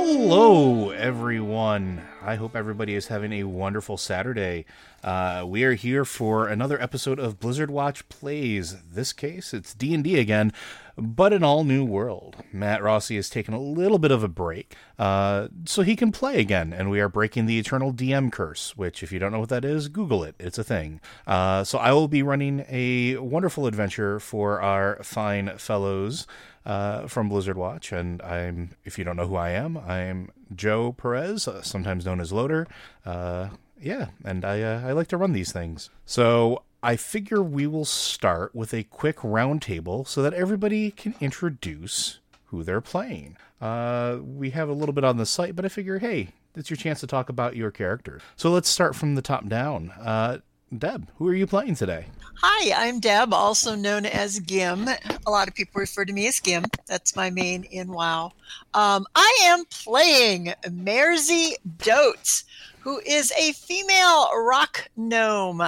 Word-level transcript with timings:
Hello, 0.00 0.90
everyone. 0.90 2.02
I 2.22 2.36
hope 2.36 2.54
everybody 2.54 2.94
is 2.94 3.08
having 3.08 3.32
a 3.32 3.42
wonderful 3.42 3.96
Saturday. 3.96 4.64
Uh, 5.02 5.44
we 5.44 5.64
are 5.64 5.74
here 5.74 6.04
for 6.04 6.46
another 6.46 6.80
episode 6.80 7.18
of 7.18 7.40
Blizzard 7.40 7.68
Watch 7.68 8.08
Plays. 8.08 8.76
This 8.92 9.12
case, 9.12 9.52
it's 9.52 9.74
D 9.74 9.92
and 9.92 10.04
D 10.04 10.20
again, 10.20 10.52
but 10.98 11.32
an 11.32 11.44
all 11.44 11.64
new 11.64 11.84
world. 11.84 12.36
Matt 12.52 12.82
Rossi 12.82 13.16
has 13.16 13.30
taken 13.30 13.54
a 13.54 13.60
little 13.60 13.98
bit 13.98 14.10
of 14.10 14.22
a 14.22 14.28
break, 14.28 14.74
uh, 14.98 15.48
so 15.64 15.82
he 15.82 15.96
can 15.96 16.12
play 16.12 16.40
again, 16.40 16.72
and 16.72 16.90
we 16.90 17.00
are 17.00 17.08
breaking 17.08 17.46
the 17.46 17.58
eternal 17.58 17.92
DM 17.92 18.32
curse. 18.32 18.76
Which, 18.76 19.02
if 19.02 19.12
you 19.12 19.18
don't 19.18 19.32
know 19.32 19.40
what 19.40 19.48
that 19.48 19.64
is, 19.64 19.88
Google 19.88 20.24
it. 20.24 20.34
It's 20.38 20.58
a 20.58 20.64
thing. 20.64 21.00
Uh, 21.26 21.64
so 21.64 21.78
I 21.78 21.92
will 21.92 22.08
be 22.08 22.22
running 22.22 22.64
a 22.68 23.16
wonderful 23.16 23.66
adventure 23.66 24.18
for 24.20 24.60
our 24.60 25.02
fine 25.02 25.56
fellows 25.58 26.26
uh, 26.66 27.06
from 27.06 27.28
Blizzard 27.28 27.56
Watch, 27.56 27.92
and 27.92 28.20
I'm 28.22 28.70
if 28.84 28.98
you 28.98 29.04
don't 29.04 29.16
know 29.16 29.26
who 29.26 29.36
I 29.36 29.50
am, 29.50 29.78
I'm 29.78 30.30
Joe 30.54 30.92
Perez, 30.92 31.48
sometimes 31.62 32.04
known 32.04 32.20
as 32.20 32.32
Loader. 32.32 32.66
Uh, 33.06 33.48
yeah, 33.80 34.08
and 34.24 34.44
I 34.44 34.62
uh, 34.62 34.82
I 34.84 34.92
like 34.92 35.08
to 35.08 35.16
run 35.16 35.32
these 35.32 35.52
things. 35.52 35.90
So 36.04 36.62
I 36.82 36.94
figure 36.94 37.42
we 37.42 37.66
will 37.66 37.84
start 37.84 38.54
with 38.54 38.72
a 38.72 38.84
quick 38.84 39.16
roundtable 39.18 40.06
so 40.06 40.22
that 40.22 40.32
everybody 40.32 40.92
can 40.92 41.16
introduce 41.20 42.20
who 42.46 42.62
they're 42.62 42.80
playing. 42.80 43.36
Uh, 43.60 44.18
we 44.22 44.50
have 44.50 44.68
a 44.68 44.72
little 44.72 44.92
bit 44.92 45.02
on 45.02 45.16
the 45.16 45.26
site, 45.26 45.56
but 45.56 45.64
I 45.64 45.68
figure, 45.68 45.98
hey, 45.98 46.28
it's 46.54 46.70
your 46.70 46.76
chance 46.76 47.00
to 47.00 47.08
talk 47.08 47.28
about 47.28 47.56
your 47.56 47.72
character. 47.72 48.20
So 48.36 48.50
let's 48.50 48.68
start 48.68 48.94
from 48.94 49.16
the 49.16 49.22
top 49.22 49.48
down. 49.48 49.90
Uh, 49.90 50.38
Deb, 50.76 51.08
who 51.16 51.26
are 51.26 51.34
you 51.34 51.48
playing 51.48 51.74
today? 51.74 52.06
Hi, 52.42 52.86
I'm 52.86 53.00
Deb, 53.00 53.34
also 53.34 53.74
known 53.74 54.06
as 54.06 54.38
Gim. 54.38 54.86
A 55.26 55.30
lot 55.30 55.48
of 55.48 55.54
people 55.54 55.80
refer 55.80 56.04
to 56.04 56.12
me 56.12 56.28
as 56.28 56.38
Gim. 56.38 56.64
That's 56.86 57.16
my 57.16 57.30
main 57.30 57.64
in 57.64 57.88
WoW. 57.88 58.32
Um, 58.74 59.04
I 59.16 59.38
am 59.44 59.64
playing 59.64 60.52
Merzi 60.66 61.54
Dotes, 61.78 62.44
who 62.88 63.02
is 63.04 63.30
a 63.38 63.52
female 63.52 64.30
rock 64.34 64.88
gnome. 64.96 65.60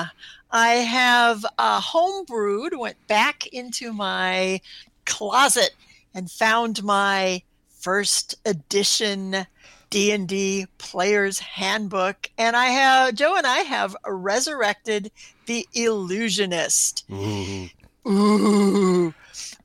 I 0.50 0.68
have 0.68 1.44
uh, 1.58 1.78
homebrewed, 1.78 2.78
went 2.78 2.96
back 3.08 3.46
into 3.48 3.92
my 3.92 4.62
closet 5.04 5.72
and 6.14 6.30
found 6.30 6.82
my 6.82 7.42
first 7.78 8.36
edition 8.46 9.46
D&D 9.90 10.66
player's 10.78 11.38
handbook 11.40 12.30
and 12.38 12.56
I 12.56 12.66
have 12.66 13.14
Joe 13.16 13.36
and 13.36 13.46
I 13.46 13.58
have 13.58 13.94
resurrected 14.06 15.10
the 15.44 15.68
illusionist. 15.74 17.04
Ooh. 17.12 17.68
Ooh. 18.08 19.14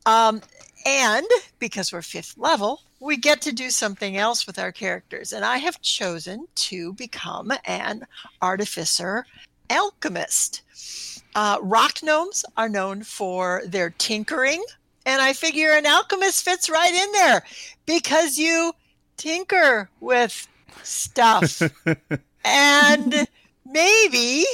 Um 0.06 0.42
and 0.86 1.28
because 1.60 1.92
we're 1.92 2.00
5th 2.00 2.38
level, 2.38 2.82
we 3.00 3.18
get 3.18 3.42
to 3.42 3.52
do 3.52 3.70
something 3.70 4.18
else 4.18 4.48
with 4.48 4.60
our 4.60 4.72
characters 4.72 5.34
and 5.34 5.44
I 5.44 5.58
have 5.58 5.82
chosen 5.82 6.48
to 6.56 6.94
become 6.94 7.52
an 7.66 8.06
artificer 8.42 9.26
alchemist. 9.70 10.62
Uh, 11.36 11.58
rock 11.62 12.02
gnomes 12.02 12.46
are 12.56 12.70
known 12.70 13.04
for 13.04 13.62
their 13.66 13.90
tinkering, 13.90 14.64
and 15.06 15.22
I 15.22 15.34
figure 15.34 15.72
an 15.72 15.86
alchemist 15.86 16.46
fits 16.46 16.70
right 16.70 16.94
in 16.94 17.12
there 17.12 17.44
because 17.86 18.38
you 18.38 18.72
tinker 19.18 19.90
with 20.00 20.48
stuff. 20.84 21.62
and 22.46 23.28
maybe 23.66 24.46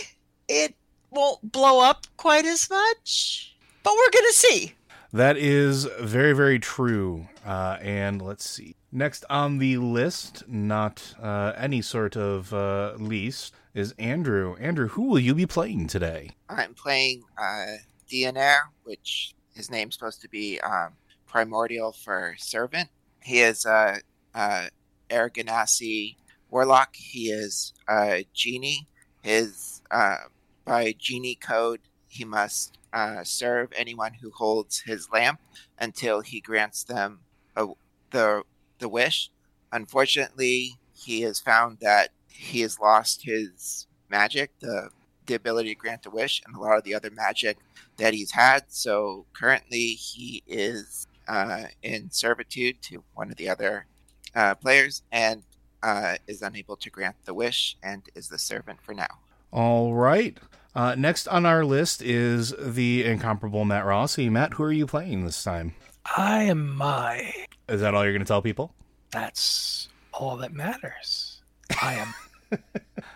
it 0.47 0.73
won't 1.11 1.51
blow 1.51 1.83
up 1.83 2.07
quite 2.17 2.45
as 2.45 2.69
much, 2.69 3.55
but 3.83 3.93
we're 3.93 4.11
going 4.11 4.25
to 4.25 4.33
see. 4.33 4.73
That 5.13 5.35
is 5.37 5.85
very, 5.99 6.33
very 6.33 6.59
true. 6.59 7.27
Uh, 7.45 7.77
and 7.81 8.21
let's 8.21 8.49
see. 8.49 8.75
Next 8.91 9.25
on 9.29 9.57
the 9.57 9.77
list, 9.77 10.43
not 10.47 11.13
uh, 11.21 11.53
any 11.57 11.81
sort 11.81 12.15
of 12.15 12.53
uh, 12.53 12.93
least, 12.97 13.53
is 13.73 13.93
Andrew. 13.97 14.55
Andrew, 14.59 14.89
who 14.89 15.03
will 15.03 15.19
you 15.19 15.33
be 15.33 15.45
playing 15.45 15.87
today? 15.87 16.31
I'm 16.49 16.73
playing 16.73 17.23
uh, 17.37 17.77
which 18.83 19.33
his 19.55 19.71
name's 19.71 19.95
supposed 19.95 20.21
to 20.21 20.29
be 20.29 20.59
um, 20.61 20.93
primordial 21.27 21.93
for 21.93 22.35
servant. 22.37 22.89
He 23.21 23.39
is 23.39 23.65
a, 23.65 23.97
a 24.33 24.69
Air 25.09 25.29
Genasi 25.29 26.15
warlock. 26.49 26.95
He 26.95 27.31
is 27.31 27.73
a 27.89 28.25
genie. 28.33 28.87
His 29.21 29.81
uh, 29.91 30.17
by 30.65 30.93
genie 30.97 31.35
code, 31.35 31.79
he 32.11 32.25
must 32.25 32.77
uh, 32.91 33.23
serve 33.23 33.71
anyone 33.75 34.13
who 34.13 34.31
holds 34.31 34.81
his 34.81 35.09
lamp 35.11 35.39
until 35.79 36.19
he 36.19 36.41
grants 36.41 36.83
them 36.83 37.21
a, 37.55 37.67
the 38.11 38.43
the 38.79 38.89
wish. 38.89 39.31
Unfortunately, 39.71 40.75
he 40.93 41.21
has 41.21 41.39
found 41.39 41.77
that 41.79 42.09
he 42.27 42.59
has 42.61 42.79
lost 42.79 43.23
his 43.23 43.87
magic, 44.09 44.51
the 44.59 44.89
the 45.25 45.35
ability 45.35 45.69
to 45.69 45.79
grant 45.79 46.05
a 46.05 46.09
wish, 46.09 46.41
and 46.45 46.53
a 46.53 46.59
lot 46.59 46.77
of 46.77 46.83
the 46.83 46.93
other 46.93 47.09
magic 47.09 47.57
that 47.95 48.13
he's 48.13 48.31
had. 48.31 48.65
So 48.67 49.25
currently, 49.31 49.93
he 49.93 50.43
is 50.45 51.07
uh, 51.29 51.65
in 51.81 52.11
servitude 52.11 52.81
to 52.81 53.03
one 53.13 53.31
of 53.31 53.37
the 53.37 53.47
other 53.47 53.85
uh, 54.35 54.55
players 54.55 55.01
and 55.13 55.43
uh, 55.81 56.15
is 56.27 56.41
unable 56.41 56.75
to 56.75 56.89
grant 56.89 57.15
the 57.23 57.33
wish 57.33 57.77
and 57.81 58.03
is 58.15 58.27
the 58.27 58.37
servant 58.37 58.81
for 58.81 58.93
now. 58.93 59.19
All 59.53 59.93
right. 59.93 60.37
Uh, 60.73 60.95
next 60.95 61.27
on 61.27 61.45
our 61.45 61.65
list 61.65 62.01
is 62.01 62.53
the 62.59 63.03
incomparable 63.03 63.65
Matt 63.65 63.85
Rossi. 63.85 64.29
Matt, 64.29 64.53
who 64.53 64.63
are 64.63 64.71
you 64.71 64.85
playing 64.87 65.25
this 65.25 65.43
time? 65.43 65.73
I 66.15 66.43
am 66.43 66.75
my. 66.75 67.33
Is 67.67 67.81
that 67.81 67.93
all 67.93 68.03
you're 68.03 68.13
going 68.13 68.23
to 68.23 68.27
tell 68.27 68.41
people? 68.41 68.73
That's 69.11 69.89
all 70.13 70.37
that 70.37 70.53
matters. 70.53 71.41
I 71.81 71.95
am. 71.95 72.13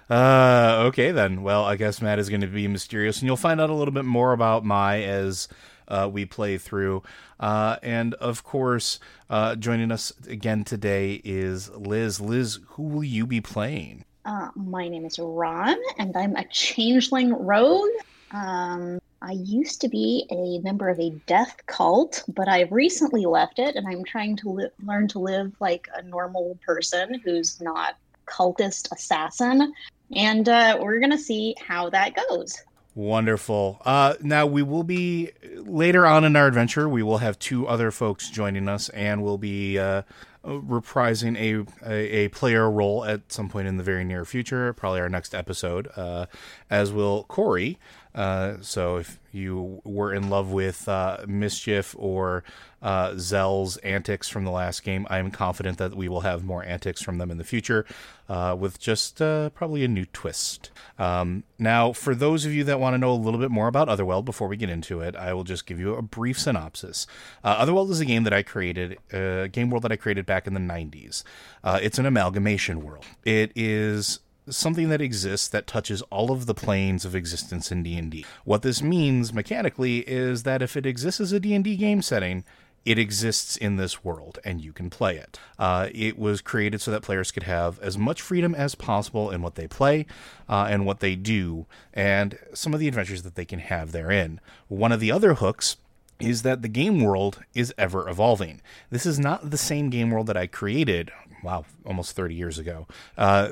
Uh, 0.10 0.84
okay 0.86 1.12
then. 1.12 1.42
Well, 1.42 1.66
I 1.66 1.76
guess 1.78 2.02
Matt 2.02 2.20
is 2.20 2.30
going 2.30 2.42
to 2.42 2.48
be 2.48 2.68
mysterious, 2.68 3.20
and 3.20 3.26
you'll 3.26 3.38
find 3.38 3.60
out 3.60 3.72
a 3.72 3.74
little 3.74 3.94
bit 3.94 4.06
more 4.06 4.34
about 4.34 4.64
Mai 4.64 5.02
as 5.02 5.48
uh, 5.88 6.08
we 6.12 6.26
play 6.26 6.60
through. 6.60 7.02
Uh, 7.40 7.78
and 7.82 8.14
of 8.16 8.44
course, 8.44 9.00
uh, 9.30 9.56
joining 9.56 9.92
us 9.92 10.14
again 10.28 10.64
today 10.64 11.22
is 11.24 11.70
Liz. 11.72 12.22
Liz, 12.22 12.60
who 12.70 12.84
will 12.84 13.04
you 13.04 13.26
be 13.26 13.42
playing? 13.42 14.06
Uh, 14.26 14.50
my 14.56 14.88
name 14.88 15.06
is 15.06 15.20
Ron, 15.20 15.78
and 16.00 16.18
I'm 16.18 16.36
a 16.36 16.46
changeling 16.46 17.32
rogue. 17.32 17.92
Um, 18.32 19.00
I 19.22 19.34
used 19.34 19.82
to 19.82 19.88
be 19.88 20.26
a 20.32 20.60
member 20.64 20.90
of 20.90 21.00
a 21.00 21.12
death 21.28 21.56
cult, 21.68 22.24
but 22.28 22.48
I've 22.48 22.72
recently 22.72 23.26
left 23.26 23.60
it, 23.60 23.76
and 23.76 23.88
I'm 23.88 24.04
trying 24.04 24.36
to 24.38 24.50
li- 24.50 24.70
learn 24.84 25.08
to 25.10 25.20
live 25.20 25.54
like 25.60 25.88
a 25.96 26.02
normal 26.02 26.58
person 26.66 27.22
who's 27.24 27.62
not 27.62 27.98
cultist 28.26 28.92
assassin. 28.92 29.72
And 30.16 30.50
uh, 30.50 30.80
we're 30.82 31.00
gonna 31.00 31.20
see 31.20 31.56
how 31.66 31.92
that 31.92 32.16
goes. 32.30 32.58
Wonderful. 32.96 33.82
Uh, 33.86 34.16
now 34.22 34.46
we 34.46 34.64
will 34.64 34.84
be 34.84 35.32
later 35.56 36.06
on 36.06 36.24
in 36.24 36.36
our 36.36 36.48
adventure. 36.48 36.88
We 36.88 37.04
will 37.04 37.18
have 37.18 37.38
two 37.38 37.68
other 37.68 37.92
folks 37.92 38.30
joining 38.30 38.70
us, 38.70 38.90
and 38.90 39.22
we'll 39.22 39.38
be 39.38 39.78
uh, 39.78 40.04
reprising 40.46 41.38
a, 41.38 41.66
a, 41.90 42.26
a 42.26 42.28
player 42.30 42.70
role 42.70 43.04
at 43.06 43.32
some 43.32 43.50
point 43.50 43.68
in 43.68 43.78
the 43.78 43.84
very 43.84 44.04
near 44.04 44.26
future, 44.26 44.72
probably 44.74 45.00
our 45.00 45.10
next 45.10 45.34
episode. 45.34 45.90
Uh, 45.96 46.26
as 46.70 46.92
will 46.92 47.24
Corey. 47.24 47.78
Uh, 48.16 48.56
so 48.62 48.96
if 48.96 49.20
you 49.34 49.82
were 49.84 50.14
in 50.14 50.30
love 50.30 50.50
with 50.50 50.88
uh, 50.88 51.18
Mischief 51.28 51.94
or 52.00 52.46
uh, 52.82 53.16
Zell's 53.18 53.76
antics 53.78 54.30
from 54.30 54.46
the 54.46 54.52
last 54.52 54.84
game, 54.84 55.06
I'm 55.10 55.32
confident 55.32 55.78
that 55.80 55.96
we 55.96 56.08
will 56.08 56.22
have 56.22 56.46
more 56.46 56.64
antics 56.64 57.02
from 57.02 57.18
them 57.18 57.30
in 57.30 57.38
the 57.38 57.44
future 57.44 57.86
uh, 58.30 58.56
with 58.58 58.80
just 58.80 59.22
uh, 59.22 59.50
probably 59.50 59.84
a 59.84 59.90
new 59.90 60.06
twist. 60.06 60.72
Um, 60.98 61.44
now, 61.60 61.92
for 61.92 62.16
those 62.16 62.46
of 62.46 62.54
you 62.54 62.64
that 62.64 62.80
want 62.80 62.94
to 62.94 62.98
know 62.98 63.12
a 63.12 63.16
little 63.16 63.40
bit 63.40 63.52
more 63.52 63.68
about 63.68 63.90
Otherweald 63.90 64.24
before 64.24 64.48
we 64.48 64.56
get 64.56 64.70
into 64.70 65.02
it, 65.02 65.16
I 65.18 65.34
will 65.34 65.44
just 65.44 65.66
give 65.66 65.80
you 65.80 65.96
a 65.96 66.02
brief 66.02 66.40
synopsis. 66.40 67.06
Otherweald 67.44 67.90
is 67.92 68.00
a 68.00 68.06
game 68.06 68.24
that 68.24 68.34
I 68.34 68.44
created, 68.44 68.98
a 69.12 69.50
game 69.50 69.70
world 69.70 69.84
that 69.84 69.92
I 69.92 69.98
created 69.98 70.26
back 70.26 70.48
in 70.48 70.54
the 70.54 70.60
90s. 70.62 71.24
it's 71.66 72.00
an 72.00 72.06
amalgamation 72.06 72.82
world. 72.82 73.04
It 73.26 73.52
is 73.56 74.20
something 74.50 74.90
that 74.90 75.02
exists 75.02 75.48
that 75.48 75.68
touches 75.68 76.02
all 76.04 76.32
of 76.32 76.46
the 76.46 76.54
planes 76.54 77.06
of 77.06 77.16
existence 77.16 77.72
in 77.72 77.84
D&D. 77.84 78.26
What 78.44 78.62
this 78.62 78.82
means 78.82 79.34
mechanically 79.34 80.00
is 80.00 80.44
that 80.44 80.62
if 80.62 80.78
it 80.78 80.86
exists 80.86 81.20
as 81.20 81.32
a 81.32 81.40
D&D 81.40 81.76
game 81.78 82.02
setting, 82.02 82.44
it 82.86 83.00
exists 83.00 83.58
in 83.58 83.78
this 83.78 84.04
world 84.04 84.38
and 84.46 84.62
you 84.62 84.72
can 84.72 84.90
play 84.92 85.18
it. 85.18 85.40
Uh, 85.58 85.90
it 85.92 86.20
was 86.20 86.42
created 86.42 86.82
so 86.82 86.92
that 86.92 87.02
players 87.02 87.32
could 87.32 87.44
have 87.44 87.80
as 87.80 87.98
much 87.98 88.22
freedom 88.22 88.54
as 88.54 88.76
possible 88.76 89.32
in 89.32 89.42
what 89.42 89.56
they 89.56 89.68
play 89.68 90.06
uh, 90.48 90.68
and 90.70 90.86
what 90.86 91.00
they 91.00 91.16
do 91.16 91.66
and 91.94 92.38
some 92.54 92.74
of 92.74 92.80
the 92.80 92.88
adventures 92.88 93.24
that 93.24 93.36
they 93.36 93.46
can 93.46 93.60
have 93.60 93.92
therein. 93.92 94.40
One 94.68 94.92
of 94.92 95.00
the 95.00 95.12
other 95.12 95.34
hooks 95.34 95.78
is 96.20 96.44
that 96.44 96.62
the 96.62 96.70
game 96.70 97.02
world 97.02 97.44
is 97.54 97.74
ever 97.78 98.08
evolving. 98.08 98.62
This 98.90 99.06
is 99.06 99.20
not 99.20 99.50
the 99.50 99.58
same 99.58 99.90
game 99.90 100.12
world 100.12 100.28
that 100.28 100.38
I 100.38 100.48
created 100.48 101.12
wow, 101.46 101.64
almost 101.86 102.16
30 102.16 102.36
years 102.36 102.58
ago, 102.58 102.88
uh, 103.18 103.50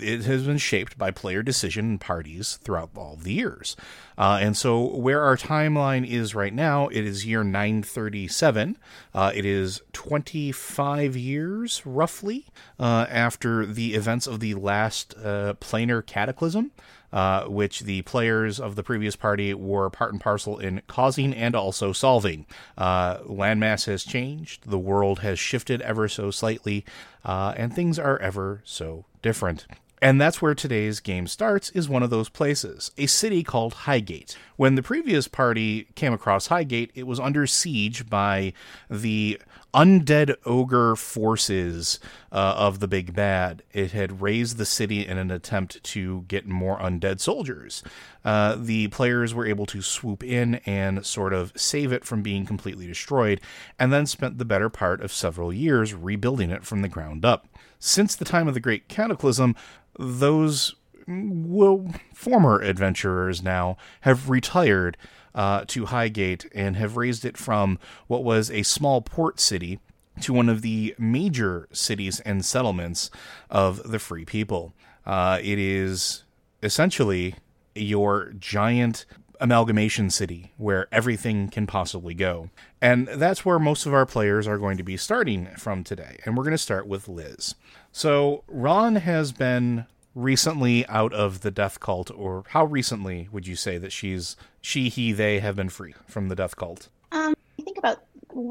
it 0.00 0.24
has 0.24 0.44
been 0.44 0.58
shaped 0.58 0.96
by 0.96 1.10
player 1.10 1.42
decision 1.42 1.98
parties 1.98 2.58
throughout 2.62 2.90
all 2.96 3.16
the 3.20 3.32
years. 3.32 3.76
Uh, 4.18 4.38
and 4.40 4.56
so, 4.56 4.96
where 4.96 5.22
our 5.22 5.36
timeline 5.36 6.06
is 6.08 6.34
right 6.34 6.54
now, 6.54 6.88
it 6.88 7.04
is 7.04 7.26
year 7.26 7.44
937. 7.44 8.78
Uh, 9.14 9.30
it 9.34 9.44
is 9.44 9.82
25 9.92 11.16
years, 11.16 11.82
roughly, 11.84 12.46
uh, 12.80 13.06
after 13.10 13.66
the 13.66 13.94
events 13.94 14.26
of 14.26 14.40
the 14.40 14.54
last 14.54 15.14
uh, 15.22 15.54
planar 15.60 16.04
cataclysm 16.04 16.72
uh, 17.12 17.44
which 17.44 17.80
the 17.80 18.02
players 18.02 18.60
of 18.60 18.76
the 18.76 18.82
previous 18.82 19.16
party 19.16 19.54
were 19.54 19.90
part 19.90 20.12
and 20.12 20.20
parcel 20.20 20.58
in 20.58 20.82
causing 20.86 21.34
and 21.34 21.54
also 21.54 21.92
solving. 21.92 22.46
Uh, 22.76 23.18
landmass 23.18 23.86
has 23.86 24.04
changed, 24.04 24.68
the 24.68 24.78
world 24.78 25.20
has 25.20 25.38
shifted 25.38 25.80
ever 25.82 26.08
so 26.08 26.30
slightly, 26.30 26.84
uh, 27.24 27.54
and 27.56 27.74
things 27.74 27.98
are 27.98 28.18
ever 28.18 28.62
so 28.64 29.04
different. 29.22 29.66
And 30.02 30.20
that's 30.20 30.42
where 30.42 30.54
today's 30.54 31.00
game 31.00 31.26
starts, 31.26 31.70
is 31.70 31.88
one 31.88 32.02
of 32.02 32.10
those 32.10 32.28
places, 32.28 32.90
a 32.98 33.06
city 33.06 33.42
called 33.42 33.72
Highgate. 33.72 34.36
When 34.56 34.74
the 34.74 34.82
previous 34.82 35.26
party 35.26 35.88
came 35.94 36.12
across 36.12 36.48
Highgate, 36.48 36.90
it 36.94 37.04
was 37.06 37.18
under 37.18 37.46
siege 37.46 38.08
by 38.08 38.52
the 38.90 39.40
undead 39.76 40.34
ogre 40.46 40.96
forces 40.96 42.00
uh, 42.32 42.54
of 42.56 42.80
the 42.80 42.88
big 42.88 43.14
bad. 43.14 43.62
It 43.72 43.92
had 43.92 44.22
raised 44.22 44.56
the 44.56 44.64
city 44.64 45.06
in 45.06 45.18
an 45.18 45.30
attempt 45.30 45.84
to 45.84 46.24
get 46.28 46.48
more 46.48 46.78
undead 46.78 47.20
soldiers. 47.20 47.82
Uh, 48.24 48.56
the 48.58 48.88
players 48.88 49.34
were 49.34 49.46
able 49.46 49.66
to 49.66 49.82
swoop 49.82 50.24
in 50.24 50.56
and 50.66 51.04
sort 51.04 51.34
of 51.34 51.52
save 51.54 51.92
it 51.92 52.06
from 52.06 52.22
being 52.22 52.46
completely 52.46 52.86
destroyed, 52.86 53.40
and 53.78 53.92
then 53.92 54.06
spent 54.06 54.38
the 54.38 54.46
better 54.46 54.70
part 54.70 55.02
of 55.02 55.12
several 55.12 55.52
years 55.52 55.92
rebuilding 55.92 56.50
it 56.50 56.64
from 56.64 56.80
the 56.80 56.88
ground 56.88 57.24
up. 57.24 57.46
Since 57.78 58.16
the 58.16 58.24
time 58.24 58.48
of 58.48 58.54
the 58.54 58.60
Great 58.60 58.88
Cataclysm, 58.88 59.54
those 59.98 60.74
well, 61.08 61.86
former 62.14 62.60
adventurers 62.60 63.42
now 63.42 63.76
have 64.00 64.28
retired 64.28 64.96
uh, 65.36 65.64
to 65.68 65.86
Highgate 65.86 66.50
and 66.52 66.74
have 66.76 66.96
raised 66.96 67.24
it 67.24 67.36
from 67.36 67.78
what 68.08 68.24
was 68.24 68.50
a 68.50 68.62
small 68.64 69.02
port 69.02 69.38
city 69.38 69.78
to 70.22 70.32
one 70.32 70.48
of 70.48 70.62
the 70.62 70.94
major 70.98 71.68
cities 71.72 72.20
and 72.20 72.44
settlements 72.44 73.10
of 73.50 73.90
the 73.90 73.98
free 73.98 74.24
people. 74.24 74.72
Uh, 75.04 75.38
it 75.42 75.58
is 75.58 76.24
essentially 76.62 77.34
your 77.74 78.32
giant 78.38 79.04
amalgamation 79.38 80.08
city 80.08 80.52
where 80.56 80.88
everything 80.90 81.48
can 81.48 81.66
possibly 81.66 82.14
go. 82.14 82.48
And 82.80 83.06
that's 83.06 83.44
where 83.44 83.58
most 83.58 83.84
of 83.84 83.92
our 83.92 84.06
players 84.06 84.46
are 84.48 84.56
going 84.56 84.78
to 84.78 84.82
be 84.82 84.96
starting 84.96 85.46
from 85.58 85.84
today. 85.84 86.18
And 86.24 86.36
we're 86.36 86.44
going 86.44 86.52
to 86.52 86.58
start 86.58 86.86
with 86.86 87.08
Liz. 87.08 87.54
So, 87.92 88.42
Ron 88.48 88.96
has 88.96 89.32
been 89.32 89.86
recently 90.14 90.86
out 90.86 91.12
of 91.12 91.42
the 91.42 91.50
death 91.50 91.78
cult, 91.78 92.10
or 92.10 92.44
how 92.48 92.64
recently 92.64 93.28
would 93.30 93.46
you 93.46 93.54
say 93.54 93.76
that 93.76 93.92
she's 93.92 94.34
she, 94.66 94.88
he, 94.88 95.12
they 95.12 95.38
have 95.38 95.54
been 95.54 95.68
free 95.68 95.94
from 96.08 96.28
the 96.28 96.34
death 96.34 96.56
cult? 96.56 96.88
Um, 97.12 97.36
I 97.56 97.62
think 97.62 97.78
about 97.78 98.02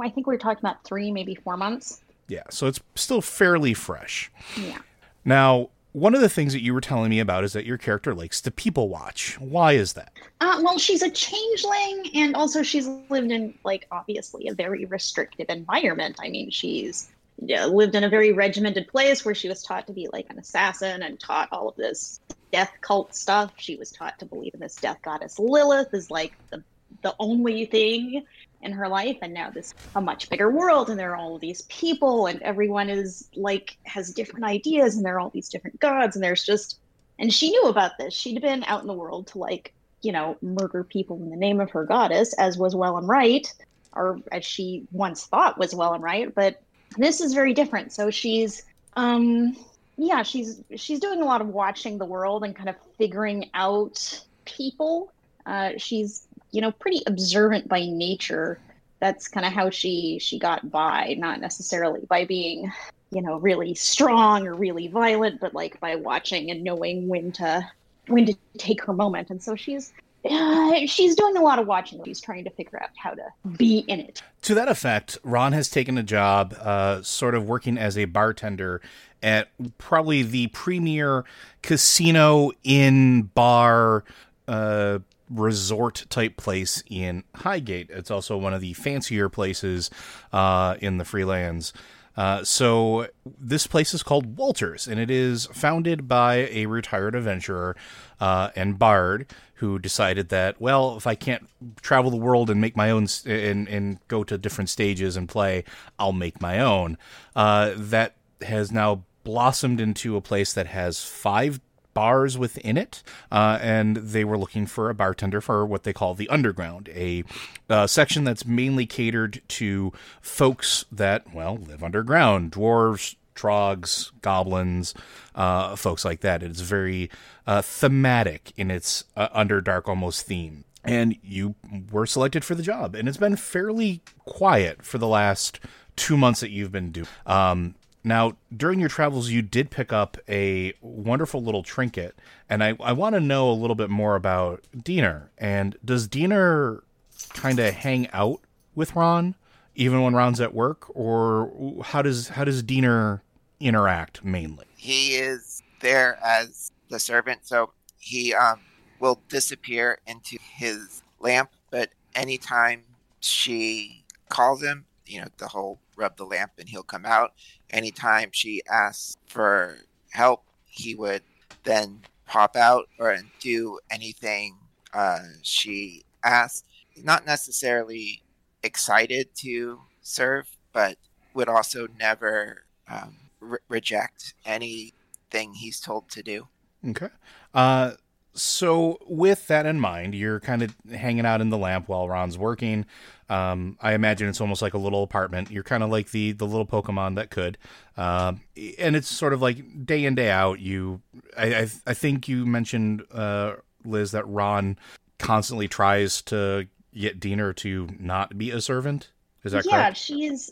I 0.01 0.09
think 0.09 0.27
we 0.27 0.33
are 0.33 0.37
talking 0.37 0.61
about 0.61 0.81
three, 0.85 1.11
maybe 1.11 1.35
four 1.35 1.57
months. 1.57 2.01
Yeah, 2.29 2.43
so 2.49 2.67
it's 2.67 2.79
still 2.95 3.19
fairly 3.19 3.73
fresh. 3.73 4.31
Yeah. 4.55 4.77
Now, 5.25 5.69
one 5.91 6.15
of 6.15 6.21
the 6.21 6.29
things 6.29 6.53
that 6.53 6.61
you 6.61 6.73
were 6.73 6.79
telling 6.79 7.09
me 7.09 7.19
about 7.19 7.43
is 7.43 7.51
that 7.51 7.65
your 7.65 7.77
character 7.77 8.15
likes 8.15 8.39
to 8.41 8.51
people 8.51 8.87
watch. 8.87 9.37
Why 9.39 9.73
is 9.73 9.91
that? 9.93 10.13
Uh, 10.39 10.61
well, 10.63 10.79
she's 10.79 11.01
a 11.01 11.09
changeling, 11.11 12.09
and 12.15 12.33
also 12.33 12.63
she's 12.63 12.87
lived 13.09 13.31
in, 13.31 13.53
like, 13.65 13.85
obviously 13.91 14.47
a 14.47 14.53
very 14.53 14.85
restrictive 14.85 15.47
environment. 15.49 16.15
I 16.21 16.29
mean, 16.29 16.49
she's 16.49 17.09
Uh, 17.41 17.67
lived 17.67 17.95
in 17.95 18.03
a 18.03 18.09
very 18.09 18.31
regimented 18.31 18.87
place 18.87 19.25
where 19.25 19.35
she 19.35 19.49
was 19.49 19.61
taught 19.61 19.87
to 19.87 19.93
be 19.93 20.07
like 20.13 20.25
an 20.29 20.39
assassin 20.39 21.03
and 21.03 21.19
taught 21.19 21.49
all 21.51 21.67
of 21.69 21.75
this 21.75 22.19
death 22.51 22.71
cult 22.81 23.13
stuff. 23.13 23.51
She 23.57 23.75
was 23.75 23.91
taught 23.91 24.17
to 24.19 24.25
believe 24.25 24.53
in 24.53 24.61
this 24.61 24.77
death 24.77 24.99
goddess 25.03 25.37
Lilith 25.37 25.93
is 25.93 26.09
like 26.09 26.33
the 26.51 26.63
the 27.03 27.15
only 27.19 27.65
thing 27.65 28.23
in 28.61 28.71
her 28.71 28.87
life 28.87 29.17
and 29.21 29.33
now 29.33 29.49
this 29.51 29.73
a 29.95 30.01
much 30.01 30.29
bigger 30.29 30.51
world 30.51 30.89
and 30.89 30.99
there 30.99 31.11
are 31.11 31.17
all 31.17 31.39
these 31.39 31.63
people 31.63 32.27
and 32.27 32.41
everyone 32.41 32.89
is 32.89 33.27
like 33.35 33.77
has 33.85 34.13
different 34.13 34.45
ideas 34.45 34.95
and 34.95 35.05
there 35.05 35.15
are 35.15 35.19
all 35.19 35.31
these 35.33 35.49
different 35.49 35.79
gods 35.79 36.15
and 36.15 36.23
there's 36.23 36.43
just 36.43 36.79
and 37.19 37.33
she 37.33 37.49
knew 37.49 37.63
about 37.63 37.93
this. 37.97 38.13
She'd 38.13 38.41
been 38.41 38.63
out 38.65 38.81
in 38.81 38.87
the 38.87 38.93
world 38.93 39.27
to 39.27 39.37
like, 39.39 39.73
you 40.01 40.11
know, 40.11 40.37
murder 40.41 40.83
people 40.83 41.17
in 41.17 41.29
the 41.29 41.37
name 41.37 41.59
of 41.61 41.71
her 41.71 41.85
goddess 41.85 42.33
as 42.37 42.57
was 42.57 42.75
well 42.75 42.97
and 42.97 43.07
right 43.07 43.47
or 43.93 44.19
as 44.31 44.43
she 44.45 44.85
once 44.91 45.25
thought 45.25 45.57
was 45.57 45.73
well 45.73 45.93
and 45.93 46.03
right, 46.03 46.33
but 46.35 46.57
this 46.97 47.21
is 47.21 47.33
very 47.33 47.53
different. 47.53 47.91
So 47.91 48.09
she's 48.09 48.63
um 48.95 49.55
yeah, 49.97 50.23
she's 50.23 50.61
she's 50.75 50.99
doing 50.99 51.21
a 51.21 51.25
lot 51.25 51.41
of 51.41 51.47
watching 51.47 51.97
the 51.97 52.05
world 52.05 52.43
and 52.43 52.55
kind 52.55 52.69
of 52.69 52.75
figuring 52.97 53.49
out 53.53 54.25
people. 54.45 55.11
Uh, 55.45 55.71
she's 55.77 56.27
you 56.51 56.61
know 56.61 56.71
pretty 56.71 57.01
observant 57.07 57.67
by 57.67 57.85
nature. 57.85 58.59
That's 58.99 59.27
kind 59.27 59.45
of 59.45 59.53
how 59.53 59.69
she 59.69 60.19
she 60.19 60.39
got 60.39 60.69
by, 60.71 61.15
not 61.17 61.39
necessarily 61.39 62.01
by 62.09 62.25
being 62.25 62.71
you 63.11 63.21
know 63.21 63.37
really 63.37 63.73
strong 63.75 64.47
or 64.47 64.53
really 64.53 64.87
violent, 64.87 65.39
but 65.39 65.53
like 65.53 65.79
by 65.79 65.95
watching 65.95 66.51
and 66.51 66.63
knowing 66.63 67.07
when 67.07 67.31
to 67.33 67.65
when 68.07 68.25
to 68.25 68.35
take 68.57 68.83
her 68.83 68.93
moment. 68.93 69.29
And 69.29 69.41
so 69.41 69.55
she's 69.55 69.93
uh, 70.29 70.85
she's 70.85 71.15
doing 71.15 71.37
a 71.37 71.41
lot 71.41 71.59
of 71.59 71.67
watching. 71.67 72.03
She's 72.05 72.21
trying 72.21 72.43
to 72.45 72.49
figure 72.49 72.81
out 72.81 72.89
how 72.95 73.11
to 73.11 73.23
be 73.57 73.79
in 73.87 73.99
it. 73.99 74.21
To 74.43 74.55
that 74.55 74.67
effect, 74.67 75.17
Ron 75.23 75.53
has 75.53 75.69
taken 75.69 75.97
a 75.97 76.03
job, 76.03 76.55
uh, 76.59 77.01
sort 77.01 77.35
of 77.35 77.47
working 77.47 77.77
as 77.77 77.97
a 77.97 78.05
bartender 78.05 78.81
at 79.21 79.49
probably 79.77 80.23
the 80.23 80.47
premier 80.47 81.25
casino 81.61 82.51
in 82.63 83.23
bar 83.23 84.03
uh, 84.47 84.99
resort 85.29 86.05
type 86.09 86.37
place 86.37 86.83
in 86.89 87.23
Highgate. 87.35 87.89
It's 87.89 88.11
also 88.11 88.37
one 88.37 88.53
of 88.53 88.61
the 88.61 88.73
fancier 88.73 89.29
places 89.29 89.89
uh, 90.31 90.75
in 90.79 90.97
the 90.97 91.03
Freelands. 91.03 91.71
Uh, 92.17 92.43
so 92.43 93.07
this 93.25 93.67
place 93.67 93.93
is 93.93 94.03
called 94.03 94.37
Walters, 94.37 94.87
and 94.87 94.99
it 94.99 95.11
is 95.11 95.47
founded 95.47 96.07
by 96.07 96.47
a 96.51 96.65
retired 96.65 97.15
adventurer 97.15 97.75
uh, 98.19 98.51
and 98.55 98.79
bard 98.79 99.33
who 99.55 99.79
decided 99.79 100.29
that, 100.29 100.59
well, 100.59 100.97
if 100.97 101.07
I 101.07 101.15
can't 101.15 101.49
travel 101.81 102.11
the 102.11 102.17
world 102.17 102.49
and 102.49 102.59
make 102.59 102.75
my 102.75 102.91
own 102.91 103.07
and 103.25 103.67
and 103.67 103.99
go 104.07 104.23
to 104.23 104.37
different 104.37 104.69
stages 104.69 105.17
and 105.17 105.27
play, 105.27 105.63
I'll 105.99 106.13
make 106.13 106.41
my 106.41 106.59
own. 106.59 106.97
Uh, 107.35 107.73
that 107.75 108.15
has 108.41 108.71
now 108.71 109.03
blossomed 109.23 109.81
into 109.81 110.15
a 110.15 110.21
place 110.21 110.53
that 110.53 110.67
has 110.67 111.03
five 111.03 111.59
bars 111.95 112.37
within 112.37 112.77
it, 112.77 113.01
uh, 113.31 113.57
and 113.59 113.97
they 113.97 114.23
were 114.23 114.37
looking 114.37 114.67
for 114.67 114.91
a 114.91 114.93
bartender 114.93 115.41
for 115.41 115.65
what 115.65 115.81
they 115.81 115.93
call 115.93 116.13
the 116.13 116.29
underground, 116.29 116.89
a 116.89 117.23
uh, 117.67 117.87
section 117.87 118.23
that's 118.23 118.45
mainly 118.45 118.85
catered 118.85 119.41
to 119.47 119.91
folks 120.21 120.85
that, 120.91 121.33
well, 121.33 121.57
live 121.57 121.81
underground, 121.81 122.51
dwarves, 122.51 123.15
trogs, 123.33 124.11
goblins, 124.21 124.93
uh, 125.33 125.75
folks 125.75 126.05
like 126.05 126.21
that. 126.21 126.43
It's 126.43 126.61
very 126.61 127.09
uh, 127.47 127.63
thematic 127.63 128.53
in 128.55 128.69
its 128.69 129.05
uh, 129.15 129.29
underdark 129.29 129.87
almost 129.87 130.27
theme. 130.27 130.65
And 130.83 131.17
you 131.23 131.55
were 131.91 132.05
selected 132.05 132.45
for 132.45 132.53
the 132.53 132.61
job, 132.61 132.93
and 132.93 133.07
it's 133.07 133.17
been 133.17 133.37
fairly 133.37 134.01
quiet 134.19 134.83
for 134.83 134.99
the 134.99 135.07
last 135.07 135.59
two 135.95 136.15
months 136.15 136.41
that 136.41 136.51
you've 136.51 136.71
been 136.71 136.91
doing. 136.91 137.07
Um, 137.25 137.73
now, 138.05 138.37
during 138.55 138.79
your 138.79 138.87
travels, 138.87 139.31
you 139.31 139.41
did 139.41 139.71
pick 139.71 139.91
up 139.91 140.17
a 140.29 140.73
wonderful 140.79 141.43
little 141.43 141.63
trinket, 141.63 142.15
and 142.47 142.63
I, 142.63 142.77
I 142.79 142.91
want 142.91 143.15
to 143.15 143.19
know 143.19 143.49
a 143.49 143.53
little 143.53 143.75
bit 143.75 143.89
more 143.89 144.15
about 144.15 144.63
Diener. 144.77 145.31
And 145.39 145.75
does 145.83 146.07
Diener 146.07 146.83
kind 147.29 147.57
of 147.57 147.73
hang 147.73 148.07
out 148.11 148.41
with 148.75 148.95
Ron, 148.95 149.33
even 149.73 150.03
when 150.03 150.13
Ron's 150.13 150.39
at 150.39 150.53
work, 150.53 150.85
or 150.95 151.81
how 151.83 152.03
does 152.03 152.27
how 152.27 152.43
does 152.43 152.61
Diener 152.61 153.23
interact 153.59 154.23
mainly? 154.23 154.65
He 154.75 155.15
is 155.15 155.63
there 155.79 156.19
as 156.23 156.71
the 156.89 156.99
servant, 156.99 157.39
so 157.47 157.71
he 157.97 158.35
um, 158.35 158.59
will 158.99 159.19
disappear 159.29 159.97
into 160.05 160.37
his 160.39 161.01
lamp. 161.19 161.49
But 161.71 161.89
anytime 162.13 162.83
she 163.19 164.03
calls 164.29 164.61
him, 164.61 164.85
you 165.05 165.21
know, 165.21 165.27
the 165.37 165.47
whole 165.47 165.79
rub 165.95 166.17
the 166.17 166.25
lamp 166.25 166.51
and 166.57 166.69
he'll 166.69 166.83
come 166.83 167.05
out. 167.05 167.33
Anytime 167.69 168.29
she 168.31 168.61
asks 168.69 169.17
for 169.27 169.77
help, 170.11 170.43
he 170.65 170.95
would 170.95 171.23
then 171.63 172.01
pop 172.25 172.55
out 172.55 172.87
or 172.99 173.17
do 173.39 173.79
anything 173.89 174.57
uh, 174.93 175.19
she 175.41 176.03
asked. 176.23 176.65
Not 176.97 177.25
necessarily 177.25 178.23
excited 178.63 179.29
to 179.35 179.79
serve, 180.01 180.47
but 180.73 180.97
would 181.33 181.49
also 181.49 181.87
never 181.99 182.65
um, 182.87 183.17
re- 183.39 183.59
reject 183.67 184.33
anything 184.45 185.53
he's 185.53 185.79
told 185.79 186.09
to 186.09 186.23
do. 186.23 186.47
Okay. 186.87 187.09
Uh, 187.53 187.91
so 188.35 188.99
with 189.07 189.47
that 189.47 189.65
in 189.65 189.79
mind, 189.79 190.13
you're 190.13 190.39
kind 190.39 190.61
of 190.61 190.75
hanging 190.93 191.25
out 191.25 191.41
in 191.41 191.49
the 191.49 191.57
lamp 191.57 191.87
while 191.87 192.07
Ron's 192.07 192.37
working. 192.37 192.85
Um, 193.29 193.77
I 193.81 193.93
imagine 193.93 194.29
it's 194.29 194.41
almost 194.41 194.61
like 194.61 194.75
a 194.75 194.77
little 194.77 195.01
apartment. 195.01 195.49
You're 195.49 195.63
kind 195.63 195.81
of 195.81 195.89
like 195.89 196.11
the 196.11 196.33
the 196.33 196.45
little 196.45 196.67
Pokemon 196.67 197.15
that 197.15 197.31
could, 197.31 197.57
um, 197.97 198.41
and 198.77 198.95
it's 198.95 199.07
sort 199.07 199.33
of 199.33 199.41
like 199.41 199.85
day 199.85 200.05
in 200.05 200.13
day 200.13 200.29
out. 200.29 200.59
You, 200.59 201.01
I, 201.35 201.55
I, 201.55 201.69
I 201.87 201.93
think 201.95 202.27
you 202.27 202.45
mentioned 202.45 203.03
uh, 203.11 203.55
Liz 203.83 204.11
that 204.11 204.27
Ron 204.27 204.77
constantly 205.17 205.67
tries 205.67 206.21
to 206.23 206.67
get 206.93 207.19
Diener 207.19 207.53
to 207.53 207.89
not 207.99 208.37
be 208.37 208.51
a 208.51 208.61
servant. 208.61 209.09
Is 209.43 209.51
that 209.51 209.65
yeah, 209.65 209.83
correct? 209.83 209.97
she's, 209.97 210.51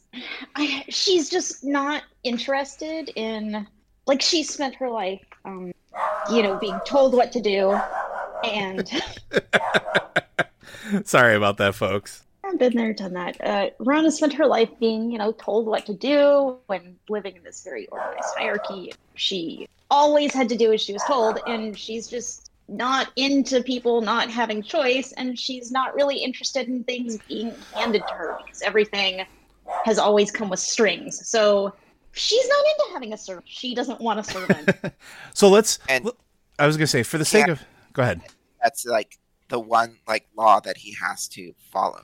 I, 0.55 0.85
she's 0.87 1.27
just 1.27 1.63
not 1.63 2.03
interested 2.23 3.09
in, 3.15 3.65
like, 4.05 4.21
she 4.21 4.43
spent 4.43 4.75
her 4.75 4.87
life, 4.87 5.25
um, 5.45 5.73
you 6.31 6.43
know, 6.43 6.57
being 6.57 6.79
told 6.85 7.13
what 7.13 7.31
to 7.33 7.41
do, 7.41 7.77
and 8.43 8.89
Sorry 11.05 11.35
about 11.35 11.57
that, 11.57 11.75
folks. 11.75 12.23
I've 12.43 12.59
been 12.59 12.75
there, 12.75 12.93
done 12.93 13.13
that. 13.13 13.41
Uh, 13.41 13.69
Rana 13.79 14.11
spent 14.11 14.33
her 14.33 14.45
life 14.45 14.69
being, 14.79 15.11
you 15.11 15.17
know, 15.17 15.31
told 15.31 15.65
what 15.65 15.85
to 15.87 15.93
do 15.93 16.57
when 16.67 16.97
living 17.09 17.35
in 17.35 17.43
this 17.43 17.63
very 17.63 17.87
organized 17.87 18.35
hierarchy. 18.37 18.93
She 19.15 19.67
always 19.89 20.33
had 20.33 20.49
to 20.49 20.57
do 20.57 20.73
as 20.73 20.81
she 20.81 20.93
was 20.93 21.03
told, 21.05 21.39
and 21.47 21.77
she's 21.77 22.07
just 22.07 22.51
not 22.67 23.11
into 23.15 23.63
people 23.63 24.01
not 24.01 24.29
having 24.29 24.61
choice, 24.61 25.13
and 25.13 25.39
she's 25.39 25.71
not 25.71 25.95
really 25.95 26.17
interested 26.17 26.67
in 26.67 26.83
things 26.83 27.17
being 27.27 27.53
handed 27.73 28.03
to 28.07 28.13
her 28.13 28.37
because 28.45 28.61
everything 28.61 29.25
has 29.85 29.97
always 29.97 30.31
come 30.31 30.49
with 30.49 30.59
strings. 30.59 31.27
So 31.27 31.73
she's 32.13 32.47
not 32.47 32.59
into 32.59 32.93
having 32.93 33.13
a 33.13 33.17
servant. 33.17 33.45
She 33.47 33.75
doesn't 33.75 33.99
want 33.99 34.19
a 34.19 34.23
servant. 34.23 34.69
So 35.33 35.49
let's. 35.49 35.79
And- 35.89 36.09
I 36.59 36.67
was 36.67 36.77
gonna 36.77 36.87
say, 36.87 37.03
for 37.03 37.17
the 37.17 37.25
sake 37.25 37.47
of, 37.47 37.61
go 37.93 38.03
ahead. 38.03 38.21
That's 38.61 38.85
like 38.85 39.17
the 39.49 39.59
one 39.59 39.97
like 40.07 40.27
law 40.37 40.59
that 40.61 40.77
he 40.77 40.95
has 41.01 41.27
to 41.29 41.53
follow. 41.71 42.01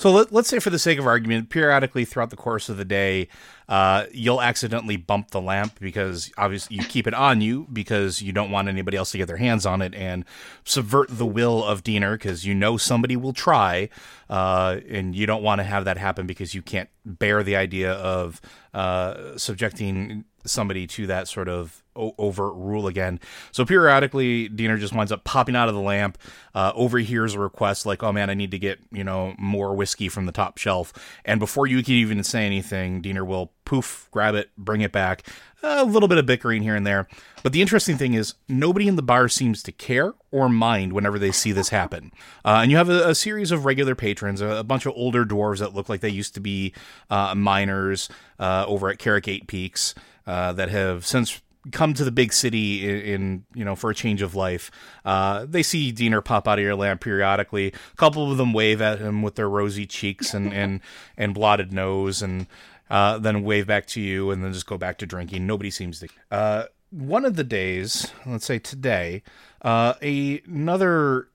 So 0.00 0.10
let, 0.12 0.32
let's 0.32 0.48
say, 0.48 0.60
for 0.60 0.70
the 0.70 0.78
sake 0.78 0.98
of 0.98 1.06
argument, 1.06 1.50
periodically 1.50 2.06
throughout 2.06 2.30
the 2.30 2.36
course 2.36 2.70
of 2.70 2.78
the 2.78 2.86
day, 2.86 3.28
uh, 3.68 4.06
you'll 4.10 4.40
accidentally 4.40 4.96
bump 4.96 5.30
the 5.30 5.42
lamp 5.42 5.78
because 5.78 6.32
obviously 6.38 6.76
you 6.76 6.84
keep 6.84 7.06
it 7.06 7.12
on 7.12 7.42
you 7.42 7.66
because 7.70 8.22
you 8.22 8.32
don't 8.32 8.50
want 8.50 8.66
anybody 8.66 8.96
else 8.96 9.10
to 9.10 9.18
get 9.18 9.26
their 9.26 9.36
hands 9.36 9.66
on 9.66 9.82
it 9.82 9.94
and 9.94 10.24
subvert 10.64 11.08
the 11.10 11.26
will 11.26 11.62
of 11.62 11.84
Diener 11.84 12.16
because 12.16 12.46
you 12.46 12.54
know 12.54 12.78
somebody 12.78 13.14
will 13.14 13.34
try, 13.34 13.90
uh, 14.30 14.80
and 14.88 15.14
you 15.14 15.26
don't 15.26 15.42
want 15.42 15.58
to 15.58 15.64
have 15.64 15.84
that 15.84 15.98
happen 15.98 16.26
because 16.26 16.54
you 16.54 16.62
can't 16.62 16.88
bear 17.04 17.42
the 17.42 17.56
idea 17.56 17.92
of 17.92 18.40
uh, 18.72 19.36
subjecting 19.36 20.24
somebody 20.46 20.86
to 20.86 21.06
that 21.08 21.28
sort 21.28 21.48
of 21.48 21.82
o- 21.96 22.14
overt 22.18 22.54
rule 22.54 22.86
again. 22.86 23.20
So 23.52 23.64
periodically, 23.64 24.48
Diener 24.48 24.78
just 24.78 24.94
winds 24.94 25.12
up 25.12 25.24
popping 25.24 25.56
out 25.56 25.68
of 25.68 25.74
the 25.74 25.80
lamp, 25.80 26.18
uh, 26.54 26.72
overhears 26.74 27.34
a 27.34 27.38
request 27.38 27.86
like, 27.86 28.02
"Oh 28.02 28.12
man, 28.12 28.30
I 28.30 28.34
need 28.34 28.50
to 28.52 28.58
get 28.58 28.80
you 28.90 29.04
know 29.04 29.34
more 29.38 29.74
whiskey 29.74 30.08
from 30.08 30.26
the 30.26 30.32
top 30.32 30.58
shelf," 30.58 30.92
and 31.24 31.38
before 31.38 31.66
you 31.66 31.82
can 31.82 31.94
even 31.94 32.22
say 32.24 32.46
anything, 32.46 33.00
Diener 33.00 33.24
will 33.24 33.52
poof, 33.64 34.08
grab 34.10 34.34
it, 34.34 34.50
bring 34.56 34.80
it 34.80 34.92
back. 34.92 35.26
A 35.62 35.84
little 35.84 36.08
bit 36.08 36.16
of 36.16 36.24
bickering 36.24 36.62
here 36.62 36.74
and 36.74 36.86
there, 36.86 37.06
but 37.42 37.52
the 37.52 37.60
interesting 37.60 37.98
thing 37.98 38.14
is 38.14 38.32
nobody 38.48 38.88
in 38.88 38.96
the 38.96 39.02
bar 39.02 39.28
seems 39.28 39.62
to 39.64 39.72
care 39.72 40.14
or 40.30 40.48
mind 40.48 40.94
whenever 40.94 41.18
they 41.18 41.32
see 41.32 41.52
this 41.52 41.68
happen. 41.68 42.12
Uh, 42.46 42.60
and 42.62 42.70
you 42.70 42.78
have 42.78 42.88
a, 42.88 43.10
a 43.10 43.14
series 43.14 43.52
of 43.52 43.66
regular 43.66 43.94
patrons, 43.94 44.40
a, 44.40 44.46
a 44.46 44.64
bunch 44.64 44.86
of 44.86 44.94
older 44.96 45.26
dwarves 45.26 45.58
that 45.58 45.74
look 45.74 45.90
like 45.90 46.00
they 46.00 46.08
used 46.08 46.32
to 46.32 46.40
be 46.40 46.72
uh, 47.10 47.34
miners 47.34 48.08
uh, 48.38 48.64
over 48.66 48.88
at 48.88 48.98
Karak 48.98 49.28
Eight 49.28 49.48
Peaks 49.48 49.94
uh, 50.30 50.52
that 50.52 50.68
have 50.68 51.04
since 51.04 51.42
come 51.72 51.92
to 51.92 52.04
the 52.04 52.12
big 52.12 52.32
city 52.32 52.88
in, 52.88 53.00
in 53.00 53.44
you 53.52 53.64
know 53.64 53.74
for 53.74 53.90
a 53.90 53.94
change 53.94 54.22
of 54.22 54.36
life. 54.36 54.70
Uh, 55.04 55.44
they 55.48 55.64
see 55.64 55.90
Diener 55.90 56.20
pop 56.20 56.46
out 56.46 56.60
of 56.60 56.62
your 56.62 56.76
lamp 56.76 57.00
periodically. 57.00 57.68
A 57.68 57.96
couple 57.96 58.30
of 58.30 58.38
them 58.38 58.52
wave 58.52 58.80
at 58.80 59.00
him 59.00 59.22
with 59.22 59.34
their 59.34 59.48
rosy 59.48 59.86
cheeks 59.86 60.32
and 60.32 60.54
and, 60.54 60.80
and 61.16 61.34
blotted 61.34 61.72
nose, 61.72 62.22
and 62.22 62.46
uh, 62.88 63.18
then 63.18 63.42
wave 63.42 63.66
back 63.66 63.86
to 63.88 64.00
you, 64.00 64.30
and 64.30 64.44
then 64.44 64.52
just 64.52 64.66
go 64.66 64.78
back 64.78 64.98
to 64.98 65.06
drinking. 65.06 65.48
Nobody 65.48 65.70
seems 65.70 65.98
to. 65.98 66.08
Uh, 66.30 66.66
one 66.90 67.24
of 67.24 67.34
the 67.34 67.44
days, 67.44 68.12
let's 68.24 68.46
say 68.46 68.60
today, 68.60 69.24
uh, 69.62 69.94
a, 70.00 70.40
another 70.46 71.28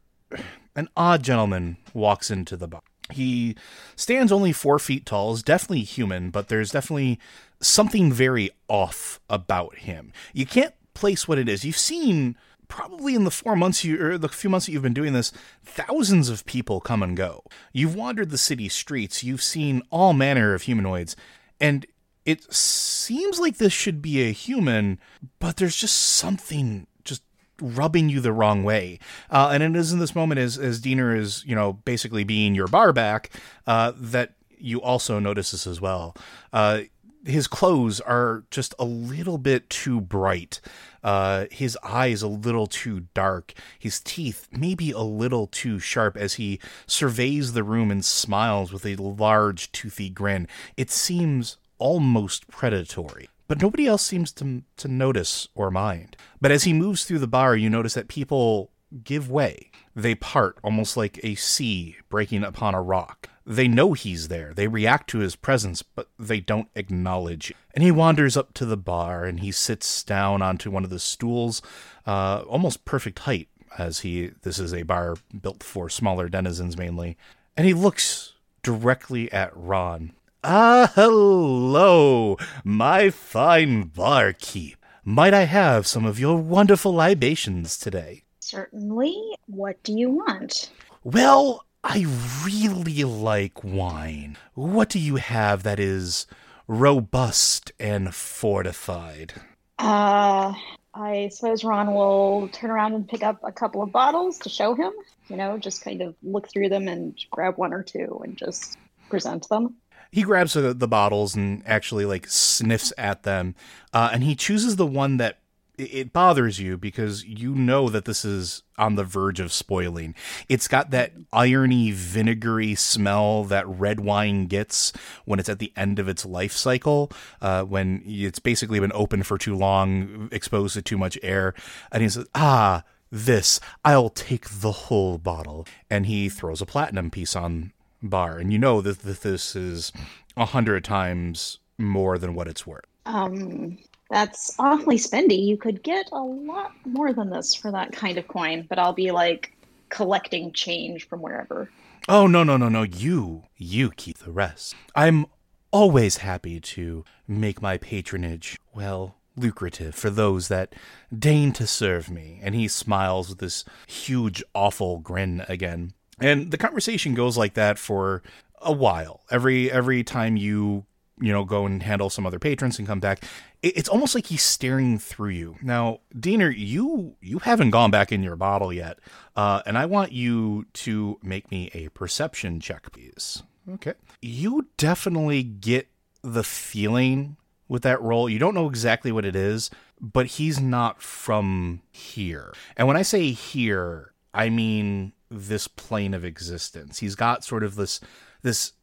an 0.73 0.87
odd 0.95 1.21
gentleman 1.21 1.77
walks 1.93 2.31
into 2.31 2.55
the 2.55 2.67
bar. 2.67 2.81
He 3.11 3.55
stands 3.95 4.31
only 4.31 4.51
four 4.51 4.79
feet 4.79 5.05
tall, 5.05 5.33
is 5.33 5.43
definitely 5.43 5.83
human, 5.83 6.31
but 6.31 6.47
there's 6.47 6.71
definitely 6.71 7.19
something 7.61 8.11
very 8.11 8.49
off 8.67 9.19
about 9.29 9.77
him. 9.79 10.11
You 10.33 10.45
can't 10.45 10.73
place 10.93 11.27
what 11.27 11.37
it 11.37 11.49
is. 11.49 11.65
You've 11.65 11.77
seen 11.77 12.35
probably 12.67 13.15
in 13.15 13.23
the 13.23 13.31
four 13.31 13.55
months 13.55 13.83
you 13.83 14.01
or 14.01 14.17
the 14.17 14.29
few 14.29 14.49
months 14.49 14.65
that 14.65 14.71
you've 14.71 14.81
been 14.81 14.93
doing 14.93 15.13
this, 15.13 15.31
thousands 15.63 16.29
of 16.29 16.45
people 16.45 16.79
come 16.79 17.03
and 17.03 17.15
go. 17.15 17.43
You've 17.73 17.95
wandered 17.95 18.31
the 18.31 18.37
city 18.37 18.69
streets, 18.69 19.23
you've 19.23 19.43
seen 19.43 19.83
all 19.91 20.13
manner 20.13 20.53
of 20.53 20.63
humanoids, 20.63 21.15
and 21.59 21.85
it 22.25 22.51
seems 22.51 23.39
like 23.39 23.57
this 23.57 23.73
should 23.73 24.01
be 24.01 24.23
a 24.23 24.31
human, 24.31 24.99
but 25.39 25.57
there's 25.57 25.75
just 25.75 25.95
something 25.95 26.87
just 27.03 27.21
rubbing 27.61 28.09
you 28.09 28.19
the 28.19 28.33
wrong 28.33 28.63
way. 28.63 28.99
Uh, 29.29 29.51
and 29.53 29.61
it 29.61 29.75
is 29.75 29.93
in 29.93 29.99
this 29.99 30.15
moment 30.15 30.39
as 30.39 30.57
as 30.57 30.81
Diener 30.81 31.15
is, 31.15 31.43
you 31.45 31.55
know, 31.55 31.73
basically 31.73 32.23
being 32.23 32.55
your 32.55 32.67
bar 32.67 32.91
back, 32.93 33.29
uh, 33.67 33.93
that 33.95 34.33
you 34.57 34.81
also 34.81 35.19
notice 35.19 35.51
this 35.51 35.67
as 35.67 35.79
well. 35.79 36.15
Uh, 36.51 36.81
his 37.25 37.47
clothes 37.47 37.99
are 38.01 38.43
just 38.51 38.73
a 38.77 38.85
little 38.85 39.37
bit 39.37 39.69
too 39.69 39.99
bright. 39.99 40.61
Uh, 41.03 41.45
his 41.51 41.77
eyes 41.83 42.21
a 42.21 42.27
little 42.27 42.67
too 42.67 43.07
dark. 43.13 43.53
His 43.77 43.99
teeth 43.99 44.47
maybe 44.51 44.91
a 44.91 44.99
little 44.99 45.47
too 45.47 45.79
sharp 45.79 46.15
as 46.17 46.35
he 46.35 46.59
surveys 46.87 47.53
the 47.53 47.63
room 47.63 47.91
and 47.91 48.03
smiles 48.03 48.71
with 48.71 48.85
a 48.85 48.95
large 48.95 49.71
toothy 49.71 50.09
grin. 50.09 50.47
It 50.77 50.91
seems 50.91 51.57
almost 51.77 52.47
predatory. 52.47 53.29
But 53.47 53.61
nobody 53.61 53.85
else 53.85 54.03
seems 54.03 54.31
to 54.33 54.63
to 54.77 54.87
notice 54.87 55.47
or 55.53 55.69
mind. 55.69 56.17
But 56.41 56.51
as 56.51 56.63
he 56.63 56.73
moves 56.73 57.05
through 57.05 57.19
the 57.19 57.27
bar, 57.27 57.55
you 57.55 57.69
notice 57.69 57.93
that 57.93 58.07
people 58.07 58.71
give 59.03 59.29
way. 59.29 59.71
They 59.95 60.15
part 60.15 60.57
almost 60.63 60.97
like 60.97 61.19
a 61.23 61.35
sea 61.35 61.97
breaking 62.09 62.43
upon 62.43 62.73
a 62.73 62.81
rock. 62.81 63.29
They 63.45 63.67
know 63.67 63.93
he's 63.93 64.27
there. 64.27 64.53
They 64.53 64.67
react 64.67 65.09
to 65.11 65.19
his 65.19 65.35
presence, 65.35 65.81
but 65.83 66.09
they 66.17 66.39
don't 66.39 66.69
acknowledge. 66.75 67.53
And 67.73 67.83
he 67.83 67.91
wanders 67.91 68.35
up 68.35 68.53
to 68.55 68.65
the 68.65 68.77
bar 68.77 69.25
and 69.25 69.39
he 69.39 69.51
sits 69.51 70.03
down 70.03 70.41
onto 70.41 70.71
one 70.71 70.83
of 70.83 70.89
the 70.89 70.99
stools, 70.99 71.61
uh, 72.07 72.43
almost 72.47 72.85
perfect 72.85 73.19
height, 73.19 73.47
as 73.77 73.99
he 73.99 74.31
this 74.41 74.57
is 74.57 74.73
a 74.73 74.83
bar 74.83 75.15
built 75.41 75.61
for 75.61 75.89
smaller 75.89 76.29
denizens 76.29 76.77
mainly. 76.77 77.17
And 77.55 77.67
he 77.67 77.73
looks 77.73 78.33
directly 78.63 79.31
at 79.31 79.55
Ron. 79.55 80.13
Ah, 80.43 80.91
hello, 80.95 82.37
my 82.63 83.09
fine 83.09 83.83
barkeep. 83.83 84.77
Might 85.03 85.33
I 85.35 85.43
have 85.43 85.85
some 85.85 86.05
of 86.05 86.19
your 86.19 86.37
wonderful 86.37 86.91
libations 86.93 87.77
today? 87.77 88.23
Certainly. 88.39 89.15
What 89.47 89.81
do 89.83 89.93
you 89.93 90.09
want? 90.09 90.71
Well, 91.03 91.65
I 91.87 92.07
really 92.43 93.03
like 93.03 93.63
wine. 93.63 94.37
What 94.55 94.89
do 94.89 94.97
you 94.97 95.17
have 95.17 95.61
that 95.63 95.79
is 95.79 96.25
robust 96.67 97.71
and 97.79 98.13
fortified? 98.13 99.33
Uh, 99.77 100.55
I 100.95 101.29
suppose 101.31 101.63
Ron 101.63 101.93
will 101.93 102.49
turn 102.51 102.71
around 102.71 102.95
and 102.95 103.07
pick 103.07 103.21
up 103.21 103.39
a 103.43 103.51
couple 103.51 103.83
of 103.83 103.91
bottles 103.91 104.39
to 104.39 104.49
show 104.49 104.73
him. 104.73 104.93
You 105.27 105.37
know, 105.37 105.59
just 105.59 105.83
kind 105.83 106.01
of 106.01 106.15
look 106.23 106.49
through 106.49 106.69
them 106.69 106.87
and 106.87 107.15
grab 107.29 107.57
one 107.57 107.71
or 107.71 107.83
two 107.83 108.19
and 108.23 108.35
just 108.35 108.79
present 109.11 109.47
them. 109.49 109.75
He 110.11 110.23
grabs 110.23 110.53
the, 110.53 110.73
the 110.73 110.87
bottles 110.87 111.35
and 111.35 111.61
actually 111.67 112.05
like 112.05 112.25
sniffs 112.27 112.93
at 112.97 113.21
them, 113.21 113.53
uh, 113.93 114.09
and 114.11 114.23
he 114.23 114.35
chooses 114.35 114.77
the 114.77 114.87
one 114.87 115.17
that 115.17 115.37
it 115.77 116.13
bothers 116.13 116.59
you 116.59 116.77
because 116.77 117.23
you 117.25 117.53
know 117.55 117.89
that 117.89 118.05
this 118.05 118.25
is 118.25 118.63
on 118.77 118.95
the 118.95 119.03
verge 119.03 119.39
of 119.39 119.51
spoiling. 119.51 120.15
It's 120.49 120.67
got 120.67 120.91
that 120.91 121.13
irony, 121.31 121.91
vinegary 121.91 122.75
smell 122.75 123.43
that 123.45 123.67
red 123.67 123.99
wine 123.99 124.47
gets 124.47 124.91
when 125.25 125.39
it's 125.39 125.49
at 125.49 125.59
the 125.59 125.71
end 125.75 125.99
of 125.99 126.07
its 126.07 126.25
life 126.25 126.53
cycle, 126.53 127.11
uh, 127.41 127.63
when 127.63 128.03
it's 128.05 128.39
basically 128.39 128.79
been 128.79 128.91
open 128.93 129.23
for 129.23 129.37
too 129.37 129.55
long, 129.55 130.29
exposed 130.31 130.73
to 130.75 130.81
too 130.81 130.97
much 130.97 131.17
air. 131.23 131.53
And 131.91 132.03
he 132.03 132.09
says, 132.09 132.25
Ah, 132.35 132.83
this, 133.11 133.59
I'll 133.83 134.09
take 134.09 134.49
the 134.49 134.71
whole 134.71 135.17
bottle. 135.17 135.65
And 135.89 136.05
he 136.05 136.29
throws 136.29 136.61
a 136.61 136.65
platinum 136.65 137.11
piece 137.11 137.35
on 137.35 137.71
bar. 138.01 138.37
And 138.37 138.51
you 138.51 138.59
know 138.59 138.81
that, 138.81 138.99
this 138.99 139.55
is 139.55 139.91
a 140.35 140.45
hundred 140.45 140.83
times 140.83 141.59
more 141.77 142.17
than 142.17 142.35
what 142.35 142.47
it's 142.47 142.65
worth. 142.65 142.85
Um, 143.05 143.77
that's 144.09 144.55
awfully 144.59 144.97
spendy. 144.97 145.45
You 145.45 145.57
could 145.57 145.83
get 145.83 146.09
a 146.11 146.21
lot 146.21 146.71
more 146.85 147.13
than 147.13 147.29
this 147.29 147.55
for 147.55 147.71
that 147.71 147.91
kind 147.91 148.17
of 148.17 148.27
coin, 148.27 148.65
but 148.69 148.79
I'll 148.79 148.93
be 148.93 149.11
like 149.11 149.53
collecting 149.89 150.51
change 150.51 151.07
from 151.07 151.21
wherever. 151.21 151.69
Oh, 152.07 152.27
no, 152.27 152.43
no, 152.43 152.57
no, 152.57 152.69
no. 152.69 152.83
You, 152.83 153.43
you 153.57 153.89
keep 153.91 154.19
the 154.19 154.31
rest. 154.31 154.75
I'm 154.95 155.25
always 155.71 156.17
happy 156.17 156.59
to 156.59 157.03
make 157.27 157.61
my 157.61 157.77
patronage, 157.77 158.59
well, 158.73 159.15
lucrative 159.35 159.95
for 159.95 160.09
those 160.09 160.47
that 160.47 160.73
deign 161.17 161.51
to 161.53 161.65
serve 161.67 162.09
me. 162.09 162.39
And 162.43 162.53
he 162.53 162.67
smiles 162.67 163.29
with 163.29 163.39
this 163.39 163.65
huge, 163.87 164.43
awful 164.53 164.99
grin 164.99 165.43
again. 165.49 165.93
And 166.19 166.51
the 166.51 166.57
conversation 166.57 167.13
goes 167.13 167.37
like 167.37 167.55
that 167.55 167.77
for 167.77 168.21
a 168.61 168.71
while. 168.71 169.21
Every 169.29 169.69
every 169.71 170.03
time 170.03 170.37
you 170.37 170.85
you 171.19 171.31
know 171.31 171.45
go 171.45 171.65
and 171.65 171.81
handle 171.83 172.09
some 172.09 172.25
other 172.25 172.39
patrons 172.39 172.77
and 172.77 172.87
come 172.87 172.99
back. 172.99 173.23
It's 173.61 173.89
almost 173.89 174.15
like 174.15 174.27
he's 174.27 174.43
staring 174.43 174.99
through 174.99 175.29
you. 175.29 175.55
Now 175.61 176.01
diener 176.17 176.49
you 176.49 177.15
you 177.21 177.39
haven't 177.39 177.71
gone 177.71 177.91
back 177.91 178.11
in 178.11 178.23
your 178.23 178.35
bottle 178.35 178.71
yet 178.71 178.99
uh, 179.35 179.61
and 179.65 179.77
i 179.77 179.85
want 179.85 180.11
you 180.11 180.65
to 180.73 181.19
make 181.23 181.49
me 181.51 181.69
a 181.73 181.89
perception 181.89 182.59
check 182.59 182.91
please. 182.91 183.43
Okay. 183.73 183.93
You 184.21 184.67
definitely 184.77 185.41
get 185.41 185.87
the 186.21 186.43
feeling 186.43 187.37
with 187.67 187.81
that 187.81 188.01
roll. 188.01 188.29
You 188.29 188.37
don't 188.37 188.53
know 188.53 188.69
exactly 188.69 189.11
what 189.11 189.25
it 189.25 189.35
is 189.35 189.69
but 190.01 190.25
he's 190.25 190.59
not 190.59 191.01
from 191.01 191.81
here. 191.91 192.53
And 192.75 192.87
when 192.87 192.97
i 192.97 193.01
say 193.01 193.31
here 193.31 194.13
i 194.33 194.49
mean 194.49 195.13
this 195.29 195.67
plane 195.67 196.13
of 196.13 196.23
existence. 196.23 196.99
He's 196.99 197.15
got 197.15 197.43
sort 197.43 197.63
of 197.63 197.75
this 197.75 197.99
this 198.41 198.73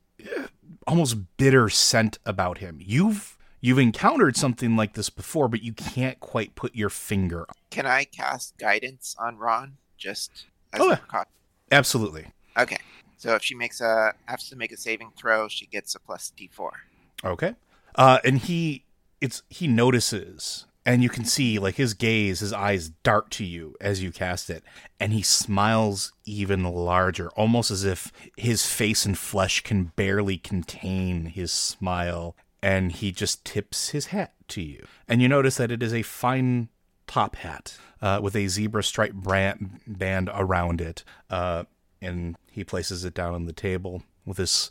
almost 0.87 1.17
bitter 1.37 1.69
scent 1.69 2.19
about 2.27 2.59
him. 2.59 2.79
You've 2.81 3.37
you've 3.61 3.79
encountered 3.79 4.37
something 4.37 4.77
like 4.77 4.95
this 4.95 5.11
before, 5.11 5.49
but 5.49 5.63
you 5.63 5.73
can't 5.73 6.19
quite 6.21 6.55
put 6.55 6.75
your 6.75 6.91
finger. 6.91 7.41
on 7.41 7.55
Can 7.71 7.87
I 7.87 8.05
cast 8.05 8.59
guidance 8.59 9.17
on 9.19 9.39
Ron? 9.39 9.77
Just 9.97 10.47
as 10.73 10.81
Oh, 10.81 10.91
a 10.93 10.97
precaution? 10.97 11.29
Absolutely. 11.71 12.27
Okay. 12.59 12.79
So 13.17 13.35
if 13.37 13.43
she 13.45 13.55
makes 13.55 13.81
a 13.81 14.15
has 14.27 14.49
to 14.49 14.57
make 14.57 14.73
a 14.73 14.77
saving 14.77 15.13
throw, 15.17 15.49
she 15.49 15.67
gets 15.67 15.95
a 15.95 16.01
plus 16.01 16.33
D 16.37 16.51
four. 16.53 16.73
Okay. 17.25 17.55
Uh, 17.95 18.19
and 18.25 18.39
he 18.39 18.85
it's 19.21 19.43
he 19.49 19.69
notices 19.69 20.67
and 20.85 21.03
you 21.03 21.09
can 21.09 21.25
see 21.25 21.59
like 21.59 21.77
his 21.77 21.95
gaze, 21.95 22.41
his 22.41 22.53
eyes 22.53 22.89
dart 22.89 23.31
to 23.33 23.45
you 23.45 23.77
as 23.81 24.03
you 24.03 24.11
cast 24.13 24.51
it, 24.51 24.63
and 24.99 25.13
he 25.13 25.23
smiles 25.23 26.13
even 26.25 26.65
larger, 26.65 27.31
almost 27.31 27.71
as 27.71 27.85
if 27.85 28.13
his 28.37 28.67
face 28.67 29.05
and 29.05 29.19
flesh 29.19 29.63
can 29.63 29.93
barely 29.97 30.39
contain 30.39 31.27
his 31.27 31.53
smile, 31.53 32.37
and 32.63 32.93
he 32.93 33.13
just 33.13 33.45
tips 33.45 33.91
his 33.91 34.07
hat 34.07 34.33
to 34.49 34.63
you. 34.63 34.87
And 35.09 35.23
you 35.23 35.29
notice 35.29 35.57
that 35.57 35.73
it 35.73 35.83
is 35.83 35.95
a 35.95 36.03
fine 36.03 36.69
top 37.07 37.37
hat 37.37 37.77
uh, 38.01 38.21
with 38.23 38.35
a 38.35 38.49
zebra 38.49 38.83
stripe 38.83 39.13
brand, 39.13 39.81
band 39.87 40.31
around 40.33 40.81
it. 40.81 41.05
Uh, 41.31 41.65
and 42.01 42.37
he 42.51 42.65
places 42.65 43.05
it 43.05 43.15
down 43.15 43.35
on 43.35 43.47
the 43.47 43.53
table 43.53 44.03
with 44.27 44.39
his 44.39 44.69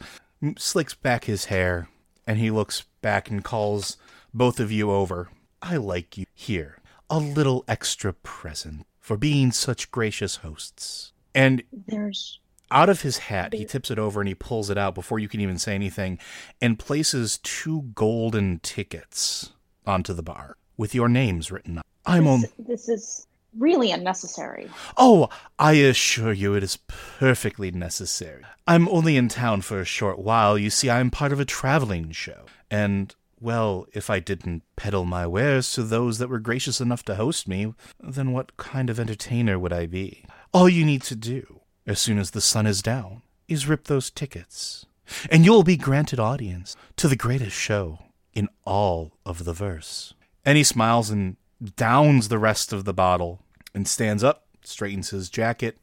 slicks 0.58 0.94
back 0.94 1.26
his 1.26 1.46
hair, 1.46 1.88
and 2.28 2.38
he 2.38 2.52
looks 2.52 2.84
back 3.02 3.30
and 3.30 3.44
calls 3.44 3.98
both 4.34 4.60
of 4.60 4.72
you 4.72 4.92
over. 4.92 5.30
I 5.62 5.78
like 5.78 6.18
you 6.18 6.26
here. 6.34 6.78
A 7.10 7.20
little 7.20 7.64
extra 7.68 8.14
present 8.14 8.86
for 9.00 9.18
being 9.18 9.52
such 9.52 9.92
gracious 9.92 10.38
hosts. 10.38 11.14
And 11.36 11.64
There's 11.88 12.40
out 12.72 12.90
of 12.90 13.02
his 13.02 13.18
hat, 13.18 13.54
he 13.54 13.66
tips 13.66 13.92
it 13.92 14.00
over 14.00 14.22
and 14.22 14.28
he 14.30 14.36
pulls 14.36 14.70
it 14.70 14.78
out 14.78 14.96
before 14.96 15.20
you 15.20 15.28
can 15.28 15.42
even 15.42 15.60
say 15.60 15.76
anything 15.76 16.18
and 16.62 16.80
places 16.80 17.40
two 17.44 17.82
golden 17.94 18.60
tickets 18.60 19.52
onto 19.86 20.14
the 20.14 20.24
bar 20.24 20.56
with 20.78 20.96
your 20.96 21.10
names 21.10 21.52
written 21.52 21.78
on. 21.80 21.84
I'm 22.06 22.28
on. 22.28 22.42
this, 22.42 22.52
this 22.58 22.90
is 22.90 23.28
really 23.58 23.92
unnecessary. 23.92 24.70
Oh, 24.98 25.30
I 25.60 25.74
assure 25.74 26.32
you 26.32 26.56
it 26.56 26.64
is 26.64 26.78
perfectly 26.88 27.72
necessary. 27.72 28.44
I'm 28.66 28.88
only 28.88 29.18
in 29.18 29.28
town 29.28 29.62
for 29.62 29.82
a 29.82 29.86
short 29.86 30.18
while. 30.18 30.58
You 30.58 30.70
see, 30.70 30.90
I'm 30.90 31.12
part 31.12 31.34
of 31.34 31.40
a 31.40 31.46
traveling 31.46 32.12
show. 32.12 32.46
And, 32.70 33.14
well, 33.42 33.88
if 33.92 34.10
I 34.10 34.20
didn't 34.20 34.64
peddle 34.76 35.04
my 35.04 35.26
wares 35.26 35.72
to 35.74 35.84
those 35.84 36.20
that 36.20 36.30
were 36.30 36.40
gracious 36.40 36.80
enough 36.80 37.04
to 37.06 37.16
host 37.16 37.48
me, 37.48 37.74
then 38.00 38.32
what 38.32 38.56
kind 38.58 38.90
of 38.90 39.00
entertainer 39.00 39.58
would 39.58 39.74
I 39.74 39.88
be? 39.88 40.26
All 40.54 40.70
you 40.70 40.86
need 40.86 41.02
to 41.04 41.16
do, 41.16 41.62
as 41.88 42.00
soon 42.00 42.20
as 42.20 42.32
the 42.32 42.42
sun 42.42 42.68
is 42.68 42.82
down, 42.82 43.24
is 43.48 43.68
rip 43.68 43.86
those 43.86 44.12
tickets. 44.12 44.86
And 45.30 45.44
you'll 45.44 45.64
be 45.64 45.76
granted 45.76 46.20
audience 46.20 46.76
to 46.98 47.08
the 47.08 47.16
greatest 47.16 47.56
show 47.56 48.00
in 48.34 48.48
all 48.64 49.14
of 49.26 49.44
the 49.44 49.54
verse. 49.54 50.14
And 50.46 50.58
he 50.58 50.64
smiles 50.64 51.10
and 51.10 51.36
downs 51.76 52.28
the 52.28 52.40
rest 52.40 52.72
of 52.72 52.86
the 52.86 52.94
bottle 52.94 53.40
and 53.74 53.88
stands 53.88 54.24
up, 54.24 54.46
straightens 54.64 55.10
his 55.10 55.30
jacket, 55.30 55.78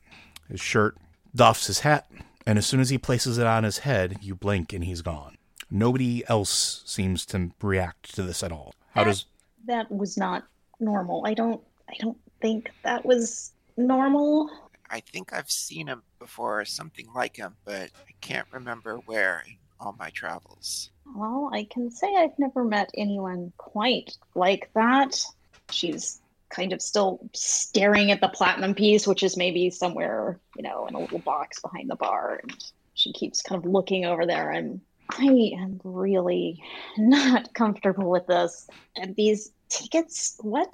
his 0.49 0.61
shirt, 0.61 0.97
doffs 1.35 1.67
his 1.67 1.81
hat, 1.81 2.11
and 2.47 2.57
as 2.57 2.67
soon 2.67 2.81
as 2.81 2.91
he 2.91 2.99
places 2.99 3.37
it 3.37 3.47
on 3.47 3.65
his 3.65 3.79
head, 3.79 4.19
you 4.23 4.35
blink 4.35 4.73
and 4.73 4.85
he's 4.85 5.03
gone. 5.03 5.38
Nobody 5.71 6.25
else 6.29 6.83
seems 6.87 7.27
to 7.27 7.51
react 7.61 8.15
to 8.15 8.23
this 8.23 8.43
at 8.43 8.53
all. 8.53 8.75
How 8.95 9.05
does 9.05 9.27
That 9.67 9.91
was 9.91 10.17
not 10.17 10.45
normal. 10.81 11.27
I 11.27 11.35
don't 11.35 11.61
I 11.89 11.95
don't 12.01 12.19
think 12.41 12.71
that 12.83 13.05
was 13.05 13.53
normal. 13.77 14.51
I 14.91 15.01
think 15.01 15.33
I've 15.33 15.51
seen 15.51 15.87
him 15.87 16.03
before, 16.19 16.61
or 16.61 16.65
something 16.65 17.07
like 17.15 17.37
him, 17.37 17.55
but 17.65 17.91
I 18.09 18.13
can't 18.21 18.47
remember 18.53 18.97
where 19.07 19.43
in 19.47 19.57
all 19.81 19.95
my 19.99 20.11
travels. 20.11 20.91
Well, 21.15 21.51
I 21.53 21.65
can 21.65 21.91
say 21.91 22.15
I've 22.17 22.39
never 22.39 22.65
met 22.65 22.91
anyone 22.95 23.53
quite 23.59 24.17
like 24.35 24.71
that. 24.75 25.23
She's 25.71 26.21
kind 26.49 26.73
of 26.73 26.81
still 26.81 27.21
staring 27.35 28.11
at 28.11 28.21
the 28.21 28.29
platinum 28.29 28.75
piece, 28.75 29.07
which 29.07 29.23
is 29.23 29.37
maybe 29.37 29.71
somewhere, 29.71 30.39
you 30.57 30.63
know, 30.63 30.87
in 30.87 30.95
a 30.95 30.99
little 30.99 31.19
box 31.19 31.61
behind 31.61 31.91
the 31.91 31.97
bar. 31.97 32.41
And 32.43 32.65
she 32.95 33.13
keeps 33.13 33.43
kind 33.43 33.63
of 33.63 33.71
looking 33.71 34.07
over 34.07 34.27
there. 34.27 34.51
And 34.51 34.81
I 35.11 35.53
am 35.59 35.81
really 35.85 36.63
not 36.99 37.53
comfortable 37.55 38.11
with 38.11 38.27
this. 38.27 38.69
And 38.97 39.15
these 39.17 39.53
tickets, 39.69 40.39
what? 40.41 40.73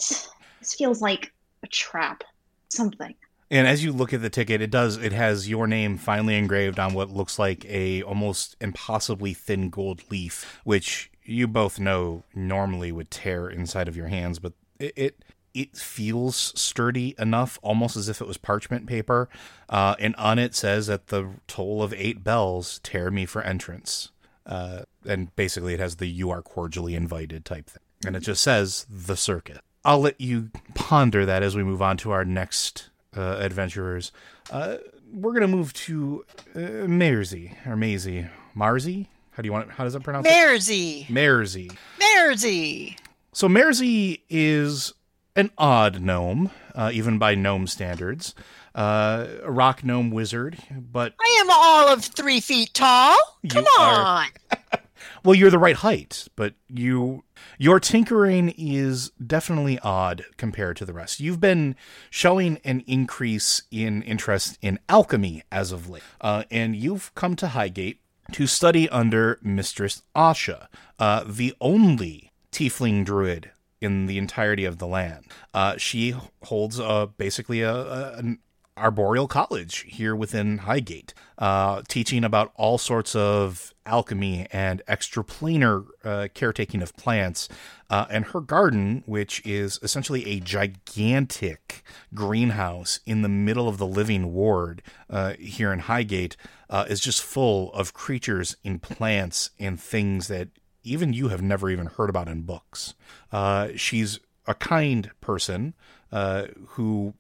This 0.61 0.75
feels 0.75 1.01
like 1.01 1.33
a 1.62 1.66
trap. 1.68 2.25
Something. 2.68 3.14
And 3.51 3.68
as 3.68 3.85
you 3.85 3.92
look 3.92 4.12
at 4.12 4.23
the 4.23 4.31
ticket, 4.31 4.61
it 4.61 4.70
does 4.70 4.97
it 4.97 5.12
has 5.12 5.49
your 5.49 5.66
name 5.66 5.97
finally 5.97 6.37
engraved 6.37 6.79
on 6.79 6.94
what 6.94 7.11
looks 7.11 7.38
like 7.38 7.64
a 7.66 8.03
almost 8.03 8.57
impossibly 8.61 9.33
thin 9.33 9.70
gold 9.70 10.03
leaf, 10.11 10.61
which 10.64 11.11
you 11.23 11.47
both 11.47 11.79
know 11.79 12.25
normally 12.35 12.90
would 12.90 13.11
tear 13.11 13.49
inside 13.49 13.87
of 13.87 13.97
your 13.97 14.09
hands, 14.09 14.38
but 14.38 14.55
it 14.81 14.92
it, 14.97 15.25
it 15.53 15.77
feels 15.77 16.53
sturdy 16.61 17.14
enough, 17.16 17.61
almost 17.62 17.97
as 17.97 18.09
if 18.09 18.20
it 18.20 18.27
was 18.27 18.38
parchment 18.38 18.87
paper. 18.87 19.29
Uh, 19.68 19.94
and 20.01 20.16
on 20.16 20.38
it 20.38 20.55
says 20.55 20.88
that 20.88 21.07
the 21.09 21.29
toll 21.47 21.83
of 21.83 21.94
eight 21.94 22.25
bells 22.25 22.81
tear 22.83 23.11
me 23.11 23.25
for 23.25 23.40
entrance. 23.42 24.11
Uh, 24.46 24.83
and 25.07 25.35
basically, 25.37 25.74
it 25.74 25.80
has 25.80 25.96
the 25.96 26.07
"you 26.07 26.30
are 26.30 26.42
cordially 26.42 26.94
invited" 26.94 27.44
type 27.44 27.66
thing, 27.70 27.83
and 28.07 28.14
it 28.16 28.20
just 28.20 28.42
says 28.42 28.87
the 28.90 29.16
circuit. 29.16 29.61
I'll 29.85 30.00
let 30.00 30.20
you 30.20 30.50
ponder 30.74 31.24
that 31.26 31.42
as 31.42 31.54
we 31.57 31.62
move 31.62 31.83
on 31.83 31.96
to 31.98 32.11
our 32.11 32.24
next 32.24 32.90
uh, 33.16 33.37
adventurers. 33.40 34.12
Uh, 34.50 34.76
we're 35.12 35.33
gonna 35.33 35.48
move 35.48 35.72
to 35.74 36.24
uh, 36.54 36.59
Mersey 36.87 37.57
or 37.66 37.76
Maisie, 37.76 38.26
Marzi. 38.57 39.07
How 39.33 39.42
do 39.42 39.46
you 39.46 39.52
want 39.52 39.68
it? 39.68 39.72
How 39.72 39.85
does 39.85 39.92
that 39.94 40.02
pronounce 40.02 40.26
Mersey. 40.26 41.02
it? 41.02 41.11
Mersey. 41.11 41.70
Mersey. 41.98 42.96
So 43.33 43.48
Mersey 43.48 44.22
is 44.30 44.92
an 45.37 45.50
odd 45.59 46.00
gnome, 46.00 46.50
uh, 46.74 46.90
even 46.92 47.18
by 47.18 47.35
gnome 47.35 47.66
standards. 47.66 48.35
Uh, 48.74 49.26
a 49.44 49.52
rock 49.52 49.84
gnome 49.84 50.10
wizard, 50.10 50.58
but 50.70 51.14
I 51.20 51.38
am 51.40 51.50
all 51.50 51.88
of 51.92 52.04
three 52.04 52.40
feet 52.40 52.74
tall. 52.74 53.16
Come 53.48 53.64
You 53.64 53.70
are- 53.82 54.04
on. 54.04 54.26
well, 55.24 55.34
you're 55.34 55.50
the 55.50 55.58
right 55.60 55.76
height, 55.76 56.26
but 56.34 56.54
you 56.68 57.22
your 57.58 57.78
tinkering 57.78 58.52
is 58.58 59.10
definitely 59.24 59.78
odd 59.80 60.24
compared 60.37 60.76
to 60.78 60.84
the 60.84 60.92
rest. 60.92 61.20
You've 61.20 61.40
been 61.40 61.76
showing 62.10 62.58
an 62.64 62.82
increase 62.87 63.62
in 63.70 64.02
interest 64.02 64.58
in 64.60 64.80
alchemy 64.88 65.42
as 65.52 65.70
of 65.70 65.88
late, 65.88 66.02
uh, 66.20 66.42
and 66.50 66.74
you've 66.74 67.14
come 67.14 67.37
to 67.37 67.48
Highgate 67.48 68.00
to 68.32 68.46
study 68.48 68.88
under 68.88 69.38
Mistress 69.42 70.02
Asha, 70.16 70.66
uh, 70.98 71.22
the 71.28 71.54
only 71.60 72.32
tiefling 72.50 73.04
druid 73.04 73.50
in 73.80 74.06
the 74.06 74.16
entirety 74.16 74.64
of 74.64 74.78
the 74.78 74.87
land. 74.87 75.26
Uh, 75.52 75.76
she 75.76 76.14
holds 76.44 76.78
a, 76.78 77.08
basically 77.18 77.60
a, 77.60 77.70
a, 77.74 78.12
an 78.14 78.38
arboreal 78.76 79.28
college 79.28 79.84
here 79.88 80.16
within 80.16 80.58
Highgate, 80.58 81.14
uh, 81.38 81.82
teaching 81.88 82.24
about 82.24 82.52
all 82.56 82.78
sorts 82.78 83.14
of 83.14 83.72
alchemy 83.87 84.46
and 84.50 84.82
extraplanar 84.88 85.87
uh, 86.04 86.28
caretaking 86.34 86.82
of 86.82 86.96
plants. 86.96 87.48
Uh, 87.90 88.06
and 88.10 88.26
her 88.26 88.40
garden, 88.40 89.02
which 89.06 89.44
is 89.44 89.78
essentially 89.82 90.26
a 90.26 90.40
gigantic 90.40 91.84
greenhouse 92.14 93.00
in 93.06 93.22
the 93.22 93.28
middle 93.28 93.68
of 93.68 93.78
the 93.78 93.87
living 93.87 94.32
ward 94.32 94.82
uh, 95.08 95.34
here 95.34 95.72
in 95.72 95.80
Highgate, 95.80 96.37
uh, 96.70 96.87
is 96.88 97.00
just 97.00 97.22
full 97.22 97.72
of 97.72 97.94
creatures 97.94 98.56
and 98.64 98.82
plants 98.82 99.50
and 99.58 99.80
things 99.80 100.28
that 100.28 100.48
even 100.82 101.12
you 101.12 101.28
have 101.28 101.42
never 101.42 101.70
even 101.70 101.87
heard 101.87 102.10
about 102.10 102.28
in 102.28 102.42
books. 102.42 102.94
Uh, 103.30 103.68
she's 103.76 104.18
a 104.46 104.54
kind 104.54 105.10
person 105.20 105.74
uh, 106.14 106.46
who 106.68 107.12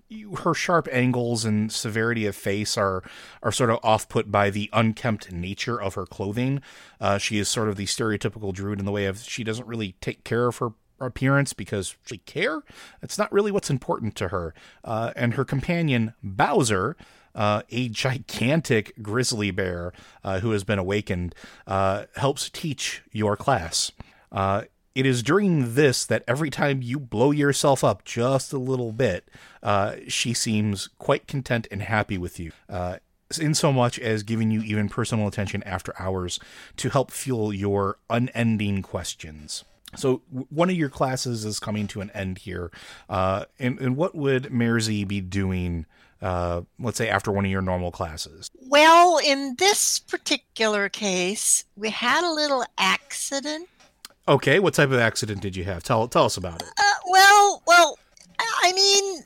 her 0.44 0.54
sharp 0.54 0.86
angles 0.92 1.44
and 1.44 1.72
severity 1.72 2.26
of 2.26 2.36
face 2.36 2.78
are 2.78 3.02
are 3.42 3.50
sort 3.50 3.68
of 3.68 3.80
off 3.82 4.08
put 4.08 4.30
by 4.30 4.50
the 4.50 4.70
unkempt 4.72 5.32
nature 5.32 5.80
of 5.80 5.94
her 5.94 6.06
clothing. 6.06 6.62
Uh, 7.00 7.18
she 7.18 7.38
is 7.38 7.48
sort 7.48 7.68
of 7.68 7.74
the 7.74 7.86
stereotypical 7.86 8.54
druid 8.54 8.78
in 8.78 8.84
the 8.86 8.92
way 8.92 9.06
of 9.06 9.18
she 9.18 9.42
doesn't 9.42 9.66
really 9.66 9.96
take 10.00 10.22
care 10.22 10.46
of 10.46 10.58
her 10.58 10.70
appearance 11.00 11.52
because 11.52 11.96
she 12.06 12.18
care. 12.18 12.62
It's 13.02 13.18
not 13.18 13.32
really 13.32 13.50
what's 13.50 13.68
important 13.68 14.14
to 14.14 14.28
her. 14.28 14.54
Uh, 14.84 15.12
and 15.16 15.34
her 15.34 15.44
companion 15.44 16.14
Bowser. 16.22 16.96
Uh, 17.36 17.62
a 17.70 17.88
gigantic 17.88 18.92
grizzly 19.02 19.50
bear 19.50 19.92
uh, 20.22 20.38
who 20.38 20.52
has 20.52 20.62
been 20.62 20.78
awakened 20.78 21.34
uh, 21.66 22.04
helps 22.14 22.48
teach 22.48 23.02
your 23.10 23.36
class. 23.36 23.90
It 24.94 25.06
is 25.06 25.22
during 25.22 25.74
this 25.74 26.04
that 26.06 26.22
every 26.28 26.50
time 26.50 26.80
you 26.80 27.00
blow 27.00 27.32
yourself 27.32 27.82
up 27.82 28.04
just 28.04 28.52
a 28.52 28.58
little 28.58 28.92
bit, 28.92 29.28
uh, 29.62 29.96
she 30.06 30.32
seems 30.32 30.88
quite 30.98 31.26
content 31.26 31.66
and 31.70 31.82
happy 31.82 32.16
with 32.16 32.38
you. 32.38 32.52
Uh, 32.68 32.98
in 33.40 33.54
so 33.54 33.72
much 33.72 33.98
as 33.98 34.22
giving 34.22 34.50
you 34.52 34.62
even 34.62 34.88
personal 34.88 35.26
attention 35.26 35.62
after 35.64 35.92
hours 35.98 36.38
to 36.76 36.90
help 36.90 37.10
fuel 37.10 37.52
your 37.52 37.98
unending 38.08 38.82
questions. 38.82 39.64
So 39.96 40.22
one 40.50 40.70
of 40.70 40.76
your 40.76 40.88
classes 40.88 41.44
is 41.44 41.58
coming 41.60 41.86
to 41.88 42.00
an 42.00 42.10
end 42.10 42.38
here, 42.38 42.70
uh, 43.08 43.46
and, 43.58 43.78
and 43.80 43.96
what 43.96 44.14
would 44.14 44.52
Mersey 44.52 45.04
be 45.04 45.20
doing? 45.20 45.86
Uh, 46.20 46.62
let's 46.78 46.96
say 46.96 47.08
after 47.08 47.30
one 47.30 47.44
of 47.44 47.50
your 47.50 47.62
normal 47.62 47.90
classes. 47.90 48.50
Well, 48.60 49.18
in 49.18 49.56
this 49.58 49.98
particular 49.98 50.88
case, 50.88 51.64
we 51.76 51.90
had 51.90 52.24
a 52.24 52.32
little 52.32 52.64
accident. 52.78 53.68
Okay, 54.26 54.58
what 54.58 54.74
type 54.74 54.90
of 54.90 54.98
accident 54.98 55.40
did 55.42 55.54
you 55.54 55.64
have? 55.64 55.82
Tell 55.82 56.08
tell 56.08 56.24
us 56.24 56.36
about 56.36 56.62
it. 56.62 56.68
Uh, 56.78 56.82
well, 57.10 57.62
well, 57.66 57.98
I 58.38 58.72
mean, 58.72 59.22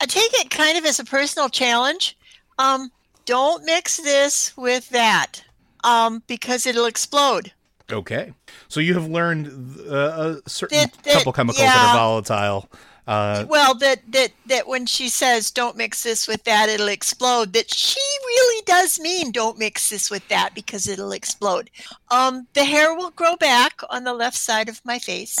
I 0.00 0.06
take 0.06 0.32
it 0.34 0.50
kind 0.50 0.76
of 0.76 0.84
as 0.84 0.98
a 0.98 1.04
personal 1.04 1.48
challenge. 1.48 2.16
Um, 2.58 2.90
don't 3.26 3.64
mix 3.64 3.98
this 3.98 4.56
with 4.56 4.88
that, 4.90 5.44
um, 5.84 6.22
because 6.26 6.66
it'll 6.66 6.86
explode. 6.86 7.52
Okay, 7.92 8.32
so 8.68 8.80
you 8.80 8.94
have 8.94 9.06
learned 9.08 9.78
uh, 9.88 10.40
a 10.44 10.48
certain 10.50 10.78
That- 10.78 11.02
that- 11.04 11.14
couple 11.14 11.32
chemicals 11.32 11.64
that 11.64 11.76
are 11.90 11.96
volatile. 11.96 12.68
Uh, 13.06 13.44
well, 13.48 13.74
that 13.74 14.00
that 14.12 14.30
that 14.46 14.68
when 14.68 14.86
she 14.86 15.08
says 15.08 15.50
"don't 15.50 15.76
mix 15.76 16.04
this 16.04 16.28
with 16.28 16.44
that," 16.44 16.68
it'll 16.68 16.88
explode. 16.88 17.52
That 17.52 17.72
she 17.74 18.00
really 18.26 18.62
does 18.64 19.00
mean 19.00 19.32
"don't 19.32 19.58
mix 19.58 19.88
this 19.88 20.08
with 20.08 20.26
that" 20.28 20.54
because 20.54 20.86
it'll 20.86 21.10
explode. 21.10 21.68
Um, 22.12 22.46
the 22.54 22.64
hair 22.64 22.94
will 22.94 23.10
grow 23.10 23.36
back 23.36 23.80
on 23.90 24.04
the 24.04 24.14
left 24.14 24.36
side 24.36 24.68
of 24.68 24.80
my 24.84 25.00
face, 25.00 25.36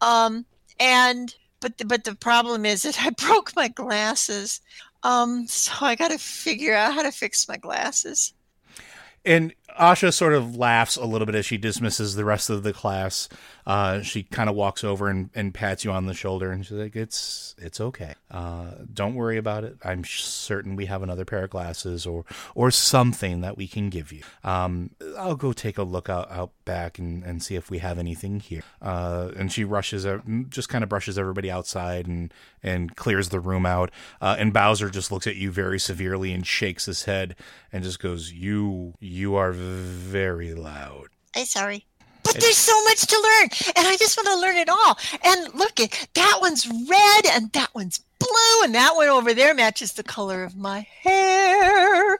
um, 0.00 0.46
and 0.80 1.34
but 1.60 1.76
the, 1.76 1.84
but 1.84 2.04
the 2.04 2.14
problem 2.14 2.64
is 2.64 2.82
that 2.82 3.02
I 3.04 3.10
broke 3.10 3.54
my 3.54 3.68
glasses. 3.68 4.60
Um, 5.02 5.46
so 5.46 5.72
I 5.82 5.96
got 5.96 6.10
to 6.10 6.18
figure 6.18 6.74
out 6.74 6.94
how 6.94 7.02
to 7.02 7.12
fix 7.12 7.46
my 7.46 7.58
glasses. 7.58 8.32
and 9.24 9.54
Asha 9.78 10.12
sort 10.12 10.32
of 10.32 10.56
laughs 10.56 10.96
a 10.96 11.04
little 11.04 11.26
bit 11.26 11.34
as 11.34 11.44
she 11.44 11.58
dismisses 11.58 12.14
the 12.14 12.24
rest 12.24 12.48
of 12.48 12.62
the 12.62 12.72
class. 12.72 13.28
Uh, 13.66 14.00
she 14.00 14.22
kind 14.22 14.48
of 14.48 14.54
walks 14.54 14.84
over 14.84 15.08
and, 15.08 15.28
and 15.34 15.52
pats 15.52 15.84
you 15.84 15.90
on 15.90 16.06
the 16.06 16.14
shoulder, 16.14 16.52
and 16.52 16.64
she's 16.64 16.76
like, 16.76 16.94
"It's 16.94 17.54
it's 17.58 17.80
okay. 17.80 18.14
Uh, 18.30 18.70
don't 18.92 19.14
worry 19.14 19.36
about 19.36 19.64
it. 19.64 19.76
I'm 19.82 20.04
certain 20.04 20.76
we 20.76 20.86
have 20.86 21.02
another 21.02 21.24
pair 21.24 21.44
of 21.44 21.50
glasses 21.50 22.06
or 22.06 22.24
or 22.54 22.70
something 22.70 23.40
that 23.40 23.56
we 23.56 23.66
can 23.66 23.90
give 23.90 24.12
you. 24.12 24.22
Um, 24.44 24.90
I'll 25.18 25.34
go 25.34 25.52
take 25.52 25.78
a 25.78 25.82
look 25.82 26.08
out, 26.08 26.30
out 26.30 26.52
back 26.64 26.98
and, 26.98 27.24
and 27.24 27.42
see 27.42 27.56
if 27.56 27.68
we 27.68 27.78
have 27.78 27.98
anything 27.98 28.38
here." 28.38 28.62
Uh, 28.80 29.32
and 29.36 29.50
she 29.50 29.64
rushes, 29.64 30.06
just 30.48 30.68
kind 30.68 30.84
of 30.84 30.88
brushes 30.88 31.18
everybody 31.18 31.50
outside 31.50 32.06
and 32.06 32.32
and 32.62 32.94
clears 32.94 33.30
the 33.30 33.40
room 33.40 33.66
out. 33.66 33.90
Uh, 34.20 34.36
and 34.38 34.52
Bowser 34.52 34.90
just 34.90 35.10
looks 35.10 35.26
at 35.26 35.36
you 35.36 35.50
very 35.50 35.80
severely 35.80 36.32
and 36.32 36.46
shakes 36.46 36.86
his 36.86 37.04
head 37.04 37.34
and 37.72 37.82
just 37.82 37.98
goes, 37.98 38.32
"You 38.32 38.94
you 39.00 39.34
are 39.34 39.50
very 39.50 40.54
loud." 40.54 41.08
I'm 41.34 41.46
sorry. 41.46 41.84
But 42.36 42.42
there's 42.42 42.56
so 42.56 42.84
much 42.84 43.06
to 43.06 43.16
learn, 43.16 43.48
and 43.76 43.86
I 43.86 43.96
just 43.98 44.16
want 44.16 44.28
to 44.28 44.40
learn 44.40 44.56
it 44.56 44.68
all. 44.68 44.98
And 45.24 45.54
look, 45.54 45.76
that 46.14 46.38
one's 46.40 46.66
red, 46.66 47.26
and 47.32 47.52
that 47.52 47.74
one's 47.74 48.00
blue, 48.18 48.64
and 48.64 48.74
that 48.74 48.94
one 48.94 49.08
over 49.08 49.34
there 49.34 49.54
matches 49.54 49.92
the 49.92 50.02
color 50.02 50.44
of 50.44 50.56
my 50.56 50.86
hair. 51.02 52.18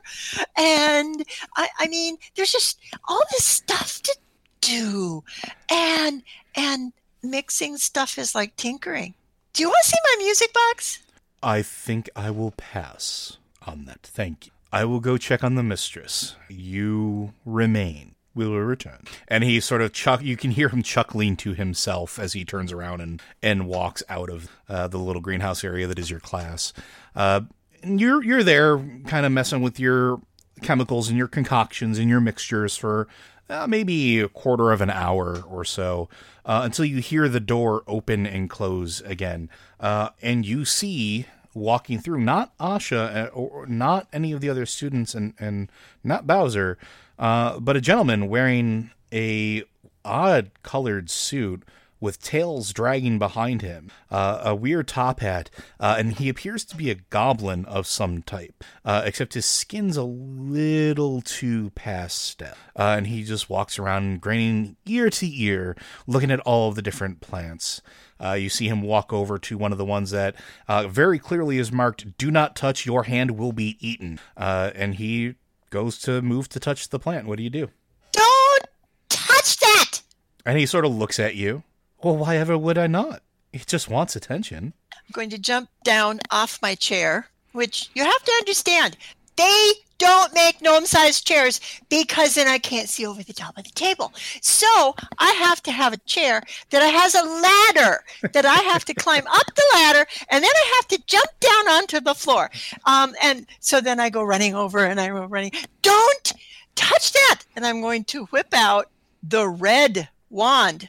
And 0.56 1.24
I, 1.56 1.68
I 1.78 1.88
mean, 1.88 2.16
there's 2.34 2.52
just 2.52 2.78
all 3.08 3.22
this 3.32 3.44
stuff 3.44 4.02
to 4.02 4.16
do, 4.60 5.24
and 5.70 6.22
and 6.54 6.92
mixing 7.22 7.76
stuff 7.76 8.18
is 8.18 8.34
like 8.34 8.56
tinkering. 8.56 9.14
Do 9.52 9.62
you 9.62 9.68
want 9.68 9.84
to 9.84 9.90
see 9.90 9.96
my 10.04 10.24
music 10.24 10.52
box? 10.52 10.98
I 11.42 11.62
think 11.62 12.10
I 12.16 12.30
will 12.30 12.52
pass 12.52 13.38
on 13.66 13.84
that. 13.84 14.02
Thank 14.02 14.46
you. 14.46 14.52
I 14.72 14.84
will 14.84 15.00
go 15.00 15.16
check 15.16 15.44
on 15.44 15.54
the 15.54 15.62
mistress. 15.62 16.34
You 16.48 17.32
remain. 17.44 18.15
We 18.36 18.46
will 18.46 18.60
return. 18.60 18.98
And 19.26 19.42
he 19.42 19.58
sort 19.60 19.80
of 19.80 19.94
chuck. 19.94 20.22
You 20.22 20.36
can 20.36 20.50
hear 20.50 20.68
him 20.68 20.82
chuckling 20.82 21.36
to 21.38 21.54
himself 21.54 22.18
as 22.18 22.34
he 22.34 22.44
turns 22.44 22.70
around 22.70 23.00
and 23.00 23.22
and 23.42 23.66
walks 23.66 24.02
out 24.10 24.28
of 24.28 24.50
uh, 24.68 24.88
the 24.88 24.98
little 24.98 25.22
greenhouse 25.22 25.64
area 25.64 25.86
that 25.86 25.98
is 25.98 26.10
your 26.10 26.20
class. 26.20 26.74
Uh, 27.16 27.40
and 27.82 27.98
you're 27.98 28.22
you're 28.22 28.42
there, 28.42 28.78
kind 29.06 29.24
of 29.24 29.32
messing 29.32 29.62
with 29.62 29.80
your 29.80 30.20
chemicals 30.60 31.08
and 31.08 31.16
your 31.16 31.28
concoctions 31.28 31.98
and 31.98 32.10
your 32.10 32.20
mixtures 32.20 32.76
for 32.76 33.08
uh, 33.48 33.66
maybe 33.66 34.20
a 34.20 34.28
quarter 34.28 34.70
of 34.70 34.80
an 34.82 34.90
hour 34.90 35.42
or 35.48 35.64
so 35.64 36.08
uh, 36.44 36.60
until 36.62 36.84
you 36.84 36.98
hear 36.98 37.28
the 37.28 37.40
door 37.40 37.84
open 37.86 38.26
and 38.26 38.50
close 38.50 39.00
again. 39.02 39.48
Uh, 39.80 40.10
and 40.20 40.44
you 40.44 40.64
see 40.64 41.26
walking 41.54 41.98
through 41.98 42.20
not 42.20 42.56
Asha 42.58 43.28
uh, 43.28 43.28
or 43.28 43.48
or 43.48 43.66
not 43.66 44.08
any 44.12 44.32
of 44.32 44.42
the 44.42 44.50
other 44.50 44.66
students 44.66 45.14
and, 45.14 45.32
and 45.38 45.70
not 46.04 46.26
Bowser, 46.26 46.76
uh, 47.18 47.58
but 47.60 47.76
a 47.76 47.80
gentleman 47.80 48.28
wearing 48.28 48.90
a 49.12 49.64
odd 50.04 50.50
colored 50.62 51.10
suit 51.10 51.64
with 51.98 52.20
tails 52.20 52.74
dragging 52.74 53.18
behind 53.18 53.62
him, 53.62 53.90
uh, 54.10 54.40
a 54.44 54.54
weird 54.54 54.86
top 54.86 55.20
hat, 55.20 55.48
uh, 55.80 55.96
and 55.98 56.14
he 56.14 56.28
appears 56.28 56.62
to 56.62 56.76
be 56.76 56.90
a 56.90 56.94
goblin 56.94 57.64
of 57.64 57.86
some 57.86 58.22
type, 58.22 58.62
uh, 58.84 59.02
except 59.04 59.32
his 59.32 59.46
skin's 59.46 59.96
a 59.96 60.02
little 60.02 61.22
too 61.22 61.70
pastel. 61.70 62.52
Uh, 62.78 62.96
and 62.98 63.06
he 63.06 63.24
just 63.24 63.48
walks 63.48 63.78
around 63.78 64.20
grinning 64.20 64.76
ear 64.84 65.08
to 65.08 65.26
ear, 65.42 65.74
looking 66.06 66.30
at 66.30 66.40
all 66.40 66.68
of 66.68 66.74
the 66.74 66.82
different 66.82 67.22
plants. 67.22 67.80
Uh, 68.22 68.32
you 68.32 68.50
see 68.50 68.68
him 68.68 68.82
walk 68.82 69.12
over 69.12 69.38
to 69.38 69.56
one 69.58 69.72
of 69.72 69.78
the 69.78 69.84
ones 69.84 70.10
that 70.10 70.36
very 70.68 71.18
clearly 71.18 71.58
is 71.58 71.72
marked 71.72 72.16
"Do 72.18 72.30
not 72.30 72.56
touch. 72.56 72.86
Your 72.86 73.04
hand 73.04 73.32
will 73.32 73.52
be 73.52 73.76
eaten." 73.80 74.20
And 74.36 74.94
he 74.94 75.34
goes 75.76 75.98
to 75.98 76.22
move 76.22 76.48
to 76.48 76.58
touch 76.58 76.88
the 76.88 76.98
plant. 76.98 77.26
What 77.26 77.36
do 77.36 77.42
you 77.42 77.50
do? 77.50 77.68
Don't 78.10 78.66
touch 79.10 79.58
that! 79.58 80.00
And 80.46 80.56
he 80.56 80.64
sort 80.64 80.86
of 80.86 80.94
looks 80.94 81.20
at 81.20 81.34
you. 81.34 81.64
Well, 82.02 82.16
why 82.16 82.38
ever 82.38 82.56
would 82.56 82.78
I 82.78 82.86
not? 82.86 83.20
He 83.52 83.58
just 83.58 83.90
wants 83.90 84.16
attention. 84.16 84.72
I'm 84.94 85.12
going 85.12 85.28
to 85.28 85.38
jump 85.38 85.68
down 85.84 86.20
off 86.30 86.62
my 86.62 86.76
chair, 86.76 87.28
which 87.52 87.90
you 87.94 88.04
have 88.04 88.24
to 88.24 88.32
understand. 88.40 88.96
They 89.36 89.72
don't 89.98 90.34
make 90.34 90.60
gnome 90.60 90.86
sized 90.86 91.26
chairs 91.26 91.60
because 91.88 92.34
then 92.34 92.46
I 92.46 92.58
can't 92.58 92.88
see 92.88 93.06
over 93.06 93.22
the 93.22 93.32
top 93.32 93.56
of 93.56 93.64
the 93.64 93.70
table. 93.70 94.12
So 94.40 94.94
I 95.18 95.30
have 95.32 95.62
to 95.64 95.72
have 95.72 95.92
a 95.92 95.98
chair 95.98 96.42
that 96.70 96.82
has 96.82 97.14
a 97.14 97.22
ladder 97.22 98.04
that 98.32 98.44
I 98.44 98.56
have 98.70 98.84
to 98.86 98.94
climb 98.94 99.26
up 99.26 99.46
the 99.54 99.64
ladder 99.74 100.06
and 100.30 100.42
then 100.44 100.50
I 100.54 100.74
have 100.76 100.88
to 100.88 101.06
jump 101.06 101.30
down 101.40 101.68
onto 101.68 102.00
the 102.00 102.14
floor. 102.14 102.50
Um, 102.84 103.14
and 103.22 103.46
so 103.60 103.80
then 103.80 104.00
I 104.00 104.10
go 104.10 104.22
running 104.22 104.54
over 104.54 104.84
and 104.84 105.00
I 105.00 105.08
go 105.08 105.24
running. 105.24 105.52
Don't 105.82 106.32
touch 106.74 107.12
that! 107.12 107.42
And 107.54 107.66
I'm 107.66 107.80
going 107.80 108.04
to 108.04 108.26
whip 108.26 108.52
out 108.52 108.90
the 109.22 109.48
red 109.48 110.08
wand 110.30 110.88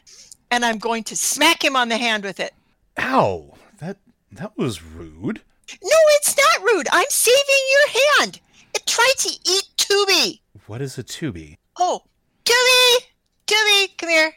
and 0.51 0.65
I'm 0.65 0.77
going 0.77 1.03
to 1.05 1.15
smack 1.15 1.63
him 1.63 1.75
on 1.75 1.89
the 1.89 1.97
hand 1.97 2.23
with 2.23 2.39
it. 2.39 2.53
Ow! 2.99 3.53
That 3.79 3.97
that 4.31 4.57
was 4.57 4.83
rude. 4.83 5.41
No, 5.83 5.97
it's 6.15 6.35
not 6.37 6.63
rude. 6.63 6.87
I'm 6.91 7.09
saving 7.09 7.43
your 7.71 8.03
hand. 8.19 8.39
It 8.73 8.85
tried 8.85 9.13
to 9.19 9.29
eat 9.29 9.63
Tubi. 9.77 10.39
What 10.67 10.81
is 10.81 10.97
a 10.97 11.03
tubi? 11.03 11.57
Oh, 11.77 12.03
Tubi! 12.43 13.05
Tubi, 13.45 13.97
come 13.97 14.09
here. 14.09 14.33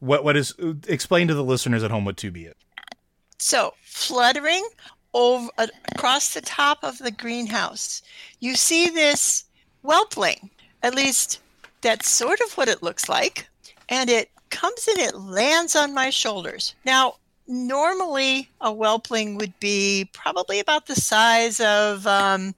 What 0.00 0.24
what 0.24 0.36
is? 0.36 0.54
Explain 0.88 1.28
to 1.28 1.34
the 1.34 1.44
listeners 1.44 1.82
at 1.82 1.90
home 1.90 2.04
what 2.04 2.16
tubi 2.16 2.48
is. 2.48 2.54
So, 3.38 3.74
fluttering 3.82 4.66
over 5.14 5.48
uh, 5.58 5.66
across 5.94 6.34
the 6.34 6.40
top 6.40 6.82
of 6.82 6.98
the 6.98 7.10
greenhouse, 7.10 8.02
you 8.40 8.54
see 8.54 8.88
this 8.88 9.44
whelpling. 9.82 10.50
At 10.82 10.94
least 10.94 11.40
that's 11.80 12.08
sort 12.08 12.40
of 12.40 12.56
what 12.56 12.68
it 12.68 12.82
looks 12.82 13.08
like. 13.08 13.48
And 13.88 14.10
it 14.10 14.30
comes 14.50 14.88
and 14.88 14.98
it 14.98 15.16
lands 15.16 15.76
on 15.76 15.94
my 15.94 16.10
shoulders. 16.10 16.74
Now, 16.84 17.16
normally 17.48 18.48
a 18.60 18.72
whelpling 18.72 19.36
would 19.36 19.58
be 19.60 20.08
probably 20.12 20.60
about 20.60 20.86
the 20.86 20.94
size 20.94 21.60
of 21.60 22.06
um, 22.06 22.54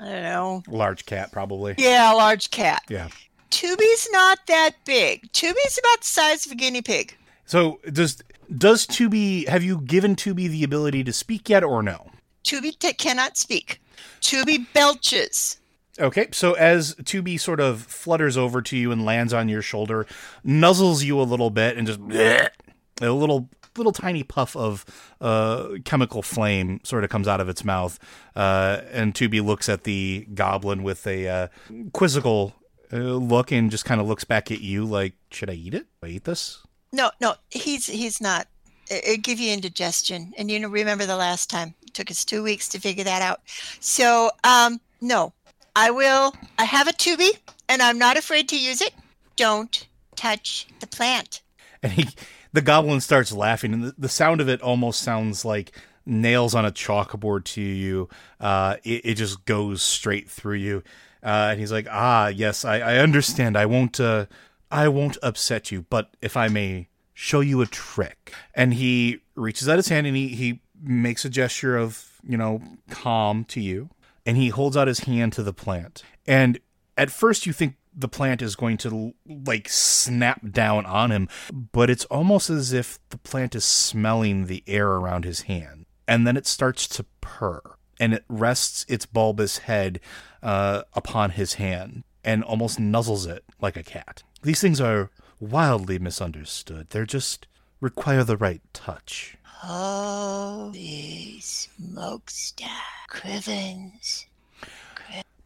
I 0.00 0.04
don't 0.04 0.22
know. 0.22 0.62
Large 0.68 1.06
cat, 1.06 1.32
probably. 1.32 1.74
Yeah, 1.78 2.12
a 2.12 2.16
large 2.16 2.50
cat. 2.50 2.82
Yeah. 2.88 3.08
Tubi's 3.50 4.08
not 4.12 4.38
that 4.46 4.72
big. 4.84 5.30
Tubi's 5.32 5.78
about 5.78 6.00
the 6.00 6.06
size 6.06 6.46
of 6.46 6.52
a 6.52 6.56
guinea 6.56 6.82
pig. 6.82 7.16
So 7.46 7.80
does 7.92 8.22
does 8.56 8.86
Tubi 8.86 9.46
have 9.48 9.62
you 9.62 9.80
given 9.80 10.16
Tubi 10.16 10.48
the 10.48 10.64
ability 10.64 11.04
to 11.04 11.12
speak 11.12 11.48
yet 11.48 11.64
or 11.64 11.82
no? 11.82 12.10
Tubi 12.44 12.78
t- 12.78 12.92
cannot 12.92 13.36
speak. 13.36 13.80
Tubi 14.20 14.66
belches. 14.72 15.58
Okay, 15.98 16.28
so 16.32 16.52
as 16.52 16.94
Tubi 16.96 17.40
sort 17.40 17.60
of 17.60 17.82
flutters 17.82 18.36
over 18.36 18.60
to 18.60 18.76
you 18.76 18.92
and 18.92 19.04
lands 19.04 19.32
on 19.32 19.48
your 19.48 19.62
shoulder, 19.62 20.06
nuzzles 20.44 21.02
you 21.02 21.18
a 21.20 21.22
little 21.22 21.48
bit, 21.48 21.78
and 21.78 21.86
just 21.86 22.00
a 23.00 23.10
little 23.10 23.48
little 23.76 23.92
tiny 23.92 24.22
puff 24.22 24.56
of 24.56 24.84
uh, 25.20 25.68
chemical 25.84 26.22
flame 26.22 26.80
sort 26.84 27.04
of 27.04 27.10
comes 27.10 27.28
out 27.28 27.40
of 27.40 27.48
its 27.48 27.64
mouth, 27.64 27.98
uh, 28.34 28.80
and 28.90 29.14
Tubi 29.14 29.44
looks 29.44 29.68
at 29.68 29.84
the 29.84 30.26
goblin 30.34 30.82
with 30.82 31.06
a 31.06 31.28
uh, 31.28 31.48
quizzical 31.92 32.54
uh, 32.92 32.96
look 32.96 33.52
and 33.52 33.70
just 33.70 33.84
kind 33.84 34.00
of 34.00 34.06
looks 34.06 34.24
back 34.24 34.50
at 34.50 34.60
you 34.60 34.84
like, 34.84 35.14
"Should 35.30 35.50
I 35.50 35.54
eat 35.54 35.74
it? 35.74 35.86
I 36.02 36.06
eat 36.06 36.24
this?" 36.24 36.62
No, 36.92 37.10
no, 37.20 37.34
he's 37.50 37.86
he's 37.86 38.20
not. 38.20 38.46
It, 38.88 39.04
it 39.06 39.22
give 39.22 39.38
you 39.38 39.52
indigestion, 39.52 40.32
and 40.38 40.50
you 40.50 40.60
know, 40.60 40.68
remember 40.68 41.06
the 41.06 41.16
last 41.16 41.50
time 41.50 41.74
it 41.82 41.94
took 41.94 42.10
us 42.10 42.24
two 42.24 42.42
weeks 42.42 42.68
to 42.68 42.80
figure 42.80 43.04
that 43.04 43.22
out. 43.22 43.40
So, 43.80 44.30
um, 44.44 44.80
no, 45.00 45.32
I 45.74 45.90
will. 45.90 46.34
I 46.58 46.64
have 46.64 46.88
a 46.88 46.92
Tubi, 46.92 47.30
and 47.68 47.82
I'm 47.82 47.98
not 47.98 48.16
afraid 48.16 48.48
to 48.50 48.58
use 48.58 48.80
it. 48.80 48.94
Don't 49.36 49.86
touch 50.16 50.66
the 50.80 50.86
plant. 50.86 51.42
And 51.82 51.92
he, 51.92 52.08
the 52.56 52.62
goblin 52.62 53.02
starts 53.02 53.32
laughing, 53.32 53.74
and 53.74 53.84
the, 53.84 53.94
the 53.98 54.08
sound 54.08 54.40
of 54.40 54.48
it 54.48 54.62
almost 54.62 55.02
sounds 55.02 55.44
like 55.44 55.76
nails 56.06 56.54
on 56.54 56.64
a 56.64 56.72
chalkboard 56.72 57.44
to 57.44 57.60
you. 57.60 58.08
Uh, 58.40 58.76
it, 58.82 59.02
it 59.04 59.14
just 59.16 59.44
goes 59.44 59.82
straight 59.82 60.30
through 60.30 60.56
you. 60.56 60.82
Uh, 61.22 61.48
and 61.50 61.60
he's 61.60 61.70
like, 61.70 61.86
"Ah, 61.90 62.28
yes, 62.28 62.64
I, 62.64 62.78
I 62.78 62.96
understand. 62.96 63.58
I 63.58 63.66
won't, 63.66 64.00
uh, 64.00 64.24
I 64.70 64.88
won't 64.88 65.18
upset 65.22 65.70
you. 65.70 65.82
But 65.82 66.16
if 66.22 66.34
I 66.34 66.48
may 66.48 66.88
show 67.12 67.40
you 67.40 67.60
a 67.60 67.66
trick." 67.66 68.32
And 68.54 68.72
he 68.72 69.20
reaches 69.34 69.68
out 69.68 69.76
his 69.76 69.88
hand 69.88 70.06
and 70.06 70.16
he 70.16 70.28
he 70.28 70.60
makes 70.82 71.26
a 71.26 71.28
gesture 71.28 71.76
of 71.76 72.08
you 72.26 72.38
know 72.38 72.62
calm 72.88 73.44
to 73.46 73.60
you, 73.60 73.90
and 74.24 74.38
he 74.38 74.48
holds 74.48 74.78
out 74.78 74.88
his 74.88 75.00
hand 75.00 75.34
to 75.34 75.42
the 75.42 75.52
plant. 75.52 76.02
And 76.26 76.58
at 76.96 77.10
first, 77.10 77.44
you 77.44 77.52
think 77.52 77.74
the 77.96 78.08
plant 78.08 78.42
is 78.42 78.54
going 78.54 78.76
to 78.78 79.14
like 79.26 79.68
snap 79.68 80.40
down 80.50 80.84
on 80.86 81.10
him, 81.10 81.28
but 81.72 81.88
it's 81.88 82.04
almost 82.06 82.50
as 82.50 82.72
if 82.72 82.98
the 83.08 83.18
plant 83.18 83.54
is 83.54 83.64
smelling 83.64 84.46
the 84.46 84.62
air 84.66 84.88
around 84.88 85.24
his 85.24 85.42
hand. 85.42 85.86
And 86.06 86.26
then 86.26 86.36
it 86.36 86.46
starts 86.46 86.86
to 86.88 87.06
purr 87.20 87.60
and 87.98 88.12
it 88.12 88.24
rests 88.28 88.84
its 88.88 89.06
bulbous 89.06 89.58
head 89.58 90.00
uh, 90.42 90.82
upon 90.92 91.30
his 91.30 91.54
hand 91.54 92.04
and 92.22 92.44
almost 92.44 92.78
nuzzles 92.78 93.26
it 93.26 93.44
like 93.60 93.76
a 93.76 93.82
cat. 93.82 94.22
These 94.42 94.60
things 94.60 94.80
are 94.80 95.10
wildly 95.40 95.98
misunderstood. 95.98 96.90
They're 96.90 97.06
just 97.06 97.46
require 97.80 98.24
the 98.24 98.36
right 98.36 98.60
touch. 98.72 99.36
Holy 99.44 101.38
smokestack, 101.40 103.10
Crivens. 103.10 104.26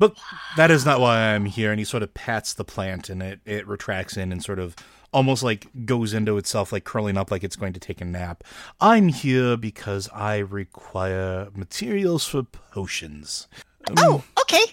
But 0.01 0.19
that 0.57 0.71
is 0.71 0.85
not 0.85 0.99
why 0.99 1.35
I'm 1.35 1.45
here. 1.45 1.71
And 1.71 1.79
he 1.79 1.85
sort 1.85 2.03
of 2.03 2.13
pats 2.15 2.55
the 2.55 2.65
plant 2.65 3.11
and 3.11 3.23
it, 3.23 3.41
it 3.45 3.69
retracts 3.69 4.17
in 4.17 4.33
and 4.33 4.43
sort 4.43 4.59
of 4.59 4.75
almost 5.13 5.43
like 5.43 5.69
goes 5.85 6.15
into 6.15 6.39
itself, 6.39 6.73
like 6.73 6.85
curling 6.85 7.19
up 7.19 7.31
like 7.31 7.45
it's 7.45 7.55
going 7.55 7.75
to 7.75 7.81
take 7.81 8.01
a 8.01 8.05
nap. 8.05 8.43
I'm 8.81 9.09
here 9.09 9.59
because 9.59 10.09
I 10.09 10.39
require 10.39 11.49
materials 11.55 12.27
for 12.27 12.43
potions. 12.43 13.47
Oh, 13.99 14.25
okay. 14.41 14.65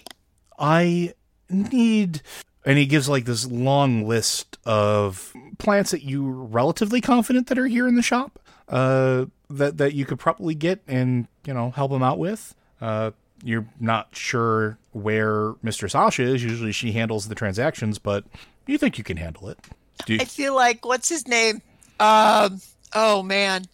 I 0.58 1.12
need. 1.50 2.22
And 2.64 2.78
he 2.78 2.86
gives 2.86 3.08
like 3.08 3.26
this 3.26 3.46
long 3.46 4.08
list 4.08 4.56
of 4.64 5.32
plants 5.58 5.90
that 5.90 6.04
you're 6.04 6.32
relatively 6.32 7.02
confident 7.02 7.48
that 7.48 7.58
are 7.58 7.66
here 7.66 7.86
in 7.86 7.96
the 7.96 8.02
shop. 8.02 8.38
Uh, 8.66 9.26
that 9.50 9.78
that 9.78 9.94
you 9.94 10.04
could 10.04 10.18
probably 10.18 10.54
get 10.54 10.82
and 10.86 11.26
you 11.46 11.54
know 11.54 11.70
help 11.70 11.90
him 11.90 12.02
out 12.02 12.18
with. 12.18 12.54
Uh, 12.80 13.10
you're 13.42 13.66
not 13.80 14.08
sure 14.12 14.78
where 14.92 15.52
Mr. 15.64 15.88
Asha 15.88 16.24
is. 16.24 16.42
Usually 16.42 16.72
she 16.72 16.92
handles 16.92 17.28
the 17.28 17.34
transactions, 17.34 17.98
but 17.98 18.24
you 18.66 18.78
think 18.78 18.98
you 18.98 19.04
can 19.04 19.16
handle 19.16 19.48
it. 19.48 19.58
Do 20.06 20.14
you, 20.14 20.20
I 20.20 20.24
feel 20.24 20.54
like 20.54 20.84
what's 20.84 21.08
his 21.08 21.26
name? 21.26 21.62
Um, 22.00 22.60
oh 22.94 23.22
man, 23.22 23.64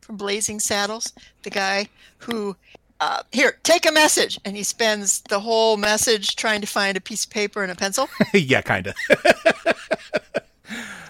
from 0.00 0.16
Blazing 0.16 0.60
Saddles, 0.60 1.12
the 1.42 1.50
guy 1.50 1.88
who 2.18 2.56
uh, 3.00 3.22
here 3.32 3.58
take 3.62 3.86
a 3.86 3.92
message, 3.92 4.38
and 4.44 4.56
he 4.56 4.62
spends 4.62 5.22
the 5.22 5.40
whole 5.40 5.76
message 5.76 6.36
trying 6.36 6.60
to 6.60 6.66
find 6.66 6.96
a 6.96 7.00
piece 7.00 7.24
of 7.24 7.30
paper 7.30 7.62
and 7.62 7.72
a 7.72 7.74
pencil. 7.74 8.08
yeah, 8.34 8.60
kind 8.60 8.88
of. 8.88 8.94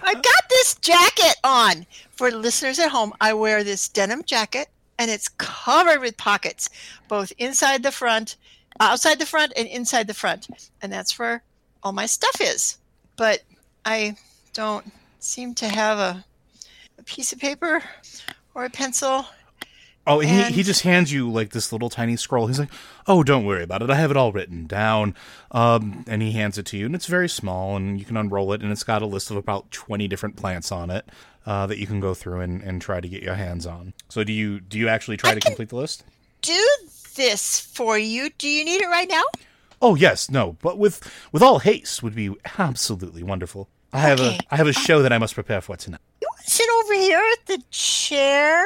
I've 0.03 0.23
got 0.23 0.49
this 0.49 0.75
jacket 0.77 1.37
on 1.45 1.87
for 2.13 2.31
listeners 2.31 2.79
at 2.79 2.91
home. 2.91 3.13
I 3.21 3.33
wear 3.33 3.63
this 3.65 3.89
denim 3.89 4.23
jacket, 4.25 4.69
and 5.01 5.11
it's 5.11 5.31
covered 5.31 6.01
with 6.01 6.19
pockets, 6.19 6.69
both 7.09 7.33
inside 7.39 7.83
the 7.83 7.91
front, 7.91 8.37
outside 8.81 9.19
the 9.19 9.25
front, 9.25 9.51
and 9.57 9.67
inside 9.67 10.07
the 10.07 10.15
front, 10.15 10.71
and 10.83 10.93
that's 10.93 11.19
where 11.19 11.43
all 11.83 11.93
my 11.93 12.05
stuff 12.05 12.39
is. 12.39 12.77
But 13.17 13.41
I 13.87 14.17
don't 14.53 14.85
seem 15.19 15.55
to 15.55 15.69
have 15.69 15.99
a, 15.99 16.25
a 16.99 17.03
piece 17.05 17.33
of 17.33 17.39
paper 17.39 17.83
or 18.55 18.67
a 18.67 18.71
pencil. 18.71 19.25
Oh, 20.07 20.21
and 20.21 20.49
he, 20.49 20.57
he 20.57 20.63
just 20.63 20.83
hands 20.83 21.11
you 21.13 21.31
like 21.31 21.51
this 21.51 21.73
little 21.73 21.89
tiny 21.89 22.17
scroll. 22.17 22.47
He's 22.47 22.59
like, 22.59 22.71
"Oh, 23.07 23.23
don't 23.23 23.47
worry 23.47 23.63
about 23.63 23.81
it. 23.81 23.89
I 23.89 23.95
have 23.95 24.11
it 24.11 24.19
all 24.19 24.33
written 24.33 24.67
down." 24.67 25.15
Um, 25.51 26.05
and 26.09 26.21
he 26.21 26.33
hands 26.33 26.59
it 26.59 26.67
to 26.67 26.77
you, 26.77 26.85
and 26.85 26.95
it's 26.95 27.07
very 27.07 27.29
small, 27.29 27.75
and 27.75 27.99
you 27.99 28.05
can 28.05 28.19
unroll 28.19 28.53
it, 28.53 28.63
and 28.63 28.71
it's 28.71 28.85
got 28.85 29.01
a 29.01 29.07
list 29.07 29.31
of 29.31 29.39
about 29.39 29.71
twenty 29.71 30.09
different 30.09 30.37
plants 30.37 30.71
on 30.71 30.91
it 30.91 31.09
uh, 31.47 31.67
that 31.67 31.79
you 31.79 31.87
can 31.87 32.01
go 32.01 32.15
through 32.15 32.41
and, 32.41 32.63
and 32.63 32.81
try 32.83 33.01
to 33.01 33.09
get 33.09 33.23
your 33.23 33.35
hands 33.35 33.67
on. 33.67 33.95
So, 34.09 34.25
do 34.25 34.33
you 34.33 34.61
do 34.61 34.79
you 34.79 34.89
actually 34.89 35.17
try 35.17 35.31
I 35.31 35.35
to 35.35 35.41
complete 35.41 35.69
the 35.71 35.77
list? 35.77 36.05
Do 36.43 36.67
this 37.17 37.61
for 37.61 37.99
you. 37.99 38.31
Do 38.39 38.49
you 38.49 38.65
need 38.65 38.81
it 38.83 38.87
right 38.87 39.09
now? 39.09 39.23
Oh 39.83 39.95
yes, 39.95 40.31
no, 40.31 40.57
but 40.63 40.79
with 40.79 41.01
with 41.33 41.43
all 41.43 41.59
haste 41.61 42.03
would 42.03 42.15
be 42.15 42.35
absolutely 42.59 43.23
wonderful. 43.23 43.69
I 43.93 44.01
have 44.01 44.21
Okay. 44.21 44.39
a 44.39 44.55
I 44.55 44.57
have 44.57 44.67
a 44.69 44.73
show 44.73 45.03
that 45.03 45.13
I 45.13 45.19
must 45.19 45.35
prepare 45.35 45.61
for 45.61 45.77
tonight. 45.77 46.01
You 46.21 46.29
sit 46.45 46.69
over 46.81 46.95
here 46.95 47.23
at 47.33 47.47
the 47.47 47.63
chair. 47.71 48.65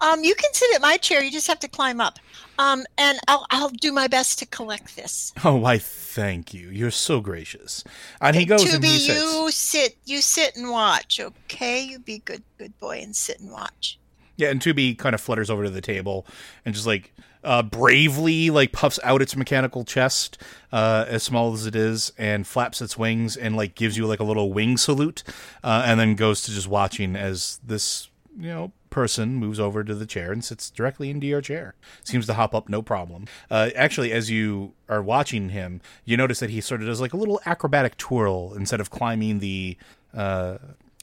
Um, 0.00 0.24
you 0.24 0.34
can 0.34 0.52
sit 0.54 0.74
at 0.74 0.80
my 0.80 0.96
chair. 0.96 1.22
You 1.22 1.30
just 1.30 1.46
have 1.48 1.60
to 1.60 1.68
climb 1.68 2.00
up. 2.00 2.18
Um, 2.60 2.84
and 2.98 3.18
I'll 3.26 3.46
I'll 3.50 3.70
do 3.70 3.90
my 3.90 4.06
best 4.06 4.38
to 4.40 4.46
collect 4.46 4.94
this. 4.94 5.32
Oh, 5.42 5.56
why? 5.56 5.78
Thank 5.78 6.52
you. 6.52 6.68
You're 6.68 6.90
so 6.90 7.20
gracious. 7.20 7.82
And 8.20 8.36
he 8.36 8.44
goes 8.44 8.64
to 8.64 8.72
and 8.72 8.82
be 8.82 8.88
he 8.88 8.98
sits. 8.98 9.18
you 9.18 9.50
sit 9.50 9.96
you 10.04 10.20
sit 10.20 10.56
and 10.56 10.70
watch. 10.70 11.18
Okay, 11.18 11.80
you 11.80 11.98
be 11.98 12.18
good 12.18 12.42
good 12.58 12.78
boy 12.78 13.00
and 13.02 13.16
sit 13.16 13.40
and 13.40 13.50
watch. 13.50 13.98
Yeah, 14.36 14.50
and 14.50 14.60
Tubi 14.60 14.96
kind 14.98 15.14
of 15.14 15.22
flutters 15.22 15.48
over 15.48 15.64
to 15.64 15.70
the 15.70 15.80
table 15.80 16.26
and 16.66 16.74
just 16.74 16.86
like 16.86 17.14
uh, 17.42 17.62
bravely 17.62 18.50
like 18.50 18.72
puffs 18.72 18.98
out 19.02 19.22
its 19.22 19.34
mechanical 19.34 19.84
chest, 19.84 20.36
uh, 20.70 21.06
as 21.08 21.22
small 21.22 21.54
as 21.54 21.64
it 21.64 21.74
is, 21.74 22.12
and 22.18 22.46
flaps 22.46 22.82
its 22.82 22.98
wings 22.98 23.38
and 23.38 23.56
like 23.56 23.74
gives 23.74 23.96
you 23.96 24.06
like 24.06 24.20
a 24.20 24.24
little 24.24 24.52
wing 24.52 24.76
salute, 24.76 25.22
uh, 25.64 25.84
and 25.86 25.98
then 25.98 26.14
goes 26.14 26.42
to 26.42 26.50
just 26.50 26.68
watching 26.68 27.16
as 27.16 27.58
this 27.64 28.10
you 28.38 28.48
know 28.48 28.72
person 28.90 29.34
moves 29.36 29.58
over 29.60 29.82
to 29.84 29.94
the 29.94 30.06
chair 30.06 30.32
and 30.32 30.44
sits 30.44 30.70
directly 30.70 31.10
into 31.10 31.26
your 31.26 31.40
chair. 31.40 31.74
Seems 32.04 32.26
to 32.26 32.34
hop 32.34 32.54
up 32.54 32.68
no 32.68 32.82
problem. 32.82 33.26
Uh, 33.50 33.70
actually, 33.76 34.12
as 34.12 34.30
you 34.30 34.72
are 34.88 35.02
watching 35.02 35.50
him, 35.50 35.80
you 36.04 36.16
notice 36.16 36.40
that 36.40 36.50
he 36.50 36.60
sort 36.60 36.80
of 36.82 36.88
does 36.88 37.00
like 37.00 37.12
a 37.12 37.16
little 37.16 37.40
acrobatic 37.46 37.96
twirl 37.96 38.52
instead 38.54 38.80
of 38.80 38.90
climbing 38.90 39.38
the 39.38 39.76
uh, 40.14 40.58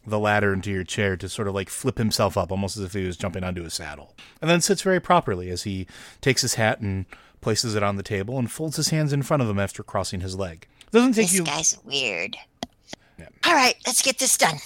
the 0.06 0.20
ladder 0.20 0.54
into 0.54 0.72
your 0.72 0.84
chair 0.86 1.18
to 1.18 1.28
sort 1.28 1.48
of 1.48 1.54
like 1.54 1.70
flip 1.70 1.98
himself 1.98 2.38
up, 2.38 2.52
almost 2.52 2.78
as 2.78 2.84
if 2.84 2.94
he 2.94 3.06
was 3.06 3.18
jumping 3.18 3.44
onto 3.44 3.64
a 3.66 3.70
saddle, 3.70 4.16
and 4.42 4.50
then 4.50 4.62
sits 4.62 4.82
very 4.82 5.00
properly 5.02 5.50
as 5.50 5.64
he 5.64 5.86
takes 6.22 6.42
his 6.42 6.54
hat 6.56 6.80
and 6.80 7.06
places 7.42 7.76
it 7.76 7.84
on 7.84 7.96
the 7.98 8.04
table 8.04 8.38
and 8.40 8.52
folds 8.52 8.78
his 8.78 8.90
hands 8.90 9.12
in 9.14 9.22
front 9.22 9.44
of 9.44 9.50
him 9.50 9.60
after 9.60 9.84
crossing 9.84 10.22
his 10.22 10.36
leg. 10.38 10.68
Doesn't 10.92 11.14
take 11.14 11.26
This 11.28 11.36
you. 11.36 11.44
guy's 11.44 11.78
weird. 11.84 12.38
Yeah. 13.20 13.28
All 13.46 13.54
right, 13.54 13.76
let's 13.86 14.02
get 14.02 14.18
this 14.20 14.38
done. 14.38 14.58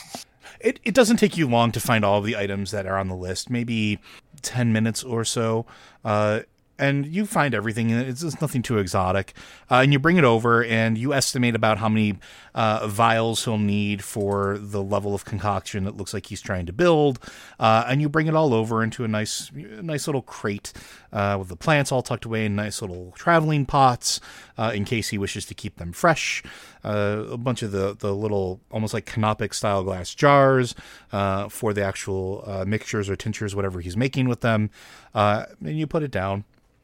It, 0.63 0.79
it 0.83 0.93
doesn't 0.93 1.17
take 1.17 1.37
you 1.37 1.47
long 1.47 1.71
to 1.71 1.79
find 1.79 2.05
all 2.05 2.19
of 2.19 2.25
the 2.25 2.37
items 2.37 2.71
that 2.71 2.85
are 2.85 2.97
on 2.97 3.07
the 3.07 3.15
list. 3.15 3.49
Maybe 3.49 3.99
10 4.41 4.71
minutes 4.73 5.03
or 5.03 5.23
so. 5.23 5.65
Uh, 6.03 6.41
and 6.81 7.05
you 7.05 7.27
find 7.27 7.53
everything 7.53 7.91
it's 7.91 8.41
nothing 8.41 8.63
too 8.63 8.79
exotic. 8.79 9.33
Uh, 9.69 9.75
and 9.75 9.93
you 9.93 9.99
bring 9.99 10.17
it 10.17 10.23
over 10.23 10.63
and 10.63 10.97
you 10.97 11.13
estimate 11.13 11.53
about 11.53 11.77
how 11.77 11.87
many 11.87 12.17
uh, 12.55 12.87
vials 12.87 13.45
he'll 13.45 13.59
need 13.59 14.03
for 14.03 14.57
the 14.59 14.81
level 14.81 15.13
of 15.13 15.23
concoction 15.23 15.83
that 15.83 15.95
looks 15.95 16.11
like 16.11 16.25
he's 16.25 16.41
trying 16.41 16.65
to 16.65 16.73
build. 16.73 17.19
Uh, 17.59 17.85
and 17.87 18.01
you 18.01 18.09
bring 18.09 18.25
it 18.25 18.35
all 18.35 18.53
over 18.53 18.83
into 18.83 19.03
a 19.03 19.07
nice 19.07 19.51
nice 19.53 20.07
little 20.07 20.23
crate 20.23 20.73
uh, 21.13 21.35
with 21.37 21.49
the 21.49 21.55
plants 21.55 21.91
all 21.91 22.01
tucked 22.01 22.25
away 22.25 22.45
in 22.45 22.55
nice 22.55 22.81
little 22.81 23.13
traveling 23.15 23.65
pots 23.65 24.19
uh, 24.57 24.71
in 24.73 24.83
case 24.83 25.09
he 25.09 25.19
wishes 25.19 25.45
to 25.45 25.53
keep 25.53 25.77
them 25.77 25.93
fresh 25.93 26.41
uh, 26.83 27.23
a 27.29 27.37
bunch 27.37 27.61
of 27.63 27.71
the, 27.71 27.95
the 27.97 28.13
little 28.13 28.59
almost 28.71 28.93
like 28.93 29.05
canopic 29.05 29.53
style 29.53 29.83
glass 29.83 30.13
jars 30.15 30.73
uh, 31.11 31.47
for 31.49 31.73
the 31.73 31.83
actual 31.83 32.43
uh, 32.47 32.65
mixtures 32.65 33.09
or 33.09 33.15
tinctures, 33.15 33.55
whatever 33.55 33.79
he's 33.81 33.95
making 33.97 34.27
with 34.27 34.41
them. 34.41 34.69
Uh, 35.13 35.45
and 35.63 35.77
you 35.77 35.85
put 35.87 36.03
it 36.03 36.11
down. 36.11 36.43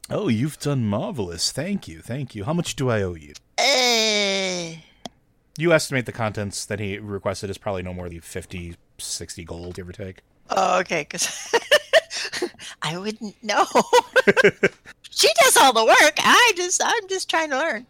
Oh, 0.09 0.27
you've 0.29 0.57
done 0.59 0.85
marvelous. 0.85 1.51
Thank 1.51 1.87
you. 1.87 1.99
Thank 1.99 2.33
you. 2.35 2.45
How 2.45 2.53
much 2.53 2.75
do 2.75 2.89
I 2.89 3.01
owe 3.01 3.15
you? 3.15 3.33
Uh, 3.57 4.77
You 5.57 5.73
estimate 5.73 6.05
the 6.05 6.11
contents 6.11 6.65
that 6.65 6.79
he 6.79 6.97
requested 6.99 7.49
is 7.49 7.57
probably 7.57 7.83
no 7.83 7.93
more 7.93 8.07
than 8.07 8.21
50, 8.21 8.75
60 8.99 9.43
gold, 9.43 9.73
give 9.75 9.89
or 9.89 9.91
take. 9.91 10.21
oh, 10.51 10.79
okay, 10.79 11.01
because 11.01 11.53
I 12.81 12.97
wouldn't 12.97 13.35
know. 13.43 13.65
she 15.09 15.27
does 15.39 15.57
all 15.57 15.73
the 15.73 15.83
work. 15.83 16.13
I 16.19 16.53
just 16.55 16.81
I'm 16.83 17.07
just 17.09 17.29
trying 17.29 17.49
to 17.49 17.57
learn. 17.57 17.85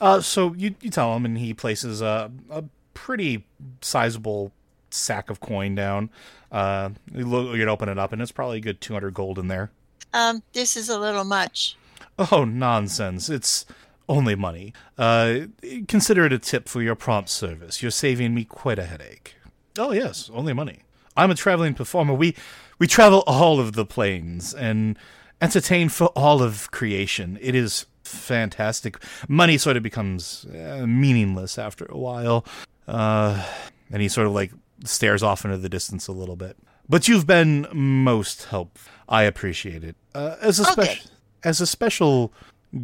Uh, 0.00 0.20
so 0.20 0.54
you, 0.54 0.74
you 0.80 0.90
tell 0.90 1.14
him, 1.16 1.24
and 1.24 1.38
he 1.38 1.54
places 1.54 2.00
a, 2.02 2.30
a 2.50 2.64
pretty 2.94 3.44
sizable 3.80 4.52
sack 4.90 5.30
of 5.30 5.40
coin 5.40 5.74
down. 5.74 6.10
Uh, 6.50 6.90
you 7.14 7.24
look, 7.24 7.56
you'd 7.56 7.68
open 7.68 7.88
it 7.88 7.98
up, 7.98 8.12
and 8.12 8.20
it's 8.20 8.32
probably 8.32 8.58
a 8.58 8.60
good 8.60 8.80
200 8.80 9.14
gold 9.14 9.38
in 9.38 9.48
there. 9.48 9.70
Um, 10.12 10.42
this 10.52 10.76
is 10.76 10.88
a 10.88 10.98
little 10.98 11.24
much. 11.24 11.76
Oh, 12.32 12.44
nonsense. 12.44 13.30
It's 13.30 13.64
only 14.08 14.34
money. 14.34 14.74
Uh, 14.98 15.46
consider 15.88 16.26
it 16.26 16.32
a 16.32 16.38
tip 16.38 16.68
for 16.68 16.82
your 16.82 16.96
prompt 16.96 17.30
service. 17.30 17.80
You're 17.80 17.90
saving 17.90 18.34
me 18.34 18.44
quite 18.44 18.78
a 18.78 18.84
headache. 18.84 19.36
Oh, 19.78 19.92
yes, 19.92 20.30
only 20.34 20.52
money. 20.52 20.80
I'm 21.16 21.30
a 21.30 21.34
traveling 21.34 21.74
performer. 21.74 22.14
We 22.14 22.34
we 22.78 22.86
travel 22.86 23.22
all 23.26 23.60
of 23.60 23.72
the 23.72 23.84
planes 23.84 24.54
and 24.54 24.98
entertain 25.40 25.88
for 25.88 26.06
all 26.08 26.42
of 26.42 26.70
creation. 26.70 27.38
It 27.40 27.54
is 27.54 27.86
fantastic. 28.10 28.98
Money 29.28 29.58
sort 29.58 29.76
of 29.76 29.82
becomes 29.82 30.44
uh, 30.46 30.84
meaningless 30.86 31.58
after 31.58 31.86
a 31.86 31.96
while. 31.98 32.44
Uh, 32.88 33.44
and 33.90 34.02
he 34.02 34.08
sort 34.08 34.26
of 34.26 34.32
like 34.32 34.52
stares 34.84 35.22
off 35.22 35.44
into 35.44 35.56
the 35.56 35.68
distance 35.68 36.08
a 36.08 36.12
little 36.12 36.36
bit. 36.36 36.56
But 36.88 37.06
you've 37.08 37.26
been 37.26 37.66
most 37.72 38.44
helpful. 38.44 38.90
I 39.08 39.22
appreciate 39.24 39.84
it. 39.84 39.96
Uh, 40.14 40.36
as 40.40 40.58
a 40.60 40.62
Okay. 40.72 40.82
special 40.82 41.10
as 41.42 41.60
a 41.60 41.66
special 41.66 42.32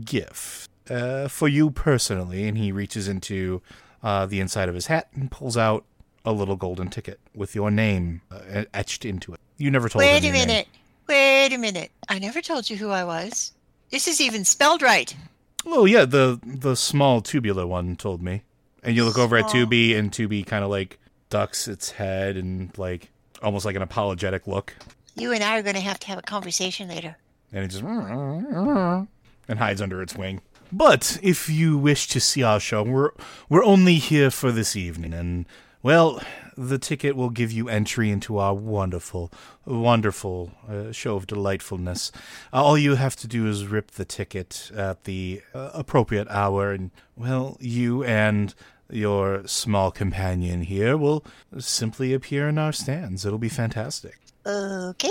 gift 0.04 0.70
uh, 0.90 1.28
for 1.28 1.48
you 1.48 1.70
personally, 1.70 2.48
and 2.48 2.56
he 2.56 2.72
reaches 2.72 3.06
into 3.08 3.60
uh, 4.02 4.26
the 4.26 4.40
inside 4.40 4.68
of 4.68 4.74
his 4.74 4.86
hat 4.86 5.08
and 5.14 5.30
pulls 5.30 5.56
out 5.56 5.84
a 6.24 6.32
little 6.32 6.56
golden 6.56 6.88
ticket 6.88 7.20
with 7.34 7.54
your 7.54 7.70
name 7.70 8.22
uh, 8.30 8.64
etched 8.74 9.04
into 9.04 9.32
it. 9.34 9.40
You 9.58 9.70
never 9.70 9.88
told 9.88 10.02
me 10.04 10.10
Wait 10.10 10.22
a 10.22 10.26
your 10.26 10.32
name. 10.34 10.46
minute. 10.48 10.68
Wait 11.08 11.52
a 11.52 11.58
minute. 11.58 11.90
I 12.08 12.18
never 12.18 12.40
told 12.40 12.68
you 12.70 12.76
who 12.76 12.90
I 12.90 13.04
was. 13.04 13.52
This 13.96 14.08
is 14.08 14.20
even 14.20 14.44
spelled 14.44 14.82
right. 14.82 15.16
Oh 15.64 15.86
yeah, 15.86 16.04
the 16.04 16.38
the 16.44 16.76
small 16.76 17.22
tubular 17.22 17.66
one 17.66 17.96
told 17.96 18.20
me. 18.20 18.42
And 18.82 18.94
you 18.94 19.06
look 19.06 19.16
over 19.16 19.38
at 19.38 19.48
Small. 19.48 19.64
Tubi, 19.64 19.96
and 19.96 20.12
Tubi 20.12 20.44
kind 20.44 20.62
of 20.62 20.68
like 20.68 20.98
ducks 21.30 21.66
its 21.66 21.92
head 21.92 22.36
and 22.36 22.76
like 22.76 23.08
almost 23.42 23.64
like 23.64 23.74
an 23.74 23.80
apologetic 23.80 24.46
look, 24.46 24.76
You 25.14 25.32
and 25.32 25.42
I 25.42 25.56
are 25.58 25.62
going 25.62 25.76
to 25.76 25.80
have 25.80 25.98
to 26.00 26.08
have 26.08 26.18
a 26.18 26.22
conversation 26.22 26.90
later. 26.90 27.16
and 27.54 27.64
it 27.64 27.68
just 27.68 27.82
and 27.82 29.58
hides 29.58 29.80
under 29.80 30.02
its 30.02 30.14
wing. 30.14 30.42
But 30.70 31.18
if 31.22 31.48
you 31.48 31.78
wish 31.78 32.06
to 32.08 32.20
see 32.20 32.42
our 32.42 32.60
show, 32.60 32.82
we're 32.82 33.12
we're 33.48 33.64
only 33.64 33.94
here 33.94 34.30
for 34.30 34.52
this 34.52 34.76
evening, 34.76 35.14
and 35.14 35.46
well, 35.82 36.20
the 36.56 36.78
ticket 36.78 37.16
will 37.16 37.30
give 37.30 37.52
you 37.52 37.68
entry 37.68 38.10
into 38.10 38.38
our 38.38 38.54
wonderful, 38.54 39.30
wonderful 39.64 40.52
uh, 40.68 40.92
show 40.92 41.16
of 41.16 41.26
delightfulness. 41.26 42.10
Uh, 42.52 42.64
all 42.64 42.78
you 42.78 42.94
have 42.94 43.16
to 43.16 43.28
do 43.28 43.46
is 43.46 43.66
rip 43.66 43.92
the 43.92 44.04
ticket 44.04 44.70
at 44.74 45.04
the 45.04 45.42
uh, 45.54 45.70
appropriate 45.74 46.28
hour, 46.28 46.72
and 46.72 46.90
well, 47.16 47.56
you 47.60 48.02
and 48.04 48.54
your 48.90 49.46
small 49.46 49.90
companion 49.90 50.62
here 50.62 50.96
will 50.96 51.24
simply 51.58 52.12
appear 52.14 52.48
in 52.48 52.58
our 52.58 52.72
stands. 52.72 53.26
It'll 53.26 53.38
be 53.38 53.48
fantastic. 53.48 54.18
Okay. 54.46 55.10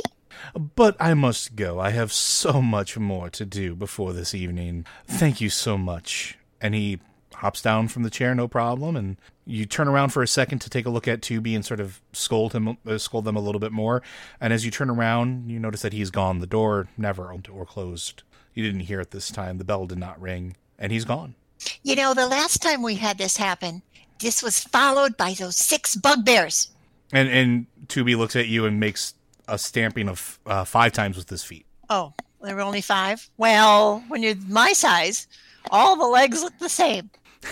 But 0.75 0.95
I 0.99 1.13
must 1.13 1.55
go. 1.55 1.79
I 1.79 1.91
have 1.91 2.11
so 2.11 2.61
much 2.61 2.97
more 2.97 3.29
to 3.29 3.45
do 3.45 3.75
before 3.75 4.13
this 4.13 4.33
evening. 4.33 4.85
Thank 5.07 5.41
you 5.41 5.49
so 5.49 5.77
much. 5.77 6.37
And 6.61 6.73
he 6.73 6.99
hops 7.35 7.61
down 7.61 7.87
from 7.87 8.03
the 8.03 8.09
chair, 8.09 8.33
no 8.33 8.47
problem. 8.47 8.95
And 8.95 9.17
you 9.45 9.65
turn 9.65 9.87
around 9.87 10.09
for 10.09 10.23
a 10.23 10.27
second 10.27 10.59
to 10.59 10.69
take 10.69 10.85
a 10.85 10.89
look 10.89 11.07
at 11.07 11.21
Tubi 11.21 11.55
and 11.55 11.63
sort 11.63 11.79
of 11.79 12.01
scold 12.13 12.53
him, 12.53 12.77
uh, 12.85 12.97
scold 12.97 13.25
them 13.25 13.35
a 13.35 13.39
little 13.39 13.59
bit 13.59 13.71
more. 13.71 14.01
And 14.41 14.51
as 14.51 14.65
you 14.65 14.71
turn 14.71 14.89
around, 14.89 15.49
you 15.49 15.59
notice 15.59 15.81
that 15.83 15.93
he's 15.93 16.09
gone. 16.09 16.39
The 16.39 16.47
door 16.47 16.87
never 16.97 17.31
opened 17.31 17.47
or 17.49 17.65
closed. 17.65 18.23
You 18.53 18.63
didn't 18.63 18.81
hear 18.81 19.01
it 19.01 19.11
this 19.11 19.29
time. 19.29 19.57
The 19.57 19.63
bell 19.63 19.85
did 19.85 19.97
not 19.97 20.19
ring, 20.19 20.55
and 20.79 20.91
he's 20.91 21.05
gone. 21.05 21.35
You 21.83 21.95
know, 21.95 22.13
the 22.13 22.27
last 22.27 22.61
time 22.61 22.81
we 22.81 22.95
had 22.95 23.17
this 23.17 23.37
happen, 23.37 23.81
this 24.19 24.41
was 24.41 24.63
followed 24.63 25.17
by 25.17 25.33
those 25.33 25.57
six 25.57 25.95
bugbears. 25.95 26.69
And 27.11 27.29
and 27.29 27.65
Tubi 27.87 28.17
looks 28.17 28.35
at 28.35 28.47
you 28.47 28.65
and 28.65 28.79
makes 28.79 29.13
a 29.47 29.57
stamping 29.57 30.09
of 30.09 30.39
uh, 30.45 30.63
five 30.63 30.91
times 30.93 31.17
with 31.17 31.29
his 31.29 31.43
feet. 31.43 31.65
Oh, 31.89 32.13
there 32.41 32.55
were 32.55 32.61
only 32.61 32.81
five? 32.81 33.29
Well, 33.37 34.03
when 34.07 34.23
you're 34.23 34.35
my 34.47 34.73
size, 34.73 35.27
all 35.69 35.95
the 35.95 36.07
legs 36.07 36.41
look 36.41 36.57
the 36.59 36.69
same. 36.69 37.09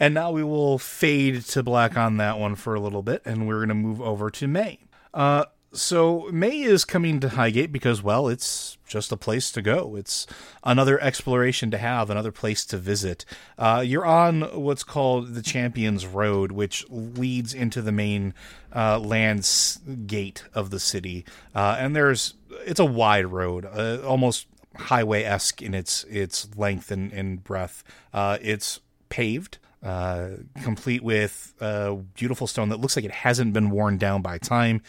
And 0.00 0.14
now 0.14 0.30
we 0.30 0.44
will 0.44 0.78
fade 0.78 1.42
to 1.46 1.62
black 1.62 1.96
on 1.96 2.18
that 2.18 2.38
one 2.38 2.54
for 2.54 2.74
a 2.74 2.80
little 2.80 3.02
bit, 3.02 3.22
and 3.24 3.48
we're 3.48 3.56
going 3.56 3.68
to 3.68 3.74
move 3.74 4.00
over 4.00 4.30
to 4.30 4.46
May. 4.46 4.78
Uh, 5.12 5.46
so 5.72 6.28
May 6.32 6.62
is 6.62 6.84
coming 6.84 7.18
to 7.20 7.30
Highgate 7.30 7.72
because, 7.72 8.02
well, 8.02 8.28
it's 8.28 8.78
just 8.86 9.10
a 9.10 9.16
place 9.16 9.50
to 9.52 9.60
go. 9.60 9.96
It's 9.96 10.26
another 10.62 11.00
exploration 11.00 11.70
to 11.72 11.78
have, 11.78 12.10
another 12.10 12.30
place 12.30 12.64
to 12.66 12.78
visit. 12.78 13.24
Uh, 13.58 13.82
you're 13.84 14.06
on 14.06 14.42
what's 14.62 14.84
called 14.84 15.34
the 15.34 15.42
Champions 15.42 16.06
Road, 16.06 16.52
which 16.52 16.86
leads 16.88 17.52
into 17.52 17.82
the 17.82 17.92
main 17.92 18.34
uh, 18.74 19.00
lands 19.00 19.80
gate 20.06 20.44
of 20.54 20.70
the 20.70 20.80
city, 20.80 21.24
uh, 21.54 21.76
and 21.78 21.96
there's 21.96 22.34
it's 22.64 22.80
a 22.80 22.84
wide 22.84 23.26
road, 23.26 23.66
uh, 23.66 24.00
almost 24.06 24.46
highway 24.76 25.22
esque 25.22 25.62
in 25.62 25.74
its 25.74 26.04
its 26.04 26.48
length 26.56 26.90
and, 26.90 27.12
and 27.12 27.42
breadth. 27.44 27.82
Uh, 28.12 28.38
it's 28.40 28.80
paved. 29.08 29.58
uh, 29.82 30.30
complete 30.62 31.02
with 31.02 31.54
a 31.60 31.94
beautiful 32.14 32.46
stone 32.46 32.68
that 32.68 32.80
looks 32.80 32.96
like 32.96 33.04
it 33.04 33.10
hasn't 33.10 33.52
been 33.52 33.70
worn 33.70 33.96
down 33.96 34.22
by 34.22 34.38
time. 34.38 34.82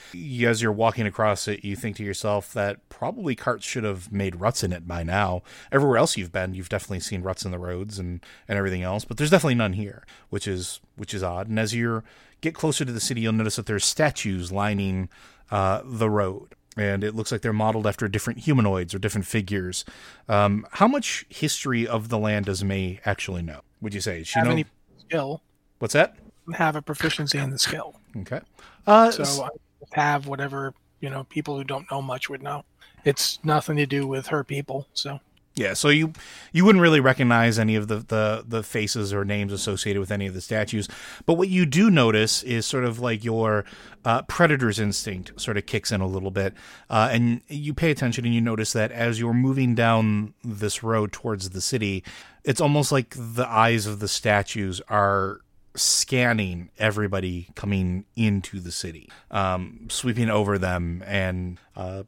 As 0.43 0.61
you're 0.61 0.71
walking 0.71 1.05
across 1.05 1.47
it, 1.47 1.63
you 1.63 1.75
think 1.75 1.95
to 1.97 2.03
yourself 2.03 2.53
that 2.53 2.87
probably 2.89 3.35
carts 3.35 3.65
should 3.65 3.83
have 3.83 4.11
made 4.11 4.37
ruts 4.37 4.63
in 4.63 4.73
it 4.73 4.87
by 4.87 5.03
now. 5.03 5.43
Everywhere 5.71 5.97
else 5.97 6.17
you've 6.17 6.31
been, 6.31 6.53
you've 6.53 6.69
definitely 6.69 7.01
seen 7.01 7.21
ruts 7.21 7.45
in 7.45 7.51
the 7.51 7.59
roads 7.59 7.99
and, 7.99 8.21
and 8.47 8.57
everything 8.57 8.81
else, 8.81 9.05
but 9.05 9.17
there's 9.17 9.29
definitely 9.29 9.55
none 9.55 9.73
here, 9.73 10.05
which 10.29 10.47
is 10.47 10.79
which 10.95 11.13
is 11.13 11.23
odd. 11.23 11.47
And 11.47 11.59
as 11.59 11.73
you 11.73 12.03
get 12.41 12.55
closer 12.55 12.83
to 12.83 12.91
the 12.91 12.99
city, 12.99 13.21
you'll 13.21 13.33
notice 13.33 13.57
that 13.57 13.67
there's 13.67 13.85
statues 13.85 14.51
lining 14.51 15.09
uh, 15.51 15.81
the 15.85 16.09
road 16.09 16.55
and 16.79 17.03
it 17.03 17.13
looks 17.13 17.31
like 17.31 17.41
they're 17.41 17.53
modeled 17.53 17.85
after 17.85 18.07
different 18.07 18.39
humanoids 18.39 18.93
or 18.93 18.99
different 18.99 19.27
figures. 19.27 19.83
Um, 20.27 20.65
how 20.71 20.87
much 20.87 21.25
history 21.29 21.85
of 21.85 22.09
the 22.09 22.17
land 22.17 22.45
does 22.45 22.63
May 22.63 22.99
actually 23.05 23.41
know? 23.41 23.61
Would 23.81 23.93
you 23.93 24.01
say? 24.01 24.23
She 24.23 24.39
have 24.39 24.47
know? 24.47 24.53
any 24.53 24.65
skill? 24.97 25.41
What's 25.79 25.93
that? 25.93 26.15
Have 26.53 26.75
a 26.75 26.81
proficiency 26.81 27.37
in 27.37 27.49
the 27.51 27.59
skill. 27.59 27.99
Okay. 28.17 28.41
Uh, 28.87 29.11
So 29.11 29.43
I 29.43 29.49
have 29.91 30.27
whatever 30.27 30.73
you 30.99 31.09
know 31.09 31.25
people 31.25 31.57
who 31.57 31.63
don't 31.63 31.89
know 31.91 32.01
much 32.01 32.29
would 32.29 32.41
know. 32.41 32.63
It's 33.05 33.39
nothing 33.43 33.77
to 33.77 33.85
do 33.85 34.07
with 34.07 34.27
her 34.27 34.43
people. 34.43 34.87
So 34.93 35.19
Yeah, 35.59 35.73
so 35.73 35.89
you 35.89 36.13
you 36.53 36.63
wouldn't 36.63 36.81
really 36.81 37.01
recognize 37.01 37.59
any 37.59 37.75
of 37.75 37.89
the, 37.89 37.97
the 37.97 38.45
the 38.47 38.63
faces 38.63 39.13
or 39.13 39.25
names 39.25 39.51
associated 39.51 39.99
with 39.99 40.09
any 40.09 40.25
of 40.25 40.33
the 40.33 40.39
statues, 40.39 40.87
but 41.25 41.33
what 41.33 41.49
you 41.49 41.65
do 41.65 41.91
notice 41.91 42.43
is 42.43 42.65
sort 42.65 42.85
of 42.85 42.99
like 42.99 43.25
your 43.25 43.65
uh, 44.05 44.21
predator's 44.21 44.79
instinct 44.79 45.39
sort 45.39 45.57
of 45.57 45.65
kicks 45.65 45.91
in 45.91 45.99
a 45.99 46.07
little 46.07 46.31
bit, 46.31 46.53
uh, 46.89 47.09
and 47.11 47.41
you 47.49 47.73
pay 47.73 47.91
attention 47.91 48.23
and 48.23 48.33
you 48.33 48.39
notice 48.39 48.71
that 48.71 48.93
as 48.93 49.19
you're 49.19 49.33
moving 49.33 49.75
down 49.75 50.33
this 50.45 50.81
road 50.81 51.11
towards 51.11 51.49
the 51.49 51.59
city, 51.59 52.05
it's 52.45 52.61
almost 52.61 52.93
like 52.93 53.13
the 53.17 53.45
eyes 53.45 53.85
of 53.85 53.99
the 53.99 54.07
statues 54.07 54.79
are 54.87 55.41
scanning 55.75 56.69
everybody 56.79 57.49
coming 57.55 58.05
into 58.15 58.61
the 58.61 58.71
city, 58.71 59.09
um, 59.29 59.87
sweeping 59.89 60.29
over 60.29 60.57
them 60.57 61.03
and 61.05 61.59
uh, 61.75 62.03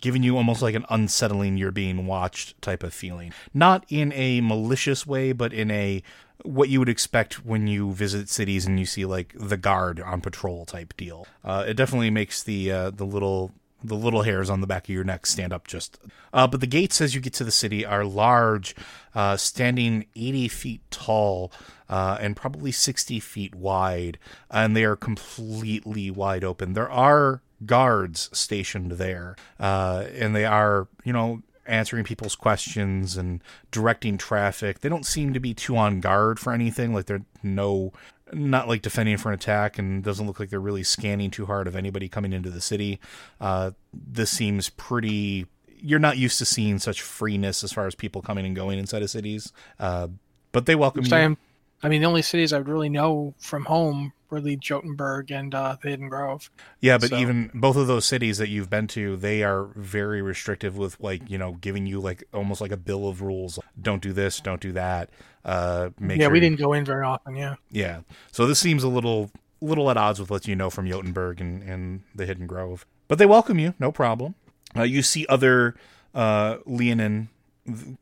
giving 0.00 0.22
you 0.22 0.36
almost 0.36 0.62
like 0.62 0.74
an 0.74 0.86
unsettling 0.88 1.56
you're 1.56 1.70
being 1.70 2.06
watched 2.06 2.60
type 2.62 2.82
of 2.82 2.94
feeling. 2.94 3.32
Not 3.52 3.84
in 3.88 4.12
a 4.12 4.40
malicious 4.40 5.06
way, 5.06 5.32
but 5.32 5.52
in 5.52 5.70
a 5.70 6.02
what 6.42 6.68
you 6.70 6.78
would 6.78 6.88
expect 6.88 7.44
when 7.44 7.66
you 7.66 7.92
visit 7.92 8.28
cities 8.28 8.64
and 8.64 8.78
you 8.78 8.86
see 8.86 9.04
like 9.04 9.34
the 9.38 9.56
guard 9.56 10.00
on 10.00 10.20
patrol 10.20 10.64
type 10.64 10.96
deal. 10.96 11.26
Uh, 11.44 11.64
it 11.68 11.74
definitely 11.74 12.10
makes 12.10 12.42
the 12.42 12.72
uh, 12.72 12.90
the 12.90 13.04
little 13.04 13.52
the 13.82 13.94
little 13.94 14.22
hairs 14.22 14.50
on 14.50 14.60
the 14.60 14.66
back 14.66 14.84
of 14.84 14.94
your 14.94 15.04
neck 15.04 15.26
stand 15.26 15.52
up 15.52 15.66
just. 15.66 15.98
Uh, 16.32 16.46
but 16.46 16.60
the 16.60 16.66
gates 16.66 17.00
as 17.00 17.14
you 17.14 17.20
get 17.20 17.32
to 17.34 17.44
the 17.44 17.50
city 17.50 17.84
are 17.84 18.04
large, 18.04 18.74
uh, 19.14 19.36
standing 19.36 20.06
80 20.14 20.48
feet 20.48 20.80
tall 20.90 21.50
uh, 21.88 22.18
and 22.20 22.36
probably 22.36 22.72
60 22.72 23.18
feet 23.20 23.54
wide, 23.54 24.18
and 24.50 24.76
they 24.76 24.84
are 24.84 24.96
completely 24.96 26.10
wide 26.10 26.44
open. 26.44 26.74
There 26.74 26.90
are 26.90 27.42
guards 27.64 28.30
stationed 28.32 28.92
there, 28.92 29.36
uh, 29.58 30.04
and 30.14 30.34
they 30.34 30.44
are, 30.44 30.88
you 31.04 31.12
know, 31.12 31.42
answering 31.66 32.04
people's 32.04 32.34
questions 32.34 33.16
and 33.16 33.42
directing 33.70 34.18
traffic. 34.18 34.80
They 34.80 34.88
don't 34.88 35.06
seem 35.06 35.32
to 35.34 35.40
be 35.40 35.54
too 35.54 35.76
on 35.76 36.00
guard 36.00 36.40
for 36.40 36.52
anything. 36.52 36.92
Like 36.92 37.06
they're 37.06 37.24
no, 37.42 37.92
not 38.32 38.68
like 38.68 38.82
defending 38.82 39.16
for 39.16 39.28
an 39.28 39.34
attack, 39.34 39.78
and 39.78 40.02
doesn't 40.02 40.26
look 40.26 40.40
like 40.40 40.50
they're 40.50 40.60
really 40.60 40.82
scanning 40.82 41.30
too 41.30 41.46
hard 41.46 41.66
of 41.66 41.76
anybody 41.76 42.08
coming 42.08 42.32
into 42.32 42.50
the 42.50 42.60
city. 42.60 43.00
Uh, 43.40 43.72
this 43.92 44.30
seems 44.30 44.68
pretty. 44.70 45.46
You're 45.82 45.98
not 45.98 46.18
used 46.18 46.38
to 46.38 46.44
seeing 46.44 46.78
such 46.78 47.00
freeness 47.00 47.64
as 47.64 47.72
far 47.72 47.86
as 47.86 47.94
people 47.94 48.20
coming 48.20 48.44
and 48.44 48.54
going 48.54 48.78
inside 48.78 49.02
of 49.02 49.10
cities, 49.10 49.52
uh, 49.78 50.08
but 50.52 50.66
they 50.66 50.74
welcome 50.74 51.02
Which 51.02 51.10
you. 51.10 51.16
I 51.16 51.20
am. 51.20 51.38
I 51.82 51.88
mean, 51.88 52.02
the 52.02 52.08
only 52.08 52.20
cities 52.20 52.52
I 52.52 52.58
would 52.58 52.68
really 52.68 52.90
know 52.90 53.34
from 53.38 53.64
home 53.64 54.12
really 54.30 54.56
Jotunberg 54.56 55.30
and 55.30 55.54
uh, 55.54 55.76
the 55.82 55.90
Hidden 55.90 56.08
Grove. 56.08 56.50
Yeah, 56.80 56.98
but 56.98 57.10
So- 57.10 57.16
even 57.18 57.50
both 57.54 57.76
of 57.76 57.86
those 57.86 58.04
cities 58.04 58.38
that 58.38 58.48
you've 58.48 58.70
been 58.70 58.86
to, 58.88 59.16
they 59.16 59.42
are 59.42 59.64
very 59.76 60.22
restrictive 60.22 60.76
with 60.76 60.98
like 61.00 61.28
you 61.30 61.38
know 61.38 61.52
giving 61.60 61.86
you 61.86 62.00
like 62.00 62.24
almost 62.32 62.60
like 62.60 62.72
a 62.72 62.76
bill 62.76 63.08
of 63.08 63.22
rules. 63.22 63.58
Don't 63.80 64.02
do 64.02 64.12
this, 64.12 64.40
don't 64.40 64.60
do 64.60 64.72
that. 64.72 65.10
Uh, 65.44 65.90
make 65.98 66.18
yeah, 66.18 66.26
sure 66.26 66.32
we 66.32 66.40
didn't 66.40 66.58
go 66.58 66.72
in 66.72 66.84
very 66.84 67.04
often. 67.04 67.34
Yeah, 67.34 67.54
Yeah, 67.70 68.00
so 68.30 68.46
this 68.46 68.58
seems 68.58 68.82
a 68.84 68.88
little 68.88 69.30
little 69.62 69.90
at 69.90 69.96
odds 69.96 70.18
with 70.20 70.30
what 70.30 70.46
you 70.48 70.56
know 70.56 70.70
from 70.70 70.86
Jotunberg 70.86 71.40
and, 71.40 71.62
and 71.62 72.02
the 72.14 72.26
Hidden 72.26 72.46
Grove, 72.46 72.86
but 73.08 73.18
they 73.18 73.26
welcome 73.26 73.58
you, 73.58 73.74
no 73.78 73.90
problem. 73.92 74.34
Uh, 74.76 74.82
you 74.82 75.02
see 75.02 75.26
other 75.28 75.74
uh, 76.14 76.58
Leonin 76.66 77.28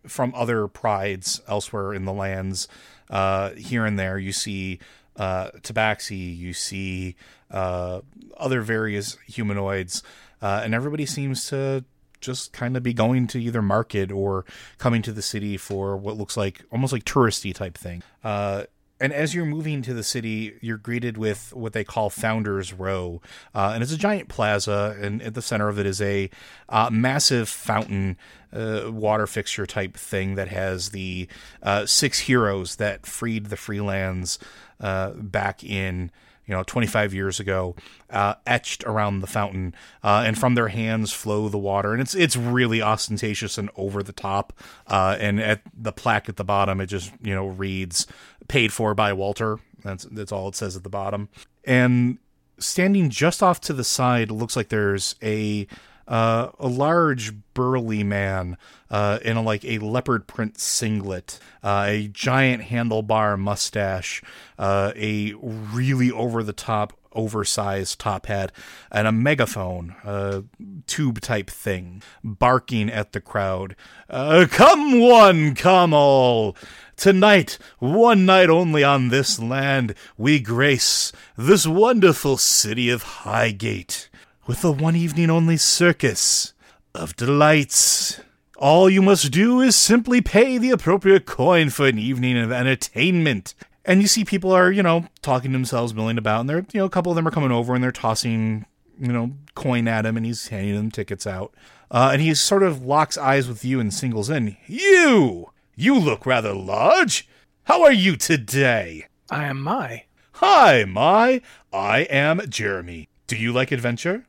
from 0.06 0.32
other 0.34 0.66
prides 0.68 1.40
elsewhere 1.48 1.92
in 1.94 2.04
the 2.04 2.12
lands. 2.12 2.68
Uh, 3.10 3.50
here 3.54 3.84
and 3.86 3.98
there, 3.98 4.18
you 4.18 4.32
see 4.32 4.78
uh, 5.18 5.50
Tabaxi, 5.62 6.36
you 6.36 6.52
see 6.52 7.16
uh, 7.50 8.00
other 8.36 8.62
various 8.62 9.18
humanoids, 9.26 10.02
uh, 10.40 10.62
and 10.64 10.74
everybody 10.74 11.04
seems 11.04 11.48
to 11.48 11.84
just 12.20 12.52
kind 12.52 12.76
of 12.76 12.82
be 12.82 12.92
going 12.92 13.26
to 13.28 13.40
either 13.40 13.62
market 13.62 14.10
or 14.10 14.44
coming 14.78 15.02
to 15.02 15.12
the 15.12 15.22
city 15.22 15.56
for 15.56 15.96
what 15.96 16.16
looks 16.16 16.36
like 16.36 16.64
almost 16.72 16.92
like 16.92 17.04
touristy 17.04 17.54
type 17.54 17.76
thing. 17.76 18.02
Uh, 18.24 18.64
and 19.00 19.12
as 19.12 19.34
you're 19.34 19.44
moving 19.44 19.82
to 19.82 19.94
the 19.94 20.02
city, 20.02 20.54
you're 20.60 20.76
greeted 20.76 21.16
with 21.16 21.52
what 21.54 21.72
they 21.72 21.84
call 21.84 22.10
Founders 22.10 22.72
Row, 22.72 23.22
uh, 23.54 23.70
and 23.72 23.82
it's 23.82 23.92
a 23.92 23.96
giant 23.96 24.28
plaza, 24.28 24.96
and 25.00 25.22
at 25.22 25.34
the 25.34 25.42
center 25.42 25.68
of 25.68 25.78
it 25.78 25.86
is 25.86 26.00
a 26.00 26.28
uh, 26.68 26.90
massive 26.90 27.48
fountain, 27.48 28.16
uh, 28.52 28.90
water 28.90 29.26
fixture 29.26 29.66
type 29.66 29.96
thing 29.96 30.34
that 30.34 30.48
has 30.48 30.90
the 30.90 31.28
uh, 31.62 31.86
six 31.86 32.20
heroes 32.20 32.76
that 32.76 33.06
freed 33.06 33.46
the 33.46 33.56
Freelands 33.56 34.38
uh, 34.80 35.10
back 35.10 35.62
in 35.64 36.10
you 36.46 36.54
know 36.54 36.62
25 36.64 37.14
years 37.14 37.38
ago 37.38 37.76
uh, 38.10 38.34
etched 38.46 38.82
around 38.84 39.20
the 39.20 39.26
fountain 39.26 39.74
uh, 40.02 40.24
and 40.26 40.38
from 40.38 40.54
their 40.54 40.68
hands 40.68 41.12
flow 41.12 41.48
the 41.48 41.58
water. 41.58 41.92
And 41.92 42.00
it's 42.00 42.14
it's 42.14 42.36
really 42.36 42.82
ostentatious 42.82 43.58
and 43.58 43.70
over 43.76 44.02
the 44.02 44.12
top 44.12 44.52
uh, 44.86 45.16
and 45.20 45.40
at 45.40 45.60
the 45.76 45.92
plaque 45.92 46.28
at 46.28 46.36
the 46.36 46.44
bottom 46.44 46.80
it 46.80 46.86
just 46.86 47.12
you 47.22 47.34
know 47.34 47.46
reads 47.46 48.06
paid 48.48 48.72
for 48.72 48.94
by 48.94 49.12
Walter. 49.12 49.60
That's 49.84 50.04
that's 50.04 50.32
all 50.32 50.48
it 50.48 50.56
says 50.56 50.74
at 50.74 50.82
the 50.82 50.88
bottom. 50.88 51.28
And 51.64 52.18
standing 52.58 53.10
just 53.10 53.42
off 53.42 53.60
to 53.60 53.72
the 53.72 53.84
side 53.84 54.30
looks 54.30 54.56
like 54.56 54.68
there's 54.68 55.14
a 55.22 55.66
uh, 56.08 56.50
a 56.58 56.66
large 56.66 57.32
burly 57.54 58.02
man 58.02 58.56
uh, 58.90 59.18
in 59.22 59.36
a, 59.36 59.42
like 59.42 59.64
a 59.64 59.78
leopard 59.78 60.26
print 60.26 60.58
singlet, 60.58 61.38
uh, 61.62 61.84
a 61.86 62.08
giant 62.08 62.64
handlebar 62.64 63.38
mustache, 63.38 64.22
uh, 64.58 64.92
a 64.96 65.34
really 65.34 66.10
over 66.10 66.42
the 66.42 66.54
top, 66.54 66.94
oversized 67.12 67.98
top 67.98 68.26
hat, 68.26 68.50
and 68.90 69.06
a 69.06 69.12
megaphone, 69.12 69.94
a 70.02 70.44
tube 70.86 71.20
type 71.20 71.50
thing, 71.50 72.02
barking 72.24 72.88
at 72.90 73.12
the 73.12 73.20
crowd. 73.20 73.76
Uh, 74.08 74.46
come 74.50 74.98
one, 75.00 75.54
come 75.54 75.92
all. 75.92 76.56
Tonight, 76.96 77.58
one 77.78 78.26
night 78.26 78.48
only 78.48 78.82
on 78.82 79.08
this 79.08 79.38
land, 79.38 79.94
we 80.16 80.40
grace 80.40 81.12
this 81.36 81.66
wonderful 81.66 82.36
city 82.38 82.88
of 82.90 83.02
Highgate 83.02 84.08
with 84.48 84.64
a 84.64 84.72
one 84.72 84.96
evening 84.96 85.28
only 85.28 85.58
circus 85.58 86.54
of 86.94 87.14
delights. 87.16 88.18
All 88.56 88.88
you 88.88 89.02
must 89.02 89.30
do 89.30 89.60
is 89.60 89.76
simply 89.76 90.22
pay 90.22 90.56
the 90.56 90.70
appropriate 90.70 91.26
coin 91.26 91.68
for 91.68 91.86
an 91.86 91.98
evening 91.98 92.38
of 92.38 92.50
entertainment. 92.50 93.54
And 93.84 94.00
you 94.00 94.08
see 94.08 94.24
people 94.24 94.50
are, 94.50 94.72
you 94.72 94.82
know, 94.82 95.06
talking 95.20 95.50
to 95.50 95.54
themselves, 95.54 95.92
milling 95.92 96.16
about, 96.16 96.40
and 96.40 96.48
they're, 96.48 96.66
you 96.72 96.80
know, 96.80 96.86
a 96.86 96.90
couple 96.90 97.12
of 97.12 97.16
them 97.16 97.28
are 97.28 97.30
coming 97.30 97.52
over 97.52 97.74
and 97.74 97.84
they're 97.84 97.92
tossing, 97.92 98.64
you 98.98 99.12
know, 99.12 99.32
coin 99.54 99.86
at 99.86 100.06
him 100.06 100.16
and 100.16 100.24
he's 100.24 100.48
handing 100.48 100.76
them 100.76 100.90
tickets 100.90 101.26
out. 101.26 101.52
Uh, 101.90 102.10
and 102.14 102.22
he 102.22 102.34
sort 102.34 102.62
of 102.62 102.82
locks 102.82 103.18
eyes 103.18 103.48
with 103.48 103.66
you 103.66 103.78
and 103.80 103.92
singles 103.92 104.30
in. 104.30 104.56
You! 104.66 105.50
You 105.76 105.98
look 105.98 106.24
rather 106.24 106.54
large. 106.54 107.28
How 107.64 107.84
are 107.84 107.92
you 107.92 108.16
today? 108.16 109.08
I 109.30 109.44
am 109.44 109.60
my. 109.60 110.04
Hi, 110.32 110.84
my. 110.84 111.42
I 111.70 112.00
am 112.00 112.48
Jeremy. 112.48 113.10
Do 113.26 113.36
you 113.36 113.52
like 113.52 113.70
adventure? 113.70 114.24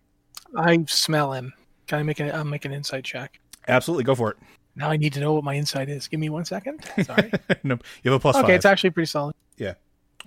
I 0.55 0.83
smell 0.87 1.33
him. 1.33 1.53
Can 1.87 1.99
I 1.99 2.03
make 2.03 2.19
an? 2.19 2.31
I'll 2.31 2.43
make 2.43 2.65
an 2.65 2.73
insight 2.73 3.03
check. 3.03 3.39
Absolutely, 3.67 4.03
go 4.03 4.15
for 4.15 4.31
it. 4.31 4.37
Now 4.75 4.89
I 4.89 4.97
need 4.97 5.13
to 5.13 5.19
know 5.19 5.33
what 5.33 5.43
my 5.43 5.55
insight 5.55 5.89
is. 5.89 6.07
Give 6.07 6.19
me 6.19 6.29
one 6.29 6.45
second. 6.45 6.85
Sorry. 7.03 7.31
no, 7.63 7.77
you 8.03 8.11
have 8.11 8.19
a 8.19 8.21
plus 8.21 8.35
okay, 8.37 8.47
five. 8.47 8.55
it's 8.55 8.65
actually 8.65 8.91
pretty 8.91 9.07
solid. 9.07 9.35
yeah. 9.57 9.73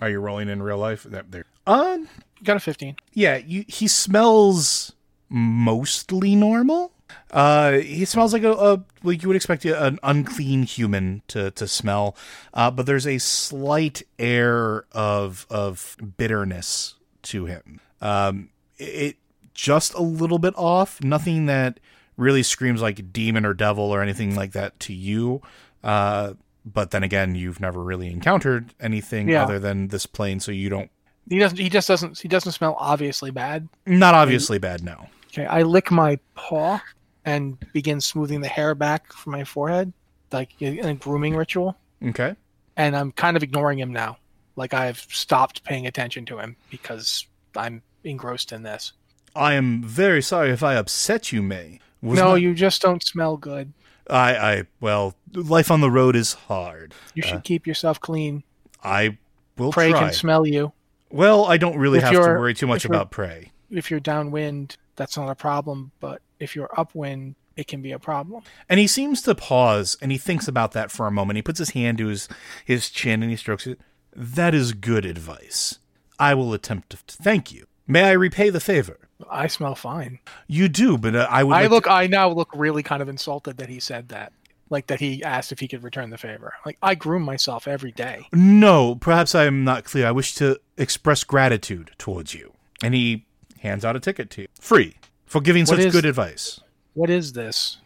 Are 0.00 0.10
you 0.10 0.20
rolling 0.20 0.48
in 0.48 0.62
real 0.62 0.78
life? 0.78 1.04
That 1.04 1.30
there. 1.30 1.44
Um. 1.66 2.08
Got 2.42 2.56
a 2.56 2.60
15. 2.60 2.96
Yeah. 3.12 3.36
You. 3.36 3.64
He 3.68 3.86
smells 3.86 4.92
mostly 5.28 6.34
normal. 6.34 6.92
Uh, 7.30 7.72
he 7.72 8.04
smells 8.04 8.32
like 8.32 8.42
a, 8.42 8.52
a 8.52 8.84
like 9.02 9.22
you 9.22 9.28
would 9.28 9.36
expect 9.36 9.64
an 9.64 9.98
unclean 10.02 10.64
human 10.64 11.22
to 11.28 11.50
to 11.52 11.68
smell. 11.68 12.16
Uh, 12.52 12.70
but 12.70 12.86
there's 12.86 13.06
a 13.06 13.18
slight 13.18 14.02
air 14.18 14.86
of 14.92 15.46
of 15.50 15.96
bitterness 16.16 16.94
to 17.22 17.46
him. 17.46 17.80
Um, 18.00 18.50
it 18.78 19.16
just 19.54 19.94
a 19.94 20.02
little 20.02 20.38
bit 20.38 20.54
off. 20.56 21.02
Nothing 21.02 21.46
that 21.46 21.78
really 22.16 22.42
screams 22.42 22.82
like 22.82 23.12
demon 23.12 23.44
or 23.44 23.54
devil 23.54 23.84
or 23.84 24.02
anything 24.02 24.34
like 24.34 24.52
that 24.52 24.78
to 24.80 24.92
you. 24.92 25.40
Uh, 25.82 26.34
but 26.64 26.90
then 26.92 27.02
again, 27.02 27.34
you've 27.34 27.60
never 27.60 27.82
really 27.82 28.08
encountered 28.10 28.74
anything 28.80 29.28
Yeah. 29.28 29.42
other 29.42 29.58
than 29.58 29.88
this 29.88 30.06
plane, 30.06 30.38
so 30.40 30.52
you 30.52 30.68
don't. 30.68 30.90
He 31.28 31.38
doesn't. 31.38 31.58
He 31.58 31.68
just 31.68 31.88
doesn't. 31.88 32.18
He 32.18 32.28
doesn't 32.28 32.52
smell 32.52 32.76
obviously 32.78 33.30
bad. 33.30 33.68
Not 33.86 34.14
obviously 34.14 34.58
bad, 34.58 34.82
no. 34.84 35.08
Okay, 35.28 35.46
I 35.46 35.62
lick 35.62 35.90
my 35.90 36.18
paw 36.34 36.80
and 37.24 37.58
begin 37.72 38.00
smoothing 38.00 38.40
the 38.40 38.48
hair 38.48 38.74
back 38.74 39.12
from 39.12 39.32
my 39.32 39.44
forehead, 39.44 39.92
like 40.32 40.50
in 40.60 40.84
a 40.84 40.94
grooming 40.94 41.34
ritual. 41.36 41.76
Okay. 42.04 42.34
And 42.76 42.96
I'm 42.96 43.12
kind 43.12 43.36
of 43.36 43.42
ignoring 43.42 43.78
him 43.78 43.92
now. 43.92 44.18
Like 44.56 44.74
I've 44.74 44.98
stopped 44.98 45.64
paying 45.64 45.86
attention 45.86 46.26
to 46.26 46.38
him 46.38 46.56
because 46.70 47.26
I'm 47.56 47.82
engrossed 48.04 48.52
in 48.52 48.62
this. 48.62 48.92
I 49.34 49.54
am 49.54 49.82
very 49.82 50.22
sorry 50.22 50.50
if 50.50 50.62
I 50.62 50.74
upset 50.74 51.32
you, 51.32 51.42
May. 51.42 51.80
Was 52.00 52.18
no, 52.18 52.30
not- 52.30 52.34
you 52.42 52.54
just 52.54 52.82
don't 52.82 53.02
smell 53.02 53.36
good. 53.36 53.72
I, 54.10 54.34
I, 54.36 54.64
well, 54.80 55.14
life 55.32 55.70
on 55.70 55.80
the 55.80 55.90
road 55.90 56.16
is 56.16 56.32
hard. 56.34 56.92
You 57.14 57.22
should 57.22 57.36
Uh, 57.36 57.40
keep 57.42 57.66
yourself 57.66 58.00
clean. 58.00 58.42
I 58.82 59.16
will 59.56 59.70
Prey 59.72 59.90
try. 59.90 60.00
can 60.00 60.12
smell 60.12 60.44
you. 60.46 60.72
well, 61.10 61.44
I 61.46 61.56
don't 61.56 61.78
really 61.78 61.98
If 61.98 62.04
have 62.04 62.12
to 62.14 62.18
worry 62.20 62.52
too 62.52 62.66
much 62.66 62.84
about 62.84 63.10
prey. 63.12 63.52
If 63.70 63.90
you're 63.90 64.00
downwind, 64.00 64.76
that's 64.96 65.16
not 65.16 65.30
a 65.30 65.34
problem. 65.36 65.92
But 66.00 66.20
if 66.40 66.56
you're 66.56 66.68
upwind, 66.76 67.36
it 67.56 67.68
can 67.68 67.80
be 67.80 67.92
a 67.92 67.98
problem. 67.98 68.42
And 68.68 68.80
he 68.80 68.86
seems 68.88 69.22
to 69.22 69.34
pause 69.36 69.96
and 70.02 70.10
he 70.10 70.18
thinks 70.18 70.48
about 70.48 70.72
that 70.72 70.90
for 70.90 71.06
a 71.06 71.10
moment. 71.12 71.36
He 71.36 71.42
puts 71.42 71.58
his 71.60 71.70
hand 71.70 71.98
to 71.98 72.08
his, 72.08 72.28
his 72.64 72.90
chin 72.90 73.22
and 73.22 73.30
he 73.30 73.36
strokes 73.36 73.66
it. 73.68 73.78
That 74.14 74.52
is 74.52 74.72
good 74.72 75.04
advice. 75.06 75.78
I 76.18 76.34
will 76.34 76.52
attempt 76.52 76.90
to 76.90 76.96
thank 76.96 77.52
you. 77.52 77.66
May 77.86 78.04
I 78.04 78.12
repay 78.12 78.50
the 78.50 78.60
favor? 78.60 78.98
I 79.30 79.46
smell 79.46 79.74
fine. 79.74 80.18
You 80.48 80.68
do, 80.68 80.98
but 80.98 81.14
uh, 81.14 81.26
I 81.30 81.42
would. 81.44 81.54
I 81.54 81.62
like 81.62 81.70
look. 81.70 81.84
to- 81.84 81.92
I 81.92 82.06
now 82.06 82.28
look 82.28 82.50
really 82.54 82.82
kind 82.82 83.02
of 83.02 83.08
insulted 83.08 83.56
that 83.58 83.68
he 83.68 83.80
said 83.80 84.08
that. 84.08 84.32
Like 84.70 84.86
that 84.86 85.00
he 85.00 85.22
asked 85.22 85.52
if 85.52 85.60
he 85.60 85.68
could 85.68 85.82
return 85.82 86.08
the 86.08 86.16
favor. 86.16 86.54
Like 86.64 86.78
I 86.82 86.94
groom 86.94 87.22
myself 87.22 87.68
every 87.68 87.92
day. 87.92 88.26
No, 88.32 88.94
perhaps 88.94 89.34
I 89.34 89.44
am 89.44 89.64
not 89.64 89.84
clear. 89.84 90.06
I 90.06 90.12
wish 90.12 90.34
to 90.36 90.58
express 90.78 91.24
gratitude 91.24 91.90
towards 91.98 92.32
you. 92.32 92.54
And 92.82 92.94
he 92.94 93.26
hands 93.60 93.84
out 93.84 93.96
a 93.96 94.00
ticket 94.00 94.30
to 94.30 94.42
you, 94.42 94.48
free, 94.58 94.96
for 95.26 95.42
giving 95.42 95.62
What 95.64 95.76
such 95.76 95.78
is- 95.80 95.92
good 95.92 96.06
advice. 96.06 96.60
What 96.94 97.10
is 97.10 97.34
this? 97.34 97.78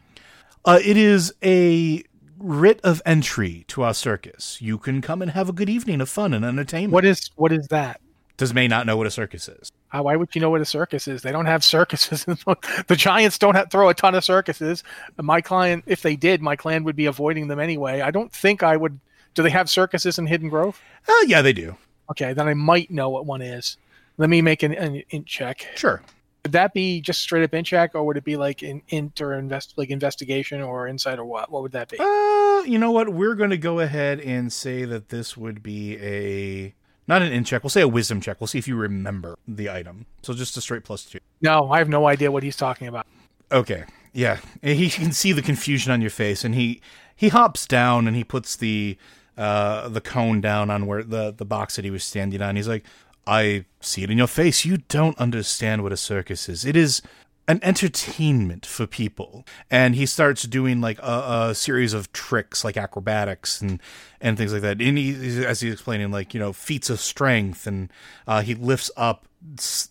Uh, 0.65 0.79
it 0.85 0.97
is 0.97 1.33
a 1.43 2.03
writ 2.39 2.81
of 2.85 3.03
entry 3.05 3.65
to 3.69 3.83
our 3.83 3.95
circus. 3.95 4.61
You 4.61 4.79
can 4.79 5.01
come 5.01 5.23
and 5.23 5.31
have 5.33 5.49
a 5.49 5.53
good 5.53 5.69
evening 5.69 6.01
of 6.01 6.09
fun 6.09 6.33
and 6.35 6.45
entertainment. 6.45 6.93
What 6.93 7.05
is 7.05 7.31
what 7.35 7.51
is 7.53 7.67
that? 7.69 8.01
Does 8.37 8.53
May 8.55 8.69
not 8.69 8.87
know 8.87 8.97
what 8.97 9.07
a 9.07 9.11
circus 9.11 9.49
is? 9.49 9.73
Uh, 9.93 10.03
why 10.03 10.17
would 10.17 10.35
you 10.35 10.41
know 10.41 10.51
what 10.51 10.61
a 10.61 10.65
circus 10.65 11.07
is? 11.07 11.23
They 11.23 11.33
don't 11.33 11.47
have 11.47 11.63
circuses. 11.63 12.25
the 12.87 12.97
Giants 12.97 13.39
don't 13.39 13.55
have, 13.55 13.71
throw 13.71 13.89
a 13.89 13.95
ton 13.95 14.15
of 14.15 14.25
circuses. 14.25 14.83
My 15.17 15.41
client, 15.41 15.85
if 15.87 16.03
they 16.03 16.17
did, 16.17 16.43
my 16.43 16.57
client 16.57 16.85
would 16.85 16.97
be 16.97 17.07
avoiding 17.07 17.49
them 17.49 17.61
anyway. 17.61 18.01
I 18.01 18.11
don't 18.11 18.33
think 18.33 18.63
I 18.63 18.77
would. 18.77 18.99
Do 19.35 19.43
they 19.43 19.51
have 19.51 19.71
circuses 19.71 20.19
in 20.19 20.27
Hidden 20.27 20.49
Grove? 20.49 20.81
Uh, 21.09 21.13
yeah, 21.27 21.43
they 21.43 21.53
do. 21.53 21.77
Okay, 22.11 22.33
then 22.33 22.49
I 22.49 22.55
might 22.55 22.91
know 22.91 23.11
what 23.11 23.27
one 23.27 23.43
is. 23.43 23.77
Let 24.17 24.31
me 24.31 24.41
make 24.41 24.63
an, 24.63 24.73
an 24.73 25.03
int 25.11 25.27
check. 25.27 25.69
Sure. 25.77 26.03
Would 26.43 26.53
that 26.53 26.73
be 26.73 27.01
just 27.01 27.21
straight 27.21 27.43
up 27.43 27.53
int 27.55 27.67
check, 27.67 27.95
or 27.95 28.05
would 28.05 28.17
it 28.17 28.25
be 28.25 28.37
like 28.37 28.63
an 28.63 28.83
int 28.89 29.21
or 29.21 29.35
invest 29.35 29.75
like 29.77 29.91
investigation 29.91 30.63
or 30.63 30.87
insight 30.87 31.19
or 31.19 31.25
what? 31.25 31.51
What 31.51 31.63
would 31.63 31.73
that 31.73 31.91
be? 31.91 31.99
Uh, 31.99 32.63
you 32.63 32.79
know 32.79 32.93
what? 32.93 33.09
We're 33.09 33.35
going 33.35 33.51
to 33.51 33.59
go 33.59 33.81
ahead 33.81 34.21
and 34.21 34.53
say 34.53 34.85
that 34.85 35.09
this 35.09 35.37
would 35.37 35.63
be 35.63 35.97
a 35.99 36.75
not 37.09 37.23
an 37.23 37.33
int 37.33 37.47
check. 37.47 37.63
We'll 37.63 37.71
say 37.71 37.83
a 37.83 37.89
wisdom 37.89 38.21
check. 38.21 38.41
We'll 38.41 38.49
see 38.49 38.59
if 38.59 38.67
you 38.69 38.77
remember 38.77 39.39
the 39.47 39.71
item. 39.71 40.07
So 40.23 40.35
just 40.35 40.57
a 40.57 40.61
straight 40.61 40.85
plus 40.85 41.05
two. 41.05 41.19
No, 41.41 41.71
I 41.71 41.79
have 41.79 41.89
no 41.89 42.07
idea 42.07 42.33
what 42.33 42.43
he's 42.43 42.57
talking 42.57 42.89
about. 42.89 43.07
Okay. 43.53 43.85
Yeah. 44.13 44.39
And 44.63 44.77
He 44.79 44.91
can 44.91 45.13
see 45.13 45.33
the 45.33 45.43
confusion 45.43 45.93
on 45.93 46.01
your 46.01 46.11
face, 46.11 46.45
and 46.45 46.55
he 46.55 46.81
he 47.15 47.29
hops 47.29 47.67
down 47.67 48.07
and 48.07 48.17
he 48.17 48.25
puts 48.25 48.57
the 48.57 48.97
uh 49.37 49.89
the 49.89 50.01
cone 50.01 50.41
down 50.41 50.71
on 50.71 50.87
where 50.87 51.03
the 51.03 51.33
the 51.33 51.45
box 51.45 51.77
that 51.77 51.85
he 51.85 51.91
was 51.91 52.03
standing 52.05 52.43
on. 52.43 52.57
He's 52.57 52.69
like, 52.69 52.85
I 53.27 53.65
see 53.81 54.03
it 54.03 54.11
in 54.11 54.19
your 54.19 54.27
face. 54.27 54.65
You 54.65 54.79
don't 54.89 55.19
understand 55.19 55.83
what 55.83 55.93
a 55.93 55.97
circus 55.97 56.49
is. 56.49 56.65
It 56.65 56.77
is 56.77 57.03
an 57.49 57.61
entertainment 57.63 58.67
for 58.67 58.87
people. 58.87 59.47
And 59.71 59.95
he 59.95 60.07
starts 60.07 60.43
doing 60.43 60.81
like 60.81 60.99
a, 60.99 61.49
a 61.51 61.55
series 61.55 61.93
of 61.93 62.13
tricks, 62.13 62.65
like 62.65 62.77
acrobatics 62.77 63.61
and 63.61 63.81
and 64.21 64.37
things 64.37 64.53
like 64.53 64.63
that. 64.63 64.81
And 64.81 64.99
he, 64.99 65.45
as 65.45 65.61
he's 65.61 65.75
explaining, 65.75 66.11
like 66.11 66.35
you 66.35 66.41
know, 66.41 66.53
feats 66.53 66.91
of 66.91 67.01
strength, 67.01 67.67
and 67.67 67.91
uh, 68.27 68.43
he 68.43 68.55
lifts 68.55 68.91
up 68.97 69.27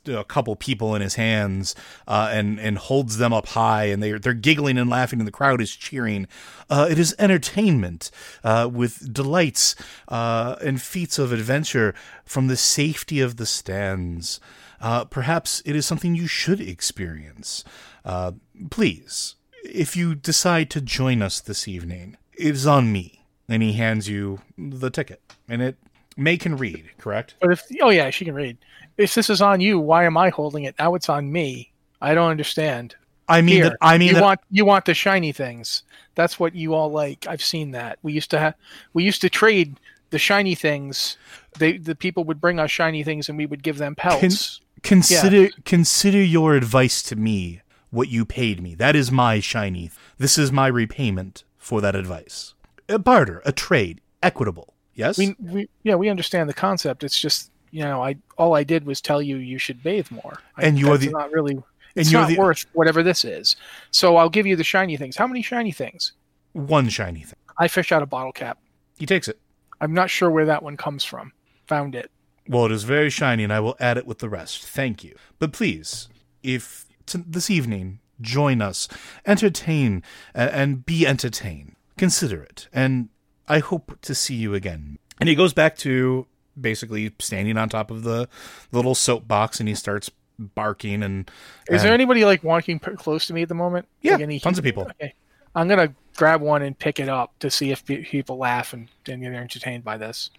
a 0.08 0.24
couple 0.26 0.56
people 0.56 0.96
in 0.96 1.02
his 1.02 1.16
hands 1.16 1.76
uh, 2.08 2.30
and 2.32 2.60
and 2.60 2.78
holds 2.78 3.18
them 3.18 3.32
up 3.32 3.48
high, 3.48 3.86
and 3.86 4.04
they're 4.04 4.20
they're 4.20 4.34
giggling 4.34 4.78
and 4.78 4.90
laughing, 4.90 5.20
and 5.20 5.28
the 5.28 5.32
crowd 5.32 5.62
is 5.62 5.76
cheering. 5.76 6.28
Uh, 6.70 6.88
it 6.90 7.00
is 7.00 7.16
entertainment 7.20 8.12
uh, 8.44 8.70
with 8.72 9.14
delights 9.14 9.76
uh, 10.08 10.56
and 10.62 10.82
feats 10.82 11.18
of 11.18 11.32
adventure 11.32 11.94
from 12.26 12.48
the 12.48 12.58
safety 12.58 13.22
of 13.22 13.38
the 13.38 13.46
stands. 13.46 14.40
Uh, 14.82 15.06
perhaps 15.06 15.62
it 15.66 15.76
is 15.76 15.86
something 15.86 16.16
you 16.16 16.28
should 16.28 16.62
experience. 16.62 17.64
Uh, 18.04 18.34
please, 18.70 19.36
if 19.64 19.96
you 19.96 20.16
decide 20.16 20.70
to 20.72 20.82
join 20.82 21.22
us 21.22 21.40
this 21.40 21.68
evening, 21.68 22.18
it 22.38 22.56
is 22.56 22.68
on 22.68 22.92
me. 22.92 23.22
And 23.48 23.62
he 23.62 23.74
hands 23.74 24.10
you 24.10 24.40
the 24.58 24.90
ticket, 24.90 25.22
and 25.48 25.62
it 25.62 25.78
May 26.18 26.38
can 26.38 26.56
read, 26.56 26.90
correct? 26.98 27.36
But 27.42 27.52
if 27.52 27.64
oh 27.82 27.90
yeah, 27.90 28.10
she 28.10 28.26
can 28.26 28.36
read. 28.36 28.58
If 28.98 29.14
this 29.14 29.30
is 29.30 29.42
on 29.42 29.60
you, 29.60 29.80
why 29.80 30.06
am 30.06 30.16
I 30.16 30.30
holding 30.30 30.64
it? 30.64 30.76
Now 30.80 30.96
it's 30.96 31.10
on 31.10 31.32
me. 31.32 31.74
I 32.02 32.14
don't 32.14 32.30
understand. 32.30 32.96
I 33.28 33.42
mean 33.42 33.56
Here, 33.56 33.70
that. 33.72 33.78
I 33.82 33.98
mean 33.98 34.10
you 34.10 34.14
that. 34.16 34.24
want 34.24 34.40
you 34.50 34.66
want 34.66 34.86
the 34.86 34.94
shiny 34.94 35.34
things. 35.34 35.84
That's 36.16 36.40
what 36.40 36.56
you 36.56 36.74
all 36.74 36.90
like. 36.90 37.28
I've 37.28 37.44
seen 37.44 37.72
that. 37.72 38.00
We 38.02 38.14
used 38.14 38.32
to 38.32 38.40
have 38.40 38.56
we 38.94 39.04
used 39.04 39.22
to 39.22 39.30
trade 39.30 39.78
the 40.12 40.20
shiny 40.20 40.56
things. 40.56 41.18
They 41.58 41.78
the 41.78 41.96
people 41.96 42.24
would 42.26 42.40
bring 42.40 42.60
us 42.60 42.72
shiny 42.72 43.04
things 43.04 43.28
and 43.28 43.38
we 43.38 43.46
would 43.46 43.64
give 43.64 43.78
them 43.78 43.96
pelts. 43.96 44.62
Consider 44.86 45.50
consider 45.66 46.22
your 46.24 46.56
advice 46.56 47.02
to 47.04 47.16
me 47.16 47.62
what 47.90 48.10
you 48.10 48.26
paid 48.26 48.62
me. 48.62 48.76
That 48.76 48.96
is 48.96 49.12
my 49.12 49.40
shiny. 49.40 49.92
This 50.18 50.38
is 50.38 50.52
my 50.52 50.68
repayment 50.68 51.44
for 51.58 51.82
that 51.82 51.96
advice. 51.96 52.54
A 52.90 53.00
barter, 53.00 53.42
a 53.46 53.52
trade, 53.52 54.02
equitable. 54.22 54.74
Yes. 54.94 55.18
we, 55.18 55.36
we 55.40 55.70
yeah 55.84 55.96
we 55.96 56.10
understand 56.10 56.50
the 56.50 56.54
concept. 56.54 57.04
It's 57.04 57.20
just 57.20 57.52
you 57.72 57.84
know 57.84 58.02
I 58.04 58.16
all 58.38 58.56
I 58.56 58.64
did 58.64 58.86
was 58.86 59.02
tell 59.02 59.22
you 59.22 59.38
you 59.38 59.58
should 59.58 59.84
bathe 59.84 60.10
more. 60.12 60.40
I- 60.58 60.64
And 60.66 60.78
you 60.80 60.92
are 60.92 60.98
the- 60.98 61.10
not 61.10 61.32
really. 61.32 61.54
and 61.56 61.64
It's 61.96 62.12
you're 62.12 62.22
not 62.22 62.30
the- 62.30 62.38
worth 62.38 62.66
whatever 62.74 63.04
this 63.04 63.26
is. 63.26 63.56
So 63.92 64.18
I'll 64.18 64.30
give 64.30 64.46
you 64.46 64.56
the 64.56 64.64
shiny 64.64 64.98
things. 64.98 65.16
How 65.18 65.28
many 65.28 65.42
shiny 65.42 65.72
things? 65.72 66.14
One 66.54 66.88
shiny 66.90 67.22
thing. 67.22 67.36
I 67.58 67.68
fish 67.68 67.92
out 67.92 68.02
a 68.02 68.06
bottle 68.06 68.32
cap. 68.32 68.58
He 68.98 69.06
takes 69.06 69.28
it. 69.28 69.40
I'm 69.82 69.94
not 69.94 70.10
sure 70.10 70.30
where 70.30 70.46
that 70.46 70.64
one 70.64 70.78
comes 70.78 71.04
from. 71.04 71.34
Found 71.68 71.96
it. 71.96 72.10
Well, 72.48 72.66
it 72.66 72.72
is 72.72 72.84
very 72.84 73.10
shiny, 73.10 73.44
and 73.44 73.52
I 73.54 73.60
will 73.60 73.76
add 73.80 73.98
it 73.98 74.06
with 74.06 74.20
the 74.20 74.30
rest. 74.30 74.66
Thank 74.66 75.04
you. 75.04 75.16
But 75.40 75.52
please, 75.52 76.08
if 76.44 76.86
t- 77.06 77.24
this 77.26 77.50
evening, 77.50 78.00
join 78.22 78.62
us, 78.62 78.88
entertain, 79.26 80.04
uh, 80.36 80.50
and 80.52 80.86
be 80.86 81.08
entertained. 81.08 81.76
Consider 81.98 82.44
it, 82.44 82.68
and 82.74 83.10
I 83.48 83.60
hope 83.60 83.98
to 84.02 84.14
see 84.14 84.36
you 84.36 84.54
again. 84.54 85.00
And 85.20 85.28
he 85.30 85.36
goes 85.36 85.54
back 85.54 85.76
to 85.78 86.28
basically 86.60 87.12
standing 87.20 87.58
on 87.58 87.70
top 87.70 87.90
of 87.90 88.04
the 88.04 88.28
little 88.72 88.96
soapbox, 88.96 89.60
and 89.60 89.68
he 89.68 89.76
starts 89.76 90.12
barking. 90.38 91.02
And 91.02 91.30
Is 91.70 91.82
there 91.84 91.94
anybody 91.94 92.26
like 92.26 92.44
walking 92.44 92.78
close 92.80 93.26
to 93.28 93.34
me 93.34 93.42
at 93.44 93.50
the 93.50 93.56
moment? 93.56 93.88
Yeah, 94.02 94.14
Like 94.14 94.22
any- 94.22 94.40
tons 94.40 94.58
of 94.58 94.64
people. 94.64 94.84
Okay. 94.84 95.14
I'm 95.56 95.68
gonna 95.70 95.96
grab 96.18 96.42
one 96.42 96.62
and 96.62 96.78
pick 96.78 97.00
it 97.00 97.08
up 97.10 97.38
to 97.40 97.50
see 97.50 97.72
if 97.72 97.86
people 97.86 98.38
laugh 98.38 98.74
and, 98.74 98.90
and 99.08 99.22
get 99.22 99.34
entertained 99.34 99.84
by 99.86 99.98
this. 99.98 100.30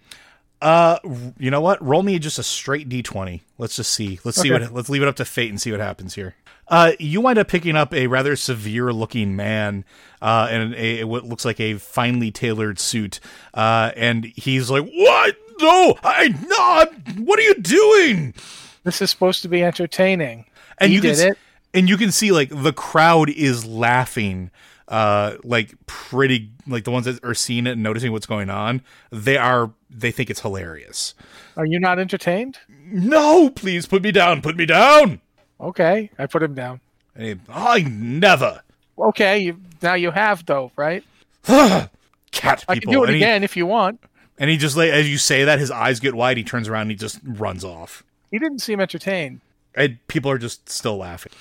Uh, 0.61 0.97
you 1.37 1.51
know 1.51 1.61
what? 1.61 1.81
Roll 1.85 2.01
me 2.03 2.17
just 2.19 2.39
a 2.39 2.43
straight 2.43 2.89
d20. 2.89 3.41
Let's 3.57 3.75
just 3.75 3.91
see. 3.93 4.19
Let's 4.23 4.41
see 4.41 4.51
what. 4.51 4.73
Let's 4.73 4.89
leave 4.89 5.01
it 5.01 5.07
up 5.07 5.15
to 5.17 5.25
fate 5.25 5.49
and 5.49 5.61
see 5.61 5.71
what 5.71 5.79
happens 5.79 6.15
here. 6.15 6.35
Uh, 6.67 6.91
you 6.99 7.21
wind 7.21 7.37
up 7.39 7.47
picking 7.47 7.75
up 7.77 7.93
a 7.93 8.07
rather 8.07 8.35
severe-looking 8.35 9.35
man, 9.35 9.85
uh, 10.21 10.49
in 10.51 10.73
a 10.75 11.03
what 11.05 11.23
looks 11.25 11.45
like 11.45 11.59
a 11.59 11.75
finely 11.75 12.29
tailored 12.31 12.79
suit. 12.79 13.19
Uh, 13.53 13.91
and 13.95 14.25
he's 14.25 14.69
like, 14.69 14.83
"What? 14.91 15.37
No, 15.61 15.95
I 16.03 16.27
no. 16.27 17.23
What 17.23 17.39
are 17.39 17.43
you 17.43 17.55
doing?" 17.55 18.33
This 18.83 19.01
is 19.01 19.09
supposed 19.11 19.41
to 19.43 19.47
be 19.47 19.63
entertaining. 19.63 20.45
And 20.79 20.89
He 20.89 20.95
you 20.95 21.01
can 21.01 21.09
did 21.11 21.19
s- 21.19 21.31
it. 21.31 21.37
and 21.73 21.87
you 21.89 21.97
can 21.97 22.11
see 22.11 22.31
like 22.31 22.49
the 22.51 22.73
crowd 22.73 23.29
is 23.29 23.65
laughing 23.65 24.51
uh 24.89 25.35
like 25.43 25.73
pretty 25.85 26.49
like 26.65 26.85
the 26.85 26.91
ones 26.91 27.05
that 27.05 27.21
are 27.25 27.33
seeing 27.33 27.67
it 27.67 27.71
and 27.71 27.83
noticing 27.83 28.13
what's 28.13 28.25
going 28.25 28.49
on 28.49 28.81
they 29.11 29.35
are 29.35 29.71
they 29.89 30.11
think 30.11 30.29
it's 30.29 30.41
hilarious 30.41 31.13
Are 31.55 31.65
you 31.65 31.79
not 31.79 31.99
entertained? 31.99 32.59
no 32.89 33.49
please 33.49 33.85
put 33.85 34.01
me 34.03 34.11
down 34.11 34.41
put 34.41 34.55
me 34.57 34.65
down 34.65 35.21
Okay, 35.59 36.11
I 36.19 36.27
put 36.27 36.43
him 36.43 36.53
down. 36.53 36.79
and 37.15 37.25
he, 37.25 37.35
i 37.49 37.81
never 37.81 38.61
Okay, 38.99 39.39
you, 39.39 39.59
now 39.81 39.93
you 39.93 40.09
have 40.11 40.45
though, 40.45 40.71
right? 40.75 41.03
cat 41.45 41.89
people. 42.31 42.65
I 42.69 42.79
can 42.79 42.91
do 42.91 43.03
it 43.03 43.07
and 43.09 43.15
he, 43.15 43.21
again 43.23 43.43
if 43.43 43.55
you 43.57 43.65
want. 43.65 43.99
and 44.37 44.49
he 44.49 44.57
just 44.57 44.75
like 44.77 44.89
as 44.91 45.09
you 45.09 45.17
say 45.17 45.43
that 45.45 45.59
his 45.59 45.71
eyes 45.71 45.99
get 45.99 46.13
wide 46.15 46.37
he 46.37 46.43
turns 46.43 46.67
around 46.67 46.83
and 46.83 46.91
he 46.91 46.97
just 46.97 47.19
runs 47.23 47.63
off 47.63 48.03
He 48.31 48.39
didn't 48.39 48.59
seem 48.59 48.79
entertained. 48.79 49.41
and 49.75 49.97
people 50.07 50.29
are 50.31 50.37
just 50.37 50.69
still 50.69 50.97
laughing 50.97 51.31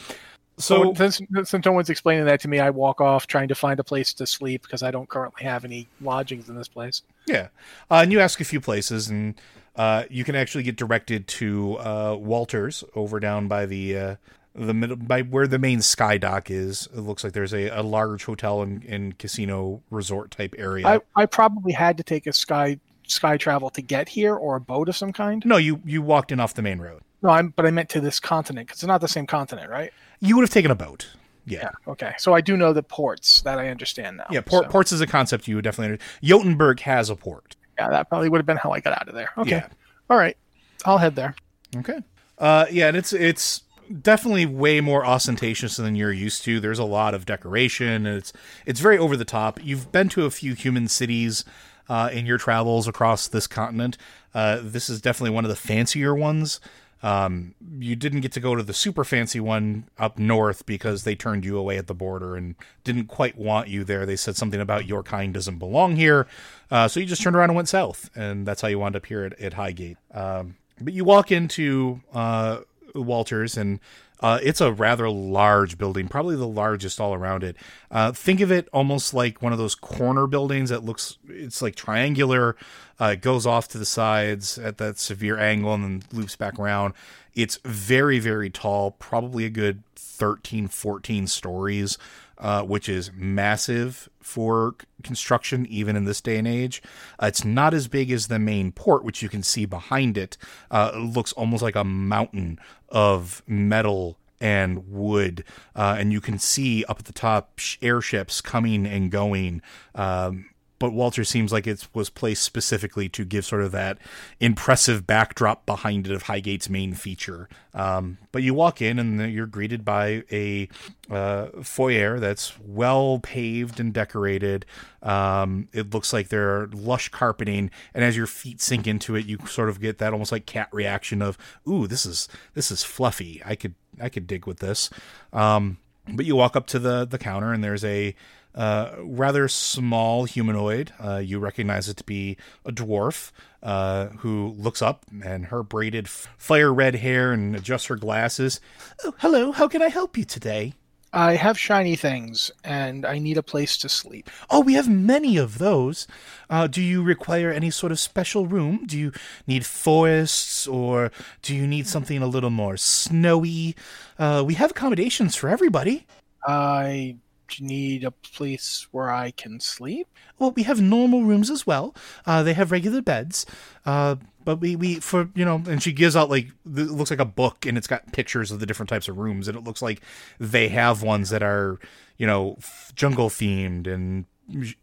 So 0.59 0.95
So 0.95 1.11
since, 1.11 1.51
since 1.51 1.67
no 1.67 1.73
one's 1.73 1.91
explaining 1.91 2.25
that 2.27 2.41
to 2.41 2.49
me, 2.49 2.61
I 2.61 2.71
walk 2.71 3.01
off 3.01 3.27
trying 3.27 3.49
to 3.49 3.55
find 3.55 3.79
a 3.79 3.85
place 3.85 4.13
to 4.15 4.27
sleep 4.27 4.63
because 4.63 4.83
I 4.83 4.91
don't 4.91 5.09
currently 5.09 5.45
have 5.45 5.65
any 5.65 5.89
lodgings 6.01 6.49
in 6.49 6.57
this 6.57 6.69
place. 6.69 7.03
Yeah, 7.27 7.49
uh, 7.91 7.97
and 7.97 8.13
you 8.13 8.21
ask 8.21 8.41
a 8.41 8.45
few 8.45 8.61
places, 8.61 9.09
and 9.09 9.35
uh, 9.77 10.05
you 10.09 10.25
can 10.25 10.35
actually 10.35 10.65
get 10.65 10.77
directed 10.77 11.27
to 11.29 11.79
uh, 11.79 12.17
Walters 12.19 12.85
over 12.95 13.21
down 13.21 13.49
by 13.49 13.67
the 13.67 13.99
uh, 13.99 14.17
the 14.55 14.73
middle 14.73 14.97
by 14.97 15.23
where 15.23 15.47
the 15.47 15.59
main 15.59 15.83
sky 15.83 16.17
dock 16.17 16.51
is. 16.51 16.89
It 16.95 17.01
looks 17.01 17.23
like 17.23 17.35
there's 17.35 17.53
a, 17.53 17.69
a 17.69 17.83
large 17.83 18.25
hotel 18.25 18.63
and, 18.63 18.83
and 18.85 19.19
casino 19.19 19.83
resort 19.91 20.31
type 20.31 20.55
area. 20.57 20.87
I, 20.87 21.01
I 21.15 21.27
probably 21.27 21.73
had 21.73 21.99
to 21.99 22.03
take 22.03 22.27
a 22.27 22.33
sky 22.33 22.79
sky 23.07 23.37
travel 23.37 23.71
to 23.71 23.83
get 23.83 24.09
here 24.09 24.35
or 24.35 24.57
a 24.57 24.61
boat 24.61 24.89
of 24.89 24.97
some 24.97 25.13
kind. 25.13 25.45
no, 25.45 25.59
you 25.59 25.81
you 25.85 26.01
walked 26.01 26.33
in 26.33 26.41
off 26.41 26.55
the 26.55 26.63
main 26.63 26.79
road. 26.79 27.03
No, 27.23 27.31
I'm 27.31 27.49
but 27.49 27.67
I 27.67 27.71
meant 27.71 27.89
to 27.91 28.01
this 28.01 28.21
continent 28.21 28.69
because 28.69 28.83
it's 28.83 28.87
not 28.89 29.01
the 29.01 29.09
same 29.09 29.27
continent, 29.27 29.71
right? 29.71 29.93
You 30.21 30.37
would 30.37 30.43
have 30.43 30.51
taken 30.51 30.71
a 30.71 30.75
boat. 30.75 31.09
Yeah. 31.47 31.61
Yeah. 31.63 31.71
Okay. 31.93 32.13
So 32.19 32.35
I 32.35 32.41
do 32.41 32.57
know 32.57 32.73
the 32.73 32.83
ports 32.83 33.43
that 33.43 33.59
I 33.59 33.69
understand 33.69 34.17
now. 34.19 34.27
Yeah, 34.31 34.41
port, 34.41 34.65
So, 34.65 34.71
ports 34.71 34.93
is 34.93 35.01
a 35.01 35.07
concept 35.07 35.47
you 35.49 35.55
would 35.57 35.65
definitely. 35.65 35.99
Jotunberg 36.23 36.81
has 36.81 37.09
a 37.09 37.17
port. 37.17 37.55
yeah, 37.79 37.89
that 37.89 38.09
probably 38.09 38.29
would 38.29 38.39
have 38.39 38.47
been 38.47 38.57
how 38.57 38.73
I 38.73 38.81
got 38.81 38.93
out 39.01 39.09
of 39.09 39.15
there. 39.15 39.31
Okay. 39.39 39.51
Yeah. 39.51 39.69
All 40.11 40.17
right. 40.17 40.37
I'll 40.85 40.99
head 40.99 41.15
there. 41.17 41.35
Okay. 41.77 41.99
Uh, 42.39 42.67
yeah, 42.71 42.89
and 42.89 42.97
it's 42.97 43.13
it's 43.13 43.63
definitely 44.03 44.45
way 44.45 44.81
more 44.81 45.07
ostentatious 45.07 45.77
than 45.77 45.95
you're 45.95 46.13
used 46.13 46.43
to. 46.45 46.61
There's 46.61 46.79
a 46.79 46.85
lot 46.85 47.15
of 47.15 47.25
decoration, 47.25 47.89
and 47.89 48.07
it's 48.19 48.33
it's 48.67 48.81
very 48.81 48.99
over 48.99 49.17
the 49.17 49.25
top. 49.25 49.59
You've 49.63 49.91
been 49.93 50.09
to 50.11 50.27
a 50.27 50.31
few 50.31 50.55
human 50.55 50.89
cities 50.89 51.45
uh, 51.89 52.11
in 52.13 52.27
your 52.27 52.39
travels 52.39 52.87
across 52.89 53.29
this 53.29 53.47
continent. 53.47 53.97
Uh, 54.35 54.59
this 54.63 54.91
is 54.91 55.01
definitely 55.01 55.31
one 55.31 55.45
of 55.45 55.49
the 55.49 55.57
fancier 55.57 56.15
ones. 56.15 56.61
Um, 57.03 57.55
you 57.79 57.95
didn't 57.95 58.21
get 58.21 58.33
to 58.33 58.41
go 58.41 58.55
to 58.55 58.63
the 58.63 58.73
super 58.73 59.05
fancy 59.05 59.39
one 59.39 59.89
up 59.99 60.19
north 60.19 60.65
because 60.67 61.05
they 61.05 61.15
turned 61.15 61.45
you 61.45 61.59
away 61.59 61.77
at 61.77 61.87
the 61.87 61.95
border 61.95 62.37
and 62.37 62.55
didn't 62.85 63.07
quite 63.07 63.37
want 63.37 63.69
you 63.69 63.85
there. 63.85 64.07
They 64.07 64.17
said 64.17 64.37
something 64.37 64.61
about 64.61 64.87
your 64.87 65.03
kind 65.03 65.35
doesn't 65.35 65.59
belong 65.59 65.97
here. 65.97 66.27
Uh, 66.71 66.89
so 66.89 66.99
you 66.99 67.07
just 67.07 67.23
turned 67.23 67.37
around 67.37 67.51
and 67.51 67.57
went 67.57 67.69
south, 67.69 68.11
and 68.17 68.47
that's 68.47 68.63
how 68.63 68.69
you 68.69 68.79
wound 68.79 68.97
up 68.97 69.07
here 69.07 69.25
at, 69.25 69.39
at 69.41 69.53
Highgate. 69.55 69.99
Um, 70.13 70.57
but 70.81 70.95
you 70.95 71.05
walk 71.05 71.31
into 71.31 72.01
uh, 72.13 72.61
Walters, 72.95 73.57
and 73.57 73.81
uh, 74.21 74.39
it's 74.43 74.61
a 74.61 74.73
rather 74.73 75.11
large 75.11 75.77
building, 75.77 76.09
probably 76.09 76.37
the 76.37 76.47
largest 76.47 77.01
all 77.01 77.15
around 77.15 77.45
it. 77.45 77.57
Uh, 77.91 78.13
think 78.13 78.41
of 78.41 78.51
it 78.51 78.69
almost 78.73 79.13
like 79.13 79.43
one 79.43 79.53
of 79.53 79.59
those 79.59 79.75
corner 79.75 80.27
buildings 80.27 80.71
that 80.71 80.85
looks, 80.85 81.19
it's 81.29 81.61
like 81.61 81.75
triangular. 81.75 82.57
Uh, 83.01 83.13
it 83.15 83.21
goes 83.21 83.47
off 83.47 83.69
to 83.69 83.79
the 83.79 83.85
sides 83.85 84.59
at 84.59 84.79
that 84.79 84.99
severe 84.99 85.39
angle 85.39 85.75
and 85.75 85.85
then 85.85 86.03
loops 86.13 86.37
back 86.37 86.59
around. 86.59 86.95
It's 87.35 87.59
very, 87.65 88.19
very 88.19 88.49
tall, 88.49 88.93
probably 88.93 89.45
a 89.45 89.51
good 89.51 89.83
13, 89.95 90.69
14 90.69 91.27
stories, 91.27 91.99
uh, 92.39 92.63
which 92.63 92.89
is 92.89 93.11
massive 93.15 94.09
for 94.21 94.75
construction, 95.03 95.67
even 95.67 95.97
in 95.97 96.05
this 96.05 96.21
day 96.21 96.37
and 96.37 96.49
age. 96.49 96.83
Uh, 97.21 97.27
it's 97.27 97.45
not 97.45 97.75
as 97.75 97.89
big 97.89 98.11
as 98.11 98.29
the 98.29 98.39
main 98.39 98.73
port, 98.73 99.05
which 99.05 99.23
you 99.23 99.29
can 99.29 99.43
see 99.43 99.65
behind 99.65 100.19
it. 100.19 100.37
Uh, 100.71 100.93
it 100.95 100.99
looks 100.99 101.33
almost 101.33 101.63
like 101.63 101.77
a 101.77 101.85
mountain 101.85 102.59
of 102.89 103.43
metal 103.47 104.19
and 104.41 104.91
wood, 104.91 105.45
uh, 105.75 105.97
and 105.99 106.13
you 106.13 106.21
can 106.21 106.39
see 106.39 106.85
up 106.85 106.99
at 106.99 107.05
the 107.07 107.13
top 107.13 107.59
sh- 107.59 107.79
airships 107.81 108.41
coming 108.41 108.87
and 108.87 109.11
going. 109.11 109.63
Um, 109.95 110.51
but 110.79 110.93
Walter 110.93 111.25
seems 111.25 111.53
like 111.53 111.67
it 111.67 111.89
was 111.95 112.11
placed 112.11 112.43
specifically 112.43 113.09
to 113.11 113.25
give 113.25 113.45
sort 113.45 113.63
of 113.63 113.73
that 113.73 113.99
impressive 114.41 115.07
backdrop 115.07 115.65
behind 115.65 116.07
it 116.07 116.13
of 116.13 116.25
Highgate's 116.25 116.69
main 116.69 116.93
feature. 116.95 117.49
Um, 117.75 118.19
but 118.33 118.43
you 118.43 118.55
walk 118.55 118.83
in 118.83 118.99
and 118.99 119.33
you're 119.33 119.47
greeted 119.47 119.85
by 119.85 120.25
a 120.31 120.69
uh, 121.11 121.49
foyer 121.63 122.19
that's 122.19 122.59
well 122.61 123.21
paved 123.23 123.81
and 123.81 123.93
decorated. 123.93 124.67
Um, 125.03 125.69
it 125.73 125.93
looks 125.95 126.13
like 126.13 126.29
there 126.29 126.61
are 126.61 126.69
lush 126.69 127.09
carpeting, 127.09 127.71
and 127.95 128.05
as 128.05 128.17
your 128.17 128.27
feet 128.27 128.61
sink 128.61 128.87
into 128.87 129.15
it, 129.15 129.27
you 129.27 129.39
sort 129.47 129.69
of 129.69 129.81
get 129.81 129.99
that 129.99 130.13
almost 130.13 130.33
like 130.33 130.47
cat 130.47 130.69
reaction 130.73 131.23
of, 131.23 131.39
"Ooh, 131.69 131.87
this 131.87 132.05
is 132.05 132.29
this 132.55 132.71
is 132.71 132.83
fluffy. 132.83 133.43
I 133.45 133.55
could 133.55 133.75
I 134.01 134.09
could 134.09 134.27
dig 134.27 134.47
with 134.47 134.59
this." 134.59 134.91
Um, 135.33 135.79
but 136.09 136.25
you 136.27 136.37
walk 136.37 136.57
up 136.57 136.67
to 136.69 136.79
the 136.79 137.05
the 137.05 137.19
counter, 137.19 137.53
and 137.53 137.63
there's 137.63 137.85
a 137.85 138.15
uh, 138.57 138.95
rather 138.99 139.49
small 139.49 140.25
humanoid. 140.25 140.93
Uh, 140.99 141.19
you 141.19 141.39
recognize 141.39 141.89
it 141.89 141.97
to 141.99 142.05
be 142.05 142.37
a 142.65 142.73
dwarf 142.73 143.31
uh, 143.63 144.09
who 144.19 144.55
looks 144.57 144.81
up 144.81 145.05
and 145.25 145.47
her 145.47 145.63
braided 145.63 146.09
fire 146.09 146.73
red 146.73 146.97
hair 146.97 147.33
and 147.33 147.55
adjusts 147.55 147.87
her 147.87 147.97
glasses. 147.97 148.61
Oh, 149.05 149.15
hello. 149.19 149.53
How 149.53 149.69
can 149.69 149.83
I 149.83 149.89
help 149.89 150.17
you 150.17 150.25
today? 150.25 150.75
I 151.13 151.37
have 151.37 151.59
shiny 151.59 151.97
things 151.97 152.51
and 152.63 153.07
I 153.07 153.19
need 153.19 153.39
a 153.39 153.43
place 153.43 153.79
to 153.79 153.89
sleep. 153.89 154.29
Oh, 154.51 154.61
we 154.61 154.75
have 154.75 154.89
many 154.89 155.39
of 155.39 155.57
those. 155.59 156.07
Uh, 156.51 156.67
do 156.67 156.83
you 156.83 157.03
require 157.03 157.51
any 157.51 157.71
sort 157.71 157.91
of 157.91 157.99
special 157.99 158.47
room? 158.47 158.85
Do 158.85 158.99
you 158.99 159.13
need 159.47 159.65
forests 159.65 160.67
or 160.67 161.11
do 161.41 161.55
you 161.55 161.67
need 161.67 161.87
something 161.87 162.21
a 162.21 162.27
little 162.27 162.51
more 162.51 162.77
snowy? 162.77 163.77
Uh, 164.19 164.45
we 164.47 164.55
have 164.55 164.73
accommodations 164.73 165.37
for 165.37 165.49
everybody. 165.49 166.07
I 166.47 167.17
need 167.61 168.05
a 168.05 168.11
place 168.11 168.87
where 168.91 169.11
I 169.11 169.31
can 169.31 169.61
sleep. 169.61 170.09
Well, 170.39 170.53
we 170.53 170.65
have 170.65 170.81
normal 170.81 171.23
rooms 171.25 171.51
as 171.51 171.67
well. 171.67 171.95
Uh, 172.25 172.43
they 172.43 172.55
have 172.55 172.73
regular 172.73 173.03
beds. 173.03 173.47
Uh, 173.85 174.17
but 174.45 174.61
we, 174.61 174.77
we 174.77 175.01
for 175.01 175.29
you 175.35 175.45
know, 175.45 175.63
and 175.67 175.83
she 175.83 175.93
gives 175.93 176.15
out 176.15 176.31
like 176.31 176.47
it 176.65 176.91
looks 176.91 177.11
like 177.11 177.21
a 177.21 177.25
book, 177.25 177.67
and 177.67 177.77
it's 177.77 177.89
got 177.89 178.13
pictures 178.13 178.51
of 178.51 178.61
the 178.61 178.67
different 178.67 178.89
types 178.89 179.09
of 179.09 179.19
rooms, 179.19 179.49
and 179.49 179.57
it 179.57 179.65
looks 179.65 179.83
like 179.83 180.01
they 180.39 180.69
have 180.69 181.03
ones 181.03 181.31
that 181.31 181.43
are 181.43 181.79
you 182.17 182.27
know 182.27 182.57
jungle 182.95 183.29
themed 183.29 183.87
and 183.87 184.25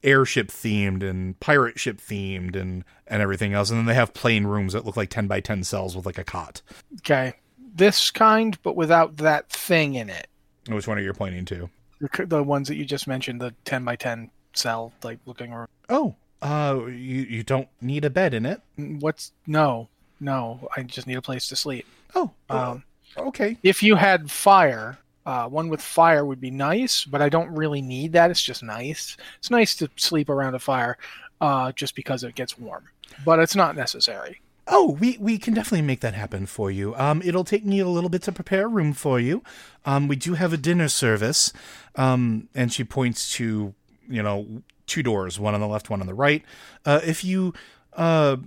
airship 0.04 0.50
themed 0.50 1.02
and 1.02 1.40
pirate 1.40 1.80
ship 1.80 2.00
themed 2.00 2.56
and 2.56 2.84
and 3.08 3.22
everything 3.22 3.54
else, 3.54 3.70
and 3.70 3.80
then 3.80 3.86
they 3.86 3.94
have 3.94 4.14
plain 4.14 4.46
rooms 4.46 4.74
that 4.74 4.86
look 4.86 4.98
like 4.98 5.10
ten 5.10 5.28
by 5.28 5.40
ten 5.40 5.64
cells 5.64 5.96
with 5.96 6.06
like 6.06 6.18
a 6.18 6.24
cot. 6.26 6.62
Okay. 6.98 7.34
This 7.76 8.12
kind, 8.12 8.62
but 8.62 8.76
without 8.76 9.18
that 9.18 9.50
thing 9.50 9.96
in 9.96 10.10
it. 10.10 10.28
Which 10.68 10.88
one 10.88 10.98
are 10.98 11.02
you 11.02 11.14
pointing 11.14 11.46
to? 11.46 11.70
The, 12.12 12.26
the 12.26 12.44
ones 12.44 12.68
that 12.68 12.76
you 12.76 12.86
just 12.86 13.08
mentioned, 13.08 13.40
the 13.42 13.54
10 13.66 13.84
by 13.86 13.96
10 13.96 14.30
cell 14.54 14.92
like 15.04 15.20
looking 15.26 15.52
room. 15.54 15.68
Oh, 15.90 16.16
uh, 16.42 16.82
you 16.88 17.22
you 17.24 17.44
don't 17.44 17.70
need 17.82 18.04
a 18.06 18.10
bed 18.10 18.34
in 18.34 18.46
it. 18.46 18.62
What's 18.78 19.32
no, 19.48 19.88
no. 20.20 20.68
I 20.76 20.84
just 20.84 21.08
need 21.08 21.16
a 21.18 21.22
place 21.22 21.48
to 21.48 21.56
sleep. 21.56 21.86
Oh, 22.16 22.32
Um, 22.50 22.84
okay. 23.18 23.58
if 23.64 23.82
you 23.82 23.96
had 23.96 24.30
fire, 24.30 24.98
uh, 25.26 25.48
one 25.48 25.70
with 25.70 25.82
fire 25.82 26.26
would 26.26 26.42
be 26.42 26.52
nice, 26.52 27.06
but 27.06 27.22
I 27.22 27.30
don't 27.30 27.56
really 27.56 27.82
need 27.82 28.12
that. 28.14 28.30
It's 28.30 28.42
just 28.44 28.62
nice. 28.62 29.16
It's 29.40 29.50
nice 29.50 29.76
to 29.78 29.90
sleep 29.96 30.30
around 30.30 30.54
a 30.56 30.60
fire, 30.60 30.98
uh, 31.42 31.72
just 31.72 31.96
because 31.96 32.24
it 32.24 32.36
gets 32.36 32.60
warm, 32.60 32.84
but 33.26 33.40
it's 33.40 33.56
not 33.56 33.76
necessary. 33.78 34.42
Oh, 34.68 34.98
we, 35.00 35.18
we 35.20 35.38
can 35.38 35.54
definitely 35.54 35.82
make 35.86 36.00
that 36.02 36.14
happen 36.14 36.46
for 36.46 36.72
you. 36.72 36.96
Um, 36.96 37.22
it'll 37.24 37.44
take 37.44 37.66
me 37.66 37.80
a 37.80 37.88
little 37.88 38.10
bit 38.10 38.22
to 38.24 38.32
prepare 38.32 38.66
a 38.66 38.70
room 38.70 38.94
for 38.94 39.20
you. 39.20 39.44
Um, 39.86 40.08
we 40.08 40.16
do 40.16 40.36
have 40.36 40.54
a 40.54 40.58
dinner 40.58 40.88
service. 40.88 41.52
Um, 41.96 42.48
and 42.56 42.72
she 42.72 42.84
points 42.84 43.34
to, 43.34 43.74
you 44.08 44.24
know, 44.24 44.64
two 44.88 45.04
doors, 45.04 45.40
one 45.40 45.54
on 45.54 45.60
the 45.60 45.68
left, 45.68 45.90
one 45.90 46.00
on 46.00 46.08
the 46.08 46.14
right. 46.14 46.44
Uh, 46.86 47.02
if 47.04 47.26
you, 47.26 47.54
uh, 47.94 48.38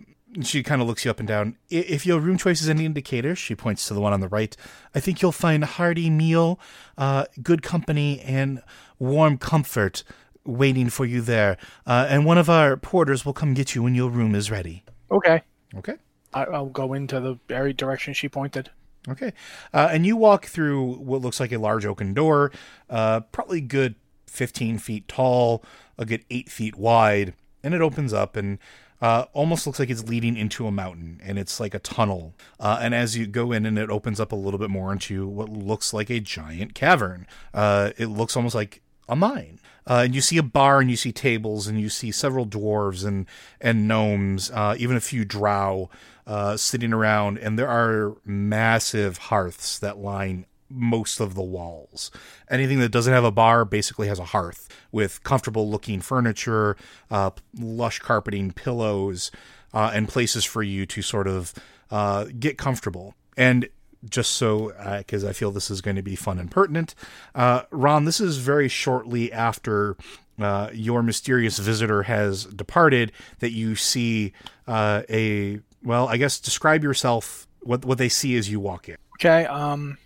she 0.42 0.62
kind 0.62 0.80
of 0.80 0.88
looks 0.88 1.04
you 1.04 1.10
up 1.10 1.18
and 1.18 1.28
down. 1.28 1.56
If 1.68 2.06
your 2.06 2.18
room 2.18 2.38
choice 2.38 2.62
is 2.62 2.68
any 2.68 2.86
indicator, 2.86 3.36
she 3.36 3.54
points 3.54 3.86
to 3.88 3.94
the 3.94 4.00
one 4.00 4.12
on 4.14 4.20
the 4.20 4.28
right. 4.28 4.56
I 4.94 5.00
think 5.00 5.20
you'll 5.20 5.32
find 5.32 5.62
a 5.62 5.66
hearty 5.66 6.08
meal, 6.08 6.58
uh, 6.96 7.26
good 7.42 7.62
company, 7.62 8.20
and 8.20 8.62
warm 8.98 9.36
comfort 9.36 10.02
waiting 10.44 10.88
for 10.88 11.04
you 11.04 11.20
there. 11.20 11.58
Uh, 11.86 12.06
and 12.08 12.24
one 12.24 12.38
of 12.38 12.48
our 12.48 12.76
porters 12.76 13.26
will 13.26 13.32
come 13.32 13.52
get 13.52 13.74
you 13.74 13.82
when 13.82 13.94
your 13.94 14.10
room 14.10 14.34
is 14.34 14.50
ready. 14.50 14.82
Okay, 15.10 15.42
Okay. 15.76 15.94
I, 16.36 16.44
I'll 16.44 16.66
go 16.66 16.92
into 16.92 17.18
the 17.18 17.38
very 17.48 17.72
direction 17.72 18.12
she 18.12 18.28
pointed. 18.28 18.70
Okay. 19.08 19.32
Uh, 19.72 19.88
and 19.90 20.04
you 20.04 20.16
walk 20.16 20.46
through 20.46 20.96
what 20.96 21.22
looks 21.22 21.40
like 21.40 21.52
a 21.52 21.58
large 21.58 21.86
oaken 21.86 22.12
door, 22.12 22.52
uh, 22.90 23.20
probably 23.20 23.60
good 23.60 23.94
15 24.26 24.78
feet 24.78 25.08
tall, 25.08 25.64
a 25.96 26.04
good 26.04 26.24
8 26.30 26.50
feet 26.50 26.76
wide, 26.76 27.34
and 27.62 27.72
it 27.72 27.80
opens 27.80 28.12
up 28.12 28.36
and 28.36 28.58
uh, 29.00 29.26
almost 29.32 29.66
looks 29.66 29.78
like 29.78 29.90
it's 29.90 30.04
leading 30.08 30.36
into 30.36 30.66
a 30.66 30.72
mountain, 30.72 31.20
and 31.22 31.38
it's 31.38 31.60
like 31.60 31.74
a 31.74 31.78
tunnel. 31.78 32.34
Uh, 32.58 32.78
and 32.80 32.94
as 32.94 33.16
you 33.16 33.26
go 33.26 33.52
in, 33.52 33.66
and 33.66 33.78
it 33.78 33.90
opens 33.90 34.18
up 34.18 34.32
a 34.32 34.36
little 34.36 34.58
bit 34.58 34.70
more 34.70 34.90
into 34.90 35.26
what 35.26 35.50
looks 35.50 35.92
like 35.92 36.08
a 36.08 36.18
giant 36.18 36.74
cavern. 36.74 37.26
Uh, 37.52 37.90
it 37.98 38.06
looks 38.06 38.36
almost 38.36 38.54
like 38.54 38.80
a 39.06 39.14
mine. 39.14 39.60
Uh, 39.86 40.02
and 40.04 40.14
you 40.14 40.22
see 40.22 40.38
a 40.38 40.42
bar, 40.42 40.80
and 40.80 40.90
you 40.90 40.96
see 40.96 41.12
tables, 41.12 41.66
and 41.66 41.78
you 41.78 41.90
see 41.90 42.10
several 42.10 42.46
dwarves 42.46 43.04
and 43.06 43.26
and 43.60 43.86
gnomes, 43.86 44.50
uh, 44.50 44.74
even 44.78 44.96
a 44.96 45.00
few 45.00 45.24
drow 45.24 45.90
uh, 46.26 46.56
sitting 46.56 46.92
around, 46.92 47.38
and 47.38 47.58
there 47.58 47.68
are 47.68 48.16
massive 48.24 49.18
hearths 49.18 49.78
that 49.78 49.98
line 49.98 50.46
most 50.68 51.20
of 51.20 51.34
the 51.34 51.42
walls. 51.42 52.10
Anything 52.50 52.80
that 52.80 52.90
doesn't 52.90 53.12
have 53.12 53.24
a 53.24 53.30
bar 53.30 53.64
basically 53.64 54.08
has 54.08 54.18
a 54.18 54.24
hearth 54.24 54.68
with 54.90 55.22
comfortable 55.22 55.70
looking 55.70 56.00
furniture, 56.00 56.76
uh, 57.10 57.30
lush 57.58 58.00
carpeting, 58.00 58.52
pillows, 58.52 59.30
uh, 59.72 59.92
and 59.94 60.08
places 60.08 60.44
for 60.44 60.62
you 60.62 60.84
to 60.86 61.02
sort 61.02 61.28
of 61.28 61.54
uh, 61.90 62.26
get 62.38 62.58
comfortable. 62.58 63.14
And 63.36 63.68
just 64.08 64.32
so 64.32 64.72
because 64.98 65.24
I 65.24 65.32
feel 65.32 65.50
this 65.50 65.70
is 65.70 65.80
going 65.80 65.96
to 65.96 66.02
be 66.02 66.16
fun 66.16 66.38
and 66.38 66.50
pertinent. 66.50 66.94
Uh, 67.34 67.62
Ron, 67.70 68.04
this 68.04 68.20
is 68.20 68.38
very 68.38 68.68
shortly 68.68 69.32
after 69.32 69.96
uh, 70.38 70.70
your 70.72 71.02
mysterious 71.02 71.58
visitor 71.58 72.04
has 72.04 72.44
departed 72.44 73.12
that 73.38 73.52
you 73.52 73.74
see 73.74 74.32
uh, 74.66 75.02
a 75.08 75.60
well, 75.86 76.08
I 76.08 76.16
guess 76.16 76.40
describe 76.40 76.82
yourself 76.82 77.46
what 77.60 77.84
what 77.84 77.96
they 77.96 78.08
see 78.08 78.36
as 78.36 78.50
you 78.50 78.60
walk 78.60 78.88
in. 78.88 78.96
Okay. 79.14 79.46
Um, 79.46 79.96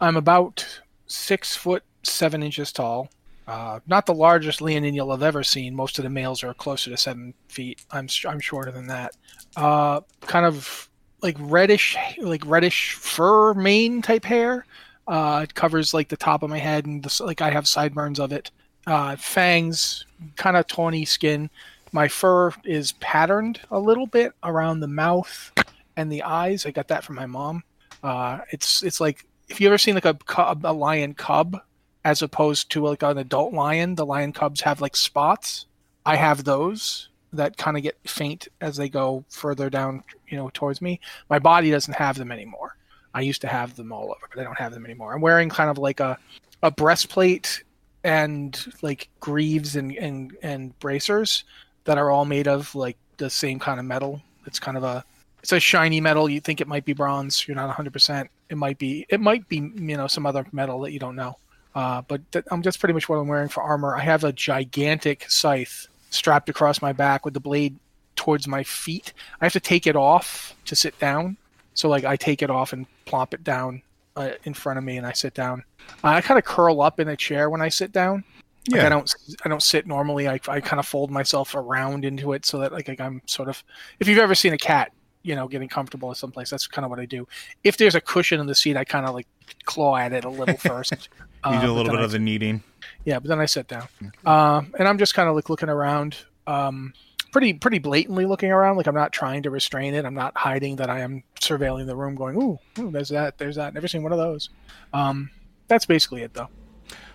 I'm 0.00 0.16
about 0.16 0.80
six 1.06 1.56
foot 1.56 1.82
seven 2.04 2.42
inches 2.42 2.72
tall. 2.72 3.10
Uh, 3.46 3.80
not 3.86 4.06
the 4.06 4.14
largest 4.14 4.62
leonine 4.62 4.94
you'll 4.94 5.10
have 5.10 5.22
ever 5.22 5.42
seen. 5.42 5.74
Most 5.74 5.98
of 5.98 6.04
the 6.04 6.10
males 6.10 6.42
are 6.42 6.54
closer 6.54 6.90
to 6.90 6.96
seven 6.96 7.34
feet. 7.48 7.84
I'm 7.90 8.08
I'm 8.26 8.40
shorter 8.40 8.70
than 8.70 8.86
that. 8.86 9.16
Uh, 9.56 10.00
kind 10.22 10.46
of 10.46 10.88
like 11.22 11.36
reddish, 11.40 11.96
like 12.18 12.42
reddish 12.46 12.92
fur 12.92 13.52
mane 13.54 14.00
type 14.00 14.24
hair. 14.24 14.64
Uh, 15.06 15.40
it 15.42 15.54
covers 15.54 15.92
like 15.92 16.08
the 16.08 16.16
top 16.16 16.42
of 16.42 16.48
my 16.48 16.58
head, 16.58 16.86
and 16.86 17.02
the, 17.02 17.24
like 17.24 17.42
I 17.42 17.50
have 17.50 17.66
sideburns 17.66 18.20
of 18.20 18.32
it. 18.32 18.50
Uh, 18.86 19.16
fangs, 19.16 20.06
kind 20.36 20.56
of 20.56 20.66
tawny 20.66 21.04
skin. 21.04 21.50
My 21.94 22.08
fur 22.08 22.50
is 22.64 22.90
patterned 22.90 23.60
a 23.70 23.78
little 23.78 24.08
bit 24.08 24.32
around 24.42 24.80
the 24.80 24.88
mouth 24.88 25.52
and 25.96 26.10
the 26.10 26.24
eyes. 26.24 26.66
I 26.66 26.72
got 26.72 26.88
that 26.88 27.04
from 27.04 27.14
my 27.14 27.26
mom. 27.26 27.62
Uh, 28.02 28.40
it's 28.50 28.82
it's 28.82 29.00
like 29.00 29.24
if 29.48 29.60
you 29.60 29.68
ever 29.68 29.78
seen 29.78 29.94
like 29.94 30.04
a 30.04 30.14
cub, 30.14 30.66
a 30.66 30.72
lion 30.72 31.14
cub 31.14 31.56
as 32.04 32.20
opposed 32.20 32.72
to 32.72 32.84
like 32.84 33.04
an 33.04 33.18
adult 33.18 33.54
lion, 33.54 33.94
the 33.94 34.04
lion 34.04 34.32
cubs 34.32 34.60
have 34.62 34.80
like 34.80 34.96
spots. 34.96 35.66
I 36.04 36.16
have 36.16 36.42
those 36.42 37.10
that 37.32 37.56
kind 37.58 37.76
of 37.76 37.84
get 37.84 37.96
faint 38.04 38.48
as 38.60 38.76
they 38.76 38.88
go 38.88 39.24
further 39.28 39.70
down, 39.70 40.02
you 40.26 40.36
know, 40.36 40.50
towards 40.52 40.82
me. 40.82 40.98
My 41.30 41.38
body 41.38 41.70
doesn't 41.70 41.94
have 41.94 42.18
them 42.18 42.32
anymore. 42.32 42.76
I 43.14 43.20
used 43.20 43.42
to 43.42 43.48
have 43.48 43.76
them 43.76 43.92
all 43.92 44.06
over, 44.06 44.28
but 44.34 44.40
I 44.40 44.42
don't 44.42 44.58
have 44.58 44.74
them 44.74 44.84
anymore. 44.84 45.14
I'm 45.14 45.20
wearing 45.20 45.48
kind 45.48 45.70
of 45.70 45.78
like 45.78 46.00
a 46.00 46.18
a 46.60 46.72
breastplate 46.72 47.62
and 48.02 48.58
like 48.82 49.10
greaves 49.20 49.76
and 49.76 49.96
and 49.96 50.36
and 50.42 50.76
bracers 50.80 51.44
that 51.84 51.98
are 51.98 52.10
all 52.10 52.24
made 52.24 52.48
of 52.48 52.74
like 52.74 52.96
the 53.16 53.30
same 53.30 53.58
kind 53.58 53.78
of 53.78 53.86
metal. 53.86 54.20
It's 54.46 54.58
kind 54.58 54.76
of 54.76 54.84
a 54.84 55.04
it's 55.42 55.52
a 55.52 55.60
shiny 55.60 56.00
metal. 56.00 56.28
You 56.28 56.40
think 56.40 56.60
it 56.60 56.68
might 56.68 56.84
be 56.84 56.94
bronze. 56.94 57.46
You're 57.46 57.54
not 57.54 57.74
100%. 57.74 58.28
It 58.48 58.56
might 58.56 58.78
be 58.78 59.06
it 59.08 59.20
might 59.20 59.48
be 59.48 59.56
you 59.56 59.96
know 59.96 60.06
some 60.06 60.26
other 60.26 60.46
metal 60.52 60.80
that 60.80 60.92
you 60.92 60.98
don't 60.98 61.16
know. 61.16 61.36
Uh, 61.74 62.02
but 62.02 62.20
th- 62.32 62.44
I'm 62.50 62.62
just 62.62 62.78
pretty 62.78 62.92
much 62.92 63.08
what 63.08 63.16
I'm 63.16 63.28
wearing 63.28 63.48
for 63.48 63.62
armor. 63.62 63.96
I 63.96 64.00
have 64.00 64.24
a 64.24 64.32
gigantic 64.32 65.28
scythe 65.30 65.88
strapped 66.10 66.48
across 66.48 66.80
my 66.80 66.92
back 66.92 67.24
with 67.24 67.34
the 67.34 67.40
blade 67.40 67.76
towards 68.14 68.46
my 68.46 68.62
feet. 68.62 69.12
I 69.40 69.44
have 69.44 69.52
to 69.54 69.60
take 69.60 69.86
it 69.86 69.96
off 69.96 70.54
to 70.66 70.76
sit 70.76 70.98
down. 70.98 71.36
So 71.74 71.88
like 71.88 72.04
I 72.04 72.16
take 72.16 72.42
it 72.42 72.50
off 72.50 72.72
and 72.72 72.86
plop 73.04 73.34
it 73.34 73.42
down 73.42 73.82
uh, 74.16 74.30
in 74.44 74.54
front 74.54 74.78
of 74.78 74.84
me, 74.84 74.96
and 74.96 75.06
I 75.06 75.12
sit 75.12 75.34
down. 75.34 75.64
I 76.02 76.20
kind 76.20 76.38
of 76.38 76.44
curl 76.44 76.80
up 76.80 77.00
in 77.00 77.08
a 77.08 77.16
chair 77.16 77.50
when 77.50 77.60
I 77.60 77.68
sit 77.68 77.92
down. 77.92 78.24
Like 78.70 78.80
Yeah. 78.80 78.86
I 78.86 78.88
don't 78.88 79.14
I 79.44 79.48
don't 79.48 79.62
sit 79.62 79.86
normally. 79.86 80.28
I, 80.28 80.40
I 80.48 80.60
kind 80.60 80.80
of 80.80 80.86
fold 80.86 81.10
myself 81.10 81.54
around 81.54 82.04
into 82.04 82.32
it 82.32 82.46
so 82.46 82.58
that 82.58 82.72
like, 82.72 82.88
like 82.88 83.00
I'm 83.00 83.20
sort 83.26 83.48
of. 83.48 83.62
If 84.00 84.08
you've 84.08 84.18
ever 84.18 84.34
seen 84.34 84.52
a 84.52 84.58
cat, 84.58 84.92
you 85.22 85.34
know, 85.34 85.48
getting 85.48 85.68
comfortable 85.68 86.10
at 86.10 86.16
someplace, 86.16 86.50
that's 86.50 86.66
kind 86.66 86.84
of 86.84 86.90
what 86.90 87.00
I 87.00 87.06
do. 87.06 87.26
If 87.62 87.76
there's 87.76 87.94
a 87.94 88.00
cushion 88.00 88.40
in 88.40 88.46
the 88.46 88.54
seat, 88.54 88.76
I 88.76 88.84
kind 88.84 89.06
of 89.06 89.14
like 89.14 89.26
claw 89.64 89.96
at 89.96 90.12
it 90.12 90.24
a 90.24 90.28
little 90.30 90.56
first. 90.58 90.92
You 90.92 91.50
Uh, 91.50 91.60
do 91.60 91.70
a 91.70 91.74
little 91.74 91.92
bit 91.92 92.00
I 92.00 92.04
of 92.04 92.10
the 92.10 92.18
kneading. 92.18 92.62
yeah, 93.04 93.18
but 93.18 93.28
then 93.28 93.38
I 93.40 93.44
sit 93.46 93.68
down, 93.68 93.88
um, 94.24 94.72
and 94.78 94.88
I'm 94.88 94.96
just 94.98 95.14
kind 95.14 95.28
of 95.28 95.34
like 95.34 95.50
looking 95.50 95.68
around, 95.68 96.16
um, 96.46 96.94
pretty 97.32 97.52
pretty 97.54 97.78
blatantly 97.80 98.24
looking 98.24 98.50
around. 98.50 98.76
Like 98.78 98.86
I'm 98.86 98.94
not 98.94 99.12
trying 99.12 99.42
to 99.42 99.50
restrain 99.50 99.94
it. 99.94 100.06
I'm 100.06 100.14
not 100.14 100.34
hiding 100.38 100.76
that 100.76 100.88
I 100.88 101.00
am 101.00 101.22
surveilling 101.40 101.86
the 101.86 101.96
room, 101.96 102.14
going, 102.14 102.36
"Ooh, 102.42 102.58
ooh 102.78 102.90
there's 102.90 103.10
that, 103.10 103.36
there's 103.36 103.56
that." 103.56 103.74
Never 103.74 103.88
seen 103.88 104.02
one 104.02 104.12
of 104.12 104.18
those. 104.18 104.48
Um, 104.94 105.28
that's 105.68 105.84
basically 105.84 106.22
it, 106.22 106.32
though. 106.32 106.48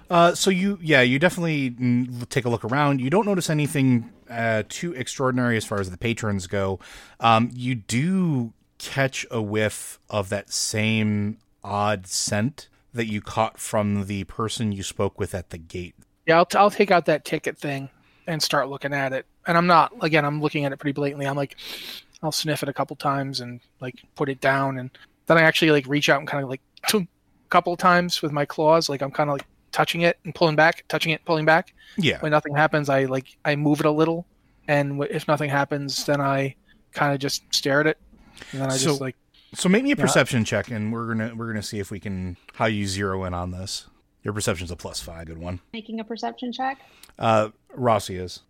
Uh, 0.09 0.33
so 0.33 0.49
you, 0.49 0.79
yeah, 0.81 1.01
you 1.01 1.19
definitely 1.19 1.75
take 2.29 2.45
a 2.45 2.49
look 2.49 2.65
around. 2.65 2.99
You 2.99 3.09
don't 3.09 3.25
notice 3.25 3.49
anything 3.49 4.11
uh, 4.29 4.63
too 4.67 4.93
extraordinary 4.93 5.57
as 5.57 5.65
far 5.65 5.79
as 5.79 5.91
the 5.91 5.97
patrons 5.97 6.47
go. 6.47 6.79
Um, 7.19 7.51
you 7.53 7.75
do 7.75 8.53
catch 8.79 9.25
a 9.29 9.41
whiff 9.41 9.99
of 10.09 10.29
that 10.29 10.51
same 10.51 11.37
odd 11.63 12.07
scent 12.07 12.69
that 12.93 13.05
you 13.05 13.21
caught 13.21 13.59
from 13.59 14.07
the 14.07 14.23
person 14.23 14.71
you 14.71 14.81
spoke 14.81 15.19
with 15.19 15.35
at 15.35 15.51
the 15.51 15.57
gate. 15.57 15.95
Yeah, 16.25 16.37
I'll, 16.37 16.45
t- 16.45 16.57
I'll 16.57 16.71
take 16.71 16.89
out 16.89 17.05
that 17.05 17.25
ticket 17.25 17.57
thing 17.57 17.89
and 18.25 18.41
start 18.41 18.69
looking 18.69 18.93
at 18.93 19.13
it. 19.13 19.25
And 19.45 19.57
I'm 19.57 19.67
not 19.67 19.91
again. 20.01 20.25
I'm 20.25 20.41
looking 20.41 20.65
at 20.65 20.71
it 20.71 20.77
pretty 20.77 20.93
blatantly. 20.93 21.25
I'm 21.25 21.35
like, 21.35 21.55
I'll 22.21 22.31
sniff 22.31 22.63
it 22.63 22.69
a 22.69 22.73
couple 22.73 22.95
times 22.95 23.39
and 23.41 23.59
like 23.79 23.95
put 24.15 24.29
it 24.29 24.41
down, 24.41 24.77
and 24.77 24.91
then 25.25 25.37
I 25.37 25.41
actually 25.41 25.71
like 25.71 25.87
reach 25.87 26.09
out 26.09 26.19
and 26.19 26.27
kind 26.27 26.43
of 26.43 26.49
like 26.49 26.61
a 26.93 27.07
couple 27.49 27.75
times 27.75 28.21
with 28.21 28.31
my 28.31 28.45
claws. 28.45 28.89
Like 28.89 29.01
I'm 29.01 29.11
kind 29.11 29.29
of 29.29 29.35
like 29.35 29.45
touching 29.71 30.01
it 30.01 30.17
and 30.25 30.33
pulling 30.35 30.55
back, 30.55 30.83
touching 30.87 31.11
it, 31.11 31.23
pulling 31.25 31.45
back. 31.45 31.73
Yeah. 31.97 32.19
When 32.19 32.31
nothing 32.31 32.55
happens, 32.55 32.89
I 32.89 33.05
like 33.05 33.37
I 33.45 33.55
move 33.55 33.79
it 33.79 33.85
a 33.85 33.91
little, 33.91 34.25
and 34.67 35.03
if 35.09 35.27
nothing 35.27 35.49
happens, 35.49 36.05
then 36.05 36.21
I 36.21 36.55
kind 36.93 37.13
of 37.13 37.19
just 37.19 37.43
stare 37.53 37.79
at 37.81 37.87
it, 37.87 37.97
and 38.51 38.61
then 38.61 38.69
I 38.71 38.77
just 38.77 39.01
like 39.01 39.15
So 39.53 39.67
make 39.69 39.83
me 39.83 39.91
a 39.91 39.95
Yeah. 39.95 40.01
perception 40.03 40.45
check, 40.45 40.69
and 40.69 40.93
we're 40.93 41.07
gonna 41.07 41.33
we're 41.35 41.47
gonna 41.47 41.63
see 41.63 41.79
if 41.79 41.89
we 41.91 41.99
can 41.99 42.37
how 42.53 42.65
you 42.65 42.85
zero 42.87 43.23
in 43.25 43.33
on 43.33 43.51
this. 43.51 43.87
Your 44.23 44.33
perception's 44.33 44.69
a 44.71 44.75
plus 44.75 44.99
five, 44.99 45.27
good 45.27 45.37
one. 45.37 45.59
Making 45.73 45.99
a 45.99 46.03
perception 46.03 46.51
check. 46.51 46.77
Uh, 47.17 47.49
Rossi 47.73 48.17
is. 48.17 48.41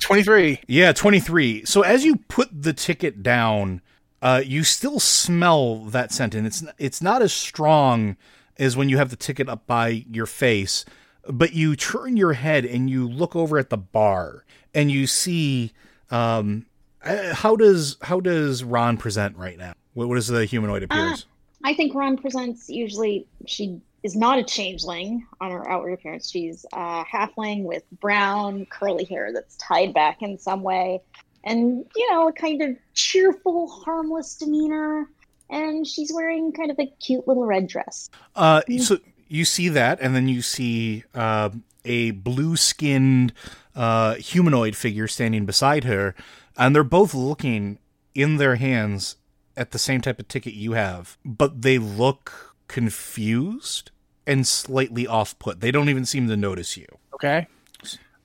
23. 0.00 0.60
Yeah, 0.68 0.92
23. 0.92 1.64
So 1.64 1.82
as 1.82 2.04
you 2.04 2.16
put 2.28 2.62
the 2.62 2.72
ticket 2.72 3.20
down, 3.22 3.80
uh, 4.22 4.40
you 4.44 4.62
still 4.62 5.00
smell 5.00 5.76
that 5.86 6.12
scent, 6.12 6.34
and 6.36 6.46
it's 6.46 6.62
it's 6.78 7.02
not 7.02 7.20
as 7.22 7.32
strong 7.32 8.16
as 8.58 8.76
when 8.76 8.88
you 8.88 8.96
have 8.96 9.10
the 9.10 9.16
ticket 9.16 9.48
up 9.48 9.66
by 9.66 10.04
your 10.10 10.26
face. 10.26 10.84
But 11.26 11.52
you 11.52 11.76
turn 11.76 12.16
your 12.16 12.32
head 12.32 12.64
and 12.64 12.88
you 12.88 13.08
look 13.08 13.36
over 13.36 13.58
at 13.58 13.70
the 13.70 13.76
bar, 13.76 14.44
and 14.72 14.90
you 14.90 15.06
see 15.06 15.72
um, 16.10 16.66
uh, 17.04 17.34
how 17.34 17.56
does 17.56 17.96
how 18.02 18.20
does 18.20 18.64
Ron 18.64 18.96
present 18.96 19.36
right 19.36 19.58
now? 19.58 19.72
What, 19.94 20.08
what 20.08 20.16
does 20.16 20.28
the 20.28 20.44
humanoid 20.44 20.82
appears? 20.82 21.26
I 21.64 21.74
think 21.74 21.94
Ron 21.94 22.16
presents 22.16 22.68
usually 22.68 23.26
she 23.46 23.80
is 24.02 24.14
not 24.14 24.38
a 24.38 24.44
changeling 24.44 25.26
on 25.40 25.50
her 25.50 25.68
outward 25.68 25.92
appearance. 25.92 26.30
She's 26.30 26.64
a 26.72 27.04
halfling 27.04 27.64
with 27.64 27.82
brown 28.00 28.66
curly 28.66 29.04
hair 29.04 29.32
that's 29.32 29.56
tied 29.56 29.92
back 29.92 30.22
in 30.22 30.38
some 30.38 30.62
way, 30.62 31.00
and 31.44 31.84
you 31.96 32.12
know, 32.12 32.28
a 32.28 32.32
kind 32.32 32.62
of 32.62 32.76
cheerful, 32.94 33.68
harmless 33.68 34.36
demeanor. 34.36 35.08
And 35.50 35.86
she's 35.86 36.12
wearing 36.12 36.52
kind 36.52 36.70
of 36.70 36.78
a 36.78 36.86
cute 37.00 37.26
little 37.26 37.46
red 37.46 37.68
dress. 37.68 38.10
Uh, 38.36 38.62
so 38.78 38.98
you 39.28 39.44
see 39.44 39.68
that, 39.68 39.98
and 40.00 40.14
then 40.14 40.28
you 40.28 40.42
see 40.42 41.04
uh, 41.14 41.50
a 41.84 42.10
blue-skinned 42.10 43.32
uh, 43.74 44.14
humanoid 44.16 44.76
figure 44.76 45.08
standing 45.08 45.46
beside 45.46 45.84
her, 45.84 46.14
and 46.56 46.74
they're 46.74 46.84
both 46.84 47.14
looking 47.14 47.78
in 48.14 48.36
their 48.36 48.56
hands 48.56 49.16
at 49.56 49.70
the 49.70 49.78
same 49.78 50.00
type 50.00 50.18
of 50.18 50.28
ticket 50.28 50.54
you 50.54 50.72
have, 50.72 51.16
but 51.24 51.62
they 51.62 51.78
look 51.78 52.54
confused 52.68 53.90
and 54.26 54.46
slightly 54.46 55.06
off-put. 55.06 55.60
They 55.60 55.70
don't 55.70 55.88
even 55.88 56.04
seem 56.04 56.28
to 56.28 56.36
notice 56.36 56.76
you. 56.76 56.86
Okay. 57.14 57.46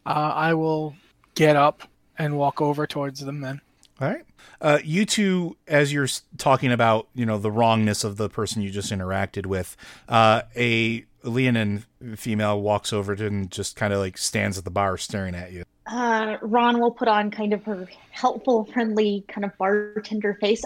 Uh, 0.05 0.09
I 0.35 0.53
will 0.53 0.95
get 1.35 1.55
up 1.55 1.83
and 2.17 2.37
walk 2.37 2.61
over 2.61 2.85
towards 2.85 3.21
them 3.21 3.41
then. 3.41 3.61
All 4.01 4.09
right. 4.09 4.25
Uh, 4.61 4.79
you 4.83 5.05
two, 5.05 5.57
as 5.67 5.91
you're 5.91 6.07
talking 6.37 6.71
about, 6.71 7.07
you 7.13 7.25
know, 7.25 7.37
the 7.37 7.51
wrongness 7.51 8.03
of 8.03 8.17
the 8.17 8.29
person 8.29 8.61
you 8.61 8.69
just 8.69 8.91
interacted 8.91 9.45
with, 9.45 9.75
uh, 10.07 10.43
a 10.55 11.05
Leonin 11.23 11.85
female 12.15 12.61
walks 12.61 12.93
over 12.93 13.15
to 13.15 13.25
and 13.27 13.49
just 13.51 13.75
kind 13.75 13.93
of 13.93 13.99
like 13.99 14.17
stands 14.17 14.57
at 14.57 14.63
the 14.63 14.71
bar 14.71 14.97
staring 14.97 15.35
at 15.35 15.51
you. 15.51 15.63
Uh, 15.85 16.37
Ron 16.41 16.79
will 16.79 16.91
put 16.91 17.07
on 17.07 17.29
kind 17.31 17.53
of 17.53 17.63
her 17.63 17.87
helpful, 18.11 18.65
friendly, 18.65 19.25
kind 19.27 19.43
of 19.45 19.57
bartender 19.57 20.35
face. 20.35 20.63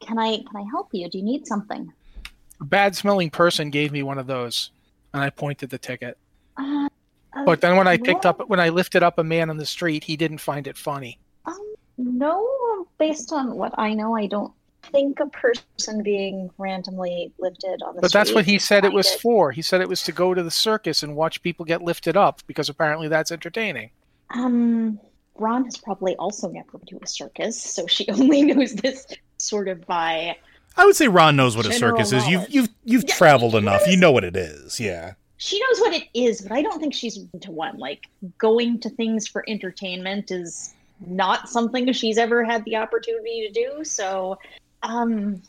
Can 0.00 0.18
I 0.18 0.36
can 0.36 0.56
I 0.56 0.64
help 0.70 0.88
you? 0.92 1.08
Do 1.10 1.18
you 1.18 1.24
need 1.24 1.46
something? 1.46 1.92
A 2.60 2.64
bad 2.64 2.94
smelling 2.94 3.30
person 3.30 3.70
gave 3.70 3.92
me 3.92 4.02
one 4.02 4.18
of 4.18 4.26
those, 4.26 4.70
and 5.12 5.22
I 5.22 5.30
pointed 5.30 5.70
the 5.70 5.78
ticket. 5.78 6.16
Uh, 6.56 6.88
uh, 7.32 7.44
But 7.44 7.60
then 7.60 7.76
when 7.76 7.88
I 7.88 7.96
picked 7.96 8.24
no. 8.24 8.30
up, 8.30 8.48
when 8.48 8.60
I 8.60 8.70
lifted 8.70 9.02
up 9.02 9.18
a 9.18 9.24
man 9.24 9.50
on 9.50 9.56
the 9.56 9.66
street, 9.66 10.04
he 10.04 10.16
didn't 10.16 10.38
find 10.38 10.66
it 10.66 10.76
funny. 10.76 11.18
Um, 11.44 11.74
no, 11.98 12.86
based 12.98 13.32
on 13.32 13.56
what 13.56 13.78
I 13.78 13.94
know, 13.94 14.16
I 14.16 14.26
don't 14.26 14.52
think 14.92 15.20
a 15.20 15.26
person 15.26 16.02
being 16.02 16.50
randomly 16.58 17.32
lifted 17.38 17.82
on 17.82 17.96
the 17.96 18.00
But 18.00 18.12
that's 18.12 18.32
what 18.32 18.44
he 18.44 18.58
said 18.58 18.84
it 18.84 18.88
find 18.88 18.94
was 18.94 19.14
for. 19.14 19.52
He 19.52 19.62
said 19.62 19.80
it 19.80 19.88
was 19.88 20.02
to 20.02 20.12
go 20.12 20.34
to 20.34 20.42
the 20.42 20.50
circus 20.50 21.02
and 21.02 21.16
watch 21.16 21.42
people 21.42 21.64
get 21.64 21.82
lifted 21.82 22.16
up 22.16 22.42
because 22.46 22.68
apparently 22.68 23.08
that's 23.08 23.32
entertaining. 23.32 23.90
Um, 24.30 25.00
Ron 25.36 25.64
has 25.64 25.76
probably 25.76 26.16
also 26.16 26.48
never 26.48 26.78
been 26.78 26.98
to 26.98 26.98
a 27.02 27.06
circus, 27.06 27.60
so 27.60 27.86
she 27.86 28.08
only 28.10 28.42
knows 28.42 28.74
this 28.74 29.06
sort 29.38 29.68
of 29.68 29.86
by. 29.86 30.36
I 30.76 30.84
would 30.84 30.96
say 30.96 31.08
Ron 31.08 31.36
knows 31.36 31.56
what 31.56 31.66
a 31.66 31.70
General 31.70 31.96
circus 31.96 32.12
is. 32.12 32.28
You've 32.28 32.48
you've 32.50 32.68
you've 32.84 33.04
Yeah, 33.08 33.14
traveled 33.14 33.52
he 33.52 33.58
enough. 33.58 33.86
You 33.86 33.96
know 33.96 34.12
what 34.12 34.24
it 34.24 34.36
is. 34.36 34.78
Yeah. 34.78 35.14
She 35.38 35.60
knows 35.60 35.80
what 35.80 35.92
it 35.92 36.04
is, 36.14 36.40
but 36.40 36.52
I 36.52 36.62
don't 36.62 36.80
think 36.80 36.94
she's 36.94 37.18
into 37.34 37.50
one. 37.50 37.76
Like 37.76 38.06
going 38.38 38.80
to 38.80 38.90
things 38.90 39.28
for 39.28 39.44
entertainment 39.46 40.30
is 40.30 40.74
not 41.04 41.48
something 41.48 41.92
she's 41.92 42.18
ever 42.18 42.44
had 42.44 42.64
the 42.64 42.76
opportunity 42.76 43.46
to 43.46 43.52
do. 43.52 43.84
So, 43.84 44.38
um, 44.82 45.42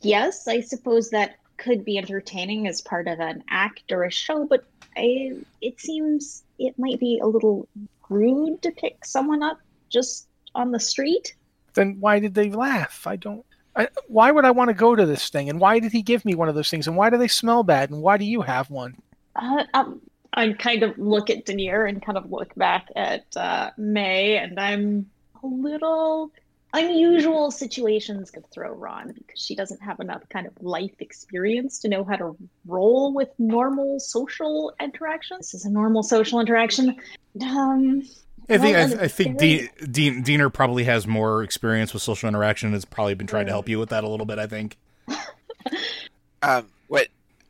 yes, 0.00 0.46
I 0.48 0.60
suppose 0.60 1.10
that 1.10 1.36
could 1.56 1.84
be 1.84 1.98
entertaining 1.98 2.66
as 2.66 2.80
part 2.80 3.08
of 3.08 3.20
an 3.20 3.44
act 3.48 3.92
or 3.92 4.04
a 4.04 4.10
show, 4.10 4.46
but 4.46 4.64
I, 4.96 5.32
it 5.60 5.80
seems 5.80 6.44
it 6.58 6.78
might 6.78 7.00
be 7.00 7.20
a 7.22 7.26
little 7.26 7.68
rude 8.08 8.62
to 8.62 8.70
pick 8.72 9.04
someone 9.04 9.42
up 9.42 9.58
just 9.88 10.28
on 10.54 10.70
the 10.70 10.80
street. 10.80 11.34
Then 11.74 11.96
why 12.00 12.18
did 12.18 12.34
they 12.34 12.50
laugh? 12.50 13.06
I 13.06 13.16
don't. 13.16 13.44
I, 13.74 13.88
why 14.06 14.30
would 14.30 14.44
I 14.44 14.50
want 14.50 14.68
to 14.68 14.74
go 14.74 14.94
to 14.94 15.06
this 15.06 15.30
thing? 15.30 15.48
And 15.48 15.58
why 15.58 15.78
did 15.78 15.92
he 15.92 16.02
give 16.02 16.24
me 16.26 16.34
one 16.34 16.48
of 16.48 16.54
those 16.54 16.68
things? 16.68 16.86
And 16.86 16.96
why 16.96 17.08
do 17.08 17.16
they 17.16 17.28
smell 17.28 17.62
bad? 17.62 17.88
And 17.88 18.02
why 18.02 18.18
do 18.18 18.24
you 18.26 18.42
have 18.42 18.68
one? 18.68 18.96
Uh, 19.34 19.64
um, 19.72 20.02
I 20.32 20.52
kind 20.52 20.82
of 20.82 20.98
look 20.98 21.30
at 21.30 21.44
Dinar 21.44 21.86
and 21.86 22.04
kind 22.04 22.16
of 22.16 22.30
look 22.30 22.54
back 22.54 22.88
at 22.96 23.24
uh, 23.36 23.70
May, 23.76 24.38
and 24.38 24.58
I'm 24.58 25.10
a 25.42 25.46
little 25.46 26.32
unusual 26.74 27.50
situations 27.50 28.30
could 28.30 28.50
throw 28.50 28.72
Ron 28.72 29.12
because 29.12 29.38
she 29.40 29.54
doesn't 29.54 29.82
have 29.82 30.00
enough 30.00 30.22
kind 30.30 30.46
of 30.46 30.54
life 30.62 30.94
experience 31.00 31.80
to 31.80 31.88
know 31.88 32.02
how 32.02 32.16
to 32.16 32.36
roll 32.66 33.12
with 33.12 33.28
normal 33.38 34.00
social 34.00 34.72
interactions. 34.80 35.52
This 35.52 35.60
is 35.60 35.64
a 35.66 35.70
normal 35.70 36.02
social 36.02 36.40
interaction. 36.40 36.96
Um, 37.42 38.02
I 38.48 38.58
think 38.58 38.76
well, 38.76 39.00
I, 39.00 39.04
I 39.04 39.08
think 39.08 39.38
very- 39.38 39.70
Dean, 39.80 39.90
Dean 39.92 40.22
Dinar 40.22 40.50
probably 40.50 40.84
has 40.84 41.06
more 41.06 41.42
experience 41.42 41.92
with 41.92 42.02
social 42.02 42.28
interaction. 42.28 42.68
and 42.68 42.74
Has 42.74 42.84
probably 42.84 43.14
been 43.14 43.26
trying 43.26 43.46
to 43.46 43.52
help 43.52 43.68
you 43.68 43.78
with 43.78 43.90
that 43.90 44.02
a 44.04 44.08
little 44.08 44.26
bit. 44.26 44.38
I 44.38 44.46
think. 44.46 44.78
Um, 46.44 46.66
what 46.81 46.81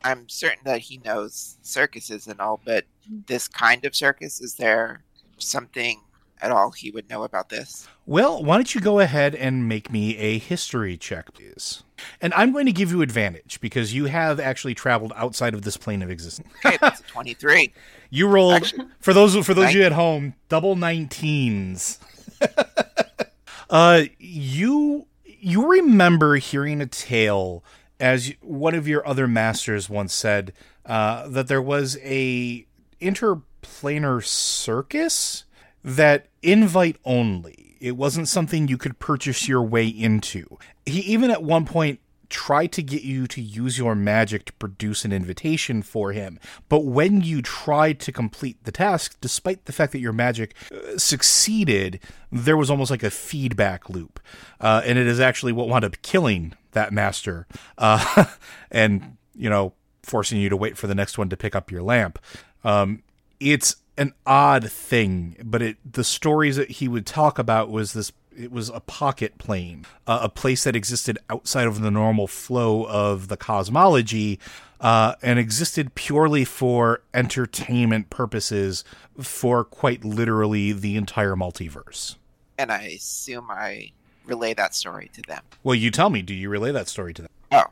I'm 0.05 0.29
certain 0.29 0.61
that 0.65 0.81
he 0.81 0.99
knows 1.05 1.57
circuses 1.63 2.27
and 2.27 2.41
all, 2.41 2.61
but 2.65 2.85
this 3.27 3.49
kind 3.49 3.85
of 3.85 3.95
circus 3.95 4.41
is 4.41 4.55
there 4.55 5.03
something 5.39 6.01
at 6.41 6.51
all 6.51 6.73
he 6.73 6.91
would 6.91 7.09
know 7.09 7.23
about 7.23 7.49
this? 7.49 7.87
Well, 8.05 8.43
why 8.43 8.57
don't 8.57 8.75
you 8.75 8.81
go 8.81 8.99
ahead 8.99 9.35
and 9.35 9.69
make 9.69 9.93
me 9.93 10.17
a 10.17 10.39
history 10.39 10.97
check, 10.97 11.33
please? 11.35 11.85
And 12.21 12.35
I'm 12.35 12.53
going 12.53 12.67
to 12.67 12.73
give 12.73 12.91
you 12.91 13.01
advantage 13.01 13.61
because 13.61 13.95
you 13.95 14.07
have 14.07 14.41
actually 14.41 14.75
traveled 14.75 15.13
outside 15.15 15.55
of 15.55 15.63
this 15.63 15.77
plane 15.77 16.03
of 16.03 16.11
existence. 16.11 16.49
Okay, 16.67 16.79
that's 16.81 17.01
a 17.01 17.05
23. 17.05 17.73
You 18.11 18.27
rolled 18.27 18.55
Actually- 18.55 18.87
for 19.01 19.13
those 19.13 19.37
for 19.47 19.55
those 19.55 19.67
of 19.71 19.75
you 19.75 19.85
at 19.85 19.93
home, 19.93 20.35
double 20.49 20.75
19s. 20.77 21.99
uh 23.71 24.03
you 24.19 25.07
you 25.25 25.71
remember 25.71 26.37
hearing 26.37 26.81
a 26.81 26.87
tale 26.87 27.63
as 28.03 28.35
one 28.41 28.75
of 28.75 28.89
your 28.89 29.07
other 29.07 29.29
masters 29.29 29.89
once 29.89 30.13
said 30.13 30.53
uh, 30.85 31.29
that 31.29 31.47
there 31.47 31.63
was 31.63 31.97
a 32.03 32.67
interplanar 33.01 34.23
circus 34.25 35.45
that 35.85 36.27
invite 36.43 36.97
only. 37.05 37.77
It 37.81 37.97
wasn't 37.97 38.27
something 38.27 38.67
you 38.67 38.77
could 38.77 38.99
purchase 38.99 39.47
your 39.47 39.63
way 39.63 39.87
into. 39.87 40.59
He 40.85 41.01
even 41.01 41.31
at 41.31 41.45
one 41.45 41.65
point 41.65 42.01
tried 42.33 42.73
to 42.73 42.83
get 42.83 43.03
you 43.03 43.27
to 43.29 43.41
use 43.41 43.79
your 43.79 43.95
magic 43.95 44.47
to 44.47 44.53
produce 44.55 45.05
an 45.05 45.13
invitation 45.13 45.83
for 45.83 46.13
him. 46.13 46.41
But 46.69 46.85
when 46.85 47.21
you 47.21 47.43
tried 47.43 48.01
to 48.01 48.11
complete 48.11 48.65
the 48.65 48.73
task, 48.73 49.17
despite 49.21 49.67
the 49.67 49.73
fact 49.73 49.93
that 49.93 50.01
your 50.01 50.15
magic 50.15 50.55
uh, 50.73 50.99
succeeded, 50.99 52.01
there 52.33 52.57
was 52.57 52.71
almost 52.71 52.91
like 52.91 53.03
a 53.03 53.11
feedback 53.11 53.89
loop. 53.91 54.19
Uh, 54.61 54.83
and 54.85 54.99
it 54.99 55.07
is 55.07 55.21
actually 55.21 55.53
what 55.53 55.69
wound 55.69 55.85
up 55.85 56.01
killing 56.03 56.55
that 56.73 56.93
master. 56.93 57.47
Uh, 57.77 58.25
and, 58.71 59.19
you 59.37 59.51
know, 59.51 59.75
forcing 60.03 60.41
you 60.41 60.49
to 60.49 60.57
wait 60.57 60.77
for 60.77 60.87
the 60.87 60.95
next 60.95 61.19
one 61.19 61.29
to 61.29 61.37
pick 61.37 61.55
up 61.55 61.71
your 61.71 61.83
lamp. 61.83 62.19
Um, 62.65 63.03
it's 63.39 63.77
an 63.99 64.15
odd 64.27 64.71
thing, 64.71 65.37
but 65.45 65.61
it 65.61 65.77
the 65.93 66.05
stories 66.05 66.57
that 66.57 66.71
he 66.71 66.89
would 66.89 67.05
talk 67.05 67.39
about 67.39 67.71
was 67.71 67.93
this 67.93 68.11
it 68.37 68.51
was 68.51 68.69
a 68.69 68.81
pocket 68.81 69.39
plane, 69.39 69.87
uh, 70.07 70.21
a 70.23 70.29
place 70.29 70.65
that 70.65 70.77
existed 70.77 71.19
outside 71.31 71.67
of 71.67 71.81
the 71.81 71.91
normal 71.91 72.27
flow 72.27 72.85
of 72.87 73.29
the 73.29 73.37
cosmology, 73.37 74.39
uh, 74.81 75.15
and 75.23 75.39
existed 75.39 75.95
purely 75.95 76.45
for 76.45 77.03
entertainment 77.15 78.11
purposes 78.11 78.85
for 79.21 79.65
quite 79.65 80.05
literally 80.05 80.73
the 80.73 80.97
entire 80.97 81.35
multiverse. 81.35 82.17
And 82.59 82.73
I 82.73 82.83
assume 82.97 83.49
I 83.51 83.93
relay 84.25 84.55
that 84.55 84.75
story 84.75 85.11
to 85.15 85.23
them. 85.23 85.43
Well, 85.63 85.75
you 85.75 85.91
tell 85.91 86.11
me, 86.11 86.23
do 86.23 86.35
you 86.35 86.49
relay 86.49 86.73
that 86.73 86.89
story 86.89 87.15
to 87.15 87.23
them? 87.23 87.31
Oh, 87.53 87.65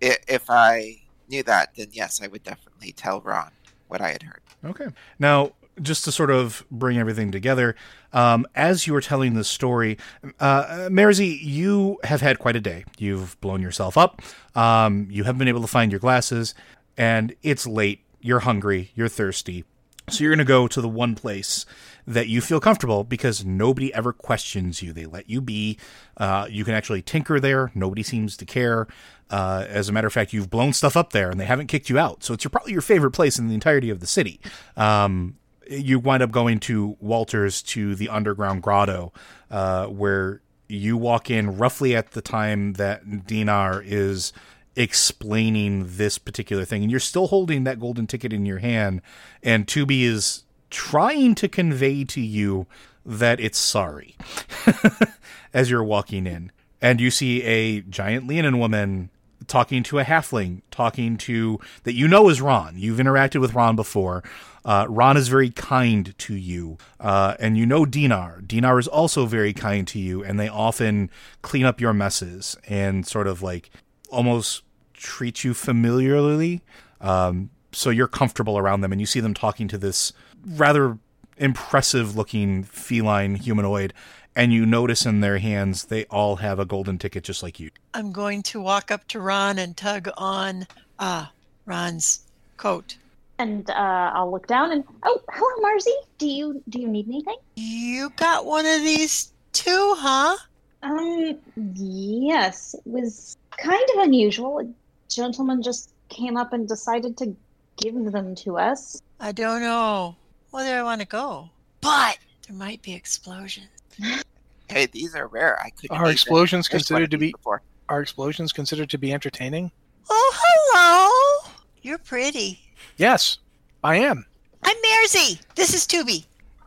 if 0.00 0.48
I 0.48 1.00
knew 1.28 1.42
that, 1.44 1.74
then 1.76 1.88
yes, 1.92 2.22
I 2.22 2.26
would 2.28 2.42
definitely 2.42 2.92
tell 2.92 3.20
Ron 3.20 3.50
what 3.88 4.00
I 4.00 4.10
had 4.10 4.22
heard. 4.22 4.40
Okay. 4.64 4.88
Now, 5.18 5.52
just 5.80 6.04
to 6.04 6.12
sort 6.12 6.30
of 6.30 6.64
bring 6.70 6.98
everything 6.98 7.30
together, 7.30 7.74
um, 8.12 8.46
as 8.54 8.86
you 8.86 8.92
were 8.92 9.00
telling 9.00 9.34
this 9.34 9.48
story, 9.48 9.98
uh, 10.40 10.88
Marzi, 10.90 11.38
you 11.40 11.98
have 12.04 12.20
had 12.20 12.38
quite 12.38 12.56
a 12.56 12.60
day. 12.60 12.84
You've 12.98 13.40
blown 13.40 13.62
yourself 13.62 13.96
up. 13.96 14.22
Um, 14.54 15.08
you 15.10 15.24
haven't 15.24 15.38
been 15.38 15.48
able 15.48 15.62
to 15.62 15.66
find 15.66 15.92
your 15.92 16.00
glasses, 16.00 16.54
and 16.96 17.34
it's 17.42 17.66
late. 17.66 18.00
You're 18.20 18.40
hungry. 18.40 18.92
You're 18.94 19.08
thirsty. 19.08 19.64
So 20.10 20.24
you're 20.24 20.30
going 20.30 20.38
to 20.38 20.44
go 20.44 20.66
to 20.68 20.80
the 20.80 20.88
one 20.88 21.14
place 21.14 21.66
that 22.06 22.28
you 22.28 22.40
feel 22.40 22.60
comfortable 22.60 23.04
because 23.04 23.44
nobody 23.44 23.92
ever 23.92 24.12
questions 24.12 24.82
you. 24.82 24.92
They 24.92 25.04
let 25.04 25.28
you 25.28 25.40
be. 25.40 25.78
Uh, 26.16 26.46
you 26.48 26.64
can 26.64 26.74
actually 26.74 27.02
tinker 27.02 27.38
there. 27.38 27.70
Nobody 27.74 28.02
seems 28.02 28.36
to 28.38 28.46
care. 28.46 28.86
Uh, 29.30 29.66
as 29.68 29.88
a 29.88 29.92
matter 29.92 30.06
of 30.06 30.12
fact, 30.12 30.32
you've 30.32 30.48
blown 30.48 30.72
stuff 30.72 30.96
up 30.96 31.12
there 31.12 31.30
and 31.30 31.38
they 31.38 31.44
haven't 31.44 31.66
kicked 31.66 31.90
you 31.90 31.98
out. 31.98 32.24
So 32.24 32.32
it's 32.32 32.44
your, 32.44 32.50
probably 32.50 32.72
your 32.72 32.80
favorite 32.80 33.10
place 33.10 33.38
in 33.38 33.48
the 33.48 33.54
entirety 33.54 33.90
of 33.90 34.00
the 34.00 34.06
city. 34.06 34.40
Um, 34.76 35.36
you 35.68 35.98
wind 35.98 36.22
up 36.22 36.30
going 36.30 36.60
to 36.60 36.96
Walters 37.00 37.62
to 37.62 37.94
the 37.94 38.08
underground 38.08 38.62
grotto, 38.62 39.12
uh, 39.50 39.86
where 39.86 40.40
you 40.68 40.96
walk 40.96 41.30
in 41.30 41.56
roughly 41.56 41.94
at 41.96 42.12
the 42.12 42.22
time 42.22 42.74
that 42.74 43.26
Dinar 43.26 43.82
is 43.84 44.32
explaining 44.76 45.84
this 45.96 46.18
particular 46.18 46.64
thing, 46.64 46.82
and 46.82 46.90
you're 46.90 47.00
still 47.00 47.28
holding 47.28 47.64
that 47.64 47.80
golden 47.80 48.06
ticket 48.06 48.32
in 48.32 48.46
your 48.46 48.58
hand, 48.58 49.02
and 49.42 49.66
Tubi 49.66 50.02
is 50.02 50.44
trying 50.70 51.34
to 51.34 51.48
convey 51.48 52.04
to 52.04 52.20
you 52.20 52.66
that 53.04 53.40
it's 53.40 53.58
sorry 53.58 54.16
as 55.54 55.70
you're 55.70 55.82
walking 55.82 56.26
in. 56.26 56.52
And 56.80 57.00
you 57.00 57.10
see 57.10 57.42
a 57.42 57.80
giant 57.80 58.26
Leonin 58.26 58.58
woman 58.58 59.10
talking 59.46 59.82
to 59.84 59.98
a 59.98 60.04
halfling, 60.04 60.62
talking 60.70 61.16
to 61.16 61.58
that 61.82 61.94
you 61.94 62.06
know 62.06 62.28
is 62.28 62.40
Ron. 62.40 62.74
You've 62.76 62.98
interacted 62.98 63.40
with 63.40 63.54
Ron 63.54 63.74
before. 63.74 64.22
Uh, 64.68 64.84
Ron 64.86 65.16
is 65.16 65.28
very 65.28 65.48
kind 65.48 66.12
to 66.18 66.34
you, 66.34 66.76
uh, 67.00 67.34
and 67.40 67.56
you 67.56 67.64
know 67.64 67.86
Dinar. 67.86 68.42
Dinar 68.46 68.78
is 68.78 68.86
also 68.86 69.24
very 69.24 69.54
kind 69.54 69.88
to 69.88 69.98
you, 69.98 70.22
and 70.22 70.38
they 70.38 70.46
often 70.46 71.10
clean 71.40 71.64
up 71.64 71.80
your 71.80 71.94
messes 71.94 72.54
and 72.68 73.06
sort 73.06 73.26
of 73.26 73.40
like 73.40 73.70
almost 74.10 74.62
treat 74.92 75.42
you 75.42 75.54
familiarly. 75.54 76.60
Um, 77.00 77.48
so 77.72 77.88
you're 77.88 78.08
comfortable 78.08 78.58
around 78.58 78.82
them, 78.82 78.92
and 78.92 79.00
you 79.00 79.06
see 79.06 79.20
them 79.20 79.32
talking 79.32 79.68
to 79.68 79.78
this 79.78 80.12
rather 80.46 80.98
impressive 81.38 82.14
looking 82.14 82.62
feline 82.62 83.36
humanoid, 83.36 83.94
and 84.36 84.52
you 84.52 84.66
notice 84.66 85.06
in 85.06 85.20
their 85.20 85.38
hands 85.38 85.86
they 85.86 86.04
all 86.10 86.36
have 86.36 86.58
a 86.58 86.66
golden 86.66 86.98
ticket 86.98 87.24
just 87.24 87.42
like 87.42 87.58
you. 87.58 87.70
I'm 87.94 88.12
going 88.12 88.42
to 88.42 88.60
walk 88.60 88.90
up 88.90 89.08
to 89.08 89.20
Ron 89.20 89.58
and 89.58 89.74
tug 89.74 90.10
on 90.18 90.66
uh, 90.98 91.28
Ron's 91.64 92.20
coat. 92.58 92.98
And 93.38 93.70
uh, 93.70 94.10
I'll 94.14 94.30
look 94.30 94.46
down 94.46 94.72
and 94.72 94.84
oh, 95.04 95.20
hello, 95.30 95.62
Marzi. 95.62 95.94
Do 96.18 96.26
you 96.26 96.62
do 96.68 96.80
you 96.80 96.88
need 96.88 97.06
anything? 97.08 97.36
You 97.56 98.10
got 98.16 98.44
one 98.44 98.66
of 98.66 98.80
these 98.80 99.32
too, 99.52 99.94
huh? 99.96 100.36
Um, 100.82 101.38
yes, 101.74 102.74
it 102.74 102.86
was 102.86 103.36
kind 103.56 103.82
of 103.94 104.02
unusual. 104.02 104.60
A 104.60 104.68
gentleman 105.08 105.62
just 105.62 105.90
came 106.08 106.36
up 106.36 106.52
and 106.52 106.66
decided 106.66 107.16
to 107.18 107.36
give 107.76 108.12
them 108.12 108.34
to 108.36 108.58
us. 108.58 109.00
I 109.20 109.32
don't 109.32 109.60
know 109.60 110.16
whether 110.50 110.76
I 110.76 110.82
want 110.82 111.00
to 111.00 111.06
go, 111.06 111.50
but 111.80 112.18
there 112.46 112.56
might 112.56 112.82
be 112.82 112.94
explosions. 112.94 113.68
Hey, 114.70 114.84
these 114.84 115.14
are 115.14 115.26
rare. 115.28 115.58
I 115.62 115.70
couldn't. 115.70 115.96
Are 115.96 116.02
eat 116.02 116.08
them. 116.08 116.12
explosions 116.12 116.68
considered 116.68 117.10
to 117.12 117.16
be 117.16 117.32
Before. 117.32 117.62
are 117.88 118.02
explosions 118.02 118.52
considered 118.52 118.90
to 118.90 118.98
be 118.98 119.14
entertaining? 119.14 119.70
Oh, 120.10 120.32
hello. 120.36 121.52
You're 121.80 121.96
pretty. 121.96 122.60
Yes, 122.96 123.38
I 123.84 123.96
am. 123.96 124.26
I'm 124.62 124.76
Marzi. 124.76 125.40
This 125.54 125.74
is 125.74 125.86
Tubi. 125.86 126.26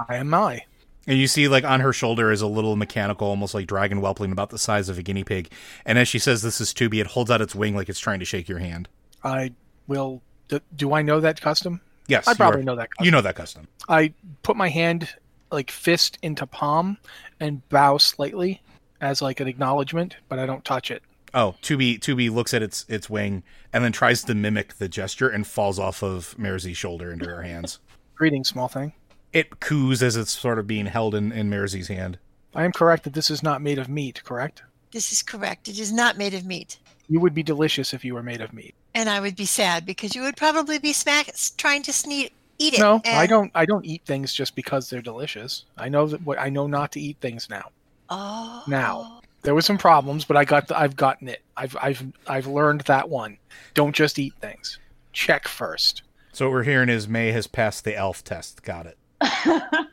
I 0.10 0.16
am 0.16 0.34
I. 0.34 0.62
And 1.08 1.18
you 1.18 1.28
see, 1.28 1.48
like, 1.48 1.64
on 1.64 1.80
her 1.80 1.94
shoulder 1.94 2.32
is 2.32 2.42
a 2.42 2.48
little 2.48 2.76
mechanical, 2.76 3.28
almost 3.28 3.54
like 3.54 3.68
dragon 3.68 4.00
whelpling, 4.02 4.32
about 4.32 4.50
the 4.52 4.58
size 4.60 4.88
of 4.88 4.98
a 4.98 5.04
guinea 5.04 5.24
pig. 5.24 5.52
And 5.86 5.98
as 5.98 6.08
she 6.08 6.20
says, 6.20 6.42
This 6.42 6.62
is 6.62 6.74
Tubi, 6.74 7.02
it 7.02 7.08
holds 7.08 7.32
out 7.32 7.42
its 7.42 7.56
wing 7.56 7.76
like 7.76 7.90
it's 7.90 8.00
trying 8.00 8.20
to 8.20 8.26
shake 8.26 8.48
your 8.48 8.60
hand. 8.60 8.88
I 9.24 9.52
will. 9.88 10.22
Do, 10.48 10.60
do 10.76 10.94
I 10.94 11.02
know 11.02 11.20
that 11.20 11.42
custom? 11.42 11.82
Yes. 12.08 12.28
I 12.28 12.34
probably 12.34 12.62
are- 12.62 12.64
know 12.64 12.76
that. 12.76 12.90
Custom. 12.92 13.06
You 13.06 13.12
know 13.12 13.22
that 13.22 13.36
custom. 13.36 13.68
I 13.90 14.14
put 14.44 14.56
my 14.56 14.70
hand 14.70 15.10
like 15.52 15.72
fist 15.72 16.18
into 16.22 16.46
palm 16.46 16.98
and 17.40 17.68
bow 17.70 17.98
slightly 17.98 18.62
as 19.02 19.22
like 19.22 19.40
an 19.40 19.48
acknowledgement, 19.48 20.16
but 20.30 20.40
I 20.40 20.46
don't 20.46 20.64
touch 20.64 20.92
it. 20.92 21.04
Oh, 21.34 21.56
Tubi, 21.62 22.00
Tubi 22.00 22.30
looks 22.30 22.54
at 22.54 22.62
its 22.62 22.86
its 22.90 23.10
wing 23.10 23.44
and 23.72 23.84
then 23.84 23.92
tries 23.92 24.24
to 24.26 24.36
mimic 24.36 24.76
the 24.76 24.90
gesture 24.90 25.30
and 25.30 25.48
falls 25.48 25.80
off 25.80 26.04
of 26.04 26.36
Marzi's 26.38 26.78
shoulder 26.78 27.12
into 27.12 27.26
her 27.26 27.44
hands. 27.44 27.80
Greetings, 28.16 28.50
small 28.50 28.68
thing. 28.68 28.94
It 29.34 29.60
coos 29.60 30.04
as 30.04 30.18
it's 30.18 30.32
sort 30.32 30.60
of 30.60 30.68
being 30.68 30.88
held 30.88 31.16
in, 31.16 31.32
in 31.32 31.50
Marzi's 31.50 31.88
hand. 31.88 32.18
I 32.54 32.66
am 32.66 32.74
correct 32.74 33.06
that 33.06 33.14
this 33.14 33.30
is 33.30 33.42
not 33.42 33.62
made 33.62 33.80
of 33.80 33.88
meat, 33.88 34.22
correct? 34.26 34.64
This 34.92 35.14
is 35.14 35.22
correct. 35.22 35.70
It 35.70 35.80
is 35.80 35.94
not 35.94 36.18
made 36.18 36.34
of 36.34 36.46
meat. 36.46 36.78
You 37.08 37.22
would 37.22 37.34
be 37.34 37.44
delicious 37.44 37.94
if 37.94 38.04
you 38.04 38.14
were 38.14 38.24
made 38.24 38.42
of 38.42 38.52
meat. 38.52 38.76
And 38.94 39.10
I 39.10 39.22
would 39.22 39.38
be 39.38 39.46
sad 39.46 39.86
because 39.86 40.16
you 40.16 40.22
would 40.24 40.36
probably 40.36 40.80
be 40.80 40.92
smack 40.92 41.34
trying 41.58 41.84
to 41.84 41.94
sneak 41.94 42.34
eat 42.62 42.74
it. 42.74 42.80
No, 42.80 43.02
I 43.06 43.26
don't. 43.26 43.52
I 43.56 43.66
don't 43.66 43.86
eat 43.86 44.04
things 44.06 44.34
just 44.34 44.56
because 44.56 44.90
they're 44.90 45.02
delicious. 45.02 45.66
I 45.78 45.90
know 45.90 46.08
that. 46.08 46.22
What 46.24 46.40
I 46.40 46.50
know 46.50 46.68
not 46.68 46.92
to 46.94 47.02
eat 47.02 47.18
things 47.22 47.50
now. 47.50 47.70
Oh. 48.10 48.64
Now. 48.68 49.21
There 49.44 49.56
was 49.56 49.66
some 49.66 49.78
problems, 49.78 50.26
but 50.26 50.38
I 50.38 50.46
got. 50.46 50.68
The, 50.68 50.78
I've 50.78 50.96
gotten 50.96 51.28
it. 51.28 51.42
I've. 51.58 51.76
I've. 51.82 52.04
I've 52.28 52.48
learned 52.48 52.82
that 52.82 53.10
one. 53.10 53.38
Don't 53.74 53.96
just 53.96 54.20
eat 54.20 54.34
things. 54.40 54.80
Check 55.14 55.48
first. 55.48 56.04
So 56.34 56.46
what 56.46 56.54
we're 56.54 56.64
hearing 56.64 56.90
is 56.90 57.08
May 57.08 57.32
has 57.32 57.48
passed 57.48 57.84
the 57.84 57.96
elf 57.96 58.24
test. 58.24 58.64
Got 58.64 58.86
it. 58.88 58.98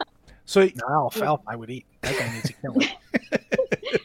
So 0.48 0.62
No, 0.62 0.88
elf, 0.90 1.20
elf, 1.20 1.42
I 1.46 1.56
would 1.56 1.68
eat. 1.68 1.84
That 2.00 2.18
guy 2.18 2.32
needs 2.32 2.48
a 2.48 2.52
killing. 2.54 2.88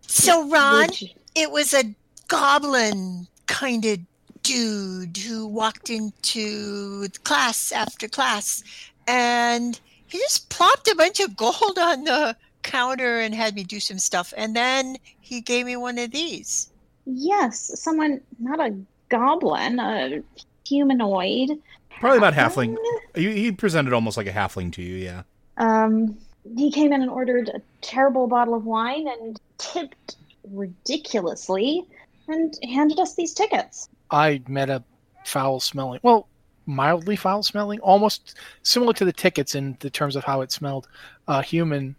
So 0.00 0.48
Ron, 0.48 0.88
it 1.34 1.50
was 1.50 1.74
a 1.74 1.94
goblin 2.28 3.26
kind 3.46 3.84
of 3.84 3.98
dude 4.42 5.16
who 5.18 5.46
walked 5.46 5.90
into 5.90 7.08
class 7.24 7.72
after 7.72 8.08
class 8.08 8.64
and 9.06 9.78
he 10.06 10.18
just 10.18 10.48
plopped 10.48 10.88
a 10.88 10.94
bunch 10.96 11.20
of 11.20 11.36
gold 11.36 11.78
on 11.78 12.04
the 12.04 12.36
counter 12.62 13.20
and 13.20 13.34
had 13.34 13.54
me 13.54 13.64
do 13.64 13.80
some 13.80 13.98
stuff 13.98 14.32
and 14.36 14.54
then 14.54 14.96
he 15.20 15.40
gave 15.40 15.66
me 15.66 15.76
one 15.76 15.98
of 15.98 16.10
these 16.10 16.70
Yes, 17.06 17.72
someone, 17.80 18.20
not 18.38 18.60
a 18.60 18.76
goblin, 19.08 19.80
a 19.80 20.22
humanoid. 20.66 21.58
probably 21.98 22.18
about 22.18 22.34
halfling. 22.34 22.76
He, 23.14 23.32
he 23.32 23.52
presented 23.52 23.92
almost 23.92 24.16
like 24.16 24.26
a 24.26 24.32
halfling 24.32 24.72
to 24.74 24.82
you. 24.82 24.96
Yeah. 24.96 25.22
Um, 25.56 26.16
he 26.56 26.70
came 26.70 26.92
in 26.92 27.02
and 27.02 27.10
ordered 27.10 27.48
a 27.48 27.60
terrible 27.80 28.26
bottle 28.28 28.54
of 28.54 28.64
wine 28.64 29.08
and 29.08 29.40
tipped 29.58 30.16
ridiculously 30.52 31.84
and 32.28 32.54
handed 32.70 33.00
us 33.00 33.14
these 33.14 33.32
tickets. 33.32 33.88
I 34.10 34.42
met 34.46 34.70
a 34.70 34.82
foul 35.24 35.58
smelling, 35.60 36.00
well, 36.02 36.28
mildly 36.66 37.16
foul 37.16 37.42
smelling, 37.42 37.80
almost 37.80 38.36
similar 38.62 38.92
to 38.94 39.04
the 39.04 39.12
tickets 39.12 39.54
in 39.54 39.76
the 39.80 39.90
terms 39.90 40.16
of 40.16 40.24
how 40.24 40.40
it 40.42 40.52
smelled. 40.52 40.88
A 41.28 41.42
human 41.42 41.96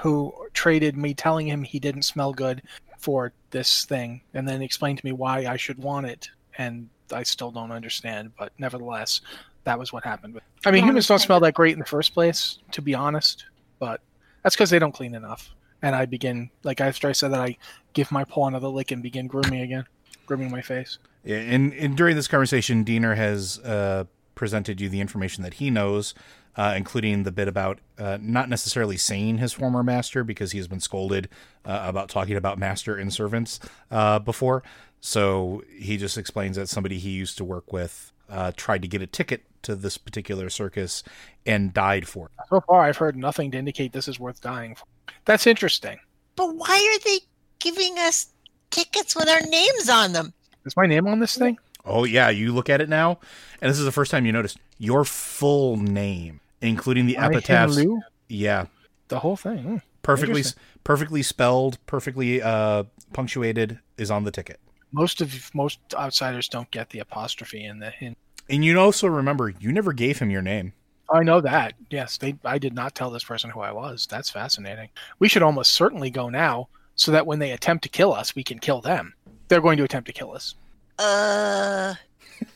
who 0.00 0.34
traded 0.54 0.96
me 0.96 1.14
telling 1.14 1.46
him 1.46 1.62
he 1.62 1.78
didn't 1.78 2.02
smell 2.02 2.32
good 2.32 2.62
for 2.98 3.32
this 3.50 3.84
thing, 3.84 4.22
and 4.34 4.46
then 4.48 4.62
explained 4.62 4.98
to 4.98 5.04
me 5.04 5.12
why 5.12 5.46
I 5.46 5.56
should 5.56 5.78
want 5.78 6.06
it, 6.06 6.28
and 6.56 6.88
I 7.12 7.24
still 7.24 7.50
don't 7.50 7.72
understand. 7.72 8.32
But 8.38 8.52
nevertheless, 8.58 9.20
that 9.64 9.78
was 9.78 9.92
what 9.92 10.04
happened. 10.04 10.40
I 10.64 10.70
mean, 10.70 10.80
Yeah, 10.80 10.90
humans 10.90 11.06
don't 11.08 11.18
smell 11.18 11.40
that 11.40 11.54
great 11.54 11.72
in 11.72 11.78
the 11.78 11.84
first 11.84 12.14
place, 12.14 12.58
to 12.72 12.82
be 12.82 12.94
honest. 12.94 13.44
But 13.78 14.00
that's 14.42 14.54
because 14.54 14.70
they 14.70 14.78
don't 14.78 14.92
clean 14.92 15.14
enough. 15.14 15.50
And 15.82 15.96
I 15.96 16.06
begin, 16.06 16.50
like 16.62 16.80
after 16.80 17.08
I 17.08 17.12
said 17.12 17.32
that, 17.32 17.40
I 17.40 17.56
give 17.92 18.12
my 18.12 18.24
paw 18.24 18.46
another 18.46 18.68
lick 18.68 18.92
and 18.92 19.02
begin 19.02 19.26
grooming 19.26 19.60
again, 19.60 19.84
grooming 20.26 20.50
my 20.50 20.62
face. 20.62 20.98
Yeah, 21.24 21.38
and, 21.38 21.72
and 21.74 21.96
during 21.96 22.14
this 22.14 22.28
conversation, 22.28 22.84
Diener 22.84 23.14
has 23.14 23.58
uh, 23.60 24.04
presented 24.34 24.80
you 24.80 24.88
the 24.88 25.00
information 25.00 25.42
that 25.42 25.54
he 25.54 25.70
knows, 25.70 26.14
uh, 26.56 26.74
including 26.76 27.22
the 27.22 27.32
bit 27.32 27.48
about 27.48 27.78
uh, 27.98 28.18
not 28.20 28.48
necessarily 28.48 28.96
saying 28.96 29.38
his 29.38 29.52
former 29.52 29.82
master 29.82 30.22
because 30.24 30.52
he 30.52 30.58
has 30.58 30.68
been 30.68 30.80
scolded 30.80 31.28
uh, 31.64 31.82
about 31.84 32.08
talking 32.08 32.36
about 32.36 32.58
master 32.58 32.96
and 32.96 33.12
servants 33.12 33.58
uh, 33.90 34.18
before. 34.18 34.62
So 35.00 35.62
he 35.76 35.96
just 35.96 36.16
explains 36.18 36.56
that 36.56 36.68
somebody 36.68 36.98
he 36.98 37.10
used 37.10 37.36
to 37.38 37.44
work 37.44 37.72
with 37.72 38.12
uh, 38.30 38.52
tried 38.56 38.82
to 38.82 38.88
get 38.88 39.02
a 39.02 39.06
ticket 39.06 39.42
to 39.62 39.74
this 39.74 39.96
particular 39.98 40.48
circus 40.50 41.02
and 41.46 41.72
died 41.72 42.06
for 42.08 42.26
it. 42.26 42.32
So 42.48 42.60
far, 42.60 42.82
I've 42.82 42.96
heard 42.96 43.16
nothing 43.16 43.50
to 43.52 43.58
indicate 43.58 43.92
this 43.92 44.08
is 44.08 44.18
worth 44.20 44.40
dying 44.40 44.74
for. 44.74 44.84
That's 45.24 45.46
interesting. 45.46 45.98
but 46.36 46.54
why 46.56 46.74
are 46.94 46.98
they 47.04 47.18
giving 47.60 47.96
us 47.98 48.26
tickets 48.70 49.14
with 49.14 49.28
our 49.28 49.40
names 49.42 49.88
on 49.88 50.12
them 50.12 50.32
Is 50.64 50.76
my 50.76 50.86
name 50.86 51.06
on 51.06 51.20
this 51.20 51.36
thing? 51.36 51.58
Oh 51.84 52.04
yeah, 52.04 52.28
you 52.30 52.52
look 52.52 52.70
at 52.70 52.80
it 52.80 52.88
now, 52.88 53.18
and 53.60 53.70
this 53.70 53.78
is 53.78 53.84
the 53.84 53.92
first 53.92 54.10
time 54.10 54.24
you 54.24 54.32
noticed 54.32 54.58
your 54.78 55.04
full 55.04 55.76
name, 55.76 56.40
including 56.62 57.06
the 57.06 57.18
I, 57.18 57.26
epitaphs. 57.26 57.76
Lou? 57.76 58.00
Yeah, 58.28 58.66
The 59.08 59.18
whole 59.18 59.36
thing. 59.36 59.62
Hmm. 59.62 59.76
perfectly 60.02 60.42
perfectly 60.84 61.22
spelled, 61.22 61.78
perfectly 61.86 62.40
uh, 62.40 62.84
punctuated 63.12 63.78
is 63.98 64.10
on 64.10 64.24
the 64.24 64.30
ticket. 64.30 64.58
Most 64.92 65.20
of 65.20 65.54
most 65.54 65.78
outsiders 65.94 66.48
don't 66.48 66.70
get 66.70 66.90
the 66.90 67.00
apostrophe 67.00 67.64
in 67.64 67.78
the. 67.78 67.92
In, 68.00 68.16
And 68.48 68.64
you 68.64 68.78
also 68.78 69.06
remember 69.08 69.50
you 69.60 69.72
never 69.72 69.92
gave 69.92 70.18
him 70.18 70.30
your 70.30 70.42
name. 70.42 70.72
I 71.12 71.22
know 71.22 71.40
that. 71.42 71.74
Yes, 71.90 72.16
they. 72.16 72.36
I 72.44 72.58
did 72.58 72.74
not 72.74 72.94
tell 72.94 73.10
this 73.10 73.24
person 73.24 73.50
who 73.50 73.60
I 73.60 73.72
was. 73.72 74.06
That's 74.06 74.30
fascinating. 74.30 74.88
We 75.18 75.28
should 75.28 75.42
almost 75.42 75.72
certainly 75.72 76.10
go 76.10 76.28
now, 76.28 76.68
so 76.94 77.12
that 77.12 77.26
when 77.26 77.38
they 77.38 77.50
attempt 77.50 77.82
to 77.84 77.90
kill 77.90 78.12
us, 78.14 78.34
we 78.34 78.44
can 78.44 78.58
kill 78.58 78.80
them. 78.80 79.12
They're 79.48 79.60
going 79.60 79.76
to 79.76 79.84
attempt 79.84 80.06
to 80.06 80.12
kill 80.12 80.32
us. 80.32 80.54
uh 80.98 81.94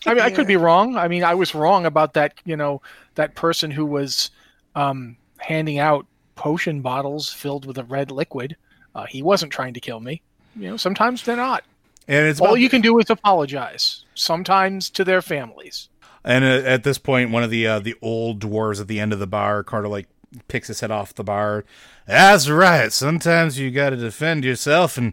I 0.04 0.14
mean, 0.14 0.22
I 0.22 0.30
could 0.30 0.46
be 0.46 0.56
wrong. 0.56 0.96
I 0.96 1.06
mean, 1.06 1.22
I 1.22 1.34
was 1.34 1.54
wrong 1.54 1.86
about 1.86 2.14
that. 2.14 2.34
You 2.44 2.56
know, 2.56 2.82
that 3.16 3.34
person 3.34 3.70
who 3.70 3.84
was 3.84 4.30
um, 4.74 5.16
handing 5.38 5.78
out 5.78 6.06
potion 6.36 6.80
bottles 6.80 7.32
filled 7.32 7.66
with 7.66 7.76
a 7.78 7.84
red 7.84 8.10
liquid. 8.10 8.56
Uh, 8.94 9.04
he 9.06 9.22
wasn't 9.22 9.52
trying 9.52 9.74
to 9.74 9.80
kill 9.80 10.00
me. 10.00 10.22
You 10.54 10.70
know, 10.70 10.76
sometimes 10.76 11.22
they're 11.22 11.36
not. 11.36 11.64
And 12.08 12.26
it's 12.28 12.40
All 12.40 12.46
about- 12.48 12.60
you 12.60 12.68
can 12.70 12.80
do 12.80 12.98
is 12.98 13.10
apologize. 13.10 14.04
Sometimes 14.14 14.88
to 14.90 15.04
their 15.04 15.20
families. 15.20 15.88
And 16.24 16.44
uh, 16.44 16.66
at 16.68 16.82
this 16.84 16.98
point, 16.98 17.30
one 17.30 17.42
of 17.42 17.50
the 17.50 17.66
uh, 17.66 17.78
the 17.80 17.94
old 18.00 18.40
dwarves 18.40 18.80
at 18.80 18.88
the 18.88 18.98
end 19.00 19.12
of 19.12 19.18
the 19.18 19.26
bar, 19.26 19.62
Carter 19.62 19.88
like 19.88 20.08
picks 20.48 20.68
his 20.68 20.80
head 20.80 20.90
off 20.90 21.14
the 21.14 21.22
bar. 21.24 21.64
That's 22.06 22.48
right. 22.48 22.92
Sometimes 22.92 23.58
you 23.58 23.70
got 23.70 23.90
to 23.90 23.96
defend 23.96 24.44
yourself, 24.44 24.96
and 24.98 25.12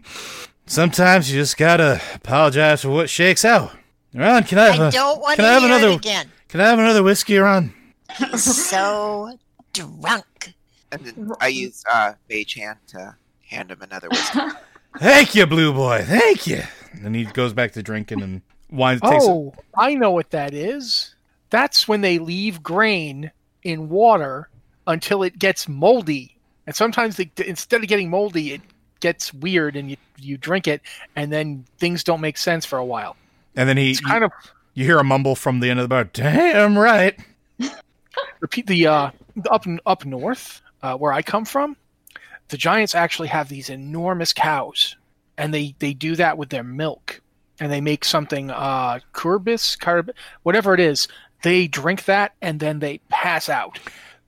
sometimes 0.66 1.30
you 1.32 1.40
just 1.40 1.56
gotta 1.56 2.00
apologize 2.14 2.82
for 2.82 2.90
what 2.90 3.08
shakes 3.10 3.44
out. 3.44 3.72
Ron, 4.14 4.44
can 4.44 4.58
I 4.58 4.70
have 4.70 4.80
i 4.80 4.88
a, 4.88 4.90
don't 4.92 5.20
want 5.20 5.36
can 5.36 5.44
to 5.44 5.50
I 5.50 5.52
have 5.54 5.62
hear 5.62 5.72
another? 5.72 5.88
it 5.92 5.96
again 5.96 6.30
Can 6.48 6.60
I 6.60 6.68
have 6.68 6.78
another 6.78 7.02
whiskey, 7.02 7.36
Ron? 7.36 7.72
He's 8.16 8.68
so 8.68 9.38
drunk 9.72 10.54
And 10.92 11.04
then 11.04 11.32
I 11.40 11.48
use 11.48 11.82
uh, 11.92 12.12
Mage 12.30 12.54
Hand 12.54 12.78
to 12.88 13.16
hand 13.48 13.70
him 13.70 13.82
another 13.82 14.08
whiskey. 14.08 14.40
Thank 14.98 15.34
you, 15.34 15.46
Blue 15.46 15.72
Boy. 15.72 16.04
Thank 16.06 16.46
you. 16.46 16.62
And 17.02 17.16
he 17.16 17.24
goes 17.24 17.52
back 17.52 17.72
to 17.72 17.82
drinking 17.82 18.22
and 18.22 18.42
wine. 18.70 19.00
Takes 19.00 19.24
Oh, 19.26 19.52
I 19.76 19.94
know 19.94 20.12
what 20.12 20.30
that 20.30 20.54
is. 20.54 21.14
That's 21.50 21.88
when 21.88 22.00
they 22.00 22.18
leave 22.18 22.62
grain 22.62 23.32
in 23.64 23.88
water 23.88 24.48
until 24.86 25.22
it 25.24 25.38
gets 25.38 25.68
moldy. 25.68 26.36
And 26.66 26.76
sometimes 26.76 27.16
they, 27.16 27.30
instead 27.44 27.82
of 27.82 27.88
getting 27.88 28.08
moldy, 28.08 28.52
it 28.52 28.60
gets 29.00 29.34
weird 29.34 29.74
and 29.76 29.90
you, 29.90 29.96
you 30.18 30.38
drink 30.38 30.66
it 30.68 30.80
and 31.16 31.32
then 31.32 31.64
things 31.78 32.04
don't 32.04 32.20
make 32.20 32.38
sense 32.38 32.64
for 32.64 32.78
a 32.78 32.84
while. 32.84 33.16
and 33.56 33.68
then 33.68 33.76
he 33.76 33.90
It's 33.90 34.00
kind 34.00 34.24
of 34.24 34.30
you 34.74 34.84
hear 34.84 34.98
a 34.98 35.04
mumble 35.04 35.34
from 35.36 35.60
the 35.60 35.70
end 35.70 35.80
of 35.80 35.84
the 35.84 35.88
bar. 35.88 36.04
Damn 36.04 36.78
right. 36.78 37.18
Repeat 38.40 38.66
the 38.66 38.86
uh 38.86 39.10
up 39.50 39.64
up 39.86 40.04
north 40.04 40.62
uh, 40.82 40.96
where 40.96 41.12
I 41.12 41.22
come 41.22 41.44
from, 41.44 41.76
the 42.48 42.56
giants 42.56 42.94
actually 42.94 43.28
have 43.28 43.48
these 43.48 43.70
enormous 43.70 44.32
cows, 44.32 44.96
and 45.38 45.52
they 45.52 45.74
they 45.78 45.94
do 45.94 46.16
that 46.16 46.38
with 46.38 46.50
their 46.50 46.64
milk, 46.64 47.20
and 47.60 47.72
they 47.72 47.80
make 47.80 48.04
something 48.04 48.50
uh 48.50 49.00
curbis 49.12 49.78
carb 49.78 50.10
whatever 50.42 50.74
it 50.74 50.80
is. 50.80 51.08
They 51.42 51.68
drink 51.68 52.06
that 52.06 52.32
and 52.40 52.58
then 52.58 52.78
they 52.78 52.98
pass 53.10 53.50
out. 53.50 53.78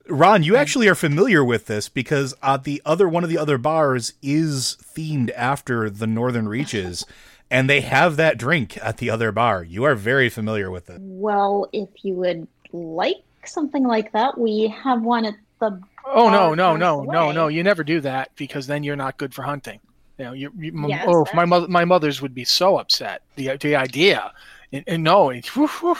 Ron, 0.09 0.43
you 0.43 0.55
actually 0.55 0.87
are 0.87 0.95
familiar 0.95 1.43
with 1.43 1.65
this 1.65 1.89
because 1.89 2.33
uh, 2.41 2.57
the 2.57 2.81
other 2.85 3.09
one 3.09 3.23
of 3.23 3.29
the 3.29 3.37
other 3.37 3.57
bars 3.57 4.13
is 4.21 4.77
themed 4.81 5.31
after 5.35 5.89
the 5.89 6.07
Northern 6.07 6.47
Reaches, 6.47 7.05
and 7.51 7.69
they 7.69 7.81
have 7.81 8.15
that 8.15 8.37
drink 8.37 8.77
at 8.81 8.97
the 8.97 9.09
other 9.09 9.31
bar. 9.31 9.63
You 9.63 9.83
are 9.83 9.95
very 9.95 10.29
familiar 10.29 10.71
with 10.71 10.89
it. 10.89 10.99
Well, 11.01 11.67
if 11.73 11.89
you 12.03 12.13
would 12.15 12.47
like 12.71 13.17
something 13.47 13.85
like 13.85 14.11
that, 14.13 14.37
we 14.37 14.67
have 14.83 15.01
one 15.01 15.25
at 15.25 15.35
the. 15.59 15.81
Oh 16.05 16.29
no 16.29 16.53
no 16.53 16.77
no 16.77 17.05
the 17.05 17.11
no 17.11 17.31
no! 17.31 17.47
You 17.47 17.63
never 17.63 17.83
do 17.83 17.99
that 18.01 18.31
because 18.35 18.67
then 18.67 18.83
you're 18.83 18.95
not 18.95 19.17
good 19.17 19.33
for 19.33 19.41
hunting. 19.41 19.79
You 20.17 20.25
know, 20.25 20.33
you, 20.33 20.51
you 20.57 20.87
Yes, 20.87 21.05
oh, 21.07 21.25
my 21.33 21.45
mother, 21.45 21.67
my 21.67 21.85
mothers 21.85 22.21
would 22.21 22.33
be 22.33 22.43
so 22.43 22.77
upset. 22.77 23.21
The 23.35 23.57
the 23.57 23.75
idea, 23.75 24.31
and, 24.71 24.83
and 24.87 25.03
no, 25.03 25.29
and, 25.29 25.45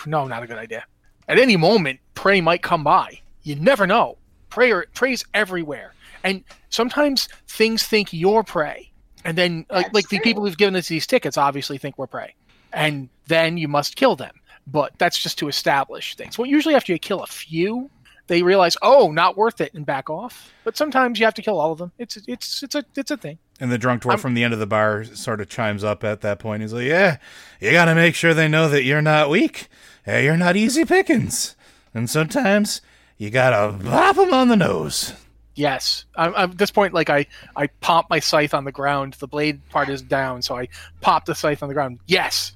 no, 0.05 0.27
not 0.27 0.43
a 0.43 0.47
good 0.47 0.57
idea. 0.57 0.85
At 1.27 1.37
any 1.37 1.57
moment, 1.57 1.99
prey 2.15 2.41
might 2.41 2.63
come 2.63 2.83
by. 2.83 3.19
You 3.43 3.55
never 3.55 3.85
know. 3.85 4.17
Prey 4.49 4.73
prey's 4.93 5.23
everywhere, 5.33 5.93
and 6.23 6.43
sometimes 6.69 7.27
things 7.47 7.83
think 7.83 8.11
you're 8.11 8.43
prey, 8.43 8.91
and 9.23 9.37
then 9.37 9.65
like 9.69 9.85
That's 9.85 9.93
like 9.93 10.09
the 10.09 10.17
true. 10.17 10.23
people 10.23 10.45
who've 10.45 10.57
given 10.57 10.75
us 10.75 10.87
these 10.87 11.05
tickets 11.05 11.37
obviously 11.37 11.77
think 11.77 11.97
we're 11.97 12.07
prey, 12.07 12.33
and 12.73 13.09
then 13.27 13.57
you 13.57 13.67
must 13.67 13.95
kill 13.97 14.15
them. 14.15 14.33
But 14.69 14.93
that's 14.97 15.17
just 15.17 15.37
to 15.39 15.47
establish 15.47 16.15
things. 16.15 16.37
Well, 16.37 16.45
usually 16.45 16.75
after 16.75 16.91
you 16.91 16.99
kill 16.99 17.23
a 17.23 17.27
few, 17.27 17.89
they 18.27 18.43
realize, 18.43 18.75
oh, 18.81 19.11
not 19.11 19.37
worth 19.37 19.61
it, 19.61 19.73
and 19.73 19.85
back 19.85 20.09
off. 20.09 20.51
But 20.65 20.75
sometimes 20.75 21.17
you 21.19 21.25
have 21.25 21.33
to 21.35 21.41
kill 21.41 21.59
all 21.59 21.71
of 21.71 21.77
them. 21.77 21.93
It's 21.97 22.17
it's 22.27 22.61
it's 22.63 22.75
a 22.75 22.83
it's 22.95 23.09
a 23.11 23.15
thing. 23.17 23.37
And 23.59 23.71
the 23.71 23.77
drunk 23.77 24.03
dwarf 24.03 24.11
I'm- 24.11 24.19
from 24.19 24.33
the 24.33 24.43
end 24.43 24.53
of 24.53 24.59
the 24.59 24.67
bar 24.67 25.03
sort 25.05 25.39
of 25.41 25.47
chimes 25.49 25.83
up 25.83 26.03
at 26.03 26.21
that 26.21 26.39
point. 26.39 26.61
He's 26.61 26.73
like, 26.73 26.85
"Yeah, 26.85 27.17
you 27.61 27.71
got 27.71 27.85
to 27.85 27.95
make 27.95 28.13
sure 28.15 28.33
they 28.33 28.47
know 28.49 28.67
that 28.69 28.83
you're 28.83 29.01
not 29.01 29.29
weak. 29.29 29.67
Hey, 30.03 30.25
you're 30.25 30.37
not 30.37 30.55
easy 30.57 30.83
pickings, 30.85 31.55
and 31.93 32.09
sometimes 32.09 32.81
you 33.17 33.29
gotta 33.29 33.71
bop 33.77 34.17
them 34.17 34.33
on 34.33 34.49
the 34.49 34.57
nose." 34.57 35.13
Yes. 35.55 36.05
I'm, 36.15 36.35
I'm- 36.35 36.51
at 36.51 36.57
this 36.57 36.69
point, 36.69 36.93
like 36.93 37.09
I, 37.09 37.25
I 37.55 37.67
pop 37.79 38.09
my 38.09 38.19
scythe 38.19 38.53
on 38.53 38.63
the 38.65 38.71
ground. 38.71 39.13
The 39.13 39.27
blade 39.27 39.59
part 39.69 39.87
is 39.89 40.01
down, 40.03 40.41
so 40.43 40.55
I 40.57 40.67
pop 41.01 41.25
the 41.25 41.33
scythe 41.33 41.63
on 41.63 41.69
the 41.69 41.73
ground. 41.73 41.99
Yes. 42.05 42.51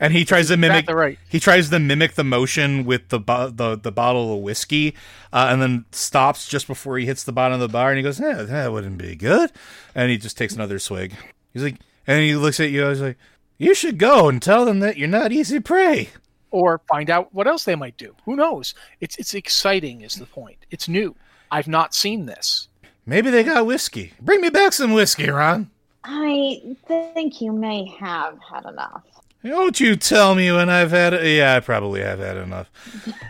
And 0.00 0.12
he 0.12 0.24
tries 0.24 0.48
to 0.48 0.56
mimic 0.56 0.84
Exactly 0.84 0.94
right. 0.94 1.18
he 1.28 1.40
tries 1.40 1.70
to 1.70 1.78
mimic 1.78 2.14
the 2.14 2.24
motion 2.24 2.84
with 2.84 3.08
the 3.08 3.18
bo- 3.18 3.50
the, 3.50 3.76
the 3.76 3.90
bottle 3.90 4.34
of 4.34 4.40
whiskey, 4.42 4.94
uh, 5.32 5.48
and 5.50 5.60
then 5.60 5.84
stops 5.90 6.48
just 6.48 6.66
before 6.68 6.98
he 6.98 7.06
hits 7.06 7.24
the 7.24 7.32
bottom 7.32 7.54
of 7.54 7.60
the 7.60 7.68
bar, 7.72 7.90
and 7.90 7.96
he 7.98 8.02
goes, 8.02 8.20
"Yeah, 8.20 8.42
that 8.42 8.72
wouldn't 8.72 8.98
be 8.98 9.16
good." 9.16 9.50
And 9.94 10.10
he 10.10 10.16
just 10.16 10.36
takes 10.38 10.54
another 10.54 10.78
swig. 10.78 11.14
He's 11.52 11.62
like, 11.64 11.76
and 12.06 12.22
he 12.22 12.36
looks 12.36 12.60
at 12.60 12.70
you. 12.70 12.84
I 12.86 12.88
was 12.90 13.00
like, 13.00 13.18
"You 13.58 13.74
should 13.74 13.98
go 13.98 14.28
and 14.28 14.40
tell 14.40 14.64
them 14.64 14.78
that 14.80 14.98
you're 14.98 15.08
not 15.08 15.32
easy 15.32 15.58
prey." 15.60 16.10
Or 16.50 16.80
find 16.88 17.10
out 17.10 17.34
what 17.34 17.46
else 17.46 17.64
they 17.64 17.74
might 17.74 17.96
do. 17.98 18.14
Who 18.24 18.36
knows? 18.36 18.74
It's 19.00 19.16
it's 19.18 19.34
exciting. 19.34 20.00
Is 20.02 20.14
the 20.14 20.26
point? 20.26 20.58
It's 20.70 20.88
new. 20.88 21.14
I've 21.50 21.68
not 21.68 21.92
seen 21.94 22.26
this. 22.26 22.68
Maybe 23.04 23.30
they 23.30 23.42
got 23.42 23.66
whiskey. 23.66 24.12
Bring 24.20 24.40
me 24.42 24.48
back 24.50 24.72
some 24.74 24.92
whiskey, 24.92 25.28
Ron. 25.28 25.70
I 26.04 26.62
think 26.86 27.40
you 27.40 27.52
may 27.52 27.86
have 28.00 28.38
had 28.50 28.64
enough. 28.66 29.02
Don't 29.44 29.78
you 29.78 29.96
tell 29.96 30.34
me 30.34 30.50
when 30.50 30.68
I've 30.68 30.90
had 30.90 31.14
it. 31.14 31.36
Yeah, 31.36 31.54
I 31.54 31.60
probably 31.60 32.00
have 32.00 32.18
had 32.18 32.36
enough. 32.36 32.70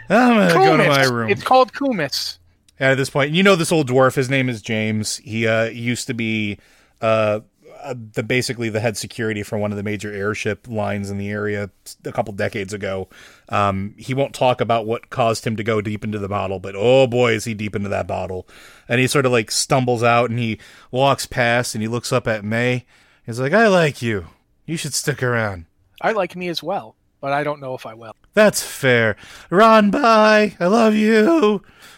I'm 0.08 0.36
gonna 0.36 0.54
go 0.54 0.76
to 0.76 0.88
my 0.88 1.04
room. 1.04 1.30
It's 1.30 1.42
called 1.42 1.72
Kumis. 1.72 2.38
at 2.80 2.94
this 2.96 3.10
point. 3.10 3.32
You 3.32 3.42
know 3.42 3.56
this 3.56 3.72
old 3.72 3.88
dwarf. 3.88 4.14
His 4.14 4.30
name 4.30 4.48
is 4.48 4.62
James. 4.62 5.18
He 5.18 5.46
uh, 5.46 5.64
used 5.64 6.06
to 6.06 6.14
be 6.14 6.58
uh, 7.02 7.40
uh, 7.82 7.94
the 8.14 8.22
basically 8.22 8.70
the 8.70 8.80
head 8.80 8.96
security 8.96 9.42
for 9.42 9.58
one 9.58 9.70
of 9.70 9.76
the 9.76 9.82
major 9.82 10.12
airship 10.12 10.66
lines 10.66 11.10
in 11.10 11.18
the 11.18 11.28
area 11.28 11.70
a 12.04 12.12
couple 12.12 12.32
decades 12.32 12.72
ago. 12.72 13.08
Um, 13.50 13.94
he 13.98 14.14
won't 14.14 14.34
talk 14.34 14.60
about 14.60 14.86
what 14.86 15.10
caused 15.10 15.46
him 15.46 15.56
to 15.56 15.62
go 15.62 15.80
deep 15.80 16.04
into 16.04 16.18
the 16.18 16.28
bottle, 16.28 16.58
but 16.58 16.74
oh 16.76 17.06
boy, 17.06 17.32
is 17.34 17.44
he 17.44 17.54
deep 17.54 17.76
into 17.76 17.88
that 17.90 18.06
bottle! 18.08 18.48
And 18.88 19.00
he 19.00 19.06
sort 19.06 19.26
of 19.26 19.32
like 19.32 19.50
stumbles 19.50 20.02
out 20.02 20.30
and 20.30 20.38
he 20.38 20.58
walks 20.90 21.26
past 21.26 21.74
and 21.74 21.82
he 21.82 21.88
looks 21.88 22.12
up 22.12 22.26
at 22.26 22.44
May. 22.44 22.86
He's 23.26 23.38
like, 23.38 23.52
"I 23.52 23.68
like 23.68 24.00
you. 24.00 24.26
You 24.64 24.76
should 24.76 24.94
stick 24.94 25.22
around." 25.22 25.66
I 26.00 26.12
like 26.12 26.36
me 26.36 26.48
as 26.48 26.62
well, 26.62 26.94
but 27.20 27.32
I 27.32 27.42
don't 27.44 27.60
know 27.60 27.74
if 27.74 27.86
I 27.86 27.94
will. 27.94 28.14
That's 28.34 28.62
fair. 28.62 29.16
Ron, 29.50 29.90
bye. 29.90 30.56
I 30.60 30.66
love 30.66 30.94
you. 30.94 31.54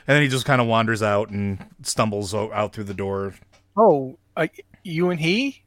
And 0.06 0.16
then 0.16 0.22
he 0.22 0.28
just 0.28 0.46
kind 0.46 0.60
of 0.60 0.66
wanders 0.66 1.02
out 1.02 1.30
and 1.30 1.64
stumbles 1.82 2.34
out 2.34 2.72
through 2.72 2.84
the 2.84 2.94
door. 2.94 3.34
Oh, 3.76 4.16
uh, 4.36 4.46
you 4.82 5.10
and 5.10 5.20
he? 5.20 5.62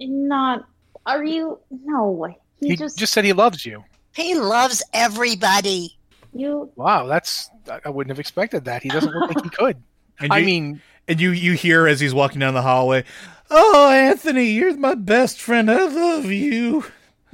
Not. 0.00 0.66
Are 1.04 1.24
you? 1.24 1.58
No. 1.70 2.26
He, 2.60 2.68
He 2.68 2.76
just, 2.76 2.98
just 2.98 3.12
said 3.12 3.24
he 3.24 3.32
loves 3.32 3.64
you. 3.66 3.84
He 4.14 4.34
loves 4.34 4.82
everybody. 4.92 5.96
You. 6.32 6.70
Wow, 6.76 7.06
that's 7.06 7.50
I- 7.70 7.80
I 7.86 7.88
wouldn't 7.90 8.10
have 8.10 8.20
expected 8.20 8.64
that. 8.66 8.82
He 8.82 8.88
doesn't 8.88 9.12
look 9.12 9.34
like 9.34 9.42
he 9.44 9.50
could. 9.50 9.76
And 10.18 10.32
I 10.32 10.38
you- 10.38 10.46
mean, 10.46 10.82
And 11.08 11.20
you 11.20 11.30
you 11.30 11.52
hear 11.52 11.86
as 11.86 12.00
he's 12.00 12.14
walking 12.14 12.38
down 12.40 12.54
the 12.54 12.62
hallway, 12.62 13.04
"Oh, 13.50 13.90
Anthony, 13.90 14.46
you're 14.52 14.74
my 14.78 14.94
best 14.94 15.38
friend. 15.42 15.70
I 15.70 15.84
love 15.86 16.24
you." 16.26 16.84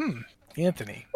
Hmm. 0.02 0.20
Anthony. 0.56 1.06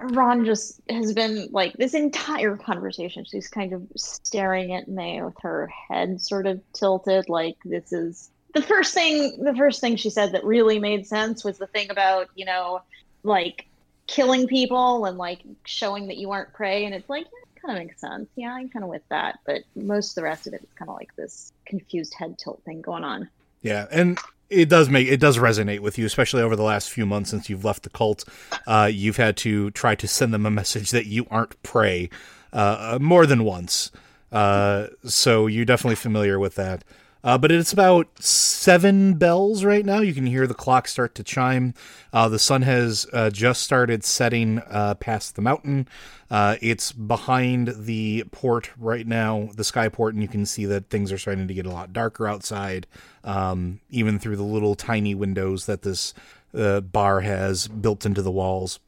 Ron 0.00 0.44
just 0.44 0.80
has 0.88 1.12
been 1.12 1.48
like 1.50 1.74
this 1.74 1.94
entire 1.94 2.56
conversation. 2.56 3.24
She's 3.24 3.48
kind 3.48 3.72
of 3.72 3.86
staring 3.96 4.74
at 4.74 4.88
May 4.88 5.22
with 5.22 5.34
her 5.42 5.70
head 5.88 6.20
sort 6.20 6.46
of 6.46 6.60
tilted, 6.72 7.28
like 7.28 7.56
this 7.64 7.92
is 7.92 8.30
the 8.54 8.62
first 8.62 8.94
thing. 8.94 9.42
The 9.42 9.54
first 9.54 9.80
thing 9.80 9.96
she 9.96 10.10
said 10.10 10.32
that 10.32 10.44
really 10.44 10.78
made 10.78 11.06
sense 11.06 11.44
was 11.44 11.58
the 11.58 11.66
thing 11.66 11.90
about 11.90 12.28
you 12.34 12.44
know, 12.44 12.82
like 13.22 13.66
killing 14.06 14.46
people 14.46 15.04
and 15.04 15.16
like 15.18 15.40
showing 15.64 16.08
that 16.08 16.16
you 16.16 16.30
aren't 16.30 16.52
prey. 16.52 16.86
And 16.86 16.94
it's 16.94 17.08
like, 17.08 17.24
yeah, 17.24 17.56
it 17.56 17.60
kind 17.60 17.78
of 17.78 17.86
makes 17.86 18.00
sense. 18.00 18.28
Yeah, 18.36 18.54
I'm 18.54 18.68
kind 18.70 18.84
of 18.84 18.90
with 18.90 19.06
that. 19.10 19.38
But 19.46 19.62
most 19.76 20.10
of 20.10 20.14
the 20.16 20.22
rest 20.22 20.46
of 20.46 20.54
it 20.54 20.62
is 20.62 20.68
kind 20.76 20.90
of 20.90 20.96
like 20.96 21.14
this 21.16 21.52
confused 21.66 22.14
head 22.14 22.38
tilt 22.38 22.62
thing 22.64 22.80
going 22.80 23.04
on. 23.04 23.28
Yeah, 23.62 23.86
and 23.90 24.18
it 24.50 24.68
does 24.68 24.88
make 24.88 25.08
it 25.08 25.20
does 25.20 25.38
resonate 25.38 25.80
with 25.80 25.98
you, 25.98 26.06
especially 26.06 26.42
over 26.42 26.56
the 26.56 26.62
last 26.62 26.90
few 26.90 27.06
months 27.06 27.30
since 27.30 27.48
you've 27.48 27.64
left 27.64 27.82
the 27.82 27.90
cult. 27.90 28.24
Uh, 28.66 28.90
you've 28.92 29.16
had 29.16 29.36
to 29.38 29.70
try 29.72 29.94
to 29.94 30.08
send 30.08 30.32
them 30.32 30.46
a 30.46 30.50
message 30.50 30.90
that 30.90 31.06
you 31.06 31.26
aren't 31.30 31.60
prey 31.62 32.10
uh, 32.52 32.98
more 33.00 33.26
than 33.26 33.44
once. 33.44 33.90
Uh, 34.32 34.88
so 35.04 35.46
you're 35.46 35.64
definitely 35.64 35.94
familiar 35.96 36.38
with 36.38 36.56
that. 36.56 36.84
Uh, 37.24 37.38
but 37.38 37.50
it's 37.50 37.72
about 37.72 38.22
seven 38.22 39.14
bells 39.14 39.64
right 39.64 39.86
now. 39.86 40.00
You 40.00 40.12
can 40.12 40.26
hear 40.26 40.46
the 40.46 40.52
clock 40.52 40.86
start 40.86 41.14
to 41.14 41.24
chime. 41.24 41.72
Uh, 42.12 42.28
the 42.28 42.38
sun 42.38 42.60
has 42.62 43.06
uh, 43.14 43.30
just 43.30 43.62
started 43.62 44.04
setting 44.04 44.58
uh, 44.58 44.94
past 44.96 45.34
the 45.34 45.40
mountain. 45.40 45.88
Uh, 46.30 46.56
it's 46.60 46.92
behind 46.92 47.74
the 47.78 48.24
port 48.30 48.70
right 48.78 49.06
now, 49.06 49.48
the 49.54 49.62
skyport, 49.62 50.10
and 50.10 50.20
you 50.20 50.28
can 50.28 50.44
see 50.44 50.66
that 50.66 50.90
things 50.90 51.10
are 51.10 51.18
starting 51.18 51.48
to 51.48 51.54
get 51.54 51.64
a 51.64 51.70
lot 51.70 51.94
darker 51.94 52.28
outside, 52.28 52.86
um, 53.24 53.80
even 53.88 54.18
through 54.18 54.36
the 54.36 54.42
little 54.42 54.74
tiny 54.74 55.14
windows 55.14 55.64
that 55.64 55.80
this 55.80 56.12
uh, 56.54 56.82
bar 56.82 57.20
has 57.20 57.68
built 57.68 58.04
into 58.04 58.20
the 58.20 58.30
walls. 58.30 58.80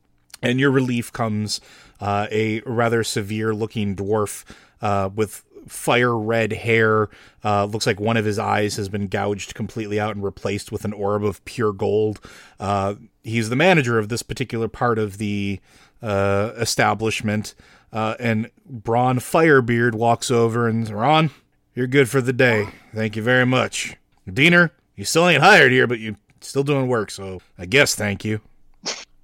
And 0.43 0.61
your 0.61 0.71
relief 0.71 1.11
comes 1.11 1.63
a 1.99 2.61
rather 2.67 3.03
severe 3.03 3.55
looking 3.55 3.97
dwarf 3.97 4.45
uh, 4.83 5.09
with 5.15 5.43
fire 5.69 6.17
red 6.17 6.53
hair. 6.53 7.09
Uh, 7.45 7.65
looks 7.65 7.87
like 7.87 8.01
one 8.01 8.17
of 8.17 8.25
his 8.25 8.39
eyes 8.39 8.77
has 8.77 8.89
been 8.89 9.09
gouged 9.09 9.55
completely 9.55 9.99
out 10.01 10.15
and 10.15 10.25
replaced 10.25 10.71
with 10.73 10.85
an 10.85 10.93
orb 10.93 11.25
of 11.25 11.45
pure 11.45 11.73
gold. 11.73 12.21
Uh, 12.61 12.95
he's 13.25 13.49
the 13.49 13.57
manager 13.57 13.99
of 13.99 14.09
this 14.09 14.23
particular 14.23 14.69
part 14.69 14.99
of 14.99 15.19
the 15.19 15.61
uh, 16.03 16.53
establishment. 16.57 17.55
Uh, 17.93 18.15
and 18.19 18.51
Braun 18.69 19.19
Firebeard 19.19 19.95
walks 19.95 20.31
over 20.31 20.69
and 20.69 20.89
Ron, 20.91 21.31
you're 21.75 21.87
good 21.87 22.09
for 22.09 22.21
the 22.21 22.33
day. 22.33 22.69
Thank 22.95 23.17
you 23.17 23.23
very 23.23 23.47
much. 23.47 23.97
Diener, 24.31 24.73
you 24.97 25.05
still 25.05 25.29
ain't 25.29 25.43
hired 25.43 25.73
here, 25.73 25.87
but 25.87 26.01
you're 26.01 26.17
still 26.41 26.65
doing 26.65 26.89
work, 26.89 27.11
so 27.11 27.41
I 27.59 27.67
guess 27.67 27.95
thank 27.95 28.25
you. 28.25 28.41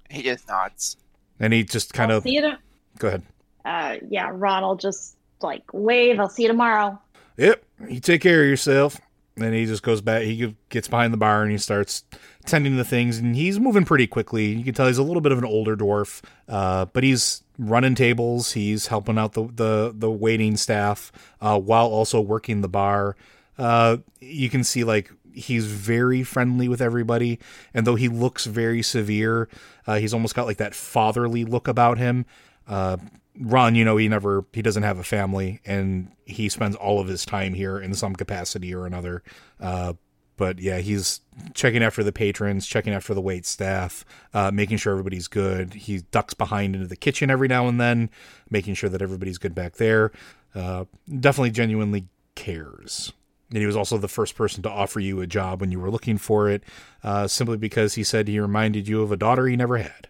He 0.09 0.23
just 0.23 0.47
nods. 0.47 0.97
And 1.39 1.51
he 1.51 1.63
just 1.63 1.93
kind 1.93 2.11
I'll 2.11 2.19
of 2.19 2.23
see 2.23 2.35
you. 2.35 2.41
To- 2.41 2.59
go 2.99 3.07
ahead. 3.09 3.23
uh, 3.65 3.95
yeah, 4.09 4.29
Ron 4.31 4.63
will 4.63 4.75
just 4.75 5.17
like 5.43 5.63
wave. 5.73 6.19
I'll 6.19 6.29
see 6.29 6.43
you 6.43 6.47
tomorrow. 6.47 6.99
Yep, 7.37 7.63
you 7.89 7.99
take 7.99 8.21
care 8.21 8.41
of 8.41 8.49
yourself. 8.49 8.99
And 9.35 9.55
he 9.55 9.65
just 9.65 9.81
goes 9.81 9.99
back. 9.99 10.21
He 10.21 10.55
gets 10.69 10.87
behind 10.87 11.11
the 11.11 11.17
bar 11.17 11.41
and 11.41 11.51
he 11.51 11.57
starts 11.57 12.03
tending 12.45 12.77
to 12.77 12.83
things. 12.83 13.17
And 13.17 13.35
he's 13.35 13.59
moving 13.59 13.83
pretty 13.83 14.05
quickly. 14.05 14.45
You 14.45 14.63
can 14.63 14.75
tell 14.75 14.85
he's 14.85 14.99
a 14.99 15.03
little 15.03 15.21
bit 15.21 15.31
of 15.31 15.39
an 15.39 15.45
older 15.45 15.75
dwarf, 15.75 16.21
uh, 16.47 16.85
but 16.85 17.03
he's 17.03 17.41
running 17.57 17.95
tables. 17.95 18.51
He's 18.51 18.87
helping 18.87 19.17
out 19.17 19.33
the 19.33 19.47
the, 19.47 19.93
the 19.95 20.11
waiting 20.11 20.55
staff 20.55 21.11
uh, 21.41 21.59
while 21.59 21.87
also 21.87 22.21
working 22.21 22.61
the 22.61 22.67
bar. 22.67 23.15
Uh, 23.57 23.97
you 24.19 24.51
can 24.51 24.63
see 24.63 24.83
like 24.83 25.11
he's 25.33 25.65
very 25.65 26.21
friendly 26.21 26.67
with 26.67 26.81
everybody. 26.81 27.39
And 27.73 27.87
though 27.87 27.95
he 27.95 28.09
looks 28.09 28.45
very 28.45 28.83
severe, 28.83 29.49
uh, 29.87 29.95
he's 29.95 30.13
almost 30.13 30.35
got 30.35 30.45
like 30.45 30.57
that 30.57 30.75
fatherly 30.75 31.43
look 31.43 31.67
about 31.67 31.97
him. 31.97 32.27
Uh, 32.67 32.97
Ron, 33.39 33.75
you 33.75 33.83
know, 33.83 33.97
he 33.97 34.07
never 34.07 34.45
he 34.53 34.61
doesn't 34.61 34.83
have 34.83 34.99
a 34.99 35.03
family 35.03 35.59
and 35.65 36.11
he 36.25 36.49
spends 36.49 36.75
all 36.75 36.99
of 36.99 37.07
his 37.07 37.25
time 37.25 37.53
here 37.53 37.79
in 37.79 37.93
some 37.93 38.15
capacity 38.15 38.73
or 38.73 38.85
another. 38.85 39.23
Uh, 39.59 39.93
but 40.35 40.59
yeah, 40.59 40.79
he's 40.79 41.21
checking 41.53 41.83
after 41.83 42.03
the 42.03 42.11
patrons, 42.11 42.65
checking 42.65 42.93
after 42.93 43.13
the 43.13 43.21
wait 43.21 43.45
staff, 43.45 44.03
uh, 44.33 44.51
making 44.51 44.77
sure 44.77 44.91
everybody's 44.91 45.27
good. 45.27 45.73
He 45.73 45.99
ducks 46.11 46.33
behind 46.33 46.75
into 46.75 46.87
the 46.87 46.95
kitchen 46.95 47.29
every 47.29 47.47
now 47.47 47.67
and 47.67 47.79
then, 47.79 48.09
making 48.49 48.73
sure 48.73 48.89
that 48.89 49.01
everybody's 49.01 49.37
good 49.37 49.53
back 49.53 49.75
there. 49.75 50.11
Uh, 50.55 50.85
definitely 51.19 51.51
genuinely 51.51 52.07
cares. 52.35 53.13
And 53.49 53.59
he 53.59 53.67
was 53.67 53.75
also 53.75 53.99
the 53.99 54.07
first 54.07 54.35
person 54.35 54.63
to 54.63 54.69
offer 54.69 54.99
you 54.99 55.21
a 55.21 55.27
job 55.27 55.61
when 55.61 55.71
you 55.71 55.79
were 55.79 55.91
looking 55.91 56.17
for 56.17 56.49
it, 56.49 56.63
uh, 57.03 57.27
simply 57.27 57.57
because 57.57 57.93
he 57.93 58.03
said 58.03 58.27
he 58.27 58.39
reminded 58.39 58.87
you 58.87 59.03
of 59.03 59.11
a 59.11 59.17
daughter 59.17 59.45
he 59.45 59.55
never 59.55 59.77
had. 59.77 60.07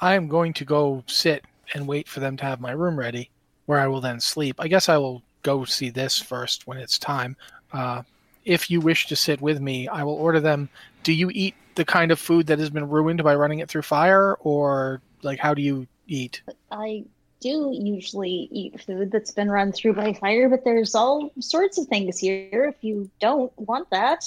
I 0.00 0.14
am 0.14 0.28
going 0.28 0.52
to 0.54 0.64
go 0.64 1.02
sit 1.06 1.44
and 1.74 1.86
wait 1.86 2.08
for 2.08 2.20
them 2.20 2.36
to 2.38 2.44
have 2.44 2.60
my 2.60 2.72
room 2.72 2.98
ready, 2.98 3.30
where 3.66 3.80
I 3.80 3.86
will 3.86 4.00
then 4.00 4.20
sleep. 4.20 4.56
I 4.58 4.68
guess 4.68 4.88
I 4.88 4.96
will 4.96 5.22
go 5.42 5.64
see 5.64 5.90
this 5.90 6.18
first 6.18 6.66
when 6.66 6.78
it's 6.78 6.98
time. 6.98 7.36
Uh, 7.72 8.02
if 8.44 8.70
you 8.70 8.80
wish 8.80 9.06
to 9.06 9.16
sit 9.16 9.40
with 9.40 9.60
me, 9.60 9.88
I 9.88 10.02
will 10.02 10.14
order 10.14 10.40
them. 10.40 10.68
Do 11.02 11.12
you 11.12 11.30
eat 11.32 11.54
the 11.74 11.84
kind 11.84 12.10
of 12.10 12.18
food 12.18 12.46
that 12.46 12.58
has 12.58 12.70
been 12.70 12.88
ruined 12.88 13.22
by 13.22 13.34
running 13.34 13.60
it 13.60 13.68
through 13.68 13.82
fire, 13.82 14.34
or 14.40 15.00
like 15.22 15.38
how 15.38 15.54
do 15.54 15.62
you 15.62 15.86
eat? 16.06 16.42
I 16.70 17.04
do 17.40 17.70
usually 17.72 18.48
eat 18.50 18.80
food 18.80 19.12
that's 19.12 19.30
been 19.30 19.50
run 19.50 19.72
through 19.72 19.94
by 19.94 20.12
fire, 20.12 20.48
but 20.48 20.64
there's 20.64 20.94
all 20.94 21.30
sorts 21.38 21.78
of 21.78 21.86
things 21.86 22.18
here 22.18 22.64
if 22.64 22.82
you 22.82 23.08
don't 23.20 23.52
want 23.58 23.88
that. 23.90 24.24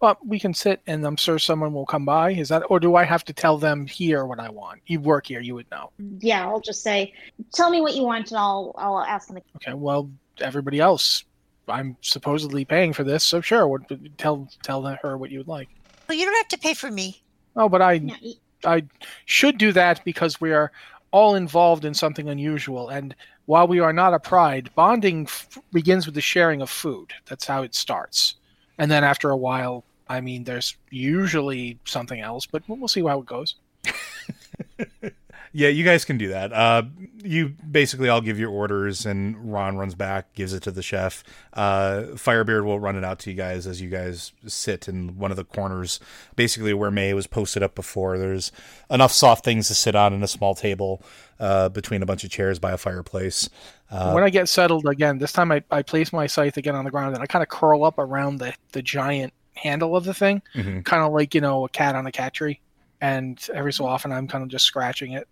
Well, 0.00 0.18
we 0.24 0.38
can 0.38 0.54
sit, 0.54 0.80
and 0.86 1.04
I'm 1.06 1.16
sure 1.16 1.38
someone 1.38 1.72
will 1.72 1.86
come 1.86 2.04
by. 2.04 2.32
Is 2.32 2.48
that, 2.48 2.62
or 2.68 2.80
do 2.80 2.96
I 2.96 3.04
have 3.04 3.24
to 3.24 3.32
tell 3.32 3.58
them 3.58 3.86
here 3.86 4.26
what 4.26 4.40
I 4.40 4.48
want? 4.48 4.80
You 4.86 5.00
work 5.00 5.26
here, 5.26 5.40
you 5.40 5.54
would 5.54 5.70
know. 5.70 5.90
Yeah, 6.20 6.46
I'll 6.46 6.60
just 6.60 6.82
say, 6.82 7.12
tell 7.52 7.70
me 7.70 7.80
what 7.80 7.94
you 7.94 8.02
want, 8.02 8.30
and 8.30 8.38
I'll 8.38 8.74
I'll 8.76 9.00
ask 9.00 9.28
them. 9.28 9.38
Okay, 9.56 9.74
well, 9.74 10.10
everybody 10.40 10.80
else, 10.80 11.24
I'm 11.68 11.96
supposedly 12.00 12.64
paying 12.64 12.92
for 12.92 13.04
this, 13.04 13.24
so 13.24 13.40
sure. 13.40 13.66
What, 13.66 13.82
tell 14.18 14.48
tell 14.62 14.82
her 14.82 15.16
what 15.16 15.30
you 15.30 15.38
would 15.38 15.48
like. 15.48 15.68
Well, 16.08 16.18
you 16.18 16.24
don't 16.24 16.36
have 16.36 16.48
to 16.48 16.58
pay 16.58 16.74
for 16.74 16.90
me. 16.90 17.22
Oh, 17.56 17.68
but 17.68 17.82
I 17.82 17.94
Yeah, 17.94 18.16
e- 18.20 18.40
I 18.64 18.84
should 19.26 19.58
do 19.58 19.72
that 19.72 20.04
because 20.04 20.40
we 20.40 20.52
are 20.52 20.72
all 21.10 21.36
involved 21.36 21.84
in 21.84 21.94
something 21.94 22.28
unusual. 22.28 22.88
And 22.88 23.14
while 23.46 23.68
we 23.68 23.78
are 23.78 23.92
not 23.92 24.14
a 24.14 24.18
pride, 24.18 24.70
bonding 24.74 25.24
f- 25.24 25.58
begins 25.72 26.06
with 26.06 26.14
the 26.14 26.20
sharing 26.20 26.60
of 26.60 26.70
food. 26.70 27.12
That's 27.26 27.46
how 27.46 27.62
it 27.62 27.74
starts. 27.74 28.34
And 28.78 28.90
then 28.90 29.04
after 29.04 29.30
a 29.30 29.36
while, 29.36 29.84
I 30.08 30.20
mean, 30.20 30.44
there's 30.44 30.76
usually 30.90 31.78
something 31.84 32.20
else, 32.20 32.46
but 32.46 32.62
we'll 32.68 32.88
see 32.88 33.02
how 33.02 33.20
it 33.20 33.26
goes. 33.26 33.54
Yeah, 35.56 35.68
you 35.68 35.84
guys 35.84 36.04
can 36.04 36.18
do 36.18 36.28
that. 36.30 36.52
Uh, 36.52 36.82
you 37.22 37.50
basically 37.70 38.08
all 38.08 38.20
give 38.20 38.40
your 38.40 38.50
orders, 38.50 39.06
and 39.06 39.52
Ron 39.52 39.76
runs 39.76 39.94
back, 39.94 40.34
gives 40.34 40.52
it 40.52 40.64
to 40.64 40.72
the 40.72 40.82
chef. 40.82 41.22
Uh, 41.52 42.06
Firebeard 42.14 42.64
will 42.64 42.80
run 42.80 42.96
it 42.96 43.04
out 43.04 43.20
to 43.20 43.30
you 43.30 43.36
guys 43.36 43.64
as 43.64 43.80
you 43.80 43.88
guys 43.88 44.32
sit 44.48 44.88
in 44.88 45.16
one 45.16 45.30
of 45.30 45.36
the 45.36 45.44
corners, 45.44 46.00
basically 46.34 46.74
where 46.74 46.90
May 46.90 47.14
was 47.14 47.28
posted 47.28 47.62
up 47.62 47.76
before. 47.76 48.18
There's 48.18 48.50
enough 48.90 49.12
soft 49.12 49.44
things 49.44 49.68
to 49.68 49.74
sit 49.74 49.94
on 49.94 50.12
in 50.12 50.24
a 50.24 50.28
small 50.28 50.56
table 50.56 51.04
uh, 51.38 51.68
between 51.68 52.02
a 52.02 52.06
bunch 52.06 52.24
of 52.24 52.30
chairs 52.30 52.58
by 52.58 52.72
a 52.72 52.76
fireplace. 52.76 53.48
Uh, 53.92 54.10
when 54.10 54.24
I 54.24 54.30
get 54.30 54.48
settled 54.48 54.86
again, 54.88 55.18
this 55.18 55.32
time 55.32 55.52
I, 55.52 55.62
I 55.70 55.82
place 55.82 56.12
my 56.12 56.26
scythe 56.26 56.56
again 56.56 56.74
on 56.74 56.84
the 56.84 56.90
ground 56.90 57.14
and 57.14 57.22
I 57.22 57.26
kind 57.26 57.44
of 57.44 57.48
curl 57.48 57.84
up 57.84 57.98
around 57.98 58.38
the, 58.38 58.54
the 58.72 58.82
giant 58.82 59.32
handle 59.54 59.96
of 59.96 60.02
the 60.02 60.14
thing, 60.14 60.42
mhm. 60.56 60.84
kind 60.84 61.04
of 61.04 61.12
like, 61.12 61.32
you 61.32 61.40
know, 61.40 61.64
a 61.64 61.68
cat 61.68 61.94
on 61.94 62.08
a 62.08 62.12
cat 62.12 62.34
tree. 62.34 62.60
And 63.00 63.38
every 63.54 63.72
so 63.72 63.86
often 63.86 64.10
I'm 64.10 64.26
kind 64.26 64.42
of 64.42 64.50
just 64.50 64.64
scratching 64.64 65.12
it. 65.12 65.28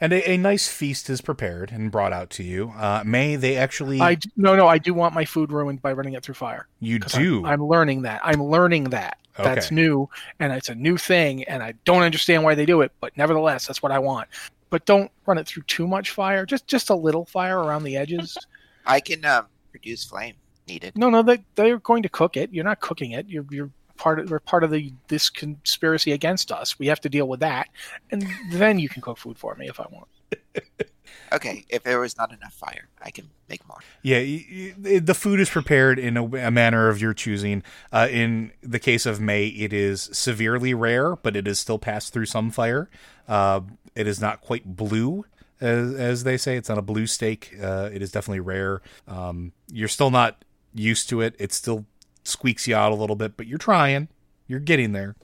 And 0.00 0.12
a, 0.12 0.30
a 0.32 0.36
nice 0.36 0.68
feast 0.68 1.08
is 1.08 1.20
prepared 1.20 1.70
and 1.70 1.90
brought 1.90 2.12
out 2.12 2.30
to 2.30 2.42
you. 2.42 2.72
Uh, 2.76 3.02
May, 3.06 3.36
they 3.36 3.56
actually. 3.56 4.00
I 4.00 4.16
d- 4.16 4.30
no 4.36 4.56
no 4.56 4.66
I 4.66 4.78
do 4.78 4.92
want 4.92 5.14
my 5.14 5.24
food 5.24 5.52
ruined 5.52 5.80
by 5.82 5.92
running 5.92 6.14
it 6.14 6.22
through 6.22 6.34
fire. 6.34 6.66
You 6.80 6.98
do. 6.98 7.44
I'm, 7.46 7.52
I'm 7.52 7.66
learning 7.66 8.02
that. 8.02 8.20
I'm 8.24 8.42
learning 8.42 8.84
that. 8.84 9.18
That's 9.36 9.70
new 9.72 10.08
and 10.38 10.52
it's 10.52 10.68
a 10.68 10.74
new 10.76 10.96
thing 10.96 11.42
and 11.44 11.62
I 11.62 11.74
don't 11.84 12.02
understand 12.02 12.44
why 12.44 12.54
they 12.54 12.66
do 12.66 12.82
it, 12.82 12.92
but 13.00 13.16
nevertheless 13.16 13.66
that's 13.66 13.82
what 13.82 13.90
I 13.90 13.98
want. 13.98 14.28
But 14.70 14.86
don't 14.86 15.10
run 15.26 15.38
it 15.38 15.46
through 15.46 15.64
too 15.64 15.88
much 15.88 16.10
fire. 16.10 16.46
Just 16.46 16.66
just 16.68 16.90
a 16.90 16.94
little 16.94 17.24
fire 17.24 17.58
around 17.58 17.84
the 17.84 17.96
edges. 17.96 18.36
I 18.86 19.00
can 19.00 19.24
um, 19.24 19.46
produce 19.70 20.04
flame 20.04 20.34
needed. 20.68 20.96
no 20.96 21.10
no 21.10 21.22
they 21.22 21.44
they're 21.56 21.78
going 21.78 22.02
to 22.04 22.08
cook 22.08 22.36
it. 22.36 22.52
You're 22.52 22.64
not 22.64 22.80
cooking 22.80 23.12
it. 23.12 23.28
You're 23.28 23.46
you're 23.50 23.70
part 23.96 24.18
of 24.20 24.30
we're 24.30 24.40
part 24.40 24.64
of 24.64 24.70
the 24.70 24.92
this 25.08 25.30
conspiracy 25.30 26.12
against 26.12 26.50
us. 26.52 26.78
We 26.78 26.86
have 26.88 27.00
to 27.02 27.08
deal 27.08 27.28
with 27.28 27.40
that. 27.40 27.68
And 28.10 28.26
then 28.52 28.78
you 28.78 28.88
can 28.88 29.02
cook 29.02 29.18
food 29.18 29.38
for 29.38 29.54
me 29.54 29.68
if 29.68 29.80
I 29.80 29.86
want. 29.90 30.08
Okay, 31.32 31.64
if 31.68 31.82
there 31.82 31.98
was 31.98 32.16
not 32.16 32.32
enough 32.32 32.54
fire, 32.54 32.88
I 33.02 33.10
can 33.10 33.28
make 33.48 33.66
more. 33.66 33.78
Yeah, 34.02 34.18
y- 34.18 34.74
y- 34.80 34.98
the 35.00 35.14
food 35.14 35.40
is 35.40 35.50
prepared 35.50 35.98
in 35.98 36.16
a, 36.16 36.24
a 36.46 36.50
manner 36.50 36.88
of 36.88 37.00
your 37.00 37.12
choosing. 37.12 37.62
Uh, 37.92 38.06
in 38.10 38.52
the 38.62 38.78
case 38.78 39.04
of 39.04 39.20
May, 39.20 39.46
it 39.46 39.72
is 39.72 40.10
severely 40.12 40.74
rare, 40.74 41.16
but 41.16 41.34
it 41.34 41.48
is 41.48 41.58
still 41.58 41.78
passed 41.78 42.12
through 42.12 42.26
some 42.26 42.50
fire. 42.50 42.88
Uh, 43.26 43.62
it 43.96 44.06
is 44.06 44.20
not 44.20 44.42
quite 44.42 44.76
blue, 44.76 45.24
as, 45.60 45.94
as 45.94 46.24
they 46.24 46.36
say. 46.36 46.56
It's 46.56 46.68
not 46.68 46.78
a 46.78 46.82
blue 46.82 47.06
steak. 47.06 47.54
Uh, 47.60 47.90
it 47.92 48.00
is 48.00 48.12
definitely 48.12 48.40
rare. 48.40 48.80
Um, 49.08 49.52
you're 49.72 49.88
still 49.88 50.10
not 50.10 50.44
used 50.72 51.08
to 51.08 51.20
it. 51.20 51.34
It's 51.38 51.56
still 51.56 51.84
squeaks 52.24 52.66
you 52.66 52.74
out 52.74 52.92
a 52.92 52.94
little 52.96 53.16
bit, 53.16 53.36
but 53.36 53.46
you're 53.46 53.58
trying. 53.58 54.08
You're 54.48 54.60
getting 54.60 54.92
there. 54.92 55.14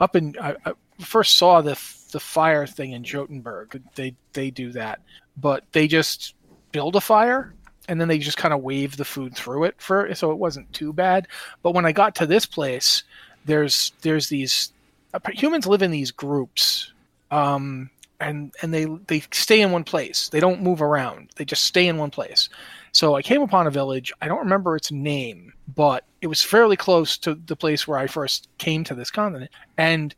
up 0.00 0.16
in 0.16 0.36
I, 0.40 0.56
I 0.64 0.72
first 1.00 1.36
saw 1.36 1.60
the 1.60 1.78
the 2.12 2.20
fire 2.20 2.66
thing 2.66 2.92
in 2.92 3.02
Jotunberg. 3.02 3.80
They 3.94 4.14
they 4.32 4.50
do 4.50 4.72
that, 4.72 5.00
but 5.36 5.64
they 5.72 5.88
just 5.88 6.34
build 6.72 6.96
a 6.96 7.00
fire 7.00 7.52
and 7.88 8.00
then 8.00 8.08
they 8.08 8.18
just 8.18 8.36
kind 8.36 8.54
of 8.54 8.62
wave 8.62 8.96
the 8.96 9.04
food 9.04 9.34
through 9.34 9.64
it 9.64 9.74
for 9.78 10.14
so 10.14 10.30
it 10.30 10.38
wasn't 10.38 10.72
too 10.72 10.92
bad. 10.92 11.28
But 11.62 11.72
when 11.72 11.84
I 11.84 11.92
got 11.92 12.14
to 12.16 12.26
this 12.26 12.46
place, 12.46 13.02
there's 13.44 13.92
there's 14.02 14.28
these 14.28 14.72
humans 15.32 15.66
live 15.66 15.82
in 15.82 15.90
these 15.90 16.10
groups. 16.10 16.92
Um, 17.30 17.90
and 18.20 18.52
and 18.62 18.72
they 18.72 18.84
they 19.06 19.22
stay 19.32 19.60
in 19.60 19.72
one 19.72 19.84
place. 19.84 20.28
They 20.28 20.40
don't 20.40 20.62
move 20.62 20.80
around. 20.80 21.30
They 21.36 21.44
just 21.44 21.64
stay 21.64 21.88
in 21.88 21.98
one 21.98 22.10
place. 22.10 22.48
So 22.92 23.14
I 23.14 23.22
came 23.22 23.42
upon 23.42 23.66
a 23.66 23.70
village. 23.70 24.12
I 24.20 24.28
don't 24.28 24.38
remember 24.38 24.76
its 24.76 24.92
name, 24.92 25.52
but 25.74 26.04
it 26.20 26.26
was 26.26 26.42
fairly 26.42 26.76
close 26.76 27.16
to 27.18 27.34
the 27.34 27.56
place 27.56 27.88
where 27.88 27.98
I 27.98 28.06
first 28.06 28.48
came 28.58 28.84
to 28.84 28.94
this 28.94 29.10
continent. 29.10 29.50
And 29.78 30.14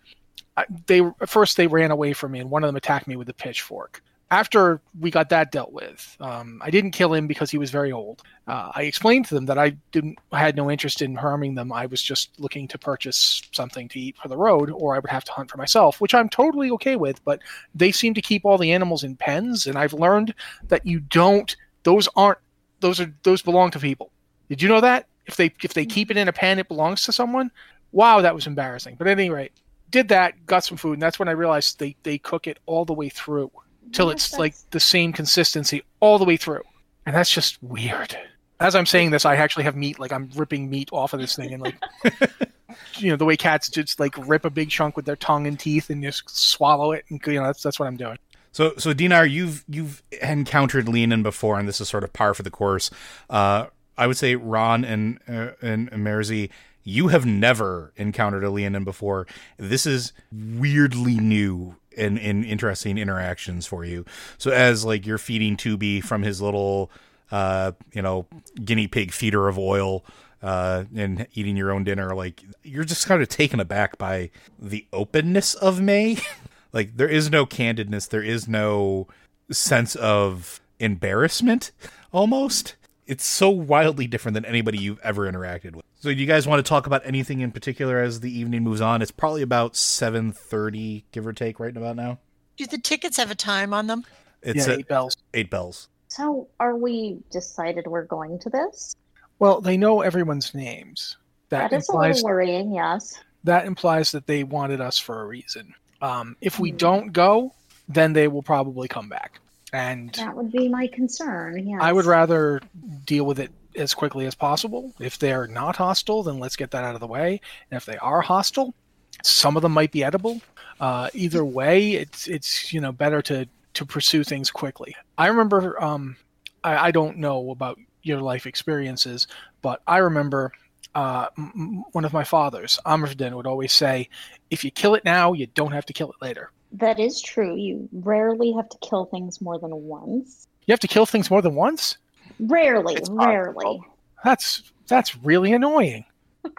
they 0.87 1.03
first 1.27 1.57
they 1.57 1.67
ran 1.67 1.91
away 1.91 2.13
from 2.13 2.33
me, 2.33 2.41
and 2.41 2.51
one 2.51 2.65
of 2.65 2.69
them 2.69 2.77
attacked 2.77 3.07
me 3.07 3.17
with 3.17 3.29
a 3.29 3.35
pitchfork. 3.35 4.03
After 4.31 4.81
we 4.99 5.11
got 5.11 5.29
that 5.29 5.53
dealt 5.53 5.73
with, 5.73 6.17
um, 6.19 6.61
I 6.65 6.71
didn't 6.71 6.91
kill 6.91 7.15
him 7.15 7.27
because 7.27 7.51
he 7.51 7.59
was 7.59 7.71
very 7.71 7.93
old. 7.93 8.23
Uh, 8.49 8.73
I 8.75 8.83
explained 8.83 9.27
to 9.27 9.35
them 9.35 9.47
that 9.47 9.59
I 9.59 9.71
didn't 9.93 10.19
had 10.33 10.57
no 10.57 10.71
interest 10.71 11.03
in 11.03 11.15
harming 11.15 11.55
them. 11.55 11.73
I 11.73 11.87
was 11.87 12.03
just 12.03 12.39
looking 12.41 12.67
to 12.69 12.79
purchase 12.79 13.43
something 13.53 13.89
to 13.91 14.01
eat 14.01 14.17
for 14.17 14.29
the 14.29 14.37
road, 14.37 14.71
or 14.71 14.97
I 14.97 14.99
would 14.99 15.11
have 15.11 15.25
to 15.25 15.33
hunt 15.33 15.51
for 15.51 15.59
myself, 15.59 16.01
which 16.01 16.15
I'm 16.15 16.29
totally 16.29 16.71
okay 16.73 16.97
with. 16.97 17.25
But 17.25 17.41
they 17.75 17.93
seem 17.93 18.15
to 18.15 18.23
keep 18.23 18.45
all 18.45 18.59
the 18.59 18.73
animals 18.73 19.05
in 19.05 19.15
pens, 19.17 19.67
and 19.67 19.79
I've 19.79 19.93
learned 19.93 20.35
that 20.69 20.87
you 20.87 21.01
don't. 21.01 21.55
Those 21.85 22.09
aren't. 22.17 22.39
Those 22.85 23.01
are 23.01 23.11
those 23.23 23.41
belong 23.41 23.71
to 23.71 23.79
people. 23.79 24.11
Did 24.51 24.61
you 24.61 24.69
know 24.69 24.83
that? 24.83 25.07
If 25.25 25.37
they 25.37 25.51
if 25.63 25.73
they 25.73 25.87
keep 25.87 26.11
it 26.11 26.19
in 26.19 26.29
a 26.29 26.35
pen, 26.35 26.59
it 26.59 26.69
belongs 26.69 27.03
to 27.05 27.13
someone. 27.13 27.51
Wow, 27.93 28.21
that 28.21 28.35
was 28.35 28.47
embarrassing. 28.47 28.97
But 28.99 29.07
at 29.07 29.19
any 29.19 29.31
rate, 29.31 29.53
did 29.91 30.09
that, 30.09 30.45
got 30.45 30.65
some 30.65 30.77
food, 30.77 30.93
and 30.93 31.03
that's 31.03 31.19
when 31.19 31.29
I 31.29 31.33
realized 31.33 31.79
they 31.79 31.97
they 32.03 32.19
cook 32.19 32.47
it 32.47 32.59
all 32.67 32.85
the 32.85 32.93
way 32.93 33.09
through 33.09 33.51
till 33.93 34.09
Yes, 34.09 34.15
it's 34.17 34.31
that's- 34.33 34.39
like 34.39 34.55
the 34.71 34.81
same 34.81 35.15
consistency 35.15 35.83
all 36.01 36.19
the 36.19 36.27
way 36.27 36.37
through, 36.37 36.61
and 37.07 37.17
that's 37.17 37.31
just 37.31 37.63
weird. 37.63 38.15
As 38.61 38.75
I'm 38.75 38.85
saying 38.87 39.13
this, 39.13 39.25
I 39.25 39.37
actually 39.37 39.65
have 39.65 39.77
meat, 39.77 39.99
like 39.99 40.13
I'm 40.13 40.29
ripping 40.37 40.69
meat 40.69 40.91
off 40.93 41.15
of 41.15 41.21
this 41.21 41.35
thing, 41.37 41.55
and 41.55 41.63
like, 41.63 41.77
you 42.99 43.09
know, 43.11 43.17
the 43.17 43.25
way 43.25 43.39
cats 43.39 43.71
just 43.71 43.99
like 43.99 44.15
rip 44.29 44.45
a 44.45 44.51
big 44.51 44.69
chunk 44.69 44.95
with 44.95 45.07
their 45.07 45.17
tongue 45.17 45.47
and 45.47 45.59
teeth 45.59 45.89
and 45.89 46.03
just 46.03 46.29
swallow 46.29 46.93
it, 46.93 47.07
and 47.09 47.19
you 47.27 47.41
know, 47.41 47.47
that's 47.47 47.63
that's 47.63 47.79
what 47.81 47.87
I'm 47.87 47.97
doing. 47.97 48.19
So, 48.55 48.73
so 48.79 48.93
Dinar, 48.93 49.27
you've 49.27 49.65
you've 49.69 50.01
encountered 50.23 50.89
Leonin 50.89 51.25
before, 51.25 51.59
and 51.59 51.67
this 51.67 51.81
is 51.81 51.89
sort 51.89 52.05
of 52.05 52.13
par 52.13 52.35
for 52.35 52.45
the 52.45 52.53
course. 52.53 52.89
Uh, 53.29 53.67
I 53.99 54.07
would 54.07 54.17
say 54.17 54.37
Ron 54.37 54.85
and 54.85 55.19
uh, 55.29 55.51
and 55.61 55.91
Merzi, 55.91 56.51
you 56.85 57.09
have 57.09 57.27
never 57.27 57.93
encountered 57.97 58.45
a 58.45 58.51
Leonin 58.51 58.85
before. 58.85 59.27
This 59.57 59.87
is 59.87 60.13
weirdly 60.33 61.17
new 61.17 61.75
and, 61.97 62.17
and 62.17 62.45
interesting 62.45 62.97
interactions 62.97 63.67
for 63.67 63.85
you. 63.85 64.05
So, 64.39 64.53
as 64.53 64.85
like 64.85 65.05
you're 65.05 65.19
feeding 65.19 65.57
Tubi 65.57 66.03
from 66.03 66.23
his 66.23 66.41
little, 66.41 66.93
uh, 67.33 67.73
you 67.93 68.03
know, 68.03 68.27
guinea 68.65 68.87
pig 68.87 69.13
feeder 69.13 69.49
of 69.49 69.59
oil. 69.59 70.05
Uh, 70.43 70.85
and 70.95 71.27
eating 71.33 71.57
your 71.57 71.73
own 71.73 71.85
dinner, 71.85 72.15
like 72.15 72.45
you're 72.63 72.85
just 72.85 73.07
kind 73.07 73.23
of 73.23 73.29
taken 73.31 73.61
aback 73.61 73.97
by 73.97 74.29
the 74.59 74.87
openness 74.93 75.55
of 75.55 75.81
May. 75.81 76.19
like 76.75 76.95
there 76.97 77.09
is 77.09 77.31
no 77.31 77.47
candidness 77.47 78.11
there 78.11 78.23
is 78.23 78.47
no 78.47 79.07
sense 79.51 79.95
of 79.97 80.61
embarrassment 80.81 81.73
almost 82.13 82.77
it's 83.07 83.25
so 83.25 83.49
wildly 83.49 84.07
different 84.07 84.35
than 84.35 84.45
anybody 84.45 84.77
you've 84.79 85.01
ever 85.01 85.31
interacted 85.31 85.75
with 85.75 85.85
so 85.95 86.13
do 86.13 86.21
you 86.21 86.27
guys 86.27 86.47
want 86.47 86.59
to 86.65 86.69
talk 86.69 86.87
about 86.87 87.01
anything 87.07 87.41
in 87.41 87.51
particular 87.51 88.01
as 88.01 88.21
the 88.21 88.39
evening 88.39 88.63
moves 88.63 88.81
on 88.83 89.01
it's 89.01 89.11
probably 89.11 89.41
about 89.43 89.73
7.30 89.75 91.05
give 91.13 91.27
or 91.27 91.33
take 91.33 91.59
right 91.59 91.77
about 91.77 91.97
now 91.97 92.19
Do 92.57 92.67
the 92.67 92.79
tickets 92.79 93.17
have 93.17 93.31
a 93.31 93.35
time 93.35 93.73
on 93.73 93.87
them? 93.87 94.05
it's 94.43 94.67
yeah, 94.67 94.75
at 94.75 94.79
eight 94.81 94.89
bells. 94.89 95.17
eight 95.33 95.51
bells 95.51 95.89
So, 96.09 96.49
are 96.61 96.77
we 96.77 97.19
decided 97.31 97.87
we're 97.87 98.05
going 98.05 98.39
to 98.41 98.51
this? 98.51 98.95
Well, 99.39 99.61
they 99.61 99.77
know 99.77 100.01
everyone's 100.03 100.55
names. 100.55 101.17
That, 101.49 101.71
that 101.71 101.77
is 101.77 101.89
a 101.89 101.97
little 101.97 102.23
worrying, 102.23 102.73
yes. 102.75 103.21
that 103.45 103.67
implies 103.67 104.13
that 104.13 104.27
they 104.27 104.45
wanted 104.45 104.81
us 104.81 104.99
for 104.99 105.23
a 105.23 105.27
reason. 105.27 105.75
Um, 106.05 106.37
if 106.41 106.59
we 106.61 106.71
Hmm. 106.71 106.77
don't 106.77 107.13
go, 107.13 107.55
then 107.89 108.13
they 108.13 108.29
will 108.29 108.43
probably 108.43 108.89
come 108.89 109.09
back. 109.09 109.41
And 109.73 110.13
That 110.15 110.37
would 110.37 110.53
be 110.53 110.69
my 110.69 110.87
concern, 110.87 111.67
yes. 111.67 111.81
I 111.83 111.93
would 111.93 112.05
rather 112.05 112.61
deal 113.05 113.25
with 113.25 113.41
it 113.41 113.51
as 113.77 113.95
quickly 113.95 114.27
as 114.27 114.35
possible. 114.35 114.93
If 115.01 115.19
they're 115.19 115.49
not 115.49 115.77
hostile, 115.77 116.23
then 116.23 116.39
let's 116.39 116.57
get 116.57 116.71
that 116.73 116.85
out 116.85 116.95
of 116.95 117.01
the 117.01 117.07
way. 117.09 117.41
And 117.71 117.77
if 117.77 117.85
they 117.87 117.97
are 117.99 118.21
hostile, 118.21 118.75
some 119.23 119.57
of 119.57 119.63
them 119.63 119.73
might 119.73 119.91
be 119.93 120.05
edible. 120.05 120.41
Uh, 120.79 121.09
either 121.15 121.45
way, 121.45 121.93
it's 121.93 122.27
it's 122.29 122.73
you 122.73 122.81
know 122.81 122.93
better 122.93 123.23
to 123.23 123.49
to 123.75 123.87
pursue 123.87 124.23
things 124.25 124.51
quickly. 124.51 124.95
I 125.19 125.27
remember 125.29 125.83
um, 125.83 126.17
I, 126.63 126.89
I 126.89 126.91
don't 126.93 127.19
know 127.19 127.51
about 127.51 127.79
your 128.03 128.21
life 128.21 128.47
experiences, 128.47 129.27
but 129.63 129.81
I 129.87 129.99
remember 129.99 130.53
uh, 130.95 131.27
m- 131.39 131.53
m- 131.57 131.85
one 131.93 132.05
of 132.05 132.13
my 132.13 132.25
fathers, 132.25 132.79
Amrvdin, 132.87 133.33
would 133.35 133.47
always 133.47 133.73
say, 133.73 134.09
"If 134.51 134.65
you 134.65 134.71
kill 134.71 134.95
it 134.95 135.05
now, 135.05 135.33
you 135.33 135.47
don't 135.49 135.73
have 135.73 135.87
to 135.87 135.93
kill 135.93 136.11
it 136.11 136.17
later." 136.23 136.51
That 136.73 136.99
is 136.99 137.21
true. 137.23 137.55
You 137.57 137.89
rarely 137.93 138.53
have 138.53 138.69
to 138.69 138.79
kill 138.79 139.05
things 139.07 139.41
more 139.41 139.59
than 139.59 139.71
once. 139.75 140.49
You 140.67 140.73
have 140.73 140.81
to 140.81 140.89
kill 140.89 141.07
things 141.07 141.31
more 141.31 141.43
than 141.43 141.55
once. 141.55 141.99
Rarely, 142.41 142.95
It's 142.95 143.09
rarely. 143.11 143.55
possible. 143.65 143.85
That's 144.25 144.73
that's 144.89 145.17
really 145.19 145.53
annoying. 145.53 146.05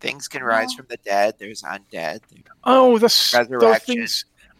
Things 0.00 0.28
can 0.28 0.44
rise 0.44 0.70
Yeah. 0.72 0.76
from 0.76 0.86
the 0.88 0.96
dead. 0.98 1.34
There's 1.38 1.62
undead. 1.62 2.20
Oh, 2.64 2.98
the 2.98 3.06
s- 3.06 3.34
Resurrection. 3.34 4.06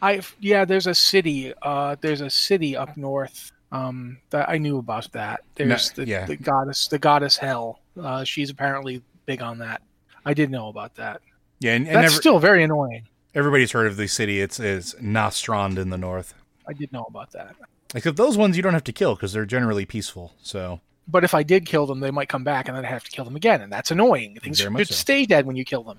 I 0.03 0.21
yeah, 0.41 0.65
there's 0.65 0.87
a 0.89 0.95
city. 0.95 1.53
Uh, 1.63 1.97
there's 2.01 2.21
a 2.21 2.31
city 2.31 2.77
up 2.77 2.97
north. 2.97 3.53
Um, 3.71 4.19
that 4.31 4.49
I 4.49 4.57
knew 4.57 4.79
about 4.79 5.13
that. 5.13 5.41
There's 5.55 5.97
No, 5.97 6.05
the, 6.05 6.11
yeah. 6.11 6.25
the 6.25 6.37
goddess, 6.37 6.89
the 6.89 6.99
goddess 6.99 7.37
Hell. 7.37 7.81
Uh, 7.99 8.25
she's 8.25 8.51
apparently 8.51 9.03
big 9.27 9.43
on 9.43 9.59
that. 9.59 9.83
I 10.25 10.35
did 10.35 10.51
know 10.51 10.69
about 10.69 10.95
that. 10.97 11.21
yeah 11.61 11.75
and, 11.75 11.87
and 11.87 11.97
That's 11.97 12.13
never, 12.13 12.21
still 12.21 12.39
very 12.39 12.63
annoying. 12.63 13.07
Everybody's 13.35 13.73
heard 13.73 13.87
of 13.87 13.97
the 13.97 14.09
city. 14.09 14.41
It's 14.41 14.59
is 14.59 14.95
Nostrand 15.01 15.79
in 15.79 15.91
the 15.91 15.99
north. 15.99 16.35
I 16.67 16.73
did 16.73 16.93
know 16.93 17.07
about 17.09 17.33
that. 17.33 17.55
Except 17.95 18.17
those 18.17 18.37
ones 18.37 18.57
you 18.57 18.63
don't 18.63 18.75
have 18.75 18.85
to 18.85 18.93
kill 18.93 19.15
because 19.15 19.33
they're 19.33 19.47
generally 19.47 19.87
peaceful. 19.87 20.35
So 20.43 20.81
But 21.07 21.25
if 21.25 21.35
I 21.35 21.43
did 21.43 21.65
kill 21.67 21.87
them, 21.87 22.01
they 22.01 22.11
might 22.11 22.29
come 22.29 22.45
back, 22.45 22.69
and 22.69 22.77
then 22.77 22.85
I 22.85 22.89
have 22.89 23.05
to 23.05 23.11
kill 23.11 23.25
them 23.25 23.37
again, 23.37 23.63
and 23.63 23.73
that's 23.73 23.91
annoying. 23.91 24.39
Things 24.43 24.61
Very 24.61 24.71
much 24.71 24.81
should 24.81 24.89
so. 24.89 24.95
stay 24.95 25.25
dead 25.25 25.47
when 25.47 25.57
you 25.57 25.65
kill 25.65 25.83
them, 25.83 25.97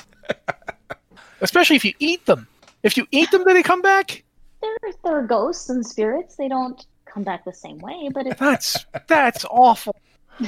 especially 1.41 1.76
if 1.76 1.85
you 1.85 1.93
eat 1.99 2.26
them. 2.26 2.47
If 2.84 2.95
you 2.95 3.07
eat 3.11 3.31
them, 3.31 3.43
do 3.43 3.53
they 3.53 3.63
come 3.63 3.81
back? 3.81 4.23
They're, 4.61 4.93
they're 5.03 5.23
ghosts 5.23 5.69
and 5.69 5.85
spirits. 5.85 6.35
They 6.35 6.47
don't 6.47 6.85
come 7.05 7.23
back 7.23 7.45
the 7.45 7.53
same 7.53 7.80
way, 7.80 8.09
but 8.13 8.27
it's 8.27 8.39
That's 8.39 8.85
that's 9.07 9.45
awful. 9.45 9.95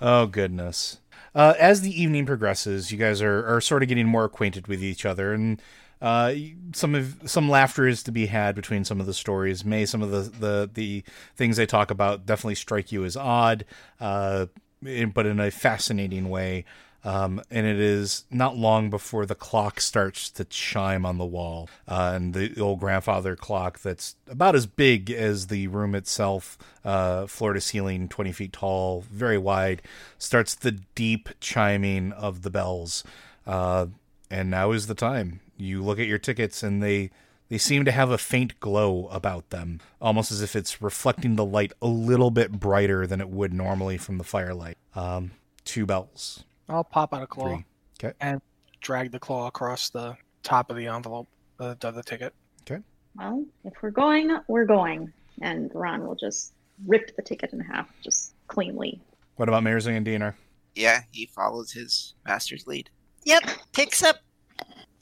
Oh 0.00 0.26
goodness. 0.26 0.98
Uh, 1.34 1.54
as 1.58 1.80
the 1.80 2.00
evening 2.00 2.26
progresses, 2.26 2.92
you 2.92 2.98
guys 2.98 3.20
are, 3.20 3.44
are 3.46 3.60
sort 3.60 3.82
of 3.82 3.88
getting 3.88 4.06
more 4.06 4.24
acquainted 4.24 4.68
with 4.68 4.82
each 4.82 5.04
other, 5.04 5.32
and 5.32 5.60
uh, 6.00 6.32
some 6.72 6.94
of 6.94 7.16
some 7.24 7.48
laughter 7.48 7.88
is 7.88 8.02
to 8.04 8.12
be 8.12 8.26
had 8.26 8.54
between 8.54 8.84
some 8.84 9.00
of 9.00 9.06
the 9.06 9.14
stories. 9.14 9.64
May 9.64 9.84
some 9.84 10.02
of 10.02 10.10
the 10.10 10.20
the, 10.38 10.70
the 10.72 11.04
things 11.34 11.56
they 11.56 11.66
talk 11.66 11.90
about 11.90 12.26
definitely 12.26 12.54
strike 12.54 12.92
you 12.92 13.04
as 13.04 13.16
odd, 13.16 13.64
uh, 14.00 14.46
but 14.80 15.26
in 15.26 15.40
a 15.40 15.50
fascinating 15.50 16.28
way. 16.28 16.64
Um, 17.04 17.42
and 17.50 17.66
it 17.66 17.78
is 17.78 18.24
not 18.30 18.56
long 18.56 18.88
before 18.88 19.26
the 19.26 19.34
clock 19.34 19.78
starts 19.78 20.30
to 20.30 20.44
chime 20.46 21.04
on 21.04 21.18
the 21.18 21.26
wall, 21.26 21.68
uh, 21.86 22.12
and 22.14 22.32
the 22.32 22.58
old 22.58 22.80
grandfather 22.80 23.36
clock 23.36 23.80
that's 23.80 24.16
about 24.26 24.54
as 24.54 24.66
big 24.66 25.10
as 25.10 25.48
the 25.48 25.66
room 25.66 25.94
itself, 25.94 26.56
uh, 26.82 27.26
floor 27.26 27.52
to 27.52 27.60
ceiling, 27.60 28.08
twenty 28.08 28.32
feet 28.32 28.54
tall, 28.54 29.04
very 29.10 29.36
wide, 29.36 29.82
starts 30.16 30.54
the 30.54 30.72
deep 30.94 31.28
chiming 31.40 32.12
of 32.12 32.40
the 32.40 32.50
bells. 32.50 33.04
Uh, 33.46 33.86
and 34.30 34.50
now 34.50 34.72
is 34.72 34.86
the 34.86 34.94
time. 34.94 35.40
You 35.58 35.82
look 35.84 35.98
at 35.98 36.06
your 36.06 36.18
tickets, 36.18 36.62
and 36.62 36.82
they 36.82 37.10
they 37.50 37.58
seem 37.58 37.84
to 37.84 37.92
have 37.92 38.10
a 38.10 38.16
faint 38.16 38.58
glow 38.60 39.08
about 39.08 39.50
them, 39.50 39.80
almost 40.00 40.32
as 40.32 40.40
if 40.40 40.56
it's 40.56 40.80
reflecting 40.80 41.36
the 41.36 41.44
light 41.44 41.72
a 41.82 41.86
little 41.86 42.30
bit 42.30 42.52
brighter 42.52 43.06
than 43.06 43.20
it 43.20 43.28
would 43.28 43.52
normally 43.52 43.98
from 43.98 44.16
the 44.16 44.24
firelight. 44.24 44.78
Um, 44.94 45.32
two 45.66 45.84
bells. 45.84 46.44
I'll 46.68 46.84
pop 46.84 47.12
out 47.14 47.22
a 47.22 47.26
claw 47.26 47.48
Three. 47.56 47.64
Okay. 48.02 48.14
and 48.20 48.40
drag 48.80 49.12
the 49.12 49.18
claw 49.18 49.46
across 49.46 49.90
the 49.90 50.16
top 50.42 50.70
of 50.70 50.76
the 50.76 50.86
envelope 50.86 51.28
of 51.58 51.78
the 51.80 52.02
ticket. 52.02 52.34
Okay. 52.62 52.82
Well, 53.16 53.44
if 53.64 53.74
we're 53.82 53.90
going, 53.90 54.36
we're 54.48 54.64
going. 54.66 55.12
And 55.40 55.70
Ron 55.74 56.06
will 56.06 56.14
just 56.14 56.52
rip 56.86 57.14
the 57.16 57.22
ticket 57.22 57.52
in 57.52 57.60
half, 57.60 57.88
just 58.02 58.34
cleanly. 58.48 59.00
What 59.36 59.48
about 59.48 59.62
Marzing 59.62 59.96
and 59.96 60.04
Diener? 60.04 60.36
Yeah, 60.74 61.02
he 61.12 61.26
follows 61.26 61.72
his 61.72 62.14
master's 62.26 62.66
lead. 62.66 62.90
Yep, 63.24 63.42
picks 63.72 64.02
up, 64.02 64.16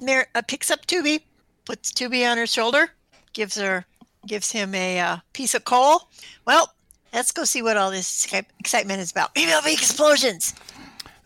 Mar- 0.00 0.28
uh, 0.34 0.42
picks 0.42 0.70
up 0.70 0.86
Tubi, 0.86 1.20
puts 1.64 1.92
Tubi 1.92 2.30
on 2.30 2.36
her 2.38 2.46
shoulder, 2.46 2.90
gives 3.32 3.56
her, 3.56 3.84
gives 4.26 4.52
him 4.52 4.74
a 4.74 5.00
uh, 5.00 5.16
piece 5.32 5.54
of 5.54 5.64
coal. 5.64 6.08
Well, 6.46 6.72
let's 7.12 7.32
go 7.32 7.44
see 7.44 7.62
what 7.62 7.76
all 7.76 7.90
this 7.90 8.26
excitement 8.60 9.00
is 9.00 9.10
about. 9.10 9.30
Maybe 9.34 9.46
there'll 9.46 9.64
be 9.64 9.72
explosions. 9.72 10.54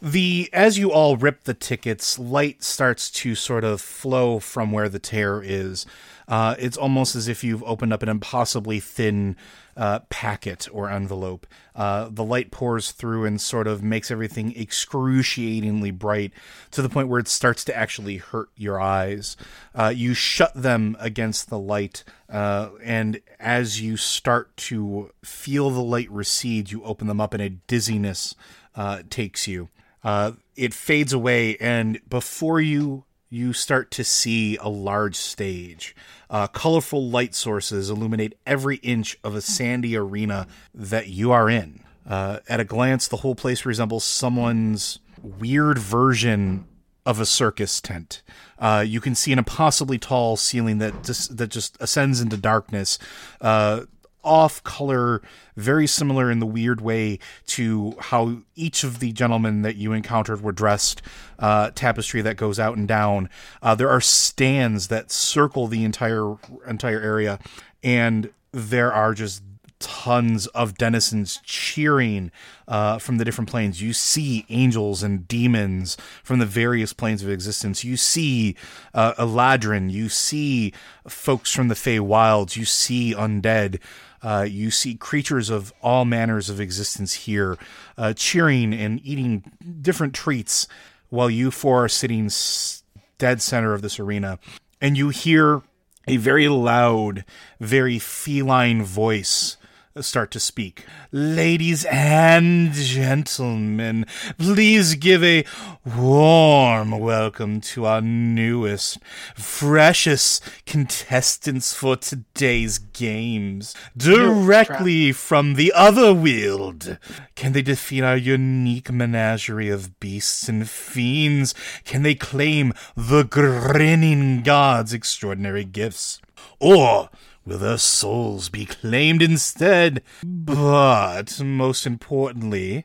The 0.00 0.50
as 0.52 0.78
you 0.78 0.92
all 0.92 1.16
rip 1.16 1.44
the 1.44 1.54
tickets 1.54 2.18
light 2.18 2.62
starts 2.62 3.10
to 3.10 3.34
sort 3.34 3.64
of 3.64 3.80
flow 3.80 4.38
from 4.38 4.72
where 4.72 4.88
the 4.88 4.98
tear 4.98 5.42
is. 5.42 5.86
Uh, 6.28 6.56
it's 6.58 6.76
almost 6.76 7.14
as 7.14 7.28
if 7.28 7.44
you've 7.44 7.62
opened 7.62 7.92
up 7.92 8.02
an 8.02 8.08
impossibly 8.08 8.80
thin 8.80 9.36
uh, 9.76 10.00
packet 10.10 10.66
or 10.72 10.90
envelope. 10.90 11.46
Uh, 11.74 12.08
the 12.10 12.24
light 12.24 12.50
pours 12.50 12.90
through 12.90 13.24
and 13.24 13.40
sort 13.40 13.68
of 13.68 13.82
makes 13.82 14.10
everything 14.10 14.52
excruciatingly 14.56 15.92
bright 15.92 16.32
to 16.72 16.82
the 16.82 16.88
point 16.88 17.08
where 17.08 17.20
it 17.20 17.28
starts 17.28 17.62
to 17.62 17.76
actually 17.76 18.16
hurt 18.16 18.48
your 18.56 18.80
eyes. 18.80 19.36
Uh, 19.72 19.92
you 19.94 20.14
shut 20.14 20.52
them 20.54 20.96
against 20.98 21.48
the 21.48 21.58
light 21.58 22.02
uh, 22.28 22.70
and 22.82 23.20
as 23.38 23.80
you 23.80 23.96
start 23.96 24.54
to 24.56 25.12
feel 25.24 25.70
the 25.70 25.80
light 25.80 26.10
recede 26.10 26.72
you 26.72 26.82
open 26.82 27.06
them 27.06 27.20
up 27.20 27.32
and 27.32 27.42
a 27.42 27.50
dizziness 27.50 28.34
uh, 28.74 29.02
takes 29.08 29.46
you 29.46 29.68
uh, 30.06 30.30
it 30.54 30.72
fades 30.72 31.12
away, 31.12 31.56
and 31.56 32.00
before 32.08 32.60
you, 32.60 33.02
you 33.28 33.52
start 33.52 33.90
to 33.90 34.04
see 34.04 34.56
a 34.58 34.68
large 34.68 35.16
stage. 35.16 35.96
Uh, 36.30 36.46
colorful 36.46 37.10
light 37.10 37.34
sources 37.34 37.90
illuminate 37.90 38.38
every 38.46 38.76
inch 38.76 39.18
of 39.24 39.34
a 39.34 39.40
sandy 39.40 39.96
arena 39.96 40.46
that 40.72 41.08
you 41.08 41.32
are 41.32 41.50
in. 41.50 41.82
Uh, 42.08 42.38
at 42.48 42.60
a 42.60 42.64
glance, 42.64 43.08
the 43.08 43.16
whole 43.16 43.34
place 43.34 43.66
resembles 43.66 44.04
someone's 44.04 45.00
weird 45.20 45.76
version 45.76 46.68
of 47.04 47.18
a 47.18 47.26
circus 47.26 47.80
tent. 47.80 48.22
Uh, 48.60 48.84
you 48.86 49.00
can 49.00 49.16
see 49.16 49.32
an 49.32 49.40
impossibly 49.40 49.98
tall 49.98 50.36
ceiling 50.36 50.78
that 50.78 51.02
just 51.02 51.36
that 51.36 51.48
just 51.48 51.76
ascends 51.80 52.20
into 52.20 52.36
darkness. 52.36 52.96
Uh, 53.40 53.82
off 54.26 54.62
color, 54.64 55.22
very 55.56 55.86
similar 55.86 56.30
in 56.30 56.40
the 56.40 56.46
weird 56.46 56.80
way 56.80 57.18
to 57.46 57.94
how 58.00 58.38
each 58.54 58.84
of 58.84 58.98
the 58.98 59.12
gentlemen 59.12 59.62
that 59.62 59.76
you 59.76 59.92
encountered 59.92 60.42
were 60.42 60.52
dressed. 60.52 61.00
Uh, 61.38 61.70
tapestry 61.74 62.20
that 62.22 62.36
goes 62.36 62.58
out 62.58 62.76
and 62.76 62.88
down. 62.88 63.30
Uh, 63.62 63.74
there 63.74 63.88
are 63.88 64.00
stands 64.00 64.88
that 64.88 65.10
circle 65.10 65.66
the 65.66 65.84
entire 65.84 66.34
entire 66.66 67.00
area, 67.00 67.38
and 67.82 68.32
there 68.52 68.92
are 68.92 69.14
just 69.14 69.42
tons 69.78 70.46
of 70.48 70.76
denizens 70.78 71.40
cheering 71.44 72.30
uh, 72.66 72.98
from 72.98 73.18
the 73.18 73.24
different 73.24 73.50
planes. 73.50 73.82
You 73.82 73.92
see 73.92 74.46
angels 74.48 75.02
and 75.02 75.28
demons 75.28 75.96
from 76.22 76.38
the 76.38 76.46
various 76.46 76.92
planes 76.92 77.22
of 77.22 77.30
existence. 77.30 77.84
You 77.84 77.96
see 77.96 78.56
uh, 78.94 79.14
Eladrin. 79.14 79.90
You 79.90 80.08
see 80.08 80.72
folks 81.06 81.52
from 81.52 81.68
the 81.68 81.74
Fey 81.74 82.00
Wilds. 82.00 82.56
You 82.56 82.64
see 82.64 83.14
undead. 83.14 83.80
Uh, 84.26 84.42
you 84.42 84.72
see 84.72 84.96
creatures 84.96 85.50
of 85.50 85.72
all 85.82 86.04
manners 86.04 86.50
of 86.50 86.58
existence 86.60 87.12
here, 87.12 87.56
uh, 87.96 88.12
cheering 88.12 88.74
and 88.74 89.00
eating 89.04 89.44
different 89.80 90.12
treats, 90.12 90.66
while 91.10 91.30
you 91.30 91.52
four 91.52 91.84
are 91.84 91.88
sitting 91.88 92.26
s- 92.26 92.82
dead 93.18 93.40
center 93.40 93.72
of 93.72 93.82
this 93.82 94.00
arena, 94.00 94.40
and 94.80 94.98
you 94.98 95.10
hear 95.10 95.62
a 96.08 96.16
very 96.16 96.48
loud, 96.48 97.24
very 97.60 98.00
feline 98.00 98.82
voice 98.82 99.56
start 100.02 100.30
to 100.32 100.40
speak. 100.40 100.84
Ladies 101.12 101.84
and 101.86 102.72
gentlemen, 102.72 104.06
please 104.38 104.94
give 104.94 105.24
a 105.24 105.44
warm 105.84 106.90
welcome 106.98 107.60
to 107.60 107.86
our 107.86 108.00
newest, 108.00 108.98
freshest 109.34 110.42
contestants 110.66 111.72
for 111.72 111.96
today's 111.96 112.78
games. 112.78 113.74
Directly 113.96 115.12
from 115.12 115.54
the 115.54 115.72
other 115.74 116.12
world. 116.12 116.98
Can 117.34 117.52
they 117.52 117.62
defeat 117.62 118.02
our 118.02 118.16
unique 118.16 118.90
menagerie 118.90 119.70
of 119.70 119.98
beasts 120.00 120.48
and 120.48 120.68
fiends? 120.68 121.54
Can 121.84 122.02
they 122.02 122.14
claim 122.14 122.72
the 122.96 123.24
grinning 123.24 124.42
god's 124.42 124.92
extraordinary 124.92 125.64
gifts? 125.64 126.20
Or 126.58 127.10
will 127.46 127.58
their 127.58 127.78
souls 127.78 128.48
be 128.48 128.66
claimed 128.66 129.22
instead? 129.22 130.02
But 130.22 131.40
most 131.40 131.86
importantly, 131.86 132.84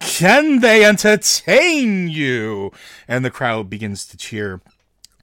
can 0.00 0.60
they 0.60 0.84
entertain 0.84 2.08
you? 2.08 2.72
And 3.06 3.24
the 3.24 3.30
crowd 3.30 3.70
begins 3.70 4.06
to 4.06 4.16
cheer 4.16 4.60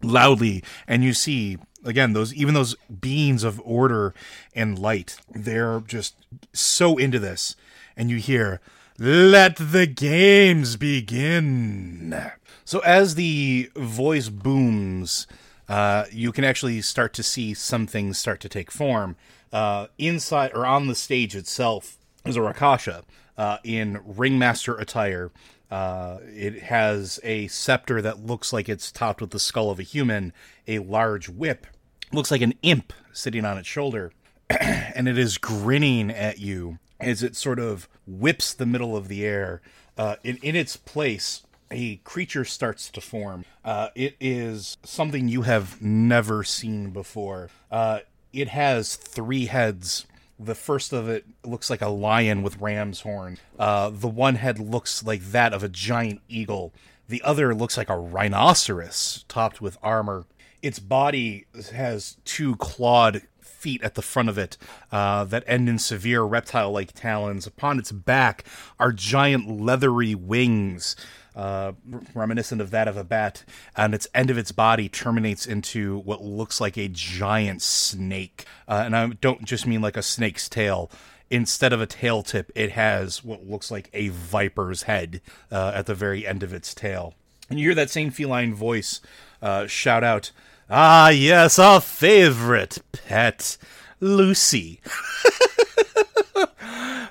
loudly, 0.01 0.63
and 0.87 1.03
you 1.03 1.13
see 1.13 1.57
again 1.83 2.13
those 2.13 2.33
even 2.33 2.53
those 2.53 2.75
beings 2.99 3.43
of 3.43 3.61
order 3.65 4.13
and 4.53 4.79
light. 4.79 5.17
They're 5.29 5.81
just 5.81 6.15
so 6.53 6.97
into 6.97 7.19
this, 7.19 7.55
and 7.97 8.09
you 8.09 8.17
hear. 8.17 8.61
Let 8.97 9.57
the 9.57 9.87
games 9.87 10.77
begin. 10.77 12.31
So, 12.63 12.79
as 12.79 13.15
the 13.15 13.69
voice 13.75 14.29
booms, 14.29 15.27
uh, 15.67 16.05
you 16.11 16.31
can 16.31 16.43
actually 16.43 16.81
start 16.81 17.13
to 17.13 17.23
see 17.23 17.53
some 17.53 17.87
things 17.87 18.17
start 18.17 18.39
to 18.41 18.49
take 18.49 18.71
form. 18.71 19.15
Uh, 19.51 19.87
inside 19.97 20.51
or 20.53 20.65
on 20.65 20.87
the 20.87 20.95
stage 20.95 21.35
itself 21.35 21.97
is 22.25 22.35
a 22.35 22.41
Rakasha 22.41 23.03
uh, 23.37 23.57
in 23.63 23.99
ringmaster 24.05 24.75
attire. 24.75 25.31
Uh, 25.71 26.19
it 26.25 26.63
has 26.63 27.19
a 27.23 27.47
scepter 27.47 28.01
that 28.01 28.25
looks 28.25 28.53
like 28.53 28.69
it's 28.69 28.91
topped 28.91 29.21
with 29.21 29.31
the 29.31 29.39
skull 29.39 29.71
of 29.71 29.79
a 29.79 29.83
human, 29.83 30.33
a 30.67 30.79
large 30.79 31.27
whip, 31.29 31.67
looks 32.11 32.31
like 32.31 32.41
an 32.41 32.53
imp 32.61 32.93
sitting 33.11 33.45
on 33.45 33.57
its 33.57 33.67
shoulder, 33.67 34.11
and 34.49 35.07
it 35.07 35.17
is 35.17 35.37
grinning 35.37 36.11
at 36.11 36.39
you 36.39 36.77
as 36.99 37.23
it 37.23 37.35
sort 37.35 37.59
of 37.59 37.89
whips 38.05 38.53
the 38.53 38.65
middle 38.65 38.95
of 38.95 39.07
the 39.07 39.25
air. 39.25 39.61
Uh, 39.97 40.17
in, 40.23 40.37
in 40.37 40.55
its 40.55 40.75
place, 40.75 41.43
a 41.71 41.97
creature 41.97 42.45
starts 42.45 42.89
to 42.91 43.01
form. 43.01 43.45
Uh, 43.63 43.89
it 43.95 44.15
is 44.19 44.77
something 44.83 45.27
you 45.27 45.43
have 45.43 45.81
never 45.81 46.43
seen 46.43 46.91
before. 46.91 47.49
Uh, 47.71 47.99
it 48.31 48.49
has 48.49 48.95
three 48.95 49.45
heads. 49.45 50.05
The 50.37 50.55
first 50.55 50.91
of 50.93 51.07
it 51.07 51.25
looks 51.43 51.69
like 51.69 51.81
a 51.81 51.87
lion 51.89 52.43
with 52.43 52.59
ram's 52.59 53.01
horn. 53.01 53.37
Uh, 53.57 53.89
the 53.89 54.07
one 54.07 54.35
head 54.35 54.59
looks 54.59 55.03
like 55.03 55.21
that 55.31 55.53
of 55.53 55.63
a 55.63 55.69
giant 55.69 56.21
eagle. 56.27 56.73
The 57.07 57.21
other 57.21 57.55
looks 57.55 57.77
like 57.77 57.89
a 57.89 57.97
rhinoceros 57.97 59.23
topped 59.27 59.61
with 59.61 59.77
armor. 59.81 60.25
its 60.61 60.79
body 60.79 61.45
has 61.73 62.17
two 62.25 62.55
clawed 62.55 63.21
feet 63.39 63.83
at 63.83 63.95
the 63.95 64.01
front 64.01 64.29
of 64.29 64.37
it 64.37 64.57
uh, 64.91 65.23
that 65.25 65.43
end 65.47 65.69
in 65.69 65.77
severe 65.79 66.23
reptile 66.23 66.71
like 66.71 66.91
talons. 66.93 67.47
Upon 67.47 67.79
its 67.79 67.91
back 67.91 68.43
are 68.79 68.91
giant 68.91 69.47
leathery 69.49 70.15
wings. 70.15 70.95
Uh, 71.35 71.73
reminiscent 72.13 72.61
of 72.61 72.71
that 72.71 72.87
of 72.87 72.95
a 72.95 73.03
bat, 73.03 73.43
and 73.75 73.93
its 73.93 74.07
end 74.13 74.29
of 74.29 74.37
its 74.37 74.53
body 74.53 74.87
terminates 74.87 75.45
into 75.45 75.97
what 75.99 76.21
looks 76.21 76.61
like 76.61 76.77
a 76.77 76.87
giant 76.87 77.61
snake. 77.61 78.45
Uh, 78.67 78.83
and 78.85 78.95
I 78.95 79.07
don't 79.07 79.43
just 79.43 79.67
mean 79.67 79.81
like 79.81 79.97
a 79.97 80.01
snake's 80.01 80.47
tail. 80.47 80.89
Instead 81.29 81.73
of 81.73 81.81
a 81.81 81.87
tail 81.87 82.23
tip, 82.23 82.51
it 82.55 82.71
has 82.71 83.23
what 83.23 83.45
looks 83.45 83.69
like 83.69 83.89
a 83.93 84.09
viper's 84.09 84.83
head 84.83 85.21
uh, 85.51 85.73
at 85.75 85.87
the 85.87 85.95
very 85.95 86.25
end 86.25 86.43
of 86.43 86.53
its 86.53 86.73
tail. 86.73 87.15
And 87.49 87.59
you 87.59 87.67
hear 87.67 87.75
that 87.75 87.89
same 87.89 88.11
feline 88.11 88.53
voice 88.53 89.01
uh, 89.41 89.67
shout 89.67 90.03
out, 90.03 90.31
Ah, 90.69 91.09
yes, 91.09 91.59
our 91.59 91.81
favorite 91.81 92.77
pet, 92.91 93.57
Lucy. 93.99 94.81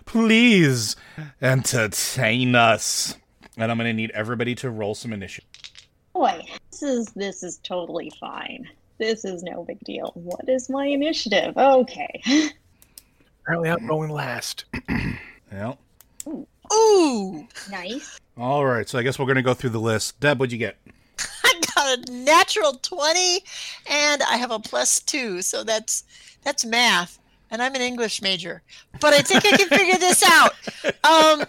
Please 0.06 0.96
entertain 1.42 2.54
us. 2.54 3.16
And 3.56 3.70
I'm 3.70 3.78
going 3.78 3.88
to 3.88 3.92
need 3.92 4.10
everybody 4.12 4.54
to 4.56 4.70
roll 4.70 4.94
some 4.94 5.12
initiative. 5.12 5.48
Boy, 6.12 6.44
this 6.70 6.82
is 6.82 7.06
this 7.12 7.42
is 7.42 7.58
totally 7.58 8.10
fine. 8.20 8.68
This 8.98 9.24
is 9.24 9.42
no 9.42 9.64
big 9.64 9.80
deal. 9.80 10.12
What 10.14 10.48
is 10.48 10.70
my 10.70 10.86
initiative? 10.86 11.56
Okay. 11.56 12.20
Apparently, 13.42 13.70
I'm 13.70 13.86
going 13.86 14.10
last. 14.10 14.64
Yeah. 15.52 15.74
Ooh, 16.72 17.46
Nice. 17.70 18.18
All 18.36 18.64
right, 18.64 18.88
so 18.88 18.98
I 18.98 19.02
guess 19.02 19.18
we're 19.18 19.26
going 19.26 19.36
to 19.36 19.42
go 19.42 19.54
through 19.54 19.70
the 19.70 19.80
list. 19.80 20.18
Deb, 20.18 20.40
what'd 20.40 20.50
you 20.50 20.58
get? 20.58 20.76
I 21.44 21.60
got 21.74 22.08
a 22.08 22.12
natural 22.12 22.72
20 22.72 23.44
and 23.88 24.22
I 24.22 24.36
have 24.36 24.50
a 24.50 24.58
plus 24.58 24.98
2, 25.00 25.42
so 25.42 25.62
that's 25.62 26.02
that's 26.42 26.64
math. 26.64 27.20
And 27.52 27.62
I'm 27.62 27.74
an 27.76 27.82
English 27.82 28.20
major. 28.20 28.62
But 29.00 29.14
I 29.14 29.20
think 29.20 29.44
I 29.46 29.56
can 29.56 29.68
figure 29.68 29.98
this 29.98 30.24
out. 30.26 30.54
Um 31.04 31.44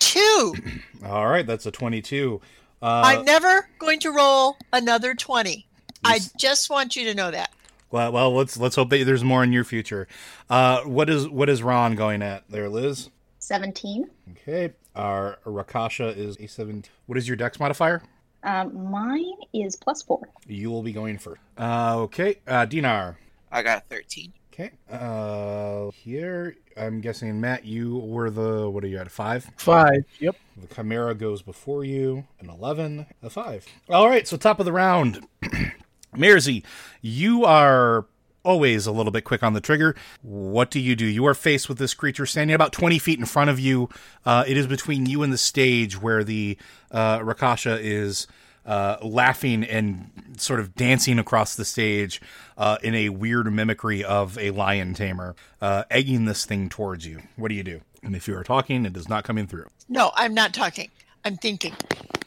22. 0.00 0.54
All 1.04 1.26
right, 1.28 1.46
that's 1.46 1.66
a 1.66 1.70
22. 1.70 2.40
Uh, 2.82 3.02
I'm 3.04 3.24
never 3.24 3.68
going 3.78 4.00
to 4.00 4.10
roll 4.10 4.56
another 4.72 5.14
20. 5.14 5.66
I 6.04 6.20
just 6.36 6.70
want 6.70 6.94
you 6.94 7.04
to 7.06 7.14
know 7.14 7.30
that. 7.30 7.50
well, 7.90 8.12
well, 8.12 8.34
let's 8.34 8.56
let's 8.56 8.76
hope 8.76 8.90
that 8.90 9.04
there's 9.04 9.24
more 9.24 9.42
in 9.42 9.52
your 9.52 9.64
future. 9.64 10.06
Uh, 10.48 10.82
what 10.82 11.10
is 11.10 11.28
what 11.28 11.48
is 11.48 11.62
Ron 11.62 11.96
going 11.96 12.22
at 12.22 12.44
there, 12.48 12.68
Liz? 12.68 13.10
17. 13.40 14.08
Okay, 14.32 14.72
our 14.94 15.38
Rakasha 15.44 16.16
is 16.16 16.36
a 16.38 16.46
17. 16.46 16.90
What 17.06 17.18
is 17.18 17.26
your 17.26 17.36
dex 17.36 17.58
modifier? 17.58 18.02
Um, 18.42 18.90
mine 18.90 19.34
is 19.52 19.74
plus 19.74 20.02
4. 20.02 20.20
You 20.46 20.70
will 20.70 20.82
be 20.82 20.92
going 20.92 21.18
first. 21.18 21.40
Uh, 21.58 21.96
okay, 22.02 22.38
uh, 22.46 22.64
Dinar. 22.66 23.18
I 23.50 23.62
got 23.62 23.78
a 23.78 23.94
13. 23.94 24.32
Okay, 24.58 24.70
uh, 24.90 25.90
here 25.90 26.56
I'm 26.78 27.02
guessing 27.02 27.38
Matt, 27.38 27.66
you 27.66 27.98
were 27.98 28.30
the 28.30 28.70
what 28.70 28.82
are 28.84 28.86
you 28.86 28.96
at? 28.96 29.06
a 29.06 29.10
Five. 29.10 29.50
Five. 29.58 30.06
Yep. 30.18 30.34
The 30.56 30.74
Chimera 30.74 31.14
goes 31.14 31.42
before 31.42 31.84
you, 31.84 32.24
an 32.40 32.48
11, 32.48 33.04
a 33.22 33.28
5. 33.28 33.66
All 33.90 34.08
right, 34.08 34.26
so 34.26 34.38
top 34.38 34.58
of 34.58 34.64
the 34.64 34.72
round. 34.72 35.26
Mirzi, 36.16 36.64
you 37.02 37.44
are 37.44 38.06
always 38.44 38.86
a 38.86 38.92
little 38.92 39.12
bit 39.12 39.24
quick 39.24 39.42
on 39.42 39.52
the 39.52 39.60
trigger. 39.60 39.94
What 40.22 40.70
do 40.70 40.80
you 40.80 40.96
do? 40.96 41.04
You 41.04 41.26
are 41.26 41.34
faced 41.34 41.68
with 41.68 41.76
this 41.76 41.92
creature 41.92 42.24
standing 42.24 42.54
about 42.54 42.72
20 42.72 42.98
feet 42.98 43.18
in 43.18 43.26
front 43.26 43.50
of 43.50 43.60
you. 43.60 43.90
Uh, 44.24 44.44
it 44.46 44.56
is 44.56 44.66
between 44.66 45.04
you 45.04 45.22
and 45.22 45.30
the 45.30 45.38
stage 45.38 46.00
where 46.00 46.24
the 46.24 46.56
uh, 46.90 47.18
Rakasha 47.18 47.78
is 47.78 48.26
uh, 48.66 48.96
laughing 49.02 49.64
and 49.64 50.10
sort 50.36 50.60
of 50.60 50.74
dancing 50.74 51.18
across 51.18 51.56
the 51.56 51.64
stage 51.64 52.20
uh, 52.58 52.78
in 52.82 52.94
a 52.94 53.08
weird 53.08 53.50
mimicry 53.52 54.04
of 54.04 54.36
a 54.38 54.50
lion 54.50 54.92
tamer, 54.92 55.34
uh, 55.60 55.84
egging 55.90 56.24
this 56.24 56.44
thing 56.44 56.68
towards 56.68 57.06
you. 57.06 57.22
What 57.36 57.48
do 57.48 57.54
you 57.54 57.62
do? 57.62 57.80
And 58.02 58.14
if 58.14 58.28
you 58.28 58.36
are 58.36 58.44
talking, 58.44 58.84
it 58.84 58.96
is 58.96 59.08
not 59.08 59.24
coming 59.24 59.46
through. 59.46 59.66
No, 59.88 60.12
I'm 60.14 60.34
not 60.34 60.52
talking. 60.52 60.90
I'm 61.24 61.36
thinking. 61.36 61.74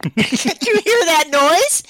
Did 0.16 0.68
you 0.68 0.82
hear 0.82 1.06
that 1.06 1.30
noise? 1.32 1.84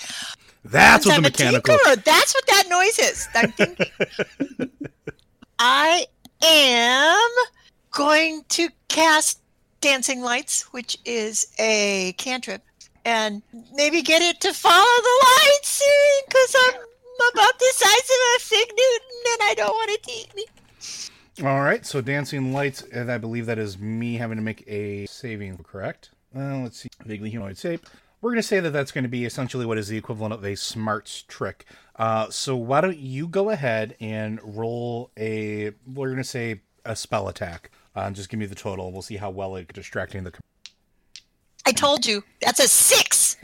That's 0.65 1.05
what 1.05 1.15
I'm 1.15 1.23
the 1.23 1.29
a 1.29 1.31
mechanical. 1.31 1.77
That's 2.03 2.33
what 2.33 2.47
that 2.47 2.63
noise 2.69 2.99
is. 2.99 3.27
I'm 3.33 3.51
thinking. 3.51 4.69
I 5.59 6.05
am 6.43 7.29
going 7.91 8.43
to 8.49 8.69
cast 8.87 9.41
Dancing 9.81 10.21
Lights, 10.21 10.63
which 10.73 10.97
is 11.05 11.47
a 11.59 12.13
cantrip, 12.17 12.61
and 13.05 13.41
maybe 13.75 14.01
get 14.01 14.21
it 14.21 14.39
to 14.41 14.53
follow 14.53 14.75
the 15.01 15.25
lights 15.25 15.83
because 16.27 16.55
I'm 16.57 16.81
about 17.33 17.59
the 17.59 17.71
size 17.73 18.09
of 18.09 18.35
a 18.35 18.39
fig 18.39 18.69
Newton 18.69 19.33
and 19.33 19.49
I 19.49 19.53
don't 19.55 19.73
want 19.73 19.91
it 19.91 20.03
to 20.03 20.11
eat 20.11 20.35
me. 20.35 20.45
All 21.41 21.61
right, 21.61 21.85
so 21.85 22.01
dancing 22.01 22.51
lights, 22.51 22.81
and 22.81 23.09
I 23.09 23.17
believe 23.17 23.45
that 23.45 23.57
is 23.57 23.79
me 23.79 24.15
having 24.15 24.37
to 24.37 24.43
make 24.43 24.65
a 24.67 25.05
saving, 25.05 25.57
correct? 25.63 26.09
Uh, 26.35 26.57
let's 26.57 26.79
see, 26.79 26.89
vaguely 27.05 27.29
humanoid 27.29 27.57
shape. 27.57 27.85
We're 28.21 28.31
going 28.31 28.41
to 28.41 28.47
say 28.47 28.59
that 28.59 28.71
that's 28.71 28.91
going 28.91 29.05
to 29.05 29.09
be 29.09 29.23
essentially 29.23 29.65
what 29.65 29.77
is 29.77 29.87
the 29.87 29.97
equivalent 29.97 30.33
of 30.33 30.43
a 30.43 30.55
smarts 30.55 31.21
trick. 31.21 31.65
Uh, 31.95 32.29
so 32.29 32.57
why 32.57 32.81
don't 32.81 32.97
you 32.97 33.27
go 33.27 33.49
ahead 33.49 33.95
and 34.01 34.39
roll 34.43 35.11
a? 35.17 35.71
We're 35.87 36.07
going 36.07 36.17
to 36.17 36.23
say 36.25 36.61
a 36.83 36.97
spell 36.97 37.29
attack. 37.29 37.71
Uh, 37.95 38.11
just 38.11 38.29
give 38.29 38.39
me 38.39 38.45
the 38.45 38.55
total. 38.55 38.91
We'll 38.91 39.01
see 39.01 39.15
how 39.15 39.29
well 39.29 39.55
it 39.55 39.71
distracting 39.71 40.25
the. 40.25 40.33
I 41.69 41.71
told 41.71 42.03
you 42.03 42.23
that's 42.41 42.59
a 42.59 42.67
six. 42.67 43.37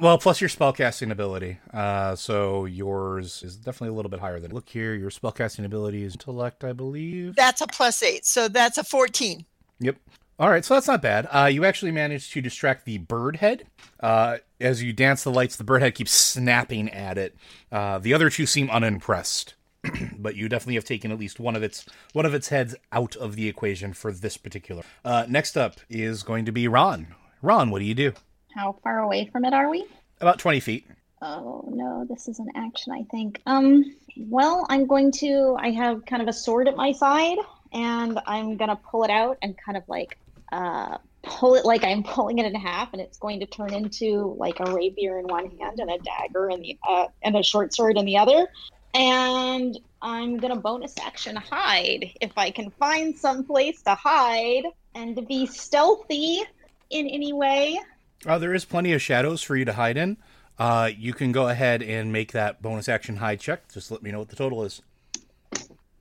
well, 0.00 0.16
plus 0.16 0.40
your 0.40 0.48
spellcasting 0.48 1.10
ability. 1.10 1.58
Uh, 1.70 2.16
so 2.16 2.64
yours 2.64 3.42
is 3.42 3.56
definitely 3.56 3.90
a 3.90 3.92
little 3.92 4.10
bit 4.10 4.20
higher 4.20 4.40
than. 4.40 4.50
Look 4.50 4.66
here, 4.66 4.94
your 4.94 5.10
spellcasting 5.10 5.66
ability 5.66 6.02
is 6.02 6.14
intellect, 6.14 6.64
I 6.64 6.72
believe. 6.72 7.36
That's 7.36 7.60
a 7.60 7.66
plus 7.66 8.02
eight, 8.02 8.24
so 8.24 8.48
that's 8.48 8.78
a 8.78 8.84
fourteen. 8.84 9.44
Yep. 9.80 9.96
All 10.38 10.48
right, 10.48 10.64
so 10.64 10.72
that's 10.72 10.86
not 10.86 11.02
bad. 11.02 11.28
Uh, 11.30 11.44
you 11.44 11.66
actually 11.66 11.92
managed 11.92 12.32
to 12.32 12.40
distract 12.40 12.86
the 12.86 12.96
bird 12.96 13.36
head. 13.36 13.66
Uh, 14.00 14.38
as 14.62 14.82
you 14.82 14.94
dance 14.94 15.24
the 15.24 15.30
lights, 15.30 15.56
the 15.56 15.64
bird 15.64 15.82
head 15.82 15.94
keeps 15.94 16.12
snapping 16.12 16.88
at 16.88 17.18
it. 17.18 17.36
Uh, 17.70 17.98
the 17.98 18.14
other 18.14 18.30
two 18.30 18.46
seem 18.46 18.70
unimpressed, 18.70 19.56
but 20.18 20.36
you 20.36 20.48
definitely 20.48 20.74
have 20.74 20.84
taken 20.84 21.10
at 21.10 21.18
least 21.18 21.40
one 21.40 21.56
of 21.56 21.62
its 21.62 21.86
one 22.12 22.26
of 22.26 22.34
its 22.34 22.48
heads 22.48 22.74
out 22.92 23.16
of 23.16 23.36
the 23.36 23.48
equation 23.48 23.92
for 23.92 24.12
this 24.12 24.36
particular. 24.36 24.82
Uh, 25.04 25.26
next 25.28 25.56
up 25.56 25.76
is 25.88 26.22
going 26.22 26.44
to 26.44 26.52
be 26.52 26.68
Ron. 26.68 27.08
Ron, 27.42 27.70
what 27.70 27.80
do 27.80 27.84
you 27.84 27.94
do? 27.94 28.12
How 28.54 28.76
far 28.82 29.00
away 29.00 29.28
from 29.32 29.44
it 29.44 29.52
are 29.52 29.70
we? 29.70 29.86
About 30.20 30.38
twenty 30.38 30.60
feet. 30.60 30.86
Oh 31.22 31.64
no, 31.72 32.06
this 32.08 32.28
is 32.28 32.38
an 32.38 32.48
action, 32.54 32.92
I 32.92 33.04
think. 33.10 33.40
Um, 33.46 33.84
well, 34.16 34.66
I'm 34.68 34.86
going 34.86 35.12
to. 35.12 35.56
I 35.58 35.70
have 35.70 36.04
kind 36.06 36.22
of 36.22 36.28
a 36.28 36.32
sword 36.32 36.68
at 36.68 36.76
my 36.76 36.92
side, 36.92 37.38
and 37.72 38.20
I'm 38.26 38.56
gonna 38.56 38.76
pull 38.76 39.04
it 39.04 39.10
out 39.10 39.38
and 39.42 39.56
kind 39.56 39.76
of 39.76 39.84
like 39.88 40.18
uh, 40.52 40.98
pull 41.22 41.54
it 41.54 41.64
like 41.64 41.84
I'm 41.84 42.02
pulling 42.04 42.38
it 42.38 42.46
in 42.46 42.54
half, 42.54 42.92
and 42.92 43.00
it's 43.00 43.18
going 43.18 43.40
to 43.40 43.46
turn 43.46 43.72
into 43.72 44.36
like 44.38 44.60
a 44.60 44.72
rapier 44.72 45.18
in 45.18 45.26
one 45.26 45.50
hand 45.58 45.80
and 45.80 45.90
a 45.90 45.98
dagger 45.98 46.50
in 46.50 46.60
the 46.60 46.78
uh, 46.88 47.06
and 47.22 47.36
a 47.36 47.42
short 47.42 47.74
sword 47.74 47.96
in 47.96 48.04
the 48.04 48.16
other. 48.18 48.48
And 48.94 49.78
I'm 50.00 50.38
gonna 50.38 50.56
bonus 50.56 50.94
action 50.98 51.34
hide 51.36 52.12
if 52.20 52.32
I 52.36 52.50
can 52.50 52.70
find 52.70 53.16
some 53.16 53.44
place 53.44 53.82
to 53.82 53.94
hide 53.94 54.64
and 54.94 55.16
to 55.16 55.22
be 55.22 55.46
stealthy 55.46 56.42
in 56.90 57.08
any 57.08 57.32
way. 57.32 57.78
Uh, 58.24 58.38
there 58.38 58.54
is 58.54 58.64
plenty 58.64 58.92
of 58.92 59.02
shadows 59.02 59.42
for 59.42 59.56
you 59.56 59.64
to 59.64 59.72
hide 59.72 59.96
in. 59.96 60.16
Uh, 60.58 60.88
you 60.96 61.12
can 61.12 61.32
go 61.32 61.48
ahead 61.48 61.82
and 61.82 62.12
make 62.12 62.30
that 62.32 62.62
bonus 62.62 62.88
action 62.88 63.16
hide 63.16 63.40
check. 63.40 63.70
Just 63.72 63.90
let 63.90 64.02
me 64.02 64.12
know 64.12 64.20
what 64.20 64.28
the 64.28 64.36
total 64.36 64.62
is. 64.62 64.80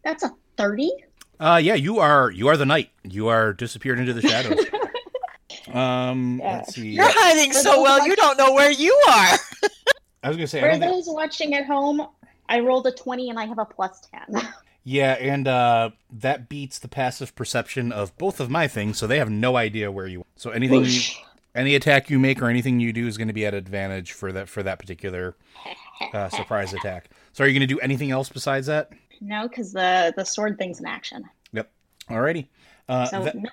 That's 0.04 0.24
a 0.24 0.32
thirty. 0.58 0.92
Uh, 1.40 1.60
yeah, 1.62 1.74
you 1.74 1.98
are 2.00 2.30
you 2.30 2.48
are 2.48 2.58
the 2.58 2.66
knight. 2.66 2.92
You 3.04 3.28
are 3.30 3.54
disappeared 3.54 3.98
into 4.00 4.14
the 4.14 4.22
shadows. 4.22 4.66
um, 5.76 6.40
let's 6.44 6.76
see. 6.76 6.90
You're 6.90 7.06
hiding 7.08 7.52
For 7.54 7.60
so 7.60 7.82
well, 7.82 7.98
watch- 8.00 8.08
you 8.08 8.16
don't 8.16 8.38
know 8.38 8.54
where 8.54 8.72
you 8.72 8.94
are. 9.10 9.38
I 10.22 10.28
was 10.28 10.38
gonna 10.38 10.48
say, 10.48 10.60
I 10.60 10.62
For 10.62 10.68
don't 10.70 10.80
think, 10.80 10.92
those 10.94 11.06
watching 11.08 11.54
at 11.56 11.66
home, 11.66 12.06
I 12.54 12.60
rolled 12.60 12.86
a 12.86 12.92
20 12.92 13.32
and 13.32 13.40
I 13.40 13.46
have 13.46 13.58
a 13.58 13.66
plus 13.66 14.08
10. 14.30 14.48
yeah, 14.84 15.14
and 15.14 15.48
uh, 15.48 15.90
that 16.12 16.50
beats 16.50 16.78
the 16.78 16.88
passive 16.88 17.34
perception 17.34 17.92
of 17.92 18.16
both 18.20 18.40
of 18.40 18.52
my 18.52 18.68
things, 18.68 19.00
so 19.00 19.08
they 19.08 19.18
have 19.18 19.32
no 19.32 19.58
idea 19.58 19.92
where 19.92 20.06
you. 20.06 20.22
Are. 20.22 20.26
So 20.36 20.52
anything, 20.52 20.86
you, 20.86 21.02
any 21.56 21.74
attack 21.74 22.12
you 22.12 22.20
make 22.20 22.44
or 22.44 22.50
anything 22.50 22.80
you 22.80 22.94
do 22.94 23.08
is 23.08 23.18
going 23.18 23.28
to 23.28 23.34
be 23.34 23.44
at 23.48 23.56
advantage 23.56 24.12
for 24.12 24.32
that 24.34 24.50
for 24.50 24.62
that 24.62 24.78
particular 24.78 25.36
uh, 26.14 26.30
surprise 26.30 26.74
attack. 26.74 27.10
So 27.32 27.44
are 27.44 27.48
you 27.48 27.54
going 27.54 27.68
to 27.68 27.74
do 27.74 27.80
anything 27.80 28.12
else 28.12 28.30
besides 28.30 28.68
that? 28.68 28.92
no, 29.20 29.48
because 29.48 29.74
the, 29.74 30.14
the 30.16 30.24
sword 30.24 30.60
thing's 30.60 30.80
in 30.80 30.86
action. 30.86 31.24
Yep. 31.54 31.72
Alrighty. 32.10 32.50
Uh, 32.88 33.06
So 33.06 33.24
that, 33.24 33.36
no, 33.36 33.50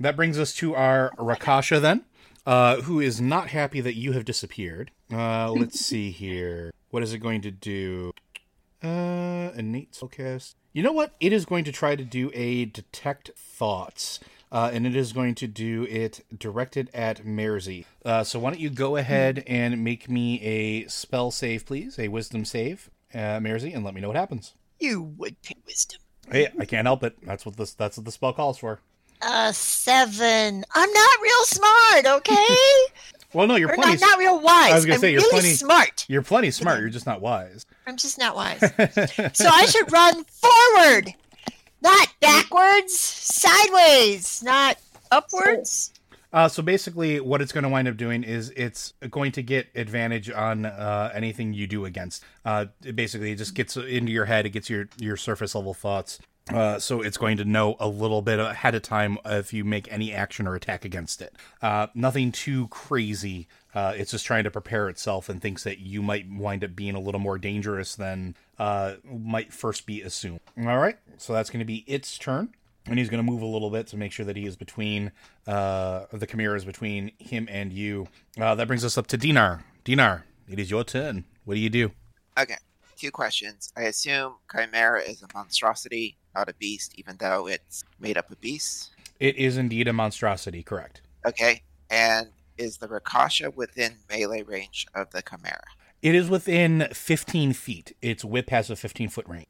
That 0.00 0.16
brings 0.16 0.38
us 0.38 0.54
to 0.54 0.74
our 0.74 1.10
Rakasha 1.18 1.82
then, 1.82 2.04
uh, 2.46 2.76
who 2.82 2.98
is 2.98 3.20
not 3.20 3.48
happy 3.48 3.82
that 3.82 3.94
you 3.96 4.12
have 4.12 4.24
disappeared. 4.24 4.90
Uh, 5.12 5.50
let's 5.52 5.80
see 5.80 6.12
here. 6.12 6.72
What 6.90 7.02
is 7.02 7.12
it 7.12 7.18
going 7.18 7.40
to 7.42 7.50
do? 7.50 8.12
Uh, 8.82 9.52
innate 9.54 9.92
spellcast. 9.92 10.54
You 10.72 10.82
know 10.82 10.92
what? 10.92 11.14
It 11.20 11.32
is 11.32 11.44
going 11.44 11.64
to 11.64 11.72
try 11.72 11.94
to 11.96 12.04
do 12.04 12.30
a 12.34 12.64
detect 12.64 13.30
thoughts. 13.36 14.18
uh, 14.52 14.70
and 14.72 14.86
it 14.86 14.94
is 14.94 15.12
going 15.12 15.34
to 15.36 15.46
do 15.46 15.84
it 15.84 16.24
directed 16.36 16.90
at 16.92 17.24
Merzy. 17.24 17.86
Uh, 18.04 18.22
so 18.22 18.38
why 18.38 18.50
don't 18.50 18.60
you 18.60 18.68
go 18.70 18.96
ahead 18.96 19.42
and 19.46 19.82
make 19.82 20.10
me 20.10 20.40
a 20.42 20.86
spell 20.88 21.30
save, 21.30 21.64
please, 21.64 21.98
a 21.98 22.08
Wisdom 22.08 22.44
save, 22.44 22.90
uh, 23.14 23.38
Merzy, 23.40 23.74
and 23.74 23.82
let 23.82 23.94
me 23.94 24.00
know 24.02 24.08
what 24.08 24.16
happens. 24.16 24.54
You 24.78 25.00
would 25.02 25.40
pick 25.42 25.56
wisdom. 25.66 26.00
Hey, 26.30 26.48
I 26.58 26.66
can't 26.66 26.86
help 26.86 27.02
it. 27.02 27.16
That's 27.24 27.46
what 27.46 27.56
this. 27.56 27.72
That's 27.72 27.96
what 27.96 28.04
the 28.04 28.12
spell 28.12 28.32
calls 28.32 28.58
for. 28.58 28.80
Uh, 29.22 29.52
seven. 29.52 30.64
I'm 30.74 30.92
not 30.92 31.10
real 31.22 31.44
smart, 31.44 32.06
okay? 32.06 32.46
Well, 33.34 33.46
no, 33.46 33.56
you're 33.56 33.70
or 33.70 33.74
plenty. 33.76 33.92
not, 33.98 34.10
not 34.10 34.18
real 34.18 34.40
wise. 34.42 34.72
I 34.72 34.74
was 34.74 34.84
gonna 34.84 34.96
I'm 34.96 35.00
say, 35.00 35.12
you're 35.12 35.22
really 35.22 35.30
plenty- 35.40 35.54
smart. 35.54 36.04
You're 36.06 36.20
plenty 36.20 36.50
smart. 36.50 36.80
You're 36.80 36.90
just 36.90 37.06
not 37.06 37.22
wise. 37.22 37.64
I'm 37.86 37.96
just 37.96 38.18
not 38.18 38.36
wise. 38.36 38.60
so 39.32 39.46
I 39.48 39.64
should 39.64 39.90
run 39.90 40.22
forward, 40.24 41.14
not 41.80 42.08
backwards, 42.20 42.92
sideways, 42.94 44.42
not 44.42 44.76
upwards. 45.10 45.92
Uh, 46.32 46.46
so 46.48 46.62
basically, 46.62 47.20
what 47.20 47.40
it's 47.40 47.52
going 47.52 47.64
to 47.64 47.70
wind 47.70 47.88
up 47.88 47.96
doing 47.96 48.22
is 48.22 48.50
it's 48.56 48.92
going 49.10 49.32
to 49.32 49.42
get 49.42 49.68
advantage 49.74 50.30
on 50.30 50.66
uh, 50.66 51.10
anything 51.14 51.54
you 51.54 51.66
do 51.66 51.86
against. 51.86 52.22
Uh, 52.44 52.66
it 52.84 52.96
basically, 52.96 53.32
it 53.32 53.36
just 53.36 53.54
gets 53.54 53.76
into 53.78 54.12
your 54.12 54.26
head. 54.26 54.44
It 54.44 54.50
gets 54.50 54.68
your 54.68 54.88
your 54.98 55.16
surface 55.16 55.54
level 55.54 55.72
thoughts. 55.72 56.18
Uh, 56.50 56.78
so 56.78 57.00
it's 57.00 57.16
going 57.16 57.36
to 57.36 57.44
know 57.44 57.76
a 57.78 57.86
little 57.86 58.20
bit 58.20 58.40
ahead 58.40 58.74
of 58.74 58.82
time 58.82 59.16
if 59.24 59.52
you 59.52 59.64
make 59.64 59.90
any 59.92 60.12
action 60.12 60.46
or 60.46 60.54
attack 60.54 60.84
against 60.84 61.22
it. 61.22 61.34
Uh, 61.60 61.86
nothing 61.94 62.32
too 62.32 62.66
crazy. 62.68 63.46
Uh, 63.74 63.92
it's 63.96 64.10
just 64.10 64.26
trying 64.26 64.44
to 64.44 64.50
prepare 64.50 64.88
itself 64.88 65.28
and 65.28 65.40
thinks 65.40 65.62
that 65.64 65.78
you 65.78 66.02
might 66.02 66.26
wind 66.28 66.64
up 66.64 66.74
being 66.74 66.94
a 66.94 67.00
little 67.00 67.20
more 67.20 67.38
dangerous 67.38 67.94
than 67.94 68.34
uh, 68.58 68.94
might 69.04 69.52
first 69.52 69.86
be 69.86 70.02
assumed. 70.02 70.40
All 70.58 70.78
right, 70.78 70.98
so 71.16 71.32
that's 71.32 71.48
going 71.48 71.60
to 71.60 71.64
be 71.64 71.84
its 71.86 72.18
turn 72.18 72.52
and 72.86 72.98
he's 72.98 73.08
going 73.08 73.24
to 73.24 73.30
move 73.30 73.42
a 73.42 73.46
little 73.46 73.70
bit 73.70 73.86
to 73.86 73.96
make 73.96 74.10
sure 74.10 74.26
that 74.26 74.36
he 74.36 74.44
is 74.44 74.56
between 74.56 75.12
uh 75.46 76.04
the 76.12 76.26
chimera 76.26 76.56
is 76.56 76.64
between 76.64 77.12
him 77.20 77.46
and 77.48 77.72
you 77.72 78.08
uh 78.40 78.56
that 78.56 78.66
brings 78.66 78.84
us 78.84 78.98
up 78.98 79.06
to 79.06 79.16
dinar 79.16 79.62
dinar 79.84 80.24
it 80.48 80.58
is 80.58 80.68
your 80.68 80.82
turn 80.82 81.24
what 81.44 81.54
do 81.54 81.60
you 81.60 81.70
do 81.70 81.92
Okay, 82.38 82.56
two 82.96 83.10
questions. 83.10 83.72
I 83.76 83.82
assume 83.82 84.36
Chimera 84.50 85.02
is 85.02 85.22
a 85.22 85.26
monstrosity, 85.34 86.16
not 86.34 86.48
a 86.48 86.54
beast, 86.54 86.94
even 86.96 87.16
though 87.18 87.46
it's 87.46 87.84
made 88.00 88.16
up 88.16 88.30
of 88.30 88.40
beasts. 88.40 88.90
it 89.20 89.36
is 89.36 89.56
indeed 89.56 89.88
a 89.88 89.92
monstrosity 89.92 90.62
correct 90.62 91.00
Okay, 91.26 91.62
and 91.90 92.28
is 92.58 92.78
the 92.78 92.88
Rakasha 92.88 93.54
within 93.54 93.94
melee 94.10 94.42
range 94.42 94.86
of 94.94 95.10
the 95.10 95.22
Chimera? 95.22 95.62
it 96.02 96.14
is 96.14 96.28
within 96.28 96.88
15 96.92 97.52
feet 97.52 97.94
its 98.02 98.24
whip 98.24 98.50
has 98.50 98.70
a 98.70 98.76
15 98.76 99.08
foot 99.08 99.28
range 99.28 99.46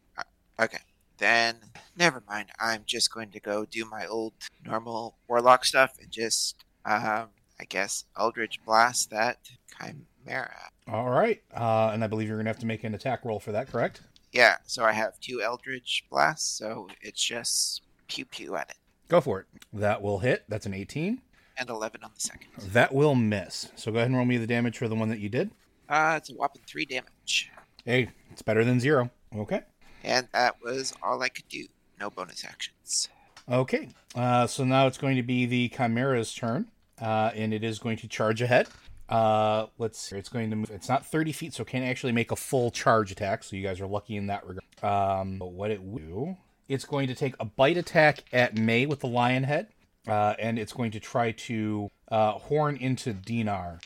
Okay, 0.60 0.78
then 1.18 1.56
never 1.96 2.22
mind. 2.28 2.50
I'm 2.60 2.82
just 2.86 3.12
going 3.12 3.30
to 3.30 3.40
go 3.40 3.64
do 3.64 3.84
my 3.84 4.06
old 4.06 4.34
normal 4.64 5.16
warlock 5.28 5.64
stuff 5.64 5.96
and 6.00 6.10
just, 6.10 6.64
um, 6.84 7.28
I 7.58 7.64
guess, 7.68 8.04
Eldritch 8.18 8.60
Blast 8.64 9.10
that 9.10 9.38
Chimera. 9.78 10.70
all 10.86 11.08
right 11.10 11.42
uh 11.56 11.90
and 11.92 12.04
i 12.04 12.06
believe 12.06 12.28
you're 12.28 12.36
going 12.36 12.44
to 12.44 12.50
have 12.50 12.58
to 12.58 12.66
make 12.66 12.84
an 12.84 12.94
attack 12.94 13.24
roll 13.24 13.40
for 13.40 13.52
that 13.52 13.68
correct 13.70 14.02
Yeah, 14.32 14.56
so 14.64 14.84
I 14.84 14.92
have 14.92 15.18
two 15.20 15.42
Eldritch 15.42 16.04
Blasts, 16.10 16.58
so 16.58 16.88
it's 17.00 17.22
just 17.22 17.82
pew 18.08 18.24
pew 18.24 18.56
at 18.56 18.70
it. 18.70 18.76
go 19.08 19.20
for 19.20 19.40
it 19.40 19.46
that 19.72 20.00
will 20.02 20.18
hit 20.18 20.44
that's 20.48 20.66
an 20.66 20.74
18 20.74 21.20
And 21.58 21.68
11 21.70 22.02
on 22.04 22.10
the 22.14 22.20
second. 22.20 22.48
that 22.72 22.94
will 22.94 23.14
miss 23.14 23.70
so 23.74 23.90
go 23.92 23.98
ahead 23.98 24.08
and 24.08 24.16
roll 24.16 24.24
me 24.26 24.36
the 24.36 24.46
damage 24.46 24.76
for 24.78 24.88
the 24.88 24.94
one 24.94 25.08
that 25.08 25.18
you 25.20 25.28
did 25.30 25.50
Uh, 25.88 26.14
it's 26.18 26.30
a 26.30 26.34
whopping 26.34 26.62
three 26.66 26.84
damage. 26.84 27.50
hey 27.86 28.08
it's 28.30 28.42
better 28.42 28.64
than 28.64 28.80
zero 28.80 29.10
okay 29.36 29.62
And 30.04 30.28
that 30.32 30.56
was 30.62 30.92
all 31.02 31.22
I 31.22 31.28
could 31.28 31.48
do. 31.48 31.64
No 32.00 32.10
bonus 32.10 32.44
actions. 32.44 33.08
Okay, 33.48 33.88
uh, 34.16 34.46
so 34.48 34.64
now 34.64 34.86
it's 34.88 34.98
going 34.98 35.16
to 35.16 35.22
be 35.22 35.46
the 35.46 35.68
Chimera's 35.68 36.34
turn, 36.34 36.66
uh, 37.00 37.30
and 37.34 37.52
it 37.54 37.62
is 37.62 37.78
going 37.78 37.96
to 37.98 38.08
charge 38.08 38.42
ahead. 38.42 38.68
Uh, 39.08 39.66
let's 39.78 39.98
see. 39.98 40.16
It's 40.16 40.28
going 40.28 40.50
to 40.50 40.56
move. 40.56 40.70
It's 40.70 40.88
not 40.88 41.04
30 41.04 41.32
feet, 41.32 41.54
so 41.54 41.62
it 41.62 41.68
can't 41.68 41.84
actually 41.84 42.12
make 42.12 42.30
a 42.30 42.36
full 42.36 42.70
charge 42.70 43.12
attack. 43.12 43.44
So 43.44 43.56
you 43.56 43.62
guys 43.62 43.80
are 43.80 43.86
lucky 43.86 44.16
in 44.16 44.28
that 44.28 44.46
regard. 44.46 44.62
Um, 44.82 45.38
but 45.38 45.52
what 45.52 45.70
it 45.70 45.82
will 45.82 45.98
do, 45.98 46.36
it's 46.68 46.84
going 46.84 47.08
to 47.08 47.14
take 47.14 47.34
a 47.38 47.44
bite 47.44 47.76
attack 47.76 48.24
at 48.32 48.56
May 48.56 48.86
with 48.86 49.00
the 49.00 49.08
lion 49.08 49.44
head, 49.44 49.68
uh, 50.08 50.34
and 50.38 50.58
it's 50.58 50.72
going 50.72 50.90
to 50.92 51.00
try 51.00 51.32
to 51.32 51.90
uh, 52.10 52.32
horn 52.32 52.76
into 52.76 53.12
Dinar. 53.12 53.80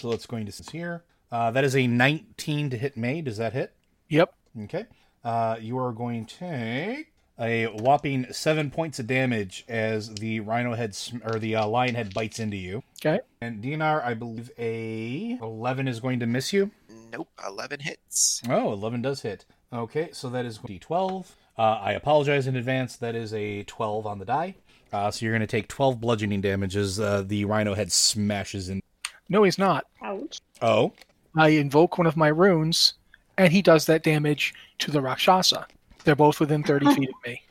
So 0.00 0.12
it's 0.12 0.26
going 0.26 0.46
to 0.46 0.52
sit 0.52 0.70
here. 0.70 1.04
Uh, 1.30 1.50
that 1.50 1.64
is 1.64 1.74
a 1.74 1.86
19 1.86 2.70
to 2.70 2.78
hit 2.78 2.96
May. 2.96 3.20
Does 3.20 3.38
that 3.38 3.52
hit? 3.52 3.74
Yep. 4.08 4.32
Okay. 4.64 4.86
Uh, 5.24 5.56
you 5.60 5.78
are 5.78 5.92
going 5.92 6.24
to 6.26 6.36
take 6.38 7.12
a 7.38 7.66
whopping 7.66 8.26
seven 8.32 8.70
points 8.70 8.98
of 8.98 9.06
damage 9.06 9.64
as 9.68 10.14
the 10.14 10.40
rhino 10.40 10.74
head 10.74 10.94
sm- 10.94 11.18
or 11.24 11.38
the 11.38 11.56
uh, 11.56 11.66
lion 11.66 11.94
head 11.94 12.14
bites 12.14 12.38
into 12.38 12.56
you. 12.56 12.82
Okay. 13.04 13.20
And 13.40 13.60
Dinar, 13.60 14.02
I 14.02 14.14
believe 14.14 14.50
a 14.58 15.38
11 15.40 15.88
is 15.88 16.00
going 16.00 16.20
to 16.20 16.26
miss 16.26 16.52
you. 16.52 16.70
Nope, 17.12 17.28
11 17.46 17.80
hits. 17.80 18.42
Oh, 18.48 18.72
11 18.72 19.02
does 19.02 19.22
hit. 19.22 19.44
Okay, 19.72 20.08
so 20.12 20.28
that 20.30 20.44
is 20.44 20.58
d12. 20.58 21.26
Uh, 21.58 21.62
I 21.62 21.92
apologize 21.92 22.46
in 22.46 22.56
advance. 22.56 22.96
That 22.96 23.14
is 23.14 23.32
a 23.32 23.62
12 23.64 24.06
on 24.06 24.18
the 24.18 24.24
die. 24.24 24.54
Uh, 24.92 25.10
so 25.10 25.24
you're 25.24 25.32
going 25.32 25.40
to 25.40 25.46
take 25.46 25.68
12 25.68 26.00
bludgeoning 26.00 26.40
damage 26.40 26.76
as 26.76 27.00
uh, 27.00 27.22
the 27.26 27.44
rhino 27.44 27.74
head 27.74 27.92
smashes 27.92 28.68
in. 28.68 28.82
No, 29.28 29.42
he's 29.42 29.58
not. 29.58 29.86
Ouch. 30.02 30.40
Oh, 30.62 30.92
I 31.36 31.48
invoke 31.48 31.98
one 31.98 32.06
of 32.06 32.16
my 32.16 32.28
runes, 32.28 32.94
and 33.36 33.52
he 33.52 33.60
does 33.60 33.86
that 33.86 34.02
damage 34.02 34.54
to 34.78 34.90
the 34.90 35.00
Rakshasa. 35.00 35.66
They're 36.06 36.16
both 36.16 36.40
within 36.40 36.62
30 36.62 36.94
feet 36.94 37.08
of 37.10 37.14
me. 37.26 37.42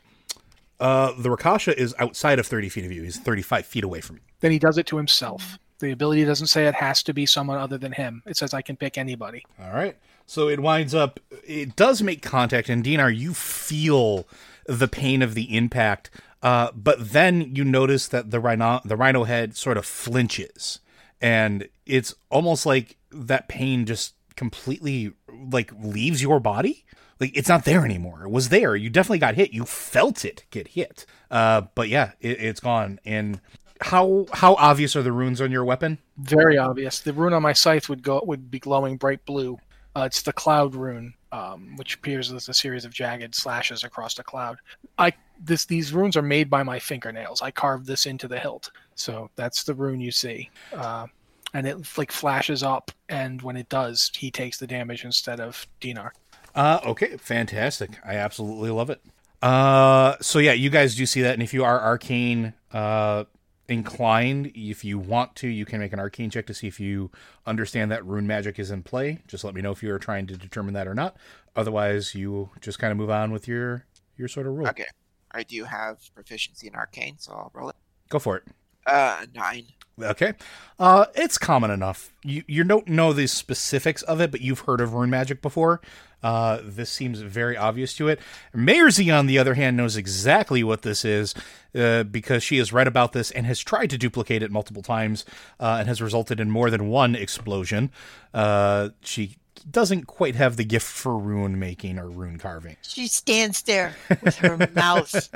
uh, 0.80 1.12
the 1.18 1.28
Rakasha 1.28 1.72
is 1.74 1.94
outside 1.98 2.38
of 2.38 2.46
30 2.46 2.68
feet 2.70 2.84
of 2.84 2.90
you. 2.92 3.02
He's 3.02 3.18
35 3.18 3.64
feet 3.66 3.84
away 3.84 4.00
from 4.00 4.16
you. 4.16 4.22
Then 4.40 4.50
he 4.50 4.58
does 4.58 4.78
it 4.78 4.86
to 4.88 4.96
himself. 4.96 5.58
The 5.78 5.92
ability 5.92 6.24
doesn't 6.24 6.46
say 6.48 6.66
it 6.66 6.74
has 6.74 7.02
to 7.04 7.12
be 7.12 7.26
someone 7.26 7.58
other 7.58 7.76
than 7.78 7.92
him. 7.92 8.22
It 8.26 8.36
says 8.36 8.54
I 8.54 8.62
can 8.62 8.76
pick 8.76 8.96
anybody. 8.98 9.44
All 9.62 9.72
right. 9.72 9.96
So 10.24 10.48
it 10.48 10.58
winds 10.58 10.94
up. 10.94 11.20
It 11.46 11.76
does 11.76 12.02
make 12.02 12.22
contact, 12.22 12.68
and 12.68 12.82
Dinar, 12.82 13.10
you 13.10 13.32
feel 13.34 14.26
the 14.66 14.88
pain 14.88 15.22
of 15.22 15.34
the 15.34 15.54
impact. 15.56 16.10
Uh, 16.42 16.70
but 16.74 17.12
then 17.12 17.54
you 17.54 17.62
notice 17.64 18.08
that 18.08 18.30
the 18.30 18.40
rhino, 18.40 18.80
the 18.84 18.96
rhino 18.96 19.24
head, 19.24 19.56
sort 19.56 19.76
of 19.76 19.84
flinches, 19.86 20.80
and 21.20 21.68
it's 21.84 22.14
almost 22.30 22.64
like 22.66 22.96
that 23.12 23.46
pain 23.48 23.84
just 23.86 24.14
completely 24.34 25.12
like 25.52 25.70
leaves 25.80 26.22
your 26.22 26.40
body. 26.40 26.84
Like 27.18 27.36
it's 27.36 27.48
not 27.48 27.64
there 27.64 27.84
anymore. 27.84 28.24
It 28.24 28.30
was 28.30 28.50
there. 28.50 28.76
You 28.76 28.90
definitely 28.90 29.18
got 29.18 29.34
hit. 29.34 29.52
You 29.52 29.64
felt 29.64 30.24
it 30.24 30.44
get 30.50 30.68
hit. 30.68 31.06
Uh, 31.30 31.62
but 31.74 31.88
yeah, 31.88 32.12
it, 32.20 32.40
it's 32.40 32.60
gone. 32.60 33.00
And 33.04 33.40
how 33.80 34.26
how 34.32 34.54
obvious 34.54 34.96
are 34.96 35.02
the 35.02 35.12
runes 35.12 35.40
on 35.40 35.50
your 35.50 35.64
weapon? 35.64 35.98
Very 36.18 36.58
obvious. 36.58 37.00
The 37.00 37.12
rune 37.12 37.32
on 37.32 37.42
my 37.42 37.52
scythe 37.52 37.88
would 37.88 38.02
go 38.02 38.22
would 38.24 38.50
be 38.50 38.58
glowing 38.58 38.96
bright 38.96 39.24
blue. 39.24 39.58
Uh, 39.94 40.04
it's 40.04 40.20
the 40.20 40.32
cloud 40.32 40.74
rune, 40.74 41.14
um, 41.32 41.74
which 41.76 41.94
appears 41.94 42.30
as 42.30 42.50
a 42.50 42.54
series 42.54 42.84
of 42.84 42.92
jagged 42.92 43.34
slashes 43.34 43.82
across 43.82 44.14
the 44.14 44.22
cloud. 44.22 44.58
I 44.98 45.12
this 45.40 45.64
these 45.64 45.92
runes 45.92 46.16
are 46.16 46.22
made 46.22 46.50
by 46.50 46.62
my 46.62 46.78
fingernails. 46.78 47.42
I 47.42 47.50
carved 47.50 47.86
this 47.86 48.06
into 48.06 48.28
the 48.28 48.38
hilt, 48.38 48.70
so 48.94 49.30
that's 49.36 49.64
the 49.64 49.74
rune 49.74 50.00
you 50.00 50.10
see. 50.10 50.50
Uh, 50.74 51.06
and 51.54 51.66
it 51.66 51.78
like 51.96 52.12
flashes 52.12 52.62
up, 52.62 52.90
and 53.08 53.40
when 53.40 53.56
it 53.56 53.68
does, 53.68 54.10
he 54.14 54.30
takes 54.30 54.58
the 54.58 54.66
damage 54.66 55.04
instead 55.04 55.40
of 55.40 55.66
Dinar. 55.80 56.12
Uh, 56.56 56.80
okay, 56.86 57.16
fantastic. 57.18 57.98
I 58.04 58.14
absolutely 58.16 58.70
love 58.70 58.90
it. 58.90 59.00
Uh, 59.42 60.16
so 60.20 60.40
yeah, 60.40 60.52
you 60.52 60.70
guys 60.70 60.96
do 60.96 61.06
see 61.06 61.22
that, 61.22 61.34
and 61.34 61.42
if 61.42 61.54
you 61.54 61.62
are 61.62 61.80
arcane 61.80 62.54
uh 62.72 63.24
inclined, 63.68 64.52
if 64.54 64.84
you 64.84 64.98
want 64.98 65.34
to, 65.36 65.48
you 65.48 65.64
can 65.64 65.80
make 65.80 65.92
an 65.92 65.98
arcane 65.98 66.30
check 66.30 66.46
to 66.46 66.54
see 66.54 66.66
if 66.66 66.78
you 66.80 67.10
understand 67.46 67.90
that 67.90 68.04
rune 68.06 68.26
magic 68.26 68.58
is 68.58 68.70
in 68.70 68.82
play. 68.82 69.22
Just 69.26 69.44
let 69.44 69.54
me 69.54 69.60
know 69.60 69.72
if 69.72 69.82
you 69.82 69.92
are 69.92 69.98
trying 69.98 70.26
to 70.28 70.36
determine 70.36 70.74
that 70.74 70.86
or 70.86 70.94
not. 70.94 71.16
Otherwise, 71.54 72.14
you 72.14 72.50
just 72.60 72.78
kind 72.78 72.92
of 72.92 72.96
move 72.96 73.10
on 73.10 73.32
with 73.32 73.48
your 73.48 73.84
your 74.16 74.28
sort 74.28 74.46
of 74.46 74.54
rule. 74.54 74.68
Okay. 74.68 74.86
I 75.32 75.42
do 75.42 75.64
have 75.64 75.98
proficiency 76.14 76.68
in 76.68 76.74
arcane, 76.74 77.16
so 77.18 77.32
I'll 77.32 77.50
roll 77.52 77.68
it. 77.68 77.76
Go 78.08 78.18
for 78.18 78.36
it. 78.36 78.44
Uh, 78.86 79.26
nine. 79.34 79.66
Okay. 80.00 80.34
Uh, 80.78 81.06
it's 81.14 81.36
common 81.36 81.70
enough. 81.70 82.12
You 82.22 82.44
you 82.46 82.64
don't 82.64 82.88
know 82.88 83.12
the 83.12 83.26
specifics 83.26 84.02
of 84.02 84.20
it, 84.20 84.30
but 84.30 84.40
you've 84.40 84.60
heard 84.60 84.80
of 84.80 84.94
rune 84.94 85.10
magic 85.10 85.42
before. 85.42 85.80
Uh, 86.22 86.58
this 86.62 86.90
seems 86.90 87.20
very 87.20 87.56
obvious 87.56 87.94
to 87.94 88.08
it. 88.08 88.18
Merzi, 88.54 89.16
on 89.16 89.26
the 89.26 89.38
other 89.38 89.54
hand, 89.54 89.76
knows 89.76 89.96
exactly 89.96 90.64
what 90.64 90.82
this 90.82 91.04
is 91.04 91.34
uh, 91.74 92.02
because 92.04 92.42
she 92.42 92.58
has 92.58 92.72
read 92.72 92.86
about 92.88 93.12
this 93.12 93.30
and 93.30 93.46
has 93.46 93.60
tried 93.60 93.90
to 93.90 93.98
duplicate 93.98 94.42
it 94.42 94.50
multiple 94.50 94.82
times 94.82 95.24
uh, 95.60 95.76
and 95.78 95.88
has 95.88 96.02
resulted 96.02 96.40
in 96.40 96.50
more 96.50 96.70
than 96.70 96.88
one 96.88 97.14
explosion. 97.14 97.90
Uh, 98.34 98.90
she 99.02 99.36
doesn't 99.70 100.06
quite 100.06 100.34
have 100.34 100.56
the 100.56 100.64
gift 100.64 100.86
for 100.86 101.16
rune 101.18 101.58
making 101.58 101.98
or 101.98 102.08
rune 102.08 102.38
carving. 102.38 102.76
She 102.82 103.06
stands 103.08 103.62
there 103.62 103.94
with 104.22 104.36
her 104.36 104.56
mouth 104.74 105.28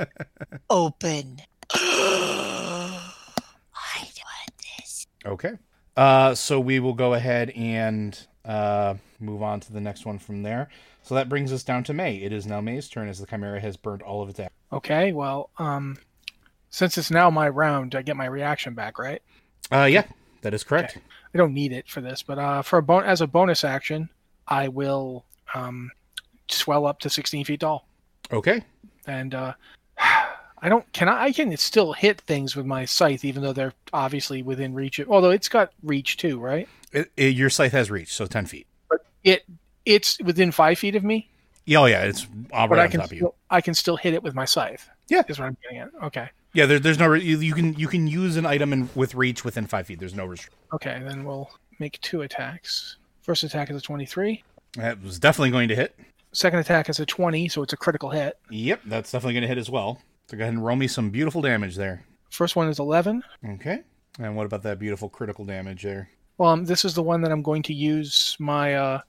open. 0.68 1.40
I 1.72 3.00
want 4.04 4.52
this. 4.78 5.06
Okay. 5.26 5.52
Uh, 5.96 6.34
so 6.34 6.60
we 6.60 6.80
will 6.80 6.94
go 6.94 7.14
ahead 7.14 7.50
and 7.50 8.18
uh, 8.44 8.94
move 9.20 9.42
on 9.42 9.60
to 9.60 9.72
the 9.72 9.80
next 9.80 10.04
one 10.06 10.18
from 10.18 10.42
there. 10.42 10.68
So 11.02 11.14
that 11.14 11.28
brings 11.28 11.52
us 11.52 11.62
down 11.62 11.84
to 11.84 11.94
May. 11.94 12.16
It 12.16 12.32
is 12.32 12.46
now 12.46 12.60
May's 12.60 12.88
turn 12.88 13.08
as 13.08 13.18
the 13.18 13.26
Chimera 13.26 13.60
has 13.60 13.76
burned 13.76 14.02
all 14.02 14.22
of 14.22 14.28
its 14.28 14.40
action. 14.40 14.52
Okay, 14.72 15.12
well, 15.12 15.50
um, 15.58 15.98
Since 16.70 16.96
it's 16.98 17.10
now 17.10 17.30
my 17.30 17.48
round, 17.48 17.94
I 17.94 18.02
get 18.02 18.16
my 18.16 18.26
reaction 18.26 18.74
back, 18.74 18.98
right? 18.98 19.20
Uh, 19.72 19.88
yeah, 19.90 20.04
that 20.42 20.54
is 20.54 20.62
correct. 20.64 20.98
I 21.34 21.38
don't 21.38 21.54
need 21.54 21.72
it 21.72 21.88
for 21.88 22.00
this, 22.00 22.22
but 22.22 22.38
uh, 22.38 22.62
for 22.62 22.78
a 22.78 22.82
bon- 22.82 23.04
as 23.04 23.20
a 23.20 23.26
bonus 23.26 23.64
action, 23.64 24.08
I 24.46 24.68
will 24.68 25.24
um, 25.54 25.90
swell 26.48 26.86
up 26.86 27.00
to 27.00 27.10
16 27.10 27.44
feet 27.44 27.60
tall. 27.60 27.86
Okay. 28.32 28.62
And 29.06 29.34
uh, 29.34 29.54
I 30.62 30.68
don't 30.68 30.90
can 30.92 31.08
I, 31.08 31.24
I 31.24 31.32
can 31.32 31.56
still 31.56 31.92
hit 31.92 32.20
things 32.22 32.54
with 32.54 32.66
my 32.66 32.84
scythe, 32.84 33.24
even 33.24 33.42
though 33.42 33.52
they're 33.52 33.72
obviously 33.92 34.42
within 34.42 34.74
reach. 34.74 34.98
Of, 34.98 35.10
although 35.10 35.30
it's 35.30 35.48
got 35.48 35.72
reach 35.82 36.16
too, 36.18 36.38
right? 36.38 36.68
It, 36.92 37.10
it- 37.16 37.34
your 37.36 37.50
scythe 37.50 37.72
has 37.72 37.90
reach, 37.90 38.12
so 38.12 38.26
ten 38.26 38.46
feet. 38.46 38.66
It 39.24 39.44
it's 39.84 40.18
within 40.20 40.52
five 40.52 40.78
feet 40.78 40.96
of 40.96 41.04
me. 41.04 41.30
Yeah, 41.66 41.78
oh 41.80 41.86
yeah, 41.86 42.02
it's 42.04 42.24
but 42.24 42.70
right 42.70 42.80
I 42.80 42.84
on 42.84 42.90
can 42.90 43.00
top 43.00 43.06
of 43.08 43.12
you. 43.12 43.18
still, 43.18 43.34
I 43.50 43.60
can 43.60 43.74
still 43.74 43.96
hit 43.96 44.14
it 44.14 44.22
with 44.22 44.34
my 44.34 44.44
scythe. 44.44 44.88
Yeah. 45.08 45.22
is 45.28 45.38
what 45.38 45.46
I'm 45.46 45.56
getting 45.62 45.78
at. 45.78 45.90
Okay. 46.04 46.28
Yeah, 46.52 46.66
there, 46.66 46.78
there's 46.78 46.98
no 46.98 47.06
re- 47.08 47.22
you, 47.22 47.38
you 47.38 47.54
can 47.54 47.74
you 47.74 47.86
can 47.86 48.06
use 48.06 48.36
an 48.36 48.46
item 48.46 48.72
in, 48.72 48.88
with 48.94 49.14
reach 49.14 49.44
within 49.44 49.66
five 49.66 49.86
feet. 49.86 50.00
There's 50.00 50.14
no 50.14 50.26
restriction. 50.26 50.58
Okay, 50.72 51.00
then 51.04 51.24
we'll 51.24 51.50
make 51.78 52.00
two 52.00 52.22
attacks. 52.22 52.96
First 53.22 53.44
attack 53.44 53.70
is 53.70 53.76
a 53.76 53.80
23. 53.80 54.42
That 54.74 55.02
was 55.02 55.18
definitely 55.18 55.50
going 55.50 55.68
to 55.68 55.76
hit. 55.76 55.96
Second 56.32 56.60
attack 56.60 56.88
is 56.88 57.00
a 57.00 57.06
20, 57.06 57.48
so 57.48 57.62
it's 57.62 57.72
a 57.72 57.76
critical 57.76 58.10
hit. 58.10 58.38
Yep, 58.50 58.82
that's 58.86 59.10
definitely 59.10 59.34
going 59.34 59.42
to 59.42 59.48
hit 59.48 59.58
as 59.58 59.68
well. 59.70 60.00
So 60.28 60.36
go 60.36 60.42
ahead 60.44 60.54
and 60.54 60.64
roll 60.64 60.76
me 60.76 60.86
some 60.86 61.10
beautiful 61.10 61.42
damage 61.42 61.76
there. 61.76 62.04
First 62.30 62.54
one 62.56 62.68
is 62.68 62.78
11. 62.78 63.22
Okay. 63.50 63.82
And 64.18 64.36
what 64.36 64.46
about 64.46 64.62
that 64.62 64.78
beautiful 64.78 65.08
critical 65.08 65.44
damage 65.44 65.82
there? 65.82 66.08
Well, 66.38 66.50
um, 66.50 66.64
this 66.64 66.84
is 66.84 66.94
the 66.94 67.02
one 67.02 67.20
that 67.22 67.32
I'm 67.32 67.42
going 67.42 67.62
to 67.64 67.74
use 67.74 68.36
my 68.38 68.74
uh, 68.74 69.00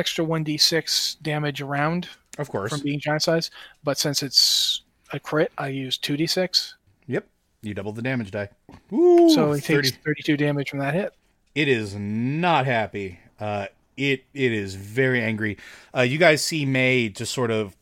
extra 0.00 0.24
1d6 0.24 1.22
damage 1.22 1.60
around 1.60 2.08
Of 2.38 2.48
course. 2.48 2.70
from 2.72 2.80
being 2.80 2.98
giant 2.98 3.22
size. 3.22 3.50
But 3.84 3.98
since 3.98 4.22
it's 4.22 4.82
a 5.12 5.20
crit, 5.20 5.52
I 5.58 5.68
use 5.68 5.98
2d6. 5.98 6.72
Yep. 7.06 7.26
You 7.62 7.74
double 7.74 7.92
the 7.92 8.02
damage 8.02 8.30
die. 8.30 8.48
Ooh, 8.92 9.30
so 9.30 9.52
he 9.52 9.60
30. 9.60 9.90
takes 9.90 10.02
32 10.04 10.36
damage 10.36 10.70
from 10.70 10.78
that 10.80 10.94
hit. 10.94 11.12
It 11.54 11.68
is 11.68 11.94
not 11.94 12.64
happy. 12.66 13.18
Uh, 13.38 13.66
it 13.96 14.24
it 14.32 14.52
is 14.52 14.74
very 14.76 15.20
angry. 15.20 15.58
Uh, 15.94 16.00
you 16.02 16.16
guys 16.18 16.42
see 16.42 16.64
May 16.64 17.08
just 17.10 17.32
sort 17.34 17.50
of 17.50 17.76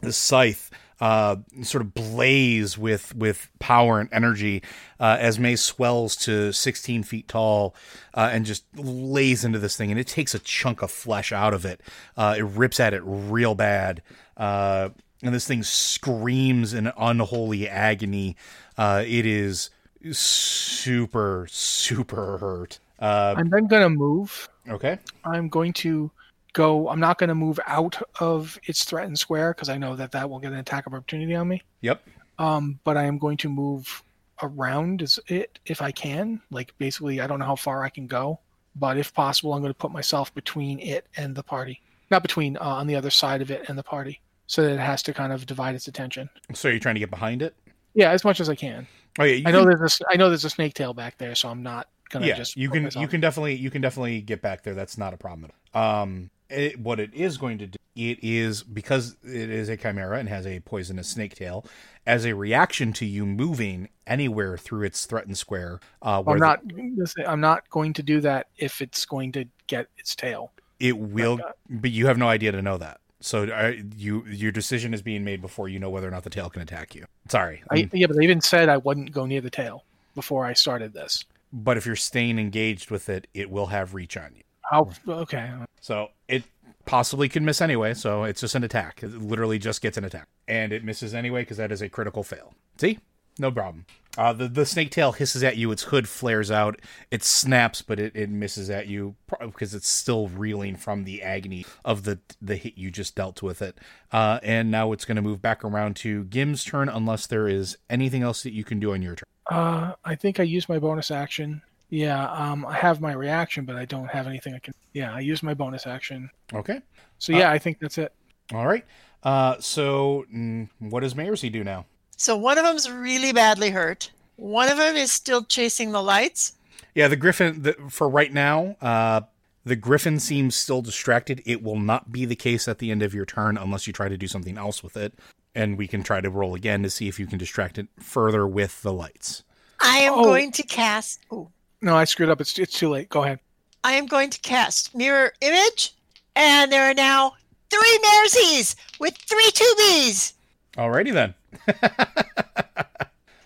the 0.00 0.12
scythe 0.12 0.70
uh, 1.04 1.36
sort 1.60 1.82
of 1.82 1.92
blaze 1.92 2.78
with 2.78 3.14
with 3.14 3.50
power 3.58 4.00
and 4.00 4.08
energy 4.10 4.62
uh, 4.98 5.18
as 5.20 5.38
May 5.38 5.54
swells 5.54 6.16
to 6.16 6.50
16 6.50 7.02
feet 7.02 7.28
tall 7.28 7.74
uh, 8.14 8.30
and 8.32 8.46
just 8.46 8.64
lays 8.74 9.44
into 9.44 9.58
this 9.58 9.76
thing, 9.76 9.90
and 9.90 10.00
it 10.00 10.06
takes 10.06 10.34
a 10.34 10.38
chunk 10.38 10.80
of 10.80 10.90
flesh 10.90 11.30
out 11.30 11.52
of 11.52 11.66
it. 11.66 11.82
Uh, 12.16 12.36
it 12.38 12.44
rips 12.44 12.80
at 12.80 12.94
it 12.94 13.02
real 13.04 13.54
bad. 13.54 14.00
Uh, 14.38 14.88
and 15.22 15.34
this 15.34 15.46
thing 15.46 15.62
screams 15.62 16.72
in 16.72 16.90
unholy 16.96 17.68
agony. 17.68 18.34
Uh, 18.78 19.04
it 19.06 19.26
is 19.26 19.68
super, 20.10 21.46
super 21.50 22.38
hurt. 22.38 22.78
Uh, 22.98 23.34
I'm 23.36 23.50
then 23.50 23.66
going 23.66 23.82
to 23.82 23.90
move. 23.90 24.48
okay. 24.70 24.98
I'm 25.22 25.50
going 25.50 25.74
to 25.74 26.10
go. 26.54 26.88
I'm 26.88 27.00
not 27.00 27.18
going 27.18 27.28
to 27.28 27.34
move 27.34 27.60
out 27.66 28.00
of 28.20 28.58
its 28.64 28.84
threatened 28.84 29.18
square 29.18 29.52
because 29.52 29.68
I 29.68 29.76
know 29.76 29.94
that 29.96 30.12
that 30.12 30.30
will 30.30 30.38
get 30.38 30.52
an 30.52 30.58
attack 30.58 30.86
of 30.86 30.94
opportunity 30.94 31.34
on 31.34 31.48
me. 31.48 31.62
Yep. 31.82 32.02
Um, 32.38 32.80
but 32.84 32.96
I 32.96 33.04
am 33.04 33.18
going 33.18 33.36
to 33.38 33.50
move 33.50 34.02
around 34.42 35.02
as 35.02 35.20
it 35.28 35.58
if 35.66 35.82
I 35.82 35.90
can. 35.92 36.40
Like 36.50 36.74
basically, 36.78 37.20
I 37.20 37.26
don't 37.26 37.38
know 37.38 37.44
how 37.44 37.56
far 37.56 37.84
I 37.84 37.90
can 37.90 38.06
go, 38.06 38.40
but 38.74 38.96
if 38.96 39.12
possible, 39.12 39.52
I'm 39.52 39.60
going 39.60 39.72
to 39.72 39.78
put 39.78 39.92
myself 39.92 40.34
between 40.34 40.80
it 40.80 41.06
and 41.16 41.34
the 41.34 41.42
party. 41.42 41.80
Not 42.10 42.22
between, 42.22 42.56
uh, 42.56 42.60
on 42.60 42.86
the 42.86 42.96
other 42.96 43.10
side 43.10 43.42
of 43.42 43.50
it 43.50 43.68
and 43.68 43.78
the 43.78 43.82
party, 43.82 44.20
so 44.46 44.62
that 44.62 44.72
it 44.72 44.80
has 44.80 45.02
to 45.04 45.14
kind 45.14 45.32
of 45.32 45.46
divide 45.46 45.74
its 45.74 45.88
attention. 45.88 46.28
So 46.52 46.68
you're 46.68 46.78
trying 46.78 46.96
to 46.96 47.00
get 47.00 47.10
behind 47.10 47.42
it? 47.42 47.54
Yeah, 47.94 48.10
as 48.10 48.24
much 48.24 48.40
as 48.40 48.48
I 48.48 48.54
can. 48.54 48.86
Oh 49.18 49.24
yeah. 49.24 49.36
You 49.36 49.44
I 49.46 49.52
know 49.52 49.60
can, 49.60 49.78
there's 49.78 50.00
a, 50.00 50.04
I 50.10 50.16
know 50.16 50.28
there's 50.28 50.44
a 50.44 50.50
snake 50.50 50.74
tail 50.74 50.92
back 50.92 51.18
there, 51.18 51.34
so 51.34 51.48
I'm 51.48 51.62
not 51.62 51.88
gonna 52.10 52.26
yeah. 52.26 52.34
just. 52.34 52.56
You 52.56 52.68
can 52.68 52.90
you 52.96 53.08
can 53.08 53.20
definitely 53.20 53.54
you 53.54 53.70
can 53.70 53.80
definitely 53.80 54.20
get 54.20 54.42
back 54.42 54.64
there. 54.64 54.74
That's 54.74 54.98
not 54.98 55.14
a 55.14 55.16
problem. 55.16 55.50
At 55.50 55.78
all. 55.78 56.02
Um, 56.02 56.30
it, 56.50 56.78
what 56.78 57.00
it 57.00 57.12
is 57.14 57.38
going 57.38 57.58
to 57.58 57.66
do, 57.66 57.78
it 57.96 58.18
is 58.22 58.62
because 58.62 59.16
it 59.22 59.50
is 59.50 59.68
a 59.68 59.76
chimera 59.76 60.18
and 60.18 60.28
has 60.28 60.46
a 60.46 60.60
poisonous 60.60 61.08
snake 61.08 61.34
tail. 61.34 61.64
As 62.06 62.26
a 62.26 62.34
reaction 62.34 62.92
to 62.94 63.06
you 63.06 63.24
moving 63.24 63.88
anywhere 64.06 64.58
through 64.58 64.82
its 64.82 65.06
threatened 65.06 65.38
square, 65.38 65.80
uh, 66.02 66.22
I'm 66.26 66.38
not. 66.38 66.60
listen, 66.96 67.24
I'm 67.26 67.40
not 67.40 67.68
going 67.70 67.92
to 67.94 68.02
do 68.02 68.20
that 68.20 68.48
if 68.58 68.82
it's 68.82 69.04
going 69.06 69.32
to 69.32 69.46
get 69.68 69.86
its 69.96 70.14
tail. 70.14 70.52
it 70.80 70.98
will, 70.98 71.38
but 71.70 71.90
you 71.92 72.06
have 72.06 72.18
no 72.18 72.28
idea 72.28 72.52
to 72.52 72.60
know 72.60 72.76
that. 72.78 73.00
So 73.20 73.44
uh, 73.44 73.72
you 73.96 74.24
your 74.26 74.52
decision 74.52 74.92
is 74.92 75.00
being 75.00 75.24
made 75.24 75.40
before 75.40 75.68
you 75.70 75.78
know 75.78 75.88
whether 75.88 76.06
or 76.06 76.10
not 76.10 76.24
the 76.24 76.30
tail 76.30 76.50
can 76.50 76.60
attack 76.60 76.94
you. 76.94 77.06
Sorry, 77.28 77.62
I, 77.70 77.88
yeah, 77.92 78.06
but 78.06 78.16
they 78.16 78.24
even 78.24 78.42
said 78.42 78.68
I 78.68 78.76
wouldn't 78.76 79.12
go 79.12 79.24
near 79.24 79.40
the 79.40 79.48
tail 79.50 79.84
before 80.14 80.44
I 80.44 80.52
started 80.52 80.92
this. 80.92 81.24
but 81.52 81.78
if 81.78 81.86
you're 81.86 81.96
staying 81.96 82.38
engaged 82.38 82.90
with 82.90 83.08
it, 83.08 83.26
it 83.32 83.50
will 83.50 83.66
have 83.66 83.94
reach 83.94 84.16
on 84.18 84.34
you. 84.34 84.42
How? 84.70 84.90
Okay. 85.08 85.50
So 85.84 86.08
it 86.28 86.44
possibly 86.86 87.28
can 87.28 87.44
miss 87.44 87.60
anyway. 87.60 87.92
So 87.92 88.24
it's 88.24 88.40
just 88.40 88.54
an 88.54 88.64
attack. 88.64 89.02
It 89.02 89.12
literally 89.20 89.58
just 89.58 89.82
gets 89.82 89.98
an 89.98 90.04
attack, 90.04 90.28
and 90.48 90.72
it 90.72 90.82
misses 90.82 91.14
anyway 91.14 91.42
because 91.42 91.58
that 91.58 91.70
is 91.70 91.82
a 91.82 91.90
critical 91.90 92.22
fail. 92.22 92.54
See, 92.78 93.00
no 93.38 93.52
problem. 93.52 93.84
Uh, 94.16 94.32
the 94.32 94.48
the 94.48 94.64
snake 94.64 94.90
tail 94.90 95.12
hisses 95.12 95.42
at 95.42 95.58
you. 95.58 95.70
Its 95.70 95.82
hood 95.82 96.08
flares 96.08 96.50
out. 96.50 96.80
It 97.10 97.22
snaps, 97.22 97.82
but 97.82 98.00
it, 98.00 98.16
it 98.16 98.30
misses 98.30 98.70
at 98.70 98.86
you 98.86 99.16
because 99.38 99.74
it's 99.74 99.86
still 99.86 100.28
reeling 100.28 100.76
from 100.76 101.04
the 101.04 101.22
agony 101.22 101.66
of 101.84 102.04
the 102.04 102.18
the 102.40 102.56
hit 102.56 102.78
you 102.78 102.90
just 102.90 103.14
dealt 103.14 103.42
with 103.42 103.60
it. 103.60 103.76
Uh, 104.10 104.40
and 104.42 104.70
now 104.70 104.90
it's 104.92 105.04
going 105.04 105.16
to 105.16 105.22
move 105.22 105.42
back 105.42 105.62
around 105.62 105.96
to 105.96 106.24
Gim's 106.24 106.64
turn, 106.64 106.88
unless 106.88 107.26
there 107.26 107.46
is 107.46 107.76
anything 107.90 108.22
else 108.22 108.42
that 108.44 108.54
you 108.54 108.64
can 108.64 108.80
do 108.80 108.94
on 108.94 109.02
your 109.02 109.16
turn. 109.16 109.24
Uh, 109.50 109.92
I 110.02 110.14
think 110.14 110.40
I 110.40 110.44
used 110.44 110.70
my 110.70 110.78
bonus 110.78 111.10
action. 111.10 111.60
Yeah. 111.94 112.28
Um, 112.32 112.66
I 112.66 112.74
have 112.74 113.00
my 113.00 113.12
reaction, 113.12 113.64
but 113.64 113.76
I 113.76 113.84
don't 113.84 114.08
have 114.08 114.26
anything 114.26 114.52
I 114.52 114.58
can. 114.58 114.74
Yeah, 114.94 115.14
I 115.14 115.20
use 115.20 115.44
my 115.44 115.54
bonus 115.54 115.86
action. 115.86 116.28
Okay. 116.52 116.80
So 117.18 117.32
yeah, 117.32 117.52
I 117.52 117.58
think 117.58 117.78
that's 117.78 117.98
it. 117.98 118.12
All 118.52 118.66
right. 118.66 118.84
Uh, 119.22 119.56
so 119.60 120.24
mm, 120.34 120.68
what 120.80 121.00
does 121.00 121.14
Merzi 121.14 121.52
do 121.52 121.62
now? 121.62 121.86
So 122.16 122.36
one 122.36 122.58
of 122.58 122.64
them's 122.64 122.90
really 122.90 123.32
badly 123.32 123.70
hurt. 123.70 124.10
One 124.34 124.68
of 124.68 124.76
them 124.76 124.96
is 124.96 125.12
still 125.12 125.44
chasing 125.44 125.92
the 125.92 126.02
lights. 126.02 126.54
Yeah, 126.96 127.06
the 127.06 127.16
Griffin, 127.16 127.62
the, 127.62 127.74
for 127.88 128.08
right 128.08 128.32
now, 128.32 128.76
uh, 128.80 129.20
the 129.64 129.76
Griffin 129.76 130.18
seems 130.18 130.56
still 130.56 130.82
distracted. 130.82 131.42
It 131.46 131.62
will 131.62 131.78
not 131.78 132.10
be 132.10 132.24
the 132.24 132.34
case 132.36 132.66
at 132.66 132.78
the 132.78 132.90
end 132.90 133.02
of 133.02 133.14
your 133.14 133.24
turn 133.24 133.56
unless 133.56 133.86
you 133.86 133.92
try 133.92 134.08
to 134.08 134.16
do 134.16 134.26
something 134.26 134.58
else 134.58 134.82
with 134.82 134.96
it. 134.96 135.14
And 135.54 135.78
we 135.78 135.86
can 135.86 136.02
try 136.02 136.20
to 136.20 136.28
roll 136.28 136.56
again 136.56 136.82
to 136.82 136.90
see 136.90 137.06
if 137.06 137.20
you 137.20 137.26
can 137.28 137.38
distract 137.38 137.78
it 137.78 137.86
further 138.00 138.48
with 138.48 138.82
the 138.82 138.92
lights. 138.92 139.44
I 139.80 139.98
am 139.98 140.14
Oh. 140.14 140.24
going 140.24 140.50
to 140.52 140.64
cast. 140.64 141.20
Oh, 141.30 141.50
No, 141.82 141.96
I 141.96 142.04
screwed 142.04 142.30
up. 142.30 142.40
It's 142.40 142.58
it's 142.58 142.78
too 142.78 142.88
late. 142.88 143.08
Go 143.08 143.24
ahead. 143.24 143.40
I 143.82 143.92
am 143.92 144.06
going 144.06 144.30
to 144.30 144.40
cast 144.40 144.94
mirror 144.94 145.32
image, 145.40 145.94
and 146.34 146.72
there 146.72 146.90
are 146.90 146.94
now 146.94 147.34
three 147.70 147.98
Merzis 148.04 148.76
with 148.98 149.16
three 149.16 149.50
tubies. 149.50 150.32
Alrighty 150.76 151.12
then. 151.12 151.34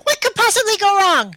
What 0.08 0.22
could 0.22 0.34
possibly 0.36 0.74
go 0.78 0.96
wrong? 0.96 1.36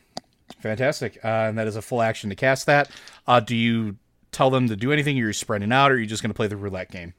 Fantastic. 0.62 1.18
Uh, 1.26 1.28
and 1.28 1.58
that 1.58 1.68
is 1.68 1.76
a 1.76 1.82
full 1.82 2.02
action 2.02 2.30
to 2.30 2.38
cast 2.38 2.68
that. 2.68 2.90
Uh, 3.28 3.42
do 3.42 3.54
you 3.54 3.98
tell 4.32 4.50
them 4.50 4.70
to 4.70 4.78
do 4.78 4.94
anything? 4.94 5.18
Or 5.18 5.24
you're 5.24 5.34
spreading 5.34 5.74
out, 5.74 5.92
or 5.92 5.96
are 5.96 5.98
you 5.98 6.06
just 6.06 6.24
going 6.24 6.30
to 6.30 6.34
play 6.34 6.48
the 6.48 6.56
roulette 6.56 6.90
game? 6.90 7.14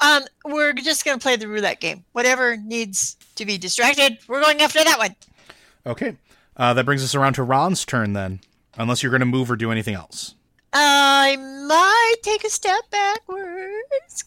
Um, 0.00 0.24
we're 0.44 0.72
just 0.72 1.04
going 1.04 1.16
to 1.16 1.22
play 1.22 1.36
the 1.36 1.46
roulette 1.46 1.78
game. 1.80 2.04
Whatever 2.10 2.56
needs 2.56 3.16
to 3.36 3.46
be 3.46 3.56
distracted, 3.56 4.18
we're 4.26 4.42
going 4.42 4.60
after 4.60 4.82
that 4.82 4.98
one. 4.98 5.14
Okay. 5.86 6.16
Uh, 6.56 6.74
that 6.74 6.84
brings 6.84 7.04
us 7.04 7.14
around 7.14 7.34
to 7.34 7.44
Ron's 7.44 7.84
turn 7.84 8.12
then, 8.12 8.40
unless 8.78 9.02
you're 9.02 9.10
going 9.10 9.20
to 9.20 9.26
move 9.26 9.50
or 9.50 9.56
do 9.56 9.70
anything 9.72 9.94
else. 9.94 10.34
I 10.72 11.36
might 11.36 12.16
take 12.22 12.44
a 12.44 12.50
step 12.50 12.90
backwards. 12.90 14.24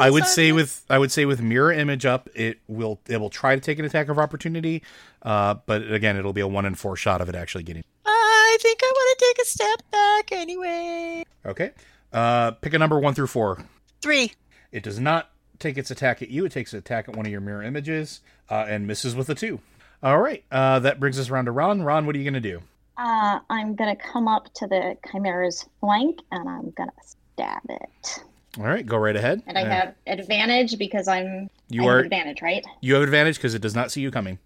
I 0.00 0.10
would 0.10 0.24
I'm 0.24 0.28
say 0.28 0.50
not- 0.50 0.56
with 0.56 0.84
I 0.90 0.98
would 0.98 1.10
say 1.12 1.24
with 1.24 1.40
mirror 1.40 1.72
image 1.72 2.04
up, 2.04 2.28
it 2.34 2.58
will 2.68 3.00
it 3.08 3.18
will 3.18 3.30
try 3.30 3.54
to 3.54 3.60
take 3.60 3.78
an 3.78 3.84
attack 3.84 4.08
of 4.08 4.18
opportunity, 4.18 4.82
uh, 5.22 5.54
but 5.66 5.90
again, 5.90 6.16
it'll 6.16 6.32
be 6.32 6.40
a 6.40 6.46
one 6.48 6.64
in 6.66 6.74
four 6.74 6.96
shot 6.96 7.20
of 7.20 7.28
it 7.28 7.34
actually 7.34 7.64
getting. 7.64 7.84
I 8.04 8.58
think 8.60 8.80
I 8.82 8.92
want 8.94 9.18
to 9.18 9.24
take 9.26 9.42
a 9.42 9.48
step 9.48 9.82
back 9.90 10.32
anyway. 10.32 11.24
Okay, 11.46 11.70
uh, 12.12 12.50
pick 12.52 12.74
a 12.74 12.78
number 12.78 12.98
one 12.98 13.14
through 13.14 13.28
four. 13.28 13.64
Three. 14.02 14.32
It 14.72 14.82
does 14.82 14.98
not 15.00 15.30
take 15.58 15.78
its 15.78 15.90
attack 15.90 16.20
at 16.22 16.28
you. 16.30 16.44
It 16.44 16.52
takes 16.52 16.72
an 16.72 16.80
attack 16.80 17.08
at 17.08 17.16
one 17.16 17.24
of 17.24 17.32
your 17.32 17.40
mirror 17.40 17.62
images 17.62 18.20
uh, 18.50 18.66
and 18.68 18.86
misses 18.86 19.14
with 19.14 19.28
a 19.30 19.34
two. 19.34 19.60
All 20.02 20.18
right, 20.20 20.44
uh, 20.50 20.80
that 20.80 21.00
brings 21.00 21.18
us 21.18 21.30
around 21.30 21.46
to 21.46 21.52
Ron. 21.52 21.82
Ron, 21.82 22.04
what 22.04 22.14
are 22.14 22.18
you 22.18 22.24
gonna 22.24 22.40
do? 22.40 22.60
Uh, 22.96 23.40
I'm 23.50 23.74
gonna 23.74 23.96
come 23.96 24.28
up 24.28 24.52
to 24.54 24.66
the 24.66 24.96
chimera's 25.10 25.64
flank 25.80 26.18
and 26.30 26.48
I'm 26.48 26.70
gonna 26.76 26.92
stab 27.34 27.62
it. 27.68 28.18
All 28.58 28.64
right, 28.64 28.84
go 28.84 28.96
right 28.98 29.16
ahead. 29.16 29.42
And 29.46 29.56
I 29.56 29.62
Uh, 29.62 29.70
have 29.70 29.94
advantage 30.06 30.78
because 30.78 31.08
I'm 31.08 31.48
you 31.70 31.82
I 31.84 31.86
are 31.86 31.98
advantage, 32.00 32.42
right? 32.42 32.64
you 32.82 32.94
have 32.94 33.02
advantage 33.02 33.36
because 33.36 33.54
it 33.54 33.62
does 33.62 33.74
not 33.74 33.90
see 33.90 34.02
you 34.02 34.10
coming. 34.10 34.38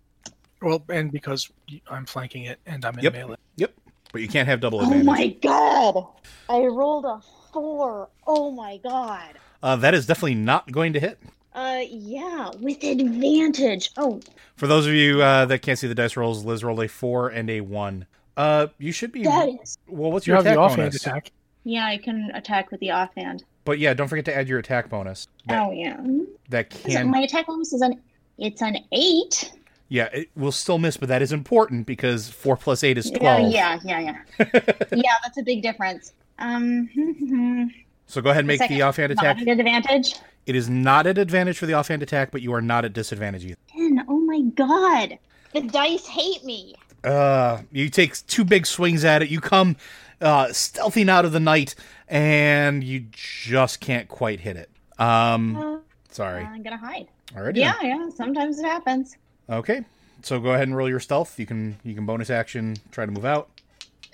Well, 0.63 0.83
and 0.89 1.11
because 1.13 1.51
I'm 1.91 2.07
flanking 2.07 2.45
it 2.45 2.61
and 2.67 2.85
I'm 2.85 2.97
in 2.99 3.05
Yep. 3.05 3.13
melee. 3.13 3.37
Yep, 3.57 3.75
but 4.13 4.23
you 4.23 4.29
can't 4.29 4.49
have 4.49 4.61
double 4.61 4.81
Oh 4.81 4.85
advantage. 4.85 5.07
my 5.07 5.27
god! 5.43 6.07
I 6.49 6.61
rolled 6.67 7.05
a 7.05 7.21
four. 7.53 8.11
Oh 8.27 8.53
my 8.53 8.79
god. 8.79 9.35
Uh, 9.63 9.75
that 9.77 9.93
is 9.95 10.07
definitely 10.07 10.37
not 10.37 10.71
going 10.71 10.93
to 10.93 11.01
hit. 11.01 11.19
Uh, 11.53 11.81
yeah, 11.89 12.51
with 12.61 12.85
advantage. 12.85 13.91
Oh, 13.97 14.21
For 14.57 14.67
those 14.67 14.87
of 14.87 14.93
you 14.93 15.23
uh, 15.23 15.47
that 15.47 15.63
can't 15.63 15.79
see 15.79 15.89
the 15.89 15.95
dice 15.95 16.17
rolls, 16.17 16.45
Liz 16.45 16.63
rolled 16.63 16.81
a 16.83 16.89
four 16.89 17.29
and 17.29 17.51
a 17.51 17.63
one. 17.63 18.07
Uh, 18.37 18.67
you 18.79 18.93
should 18.93 19.13
be. 19.13 19.23
that 19.25 19.49
is. 19.63 19.79
Well, 19.89 20.13
what's 20.13 20.27
You 20.27 20.33
your 20.33 20.37
have 20.37 20.45
the 20.45 20.51
attack 20.53 20.59
offhand 20.63 20.91
bonus? 20.91 21.07
attack. 21.07 21.33
Yeah, 21.65 21.87
I 21.87 21.99
can 21.99 22.31
attack 22.35 22.71
with 22.71 22.81
the 22.81 22.91
offhand. 22.93 23.45
But 23.65 23.79
yeah, 23.79 23.95
don't 23.95 24.09
forget 24.09 24.25
to 24.27 24.37
add 24.37 24.49
your 24.49 24.59
attack 24.59 24.89
bonus. 24.89 25.27
That, 25.49 25.63
Oh 25.67 25.73
yeah. 25.73 25.97
that 26.51 26.71
can. 26.71 27.11
my 27.11 27.21
attack 27.21 27.47
bonus 27.47 27.73
is 27.73 27.81
an 27.83 28.01
it's 28.39 28.63
an 28.63 28.77
eight. 28.93 29.51
Yeah, 29.89 30.09
it 30.13 30.29
will 30.37 30.53
still 30.53 30.79
miss, 30.79 30.97
but 30.97 31.09
that 31.09 31.23
is 31.23 31.33
important 31.33 31.87
because 31.87 32.29
four 32.29 32.57
plus 32.57 32.85
eight 32.85 32.99
is 32.99 33.11
twelve. 33.11 33.51
yeah, 33.51 33.79
yeah, 33.85 34.01
yeah. 34.01 34.17
yeah, 34.93 35.13
that's 35.25 35.39
a 35.39 35.43
big 35.43 35.63
difference. 35.63 36.13
Um, 36.39 36.89
So 38.09 38.21
go 38.23 38.31
ahead 38.31 38.41
and 38.41 38.47
make 38.47 38.59
second, 38.59 38.77
the 38.77 38.83
offhand 38.83 39.11
attack. 39.11 39.37
not 39.39 39.43
attack. 39.43 39.49
at 39.49 39.59
advantage. 39.59 40.15
It 40.47 40.55
is 40.55 40.69
not 40.71 41.09
at 41.09 41.19
advantage 41.19 41.59
for 41.59 41.67
the 41.67 41.73
offhand 41.73 42.05
attack, 42.05 42.31
but 42.31 42.41
you 42.41 42.53
are 42.55 42.63
not 42.63 42.85
at 42.85 42.93
disadvantage 42.93 43.45
either. 43.45 43.57
Ten. 43.69 44.05
Oh 44.07 44.21
my 44.21 44.43
god, 44.55 45.19
the 45.53 45.63
dice 45.63 46.07
hate 46.07 46.45
me. 46.45 46.77
Uh, 47.07 47.63
you 47.73 47.89
take 47.89 48.15
two 48.27 48.45
big 48.45 48.67
swings 48.67 49.05
at 49.05 49.23
it. 49.23 49.29
You 49.31 49.41
come 49.41 49.77
uh, 50.21 50.47
stealthing 50.47 51.09
out 51.09 51.25
of 51.25 51.33
the 51.33 51.41
night, 51.41 51.75
and 52.09 52.83
you 52.83 53.05
just 53.13 53.81
can't 53.81 54.09
quite 54.09 54.41
hit 54.41 54.57
it. 54.57 54.71
Um, 54.99 55.57
Uh, 55.57 55.79
sorry. 56.11 56.43
I'm 56.45 56.63
gonna 56.63 56.77
hide. 56.77 57.07
Already. 57.37 57.61
Yeah, 57.61 57.75
yeah. 57.83 58.09
Sometimes 58.15 58.59
it 58.59 58.65
happens. 58.65 59.17
Okay. 59.49 59.83
So 60.23 60.41
go 60.41 60.51
ahead 60.51 60.67
and 60.67 60.77
roll 60.77 60.89
your 60.89 61.01
stealth. 61.01 61.39
You 61.39 61.47
can 61.47 61.77
you 61.85 61.95
can 61.95 62.07
bonus 62.07 62.31
action 62.31 62.77
try 62.91 63.07
to 63.07 63.13
move 63.13 63.25
out. 63.25 63.49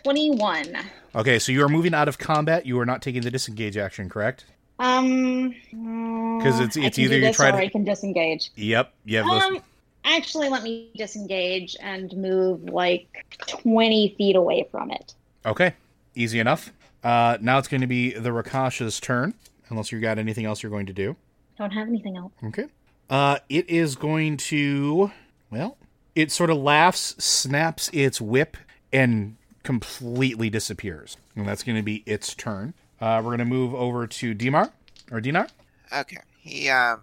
Twenty-one. 0.03 0.77
Okay, 1.15 1.39
so 1.39 1.53
you 1.53 1.65
are 1.65 1.69
moving 1.69 1.95
out 1.95 2.09
of 2.09 2.19
combat. 2.19 2.67
You 2.67 2.79
are 2.81 2.87
not 2.87 3.01
taking 3.03 3.23
the 3.23 3.31
disengage 3.31 3.77
action, 3.77 4.09
correct? 4.09 4.45
Um, 4.79 5.51
because 5.71 6.59
it's- 6.59 6.77
it's 6.77 6.99
either 6.99 7.19
you 7.19 7.33
try 7.33 7.51
or 7.51 7.53
to- 7.53 7.59
I 7.59 7.69
can 7.69 7.85
disengage. 7.85 8.51
Yep. 8.57 8.93
You 9.05 9.19
have 9.19 9.27
those. 9.27 9.61
Actually, 10.05 10.49
let 10.49 10.63
me 10.63 10.91
disengage 10.97 11.77
and 11.81 12.13
move 12.17 12.65
like 12.65 13.25
twenty 13.47 14.15
feet 14.19 14.37
away 14.37 14.67
from 14.71 14.91
it. 14.91 15.15
Okay, 15.47 15.75
easy 16.15 16.41
enough. 16.41 16.73
Uh, 17.05 17.39
now 17.41 17.59
it's 17.59 17.69
going 17.69 17.81
to 17.81 17.87
be 17.87 18.13
the 18.13 18.31
Rakasha's 18.31 19.01
turn, 19.01 19.35
unless 19.69 19.91
you 19.91 20.01
got 20.01 20.19
anything 20.19 20.45
else 20.45 20.63
you're 20.63 20.71
going 20.71 20.87
to 20.87 20.93
do. 20.93 21.17
Don't 21.59 21.73
have 21.73 21.89
anything 21.89 22.17
else. 22.17 22.33
Okay. 22.45 22.67
Uh, 23.11 23.39
it 23.49 23.69
is 23.69 23.97
going 23.97 24.37
to, 24.37 25.11
well, 25.51 25.77
it 26.15 26.31
sort 26.31 26.51
of 26.51 26.57
laughs, 26.57 27.17
snaps 27.23 27.91
its 27.93 28.21
whip, 28.21 28.57
and 28.93 29.37
completely 29.63 30.49
disappears. 30.49 31.17
And 31.37 31.47
that's 31.47 31.63
going 31.63 31.77
to 31.77 31.83
be 31.83 32.03
its 32.07 32.35
turn. 32.35 32.75
Uh, 33.01 33.21
we're 33.23 33.31
going 33.31 33.39
to 33.39 33.45
move 33.45 33.75
over 33.75 34.07
to 34.07 34.35
Dimar 34.35 34.71
or 35.11 35.21
Dinar. 35.21 35.49
Okay. 35.93 36.19
He 36.39 36.69
um 36.69 37.03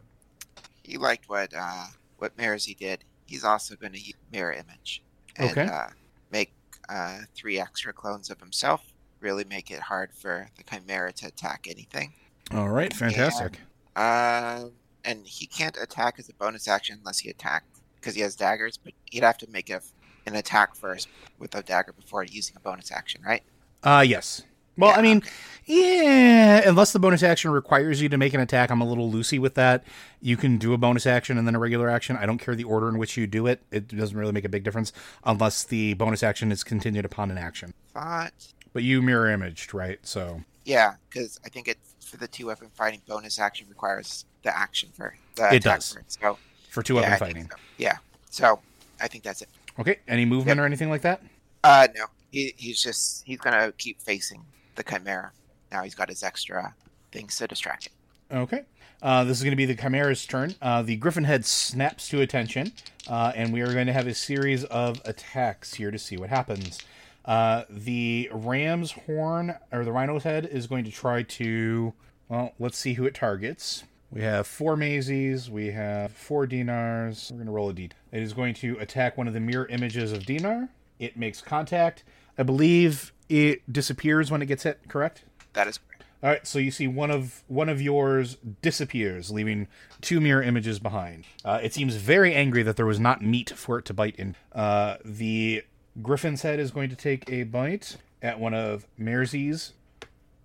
he 0.83 0.97
liked 0.97 1.29
what 1.29 1.53
uh 1.55 1.85
what 2.21 2.37
Merzi 2.37 2.77
did. 2.77 3.03
He's 3.25 3.43
also 3.43 3.75
going 3.75 3.93
to 3.93 3.99
use 3.99 4.15
mirror 4.31 4.53
image 4.53 5.03
and 5.35 5.51
Okay. 5.51 5.65
uh, 5.65 5.87
make 6.31 6.51
uh, 6.87 7.19
three 7.35 7.59
extra 7.59 7.93
clones 7.93 8.29
of 8.29 8.39
himself. 8.39 8.93
Really 9.19 9.43
make 9.43 9.69
it 9.69 9.81
hard 9.81 10.11
for 10.13 10.49
the 10.57 10.63
Chimera 10.63 11.11
to 11.13 11.27
attack 11.27 11.67
anything. 11.69 12.13
All 12.51 12.69
right, 12.69 12.93
fantastic. 12.93 13.59
Um, 13.95 14.71
and 15.03 15.25
he 15.27 15.45
can't 15.45 15.77
attack 15.81 16.15
as 16.19 16.29
a 16.29 16.33
bonus 16.33 16.67
action 16.67 16.97
unless 16.99 17.19
he 17.19 17.29
attacked 17.29 17.67
because 17.95 18.15
he 18.15 18.21
has 18.21 18.35
daggers. 18.35 18.77
But 18.77 18.93
he'd 19.05 19.23
have 19.23 19.37
to 19.39 19.49
make 19.49 19.69
a, 19.69 19.81
an 20.25 20.35
attack 20.35 20.75
first 20.75 21.09
with 21.37 21.53
a 21.53 21.61
dagger 21.61 21.93
before 21.93 22.23
using 22.23 22.55
a 22.55 22.59
bonus 22.61 22.91
action, 22.91 23.21
right? 23.25 23.43
Uh, 23.83 24.03
yes. 24.07 24.43
Well, 24.79 24.97
I 24.97 25.01
mean, 25.01 25.23
yeah, 25.65 26.67
unless 26.67 26.93
the 26.93 26.99
bonus 26.99 27.21
action 27.21 27.51
requires 27.51 28.01
you 28.01 28.09
to 28.09 28.17
make 28.17 28.33
an 28.33 28.39
attack, 28.39 28.71
I'm 28.71 28.81
a 28.81 28.87
little 28.87 29.11
loosey 29.11 29.39
with 29.39 29.53
that. 29.55 29.83
You 30.21 30.35
can 30.37 30.57
do 30.57 30.73
a 30.73 30.77
bonus 30.77 31.05
action 31.05 31.37
and 31.37 31.45
then 31.45 31.53
a 31.53 31.59
regular 31.59 31.89
action. 31.89 32.15
I 32.15 32.25
don't 32.25 32.39
care 32.39 32.55
the 32.55 32.63
order 32.63 32.89
in 32.89 32.97
which 32.97 33.17
you 33.17 33.27
do 33.27 33.45
it. 33.45 33.61
It 33.71 33.89
doesn't 33.89 34.17
really 34.17 34.31
make 34.31 34.45
a 34.45 34.49
big 34.49 34.63
difference 34.63 34.91
unless 35.23 35.63
the 35.63 35.93
bonus 35.95 36.23
action 36.23 36.51
is 36.51 36.63
continued 36.63 37.05
upon 37.05 37.29
an 37.29 37.37
action. 37.37 37.73
But 37.93 38.83
you 38.83 39.01
mirror 39.01 39.29
imaged, 39.29 39.73
right? 39.73 39.99
So, 40.03 40.41
yeah, 40.65 40.93
because 41.09 41.39
I 41.45 41.49
think 41.49 41.67
it 41.67 41.77
for 42.03 42.17
the 42.17 42.27
two 42.27 42.47
weapon 42.47 42.69
fighting 42.73 43.01
bonus 43.07 43.39
action 43.39 43.67
requires 43.69 44.25
the 44.43 44.55
action 44.57 44.89
for 44.95 45.15
the 45.35 45.53
It 45.53 45.57
attack 45.57 45.79
does. 45.79 45.93
first. 45.93 46.19
So 46.21 46.37
for 46.69 46.81
two 46.81 46.95
yeah, 46.95 47.01
weapon 47.01 47.13
I 47.13 47.17
fighting. 47.17 47.49
so. 47.49 47.57
Yeah, 47.77 47.97
so 48.29 48.59
I 49.01 49.07
think 49.07 49.23
that's 49.23 49.41
it. 49.41 49.49
Okay, 49.77 49.99
any 50.07 50.25
movement 50.25 50.59
or 50.59 50.65
anything 50.65 50.89
like 50.89 51.01
that? 51.01 51.21
Uh, 51.63 51.87
no, 51.95 52.05
he, 52.31 52.53
he's 52.57 52.81
just 52.81 53.23
he's 53.25 53.39
gonna 53.39 53.71
keep 53.77 54.01
facing 54.01 54.43
the 54.79 54.83
chimera. 54.83 55.31
Now 55.71 55.83
he's 55.83 55.93
got 55.93 56.09
his 56.09 56.23
extra 56.23 56.73
things 57.11 57.35
to 57.35 57.47
distract 57.47 57.87
him. 57.87 57.93
Okay. 58.31 58.63
Uh, 59.01 59.23
this 59.23 59.37
is 59.37 59.43
going 59.43 59.51
to 59.51 59.57
be 59.57 59.65
the 59.65 59.75
Chimera's 59.75 60.25
turn. 60.25 60.55
Uh, 60.61 60.81
the 60.81 60.95
Griffin 60.95 61.23
head 61.23 61.45
snaps 61.45 62.09
to 62.09 62.21
attention, 62.21 62.73
uh, 63.07 63.31
and 63.35 63.53
we 63.53 63.61
are 63.61 63.71
going 63.71 63.87
to 63.87 63.93
have 63.93 64.07
a 64.07 64.13
series 64.13 64.65
of 64.65 65.01
attacks 65.05 65.75
here 65.75 65.89
to 65.89 65.97
see 65.97 66.17
what 66.17 66.29
happens. 66.29 66.79
Uh, 67.23 67.63
the 67.69 68.29
Ram's 68.31 68.91
horn, 68.91 69.55
or 69.71 69.85
the 69.85 69.91
Rhino's 69.91 70.23
head, 70.23 70.45
is 70.45 70.67
going 70.67 70.83
to 70.85 70.91
try 70.91 71.23
to. 71.23 71.93
Well, 72.27 72.53
let's 72.59 72.77
see 72.77 72.93
who 72.93 73.05
it 73.05 73.13
targets. 73.13 73.83
We 74.11 74.21
have 74.21 74.47
four 74.47 74.75
Mazes, 74.75 75.49
we 75.49 75.71
have 75.71 76.11
four 76.11 76.45
Dinars. 76.47 77.29
We're 77.31 77.37
going 77.37 77.47
to 77.47 77.51
roll 77.51 77.69
a 77.69 77.73
D. 77.73 77.89
It 78.11 78.23
is 78.23 78.33
going 78.33 78.53
to 78.55 78.77
attack 78.79 79.17
one 79.17 79.27
of 79.27 79.33
the 79.33 79.39
mirror 79.39 79.67
images 79.67 80.11
of 80.11 80.25
Dinar. 80.25 80.69
It 80.99 81.15
makes 81.15 81.41
contact. 81.41 82.03
I 82.39 82.43
believe 82.43 83.11
it 83.27 83.71
disappears 83.71 84.31
when 84.31 84.41
it 84.41 84.45
gets 84.45 84.63
hit, 84.63 84.79
correct? 84.87 85.25
That 85.53 85.67
is 85.67 85.77
correct. 85.77 86.05
All 86.23 86.29
right, 86.29 86.47
so 86.47 86.57
you 86.57 86.71
see 86.71 86.87
one 86.87 87.11
of 87.11 87.43
one 87.47 87.67
of 87.67 87.81
yours 87.81 88.37
disappears, 88.61 89.29
leaving 89.29 89.67
two 89.99 90.21
mirror 90.21 90.41
images 90.41 90.79
behind. 90.79 91.25
Uh, 91.43 91.59
it 91.61 91.73
seems 91.73 91.95
very 91.95 92.33
angry 92.33 92.63
that 92.63 92.77
there 92.77 92.85
was 92.85 92.99
not 92.99 93.21
meat 93.21 93.51
for 93.51 93.77
it 93.77 93.85
to 93.85 93.93
bite 93.93 94.15
in. 94.15 94.37
Uh, 94.53 94.97
the 95.03 95.63
griffin's 96.01 96.41
head 96.41 96.59
is 96.59 96.71
going 96.71 96.89
to 96.89 96.95
take 96.95 97.29
a 97.29 97.43
bite 97.43 97.97
at 98.21 98.39
one 98.39 98.53
of 98.53 98.87
Merzi's 98.97 99.73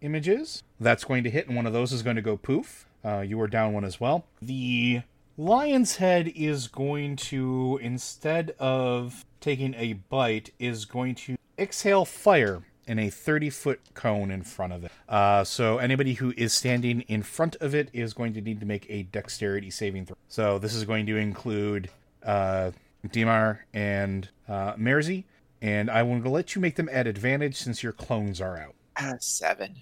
images. 0.00 0.64
That's 0.80 1.04
going 1.04 1.22
to 1.24 1.30
hit, 1.30 1.46
and 1.46 1.56
one 1.56 1.66
of 1.66 1.72
those 1.72 1.92
is 1.92 2.02
going 2.02 2.16
to 2.16 2.22
go 2.22 2.36
poof. 2.36 2.86
Uh, 3.04 3.20
you 3.20 3.40
are 3.40 3.48
down 3.48 3.72
one 3.72 3.84
as 3.84 4.00
well. 4.00 4.26
The 4.42 5.02
lion's 5.36 5.96
head 5.96 6.32
is 6.34 6.66
going 6.66 7.16
to, 7.16 7.78
instead 7.82 8.50
of 8.58 9.24
taking 9.40 9.74
a 9.74 9.94
bite, 9.94 10.50
is 10.58 10.84
going 10.86 11.14
to 11.16 11.36
exhale 11.58 12.04
fire 12.04 12.62
in 12.86 12.98
a 12.98 13.10
30 13.10 13.50
foot 13.50 13.80
cone 13.94 14.30
in 14.30 14.42
front 14.42 14.72
of 14.72 14.84
it. 14.84 14.92
Uh, 15.08 15.44
so 15.44 15.78
anybody 15.78 16.14
who 16.14 16.34
is 16.36 16.52
standing 16.52 17.02
in 17.02 17.22
front 17.22 17.56
of 17.56 17.74
it 17.74 17.88
is 17.92 18.12
going 18.14 18.34
to 18.34 18.40
need 18.40 18.60
to 18.60 18.66
make 18.66 18.86
a 18.88 19.04
dexterity 19.04 19.70
saving 19.70 20.06
throw. 20.06 20.16
So 20.28 20.58
this 20.58 20.74
is 20.74 20.84
going 20.84 21.06
to 21.06 21.16
include 21.16 21.90
uh, 22.22 22.72
Dimar 23.08 23.58
and 23.72 24.28
uh, 24.48 24.74
Merzi, 24.74 25.24
and 25.62 25.90
I 25.90 26.02
will 26.02 26.18
let 26.20 26.54
you 26.54 26.60
make 26.60 26.76
them 26.76 26.88
at 26.92 27.06
advantage 27.06 27.56
since 27.56 27.82
your 27.82 27.92
clones 27.92 28.40
are 28.40 28.58
out. 28.58 28.74
Uh, 28.96 29.14
seven. 29.18 29.76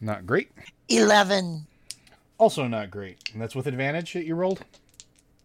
Not 0.00 0.26
great. 0.26 0.50
11. 0.88 1.66
Also 2.38 2.66
not 2.66 2.90
great. 2.90 3.18
And 3.32 3.40
that's 3.40 3.54
with 3.54 3.66
advantage 3.66 4.14
that 4.14 4.24
you 4.24 4.34
rolled? 4.34 4.64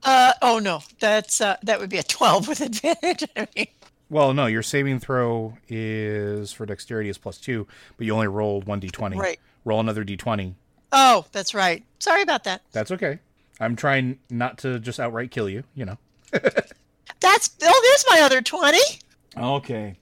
Uh, 0.04 0.34
oh 0.42 0.60
no, 0.60 0.82
that's 1.00 1.42
uh, 1.42 1.58
that 1.64 1.80
would 1.80 1.90
be 1.90 1.98
a 1.98 2.04
12 2.04 2.48
with 2.48 2.62
advantage. 2.62 3.24
I 3.36 3.48
mean, 3.56 3.68
Well, 4.10 4.34
no, 4.34 4.46
your 4.46 4.64
saving 4.64 5.00
throw 5.00 5.58
is 5.68 6.54
for 6.54 6.66
dexterity 6.66 7.10
is 7.10 7.18
plus 7.18 7.38
two, 7.38 7.68
but 7.98 8.06
you 8.06 8.14
only 8.14 8.28
rolled 8.28 8.66
one 8.66 8.80
d20. 8.80 9.16
Right. 9.18 9.40
Roll 9.66 9.80
another 9.80 10.06
d20. 10.06 10.54
oh, 10.94 11.26
that's 11.32 11.54
right. 11.54 11.84
Sorry 12.00 12.22
about 12.22 12.46
that. 12.46 12.62
That's 12.72 12.92
okay. 12.92 13.20
I'm 13.60 13.76
trying 13.76 14.20
not 14.30 14.60
to 14.60 14.80
just 14.80 15.00
outright 15.00 15.32
kill 15.32 15.50
you, 15.50 15.64
you 15.74 15.86
know. 15.86 15.98
That's 17.20 17.50
oh, 17.64 17.82
there's 17.84 18.06
my 18.10 18.24
other 18.24 18.42
20. 18.42 18.78
Okay. 19.36 19.96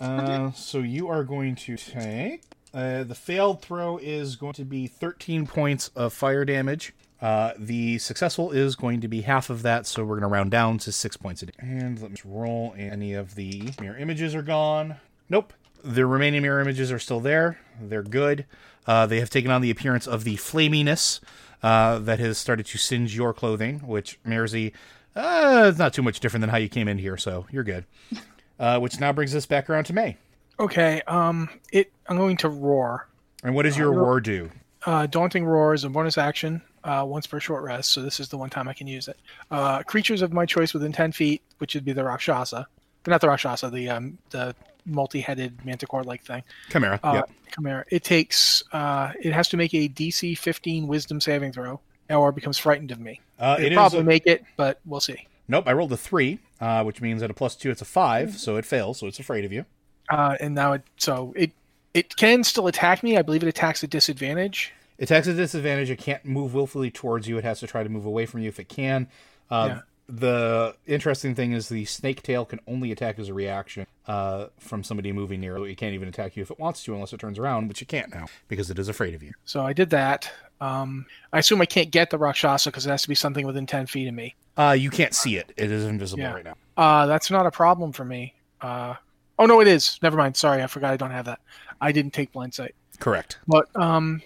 Uh, 0.00 0.50
so 0.52 0.78
you 0.78 1.08
are 1.08 1.22
going 1.24 1.54
to 1.56 1.76
take. 1.76 2.42
Uh, 2.72 3.04
the 3.04 3.14
failed 3.14 3.62
throw 3.62 3.98
is 3.98 4.36
going 4.36 4.52
to 4.54 4.64
be 4.64 4.86
13 4.86 5.46
points 5.46 5.88
of 5.94 6.12
fire 6.12 6.44
damage. 6.44 6.94
Uh, 7.20 7.52
the 7.58 7.98
successful 7.98 8.52
is 8.52 8.76
going 8.76 9.00
to 9.00 9.08
be 9.08 9.22
half 9.22 9.48
of 9.48 9.62
that, 9.62 9.86
so 9.86 10.02
we're 10.04 10.16
going 10.20 10.28
to 10.28 10.34
round 10.34 10.50
down 10.50 10.78
to 10.78 10.92
six 10.92 11.16
points 11.16 11.42
a 11.42 11.46
day. 11.46 11.52
And 11.58 12.00
let 12.00 12.10
me 12.10 12.16
just 12.16 12.24
roll. 12.26 12.74
Any 12.76 13.14
of 13.14 13.34
the 13.34 13.70
mirror 13.80 13.96
images 13.96 14.34
are 14.34 14.42
gone. 14.42 14.96
Nope. 15.30 15.52
The 15.82 16.04
remaining 16.06 16.42
mirror 16.42 16.60
images 16.60 16.92
are 16.92 16.98
still 16.98 17.20
there. 17.20 17.58
They're 17.80 18.02
good. 18.02 18.44
Uh, 18.86 19.06
they 19.06 19.18
have 19.20 19.30
taken 19.30 19.50
on 19.50 19.62
the 19.62 19.70
appearance 19.70 20.06
of 20.06 20.24
the 20.24 20.36
flaminess 20.36 21.20
uh, 21.62 21.98
that 22.00 22.18
has 22.18 22.38
started 22.38 22.66
to 22.66 22.78
singe 22.78 23.16
your 23.16 23.32
clothing, 23.32 23.80
which 23.80 24.18
Merzi, 24.24 24.72
uh, 25.16 25.66
it's 25.68 25.78
not 25.78 25.92
too 25.94 26.02
much 26.02 26.20
different 26.20 26.42
than 26.42 26.50
how 26.50 26.58
you 26.58 26.68
came 26.68 26.86
in 26.86 26.98
here, 26.98 27.16
so 27.16 27.46
you're 27.50 27.64
good. 27.64 27.84
Uh, 28.58 28.78
which 28.78 28.98
now 28.98 29.12
brings 29.12 29.34
us 29.34 29.44
back 29.44 29.68
around 29.68 29.84
to 29.84 29.92
May. 29.92 30.16
Okay, 30.58 31.02
um, 31.06 31.50
it. 31.70 31.92
I'm 32.06 32.16
going 32.16 32.38
to 32.38 32.48
roar. 32.48 33.06
And 33.44 33.54
what 33.54 33.64
does 33.64 33.76
your 33.76 33.92
Uh, 33.92 33.98
roar 33.98 34.18
do? 34.18 34.50
Uh, 34.86 35.04
Daunting 35.04 35.44
Roar 35.44 35.74
is 35.74 35.84
a 35.84 35.90
bonus 35.90 36.16
action, 36.16 36.62
uh, 36.86 37.04
once 37.04 37.26
per 37.26 37.40
short 37.40 37.62
rest, 37.64 37.90
so 37.92 38.00
this 38.02 38.20
is 38.20 38.28
the 38.28 38.38
one 38.38 38.48
time 38.48 38.68
I 38.68 38.72
can 38.72 38.86
use 38.86 39.08
it. 39.08 39.18
Uh, 39.50 39.82
creatures 39.82 40.22
of 40.22 40.32
my 40.32 40.46
choice 40.46 40.72
within 40.72 40.92
10 40.92 41.12
feet, 41.12 41.42
which 41.58 41.74
would 41.74 41.84
be 41.84 41.92
the 41.92 42.04
Rakshasa. 42.04 42.66
But 43.02 43.10
not 43.10 43.20
the 43.20 43.28
Rakshasa, 43.28 43.70
the 43.70 43.90
um, 43.90 44.18
the 44.30 44.54
multi-headed 44.84 45.64
manticore-like 45.64 46.22
thing. 46.24 46.42
Chimera. 46.70 46.98
Uh, 47.02 47.12
yep. 47.14 47.30
Chimera. 47.54 47.84
It 47.90 48.04
takes. 48.04 48.62
Uh, 48.72 49.12
it 49.20 49.32
has 49.32 49.48
to 49.48 49.56
make 49.56 49.74
a 49.74 49.88
DC 49.88 50.38
15 50.38 50.86
Wisdom 50.86 51.20
saving 51.20 51.52
throw. 51.52 51.80
or 52.08 52.32
becomes 52.32 52.56
frightened 52.58 52.90
of 52.92 53.00
me. 53.00 53.20
Uh, 53.38 53.56
It'll 53.58 53.72
it 53.72 53.74
probably 53.74 53.98
a- 54.00 54.04
make 54.04 54.26
it, 54.26 54.44
but 54.56 54.80
we'll 54.86 55.00
see. 55.00 55.26
Nope, 55.48 55.64
I 55.68 55.72
rolled 55.72 55.92
a 55.92 55.96
three, 55.96 56.40
uh, 56.60 56.82
which 56.84 57.00
means 57.00 57.22
at 57.22 57.30
a 57.30 57.34
plus 57.34 57.54
two, 57.54 57.70
it's 57.70 57.82
a 57.82 57.84
five, 57.84 58.36
so 58.38 58.56
it 58.56 58.64
fails, 58.64 58.98
so 58.98 59.06
it's 59.06 59.20
afraid 59.20 59.44
of 59.44 59.52
you. 59.52 59.64
Uh, 60.08 60.36
and 60.40 60.54
now 60.54 60.72
it 60.72 60.82
so 60.96 61.32
it 61.36 61.52
it 61.94 62.16
can 62.16 62.42
still 62.44 62.66
attack 62.66 63.02
me. 63.02 63.16
I 63.16 63.22
believe 63.22 63.42
it 63.42 63.48
attacks 63.48 63.82
at 63.84 63.90
disadvantage. 63.90 64.72
It 64.98 65.04
attacks 65.04 65.28
at 65.28 65.34
a 65.34 65.36
disadvantage. 65.36 65.90
It 65.90 65.98
can't 65.98 66.24
move 66.24 66.54
willfully 66.54 66.90
towards 66.90 67.28
you. 67.28 67.38
It 67.38 67.44
has 67.44 67.60
to 67.60 67.66
try 67.66 67.82
to 67.82 67.88
move 67.88 68.06
away 68.06 68.26
from 68.26 68.40
you 68.40 68.48
if 68.48 68.58
it 68.60 68.68
can. 68.68 69.08
Uh, 69.50 69.66
Yeah. 69.68 69.80
The 70.08 70.76
interesting 70.86 71.34
thing 71.34 71.50
is 71.50 71.68
the 71.68 71.84
snake 71.84 72.22
tail 72.22 72.44
can 72.44 72.60
only 72.68 72.92
attack 72.92 73.18
as 73.18 73.28
a 73.28 73.34
reaction 73.34 73.88
uh, 74.06 74.46
from 74.60 74.84
somebody 74.84 75.10
moving 75.10 75.40
near. 75.40 75.56
It 75.66 75.74
can't 75.78 75.94
even 75.94 76.06
attack 76.06 76.36
you 76.36 76.42
if 76.44 76.50
it 76.52 76.60
wants 76.60 76.84
to, 76.84 76.94
unless 76.94 77.12
it 77.12 77.18
turns 77.18 77.40
around, 77.40 77.66
which 77.66 77.82
it 77.82 77.88
can't 77.88 78.14
now 78.14 78.26
because 78.46 78.70
it 78.70 78.78
is 78.78 78.88
afraid 78.88 79.14
of 79.14 79.22
you. 79.24 79.32
So 79.46 79.66
I 79.66 79.72
did 79.72 79.90
that. 79.90 80.30
Um, 80.60 81.06
I 81.32 81.40
assume 81.40 81.60
I 81.60 81.66
can't 81.66 81.90
get 81.90 82.10
the 82.10 82.18
Rakshasa 82.18 82.70
because 82.70 82.86
it 82.86 82.90
has 82.90 83.02
to 83.02 83.08
be 83.08 83.16
something 83.16 83.44
within 83.44 83.66
ten 83.66 83.86
feet 83.86 84.06
of 84.06 84.14
me. 84.14 84.36
Uh, 84.56 84.76
you 84.78 84.90
can't 84.90 85.12
see 85.12 85.38
it. 85.38 85.52
It 85.56 85.72
is 85.72 85.84
invisible 85.84 86.22
Yeah. 86.22 86.34
right 86.34 86.44
now. 86.44 86.54
Uh, 86.76 87.06
that's 87.06 87.28
not 87.28 87.44
a 87.44 87.50
problem 87.50 87.90
for 87.90 88.04
me. 88.04 88.32
Uh, 88.60 88.94
oh 89.40 89.46
no, 89.46 89.60
it 89.60 89.66
is. 89.66 89.98
Never 90.02 90.16
mind. 90.16 90.36
Sorry, 90.36 90.62
I 90.62 90.68
forgot 90.68 90.92
I 90.92 90.96
don't 90.96 91.10
have 91.10 91.24
that. 91.24 91.40
I 91.80 91.90
didn't 91.90 92.12
take 92.12 92.30
blind 92.30 92.54
sight. 92.54 92.76
Correct. 93.00 93.40
But 93.48 93.66
um, 93.74 94.22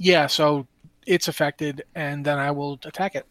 yeah. 0.00 0.26
So 0.26 0.66
it's 1.06 1.28
affected, 1.28 1.84
and 1.94 2.24
then 2.24 2.38
I 2.38 2.50
will 2.50 2.78
attack 2.84 3.14
it. 3.14 3.26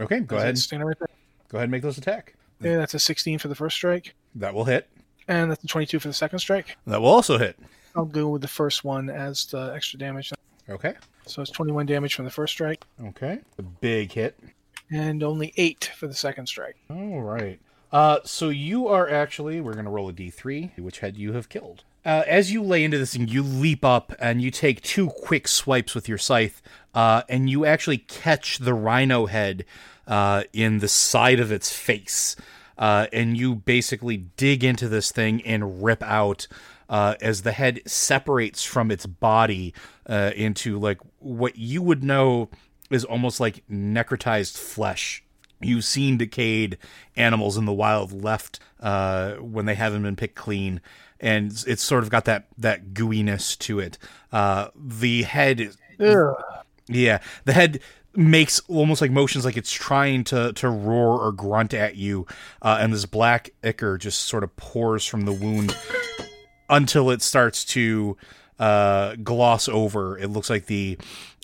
Okay, 0.00 0.20
go 0.20 0.36
ahead. 0.36 0.58
standing 0.58 0.86
right 0.88 0.98
there? 0.98 1.08
Go 1.50 1.58
ahead 1.58 1.64
and 1.64 1.70
make 1.70 1.82
those 1.82 1.98
attack. 1.98 2.34
Yeah, 2.60 2.76
that's 2.78 2.94
a 2.94 2.98
16 2.98 3.38
for 3.38 3.46
the 3.48 3.54
first 3.54 3.76
strike, 3.76 4.14
That 4.34 4.52
will 4.54 4.64
hit. 4.64 4.88
and 5.28 5.50
that's 5.50 5.62
a 5.62 5.66
22 5.68 6.00
for 6.00 6.08
the 6.08 6.14
second 6.14 6.40
strike. 6.40 6.76
That 6.86 7.00
will 7.00 7.08
also 7.08 7.38
hit. 7.38 7.56
I'll 7.94 8.04
go 8.04 8.28
with 8.28 8.42
the 8.42 8.48
first 8.48 8.82
one 8.84 9.08
as 9.10 9.46
the 9.46 9.72
extra 9.74 9.98
damage. 9.98 10.32
Okay. 10.68 10.94
So 11.26 11.40
it's 11.42 11.50
21 11.52 11.86
damage 11.86 12.14
from 12.14 12.24
the 12.24 12.30
first 12.30 12.52
strike, 12.52 12.84
Okay. 13.02 13.38
A 13.58 13.62
big 13.62 14.12
hit. 14.12 14.38
and 14.90 15.22
only 15.22 15.52
eight 15.56 15.90
for 15.96 16.06
the 16.08 16.14
second 16.14 16.46
strike. 16.46 16.76
All 16.90 17.20
right. 17.22 17.60
Uh, 17.92 18.18
so 18.24 18.48
you 18.50 18.86
are 18.88 19.08
actually, 19.08 19.60
we're 19.60 19.72
going 19.74 19.84
to 19.86 19.90
roll 19.90 20.08
a 20.08 20.12
d3, 20.12 20.78
which 20.78 20.98
head 21.00 21.16
you 21.16 21.32
have 21.32 21.48
killed. 21.48 21.84
Uh, 22.04 22.22
as 22.26 22.52
you 22.52 22.62
lay 22.62 22.84
into 22.84 22.98
this 22.98 23.12
thing, 23.12 23.28
you 23.28 23.42
leap 23.42 23.84
up 23.84 24.14
and 24.18 24.40
you 24.40 24.50
take 24.50 24.80
two 24.82 25.08
quick 25.08 25.48
swipes 25.48 25.94
with 25.94 26.08
your 26.08 26.18
scythe, 26.18 26.62
uh, 26.94 27.22
and 27.28 27.50
you 27.50 27.64
actually 27.64 27.98
catch 27.98 28.58
the 28.58 28.74
rhino 28.74 29.26
head 29.26 29.64
uh, 30.06 30.44
in 30.52 30.78
the 30.78 30.88
side 30.88 31.40
of 31.40 31.52
its 31.52 31.72
face. 31.72 32.36
Uh, 32.78 33.08
and 33.12 33.36
you 33.36 33.56
basically 33.56 34.16
dig 34.16 34.62
into 34.62 34.88
this 34.88 35.10
thing 35.10 35.42
and 35.42 35.82
rip 35.82 36.02
out 36.02 36.46
uh, 36.88 37.16
as 37.20 37.42
the 37.42 37.52
head 37.52 37.80
separates 37.84 38.64
from 38.64 38.90
its 38.90 39.04
body 39.04 39.74
uh, 40.06 40.30
into 40.36 40.78
like 40.78 40.98
what 41.18 41.56
you 41.56 41.82
would 41.82 42.04
know 42.04 42.48
is 42.88 43.04
almost 43.04 43.40
like 43.40 43.64
necrotized 43.68 44.56
flesh 44.56 45.24
you've 45.60 45.84
seen 45.84 46.16
decayed 46.16 46.78
animals 47.16 47.56
in 47.56 47.64
the 47.64 47.72
wild 47.72 48.12
left 48.12 48.60
uh, 48.80 49.32
when 49.34 49.66
they 49.66 49.74
haven't 49.74 50.02
been 50.02 50.16
picked 50.16 50.36
clean, 50.36 50.80
and 51.20 51.52
it's 51.66 51.82
sort 51.82 52.02
of 52.02 52.10
got 52.10 52.24
that 52.26 52.46
that 52.58 52.94
gooiness 52.94 53.58
to 53.60 53.80
it. 53.80 53.98
Uh, 54.32 54.68
the 54.76 55.22
head, 55.22 55.74
Ugh. 56.00 56.34
yeah, 56.86 57.20
the 57.44 57.52
head 57.52 57.80
makes 58.14 58.60
almost 58.68 59.00
like 59.00 59.10
motions 59.10 59.44
like 59.44 59.56
it's 59.56 59.70
trying 59.72 60.24
to 60.24 60.52
to 60.54 60.68
roar 60.68 61.20
or 61.20 61.32
grunt 61.32 61.74
at 61.74 61.96
you, 61.96 62.26
uh, 62.62 62.78
and 62.80 62.92
this 62.92 63.06
black 63.06 63.50
ichor 63.62 63.98
just 63.98 64.20
sort 64.22 64.42
of 64.44 64.54
pours 64.56 65.04
from 65.04 65.22
the 65.22 65.32
wound 65.32 65.76
until 66.70 67.10
it 67.10 67.22
starts 67.22 67.64
to 67.64 68.16
uh, 68.58 69.14
gloss 69.22 69.68
over. 69.68 70.18
It 70.18 70.28
looks 70.28 70.50
like 70.50 70.66
the 70.66 70.98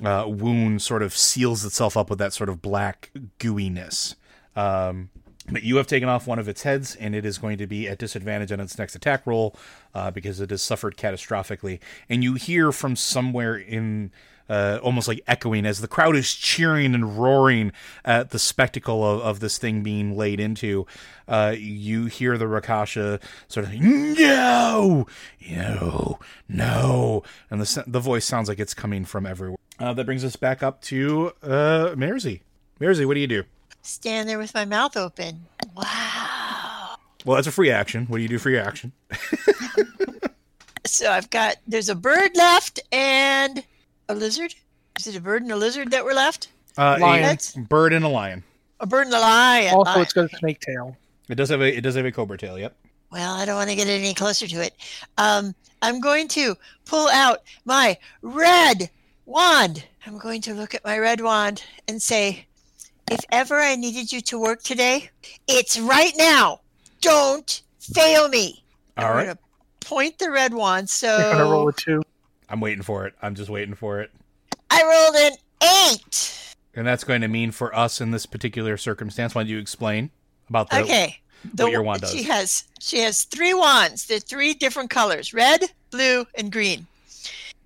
uh, 0.04 0.24
wound 0.26 0.82
sort 0.82 1.02
of 1.02 1.16
seals 1.16 1.64
itself 1.64 1.96
up 1.96 2.10
with 2.10 2.18
that 2.18 2.32
sort 2.32 2.48
of 2.48 2.60
black 2.60 3.10
gooiness. 3.38 4.14
Um, 4.56 5.10
but 5.50 5.62
you 5.62 5.76
have 5.76 5.86
taken 5.86 6.08
off 6.08 6.26
one 6.26 6.38
of 6.38 6.48
its 6.48 6.62
heads, 6.62 6.96
and 6.96 7.14
it 7.14 7.24
is 7.24 7.38
going 7.38 7.58
to 7.58 7.66
be 7.66 7.88
at 7.88 7.98
disadvantage 7.98 8.50
on 8.50 8.60
its 8.60 8.78
next 8.78 8.94
attack 8.94 9.26
roll 9.26 9.54
uh, 9.94 10.10
because 10.10 10.40
it 10.40 10.50
has 10.50 10.62
suffered 10.62 10.96
catastrophically. 10.96 11.80
And 12.08 12.24
you 12.24 12.34
hear 12.34 12.72
from 12.72 12.96
somewhere 12.96 13.56
in 13.56 14.10
uh, 14.48 14.78
almost 14.82 15.08
like 15.08 15.22
echoing 15.26 15.64
as 15.66 15.80
the 15.80 15.88
crowd 15.88 16.16
is 16.16 16.32
cheering 16.34 16.94
and 16.94 17.18
roaring 17.18 17.72
at 18.04 18.30
the 18.30 18.38
spectacle 18.38 19.04
of, 19.04 19.20
of 19.20 19.40
this 19.40 19.58
thing 19.58 19.82
being 19.82 20.16
laid 20.16 20.40
into. 20.40 20.86
Uh, 21.26 21.54
you 21.56 22.06
hear 22.06 22.36
the 22.36 22.44
Rakasha 22.44 23.20
sort 23.48 23.66
of 23.66 23.74
no, 23.74 25.06
no, 25.48 26.18
no, 26.48 27.22
and 27.50 27.60
the 27.60 27.84
the 27.86 28.00
voice 28.00 28.24
sounds 28.24 28.48
like 28.48 28.58
it's 28.58 28.74
coming 28.74 29.04
from 29.04 29.24
everywhere. 29.24 29.58
Uh, 29.78 29.92
that 29.92 30.04
brings 30.04 30.24
us 30.24 30.36
back 30.36 30.62
up 30.62 30.80
to 30.82 31.32
uh, 31.42 31.94
Merzi. 31.96 32.42
Merzi, 32.80 33.06
what 33.06 33.14
do 33.14 33.20
you 33.20 33.26
do? 33.26 33.44
Stand 33.84 34.28
there 34.28 34.38
with 34.38 34.54
my 34.54 34.64
mouth 34.64 34.96
open. 34.96 35.44
Wow. 35.76 36.96
Well, 37.24 37.36
that's 37.36 37.46
a 37.46 37.52
free 37.52 37.70
action. 37.70 38.06
What 38.06 38.16
do 38.18 38.22
you 38.22 38.28
do 38.28 38.38
for 38.38 38.50
your 38.50 38.62
action? 38.62 38.92
So 40.86 41.10
I've 41.10 41.30
got 41.30 41.56
there's 41.66 41.88
a 41.88 41.94
bird 41.94 42.36
left 42.36 42.78
and 42.92 43.64
a 44.08 44.14
lizard. 44.14 44.54
Is 44.98 45.06
it 45.06 45.16
a 45.16 45.20
bird 45.20 45.42
and 45.42 45.50
a 45.50 45.56
lizard 45.56 45.90
that 45.90 46.04
were 46.04 46.12
left? 46.14 46.48
Uh, 46.76 46.98
Lion. 47.00 47.38
a 47.56 47.60
bird 47.60 47.92
and 47.92 48.04
a 48.04 48.08
lion. 48.08 48.44
A 48.80 48.86
bird 48.86 49.06
and 49.06 49.14
a 49.14 49.20
lion. 49.20 49.74
Also, 49.74 49.90
Lion. 49.92 50.02
it's 50.02 50.12
got 50.12 50.32
a 50.32 50.36
snake 50.36 50.60
tail. 50.60 50.96
It 51.28 51.36
does 51.36 51.48
have 51.48 51.62
a 51.62 51.76
it 51.76 51.80
does 51.80 51.94
have 51.94 52.04
a 52.04 52.12
cobra 52.12 52.36
tail. 52.36 52.58
Yep. 52.58 52.76
Well, 53.10 53.34
I 53.34 53.44
don't 53.44 53.56
want 53.56 53.70
to 53.70 53.76
get 53.76 53.88
any 53.88 54.12
closer 54.12 54.46
to 54.46 54.62
it. 54.62 54.74
Um, 55.16 55.54
I'm 55.80 56.00
going 56.00 56.28
to 56.28 56.54
pull 56.84 57.08
out 57.08 57.42
my 57.64 57.96
red 58.22 58.90
wand. 59.24 59.84
I'm 60.06 60.18
going 60.18 60.42
to 60.42 60.54
look 60.54 60.74
at 60.74 60.84
my 60.84 60.98
red 60.98 61.20
wand 61.22 61.64
and 61.88 62.02
say, 62.02 62.46
if 63.10 63.20
ever 63.30 63.60
I 63.60 63.76
needed 63.76 64.12
you 64.12 64.20
to 64.22 64.38
work 64.40 64.62
today, 64.62 65.10
it's 65.48 65.78
right 65.78 66.12
now. 66.16 66.60
Don't 67.00 67.62
fail 67.80 68.28
me. 68.28 68.64
All 68.96 69.06
I'm 69.06 69.16
right. 69.16 69.24
going 69.24 69.36
to 69.36 69.86
point 69.86 70.18
the 70.18 70.30
red 70.30 70.54
wand. 70.54 70.90
You're 71.02 71.18
gonna 71.18 71.44
roll 71.44 71.64
So 71.64 71.68
a 71.68 71.72
two. 71.72 72.02
I'm 72.48 72.60
waiting 72.60 72.82
for 72.82 73.06
it. 73.06 73.14
I'm 73.22 73.34
just 73.34 73.50
waiting 73.50 73.74
for 73.74 74.00
it. 74.00 74.10
I 74.70 74.82
rolled 74.82 75.32
an 75.32 75.92
eight. 75.92 76.54
And 76.74 76.86
that's 76.86 77.04
going 77.04 77.20
to 77.20 77.28
mean 77.28 77.52
for 77.52 77.74
us 77.74 78.00
in 78.00 78.10
this 78.10 78.26
particular 78.26 78.76
circumstance. 78.76 79.34
Why 79.34 79.42
don't 79.42 79.50
you 79.50 79.58
explain 79.58 80.10
about 80.48 80.70
the 80.70 80.82
Okay. 80.82 81.20
what 81.56 81.70
your 81.70 81.82
wand 81.82 82.02
does. 82.02 82.10
She 82.10 82.24
has 82.24 82.64
she 82.80 82.98
has 83.00 83.24
three 83.24 83.54
wands. 83.54 84.06
They're 84.06 84.18
three 84.18 84.54
different 84.54 84.90
colors: 84.90 85.32
red, 85.32 85.64
blue, 85.90 86.26
and 86.34 86.50
green. 86.50 86.86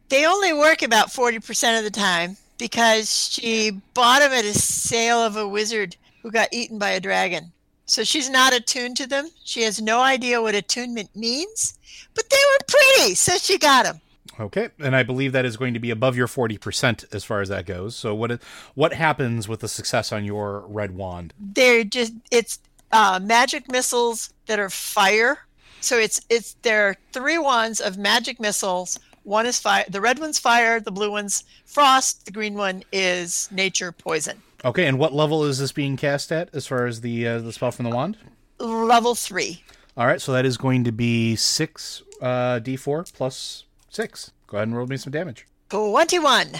They 0.08 0.26
only 0.26 0.52
work 0.52 0.82
about 0.82 1.12
forty 1.12 1.38
percent 1.38 1.78
of 1.78 1.84
the 1.90 1.98
time 1.98 2.36
because 2.58 3.30
she 3.32 3.70
bought 3.94 4.20
them 4.20 4.32
at 4.32 4.44
a 4.44 4.54
sale 4.54 5.18
of 5.18 5.36
a 5.36 5.48
wizard 5.48 5.96
who 6.22 6.30
got 6.30 6.48
eaten 6.52 6.78
by 6.78 6.90
a 6.90 7.00
dragon. 7.00 7.52
So 7.86 8.04
she's 8.04 8.28
not 8.28 8.52
attuned 8.52 8.98
to 8.98 9.06
them. 9.06 9.30
She 9.44 9.62
has 9.62 9.80
no 9.80 10.00
idea 10.00 10.42
what 10.42 10.54
attunement 10.54 11.08
means, 11.16 11.78
but 12.14 12.28
they 12.28 12.36
were 12.36 12.66
pretty, 12.66 13.14
so 13.14 13.38
she 13.38 13.56
got 13.56 13.84
them. 13.84 14.00
Okay, 14.40 14.68
and 14.78 14.94
I 14.94 15.02
believe 15.02 15.32
that 15.32 15.44
is 15.44 15.56
going 15.56 15.74
to 15.74 15.80
be 15.80 15.90
above 15.90 16.16
your 16.16 16.28
forty 16.28 16.58
percent 16.58 17.04
as 17.12 17.24
far 17.24 17.40
as 17.40 17.48
that 17.48 17.66
goes. 17.66 17.96
So 17.96 18.14
what 18.14 18.40
what 18.74 18.92
happens 18.92 19.48
with 19.48 19.60
the 19.60 19.68
success 19.68 20.12
on 20.12 20.24
your 20.24 20.64
red 20.68 20.94
wand? 20.94 21.34
they're 21.40 21.82
just 21.82 22.12
it's 22.30 22.60
uh, 22.92 23.18
magic 23.22 23.70
missiles 23.70 24.32
that 24.46 24.58
are 24.58 24.70
fire. 24.70 25.38
So 25.80 25.96
it's 25.96 26.20
it's 26.28 26.56
there 26.62 26.88
are 26.88 26.96
three 27.12 27.38
wands 27.38 27.80
of 27.80 27.98
magic 27.98 28.38
missiles. 28.38 28.98
One 29.28 29.44
is 29.44 29.60
fire. 29.60 29.84
The 29.86 30.00
red 30.00 30.18
one's 30.20 30.38
fire. 30.38 30.80
The 30.80 30.90
blue 30.90 31.10
one's 31.10 31.44
frost. 31.66 32.24
The 32.24 32.32
green 32.32 32.54
one 32.54 32.82
is 32.90 33.46
nature 33.52 33.92
poison. 33.92 34.40
Okay, 34.64 34.86
and 34.86 34.98
what 34.98 35.12
level 35.12 35.44
is 35.44 35.58
this 35.58 35.70
being 35.70 35.98
cast 35.98 36.32
at 36.32 36.48
as 36.54 36.66
far 36.66 36.86
as 36.86 37.02
the 37.02 37.28
uh, 37.28 37.38
the 37.40 37.52
spell 37.52 37.70
from 37.70 37.84
the 37.84 37.94
wand? 37.94 38.16
Level 38.58 39.14
three. 39.14 39.62
All 39.98 40.06
right, 40.06 40.18
so 40.18 40.32
that 40.32 40.46
is 40.46 40.56
going 40.56 40.82
to 40.84 40.92
be 40.92 41.36
six 41.36 42.02
uh, 42.22 42.60
d4 42.60 43.12
plus 43.12 43.64
six. 43.90 44.32
Go 44.46 44.56
ahead 44.56 44.68
and 44.68 44.74
roll 44.74 44.86
me 44.86 44.96
some 44.96 45.10
damage. 45.10 45.46
Twenty-one. 45.68 46.52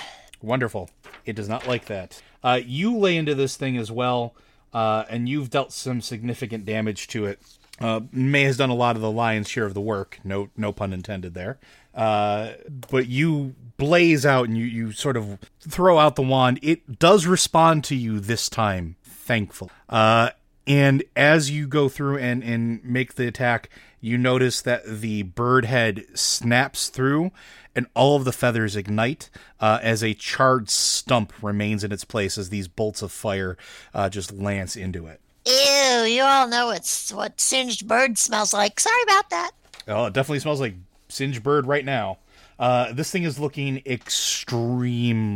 Wonderful. 0.42 0.90
It 1.24 1.36
does 1.36 1.48
not 1.48 1.66
like 1.66 1.86
that. 1.86 2.20
Uh, 2.44 2.60
you 2.62 2.94
lay 2.94 3.16
into 3.16 3.34
this 3.34 3.56
thing 3.56 3.78
as 3.78 3.90
well, 3.90 4.34
uh, 4.74 5.04
and 5.08 5.26
you've 5.26 5.48
dealt 5.48 5.72
some 5.72 6.02
significant 6.02 6.66
damage 6.66 7.08
to 7.08 7.24
it. 7.24 7.40
Uh, 7.80 8.00
May 8.12 8.42
has 8.42 8.56
done 8.56 8.70
a 8.70 8.74
lot 8.74 8.96
of 8.96 9.02
the 9.02 9.10
lion's 9.10 9.48
share 9.48 9.64
of 9.64 9.72
the 9.72 9.80
work. 9.80 10.18
No, 10.24 10.50
no 10.56 10.72
pun 10.72 10.92
intended 10.92 11.34
there. 11.34 11.58
Uh, 11.98 12.52
but 12.90 13.08
you 13.08 13.56
blaze 13.76 14.24
out 14.24 14.46
and 14.46 14.56
you, 14.56 14.64
you 14.64 14.92
sort 14.92 15.16
of 15.16 15.36
throw 15.60 15.98
out 15.98 16.14
the 16.14 16.22
wand. 16.22 16.60
It 16.62 17.00
does 17.00 17.26
respond 17.26 17.82
to 17.84 17.96
you 17.96 18.20
this 18.20 18.48
time, 18.48 18.94
thankful. 19.02 19.68
Uh, 19.88 20.30
and 20.64 21.02
as 21.16 21.50
you 21.50 21.66
go 21.66 21.88
through 21.88 22.18
and, 22.18 22.44
and 22.44 22.84
make 22.84 23.16
the 23.16 23.26
attack, 23.26 23.68
you 24.00 24.16
notice 24.16 24.62
that 24.62 24.84
the 24.86 25.24
bird 25.24 25.64
head 25.64 26.04
snaps 26.14 26.88
through 26.88 27.32
and 27.74 27.86
all 27.94 28.14
of 28.14 28.24
the 28.24 28.32
feathers 28.32 28.76
ignite 28.76 29.28
uh, 29.58 29.80
as 29.82 30.04
a 30.04 30.14
charred 30.14 30.70
stump 30.70 31.32
remains 31.42 31.82
in 31.82 31.90
its 31.90 32.04
place 32.04 32.38
as 32.38 32.50
these 32.50 32.68
bolts 32.68 33.02
of 33.02 33.10
fire 33.10 33.56
uh, 33.92 34.08
just 34.08 34.32
lance 34.32 34.76
into 34.76 35.06
it. 35.06 35.20
Ew! 35.46 36.04
You 36.04 36.22
all 36.22 36.46
know 36.46 36.70
it's 36.70 37.12
what 37.12 37.40
singed 37.40 37.88
bird 37.88 38.18
smells 38.18 38.52
like. 38.54 38.78
Sorry 38.78 39.02
about 39.02 39.30
that. 39.30 39.50
Oh, 39.88 40.06
it 40.06 40.12
definitely 40.12 40.40
smells 40.40 40.60
like 40.60 40.74
singed 41.08 41.42
bird 41.42 41.66
right 41.66 41.84
now. 41.84 42.18
Uh, 42.58 42.92
this 42.92 43.10
thing 43.10 43.24
is 43.24 43.38
looking 43.38 43.82
extremely 43.86 45.30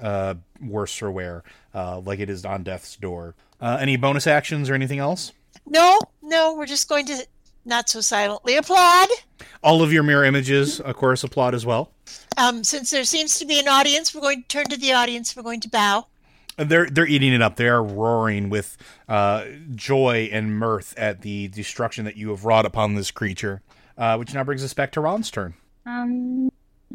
uh, 0.00 0.34
worse 0.64 0.96
for 0.96 1.10
wear, 1.10 1.42
uh, 1.74 2.00
like 2.00 2.18
it 2.18 2.30
is 2.30 2.44
on 2.44 2.62
death's 2.62 2.96
door. 2.96 3.34
Uh, 3.60 3.76
any 3.80 3.96
bonus 3.96 4.26
actions 4.26 4.70
or 4.70 4.74
anything 4.74 4.98
else? 4.98 5.32
No, 5.66 5.98
no, 6.22 6.54
we're 6.54 6.66
just 6.66 6.88
going 6.88 7.06
to 7.06 7.26
not 7.64 7.88
so 7.88 8.00
silently 8.00 8.56
applaud. 8.56 9.08
All 9.62 9.82
of 9.82 9.92
your 9.92 10.02
mirror 10.02 10.24
images, 10.24 10.80
of 10.80 10.96
course, 10.96 11.22
applaud 11.24 11.54
as 11.54 11.66
well. 11.66 11.92
Um, 12.38 12.64
since 12.64 12.90
there 12.90 13.04
seems 13.04 13.38
to 13.38 13.44
be 13.44 13.60
an 13.60 13.68
audience, 13.68 14.14
we're 14.14 14.22
going 14.22 14.42
to 14.42 14.48
turn 14.48 14.64
to 14.66 14.76
the 14.76 14.92
audience. 14.92 15.36
We're 15.36 15.42
going 15.42 15.60
to 15.60 15.68
bow. 15.68 16.06
They're 16.56 16.86
they're 16.86 17.06
eating 17.06 17.32
it 17.32 17.40
up. 17.40 17.56
They 17.56 17.68
are 17.68 17.82
roaring 17.82 18.50
with 18.50 18.76
uh, 19.08 19.44
joy 19.74 20.28
and 20.32 20.58
mirth 20.58 20.94
at 20.98 21.22
the 21.22 21.48
destruction 21.48 22.04
that 22.04 22.16
you 22.16 22.30
have 22.30 22.44
wrought 22.44 22.66
upon 22.66 22.94
this 22.94 23.10
creature. 23.10 23.62
Uh, 24.00 24.16
which 24.16 24.32
now 24.34 24.42
brings 24.42 24.64
us 24.64 24.72
back 24.74 24.90
to 24.92 25.00
Ron's 25.00 25.30
turn. 25.30 25.52
Um, 25.84 26.50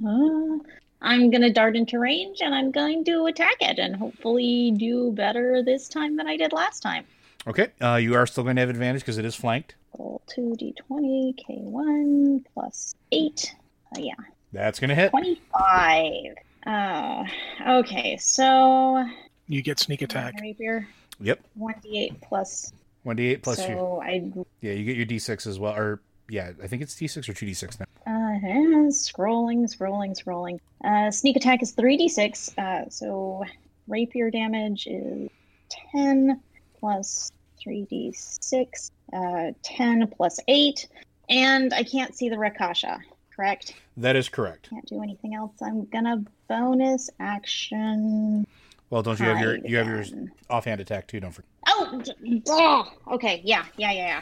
uh, 0.06 0.57
I'm 1.02 1.30
gonna 1.30 1.53
dart 1.53 1.76
into 1.76 1.99
range 1.99 2.40
and 2.41 2.53
I'm 2.56 2.72
going 2.72 3.03
to 3.06 3.27
attack 3.27 3.57
it 3.61 3.77
and 3.77 3.95
hopefully 3.95 4.73
do 4.76 5.11
better 5.11 5.61
this 5.64 5.88
time 5.88 6.18
than 6.18 6.26
I 6.27 6.36
did 6.36 6.52
last 6.52 6.80
time. 6.82 7.06
Okay, 7.48 7.68
uh, 7.80 7.95
you 7.98 8.15
are 8.15 8.26
still 8.26 8.44
going 8.44 8.56
to 8.56 8.61
have 8.61 8.72
advantage 8.72 9.02
because 9.03 9.19
it 9.19 9.26
is 9.26 9.36
flanked. 9.36 9.76
Roll 9.99 10.19
two 10.26 10.56
d20, 10.60 11.36
k1 11.48 12.44
plus 12.56 12.95
eight. 13.11 13.53
Uh, 13.95 13.99
yeah, 13.99 14.14
That's 14.52 14.80
going 14.80 14.90
to 14.90 14.95
hit. 14.95 15.11
25. 15.11 16.14
Uh, 16.65 17.23
okay, 17.68 18.18
so 18.18 19.06
You 19.48 19.61
get 19.61 19.80
sneak 19.80 20.02
attack. 20.02 20.34
rapier 20.41 20.88
Yep, 21.22 21.40
1d8 21.60 22.19
plus. 22.23 22.73
one 23.03 23.15
d 23.15 23.27
eight 23.27 23.44
plus 23.44 23.60
you. 23.60 23.76
so 23.76 24.02
I 24.03 24.32
Yeah, 24.61 24.73
you 24.73 24.84
get 24.84 24.98
your 24.98 25.06
d 25.06 25.19
six 25.19 25.45
as 25.45 25.60
well. 25.60 25.76
Or 25.76 26.02
yeah, 26.30 26.52
I 26.61 26.68
think 26.68 26.81
it's 26.81 26.95
d 26.95 27.07
six 27.07 27.27
or 27.30 27.34
two 27.34 27.45
d 27.45 27.53
six 27.53 27.80
now. 27.80 27.85
Uh, 28.07 28.89
scrolling, 28.89 29.64
scrolling, 29.64 30.15
scrolling. 30.15 30.60
Uh, 30.84 31.10
sneak 31.10 31.35
attack 31.35 31.64
is 31.64 31.73
3d6. 31.73 32.57
Uh, 32.57 32.89
so 32.89 33.43
rapier 33.88 34.30
damage 34.30 34.85
is 34.88 35.30
10 35.91 36.39
plus 36.80 37.31
3d6. 37.65 38.91
Uh, 39.14 39.52
10 39.64 40.07
plus 40.07 40.39
8. 40.47 40.88
And 41.30 41.73
I 41.73 41.84
can't 41.84 42.15
see 42.15 42.30
the 42.30 42.35
Rakasha, 42.35 42.99
correct? 43.35 43.73
That 43.97 44.15
is 44.15 44.30
correct. 44.30 44.69
Can't 44.69 44.85
do 44.85 45.02
anything 45.02 45.34
else. 45.34 45.53
I'm 45.61 45.85
gonna 45.85 46.23
bonus 46.47 47.10
action. 47.19 48.45
Well, 48.91 49.02
don't 49.02 49.19
you 49.19 49.26
have 49.26 49.39
your 49.39 49.57
you 49.65 49.77
have 49.77 49.88
your 49.88 50.02
again. 50.02 50.31
offhand 50.49 50.81
attack 50.81 51.07
too? 51.07 51.19
Don't 51.19 51.31
forget. 51.31 51.49
Oh! 51.68 52.02
d- 52.03 52.43
oh, 52.47 52.91
okay, 53.14 53.41
yeah, 53.43 53.65
yeah, 53.77 53.91
yeah, 53.91 54.06
yeah. 54.06 54.22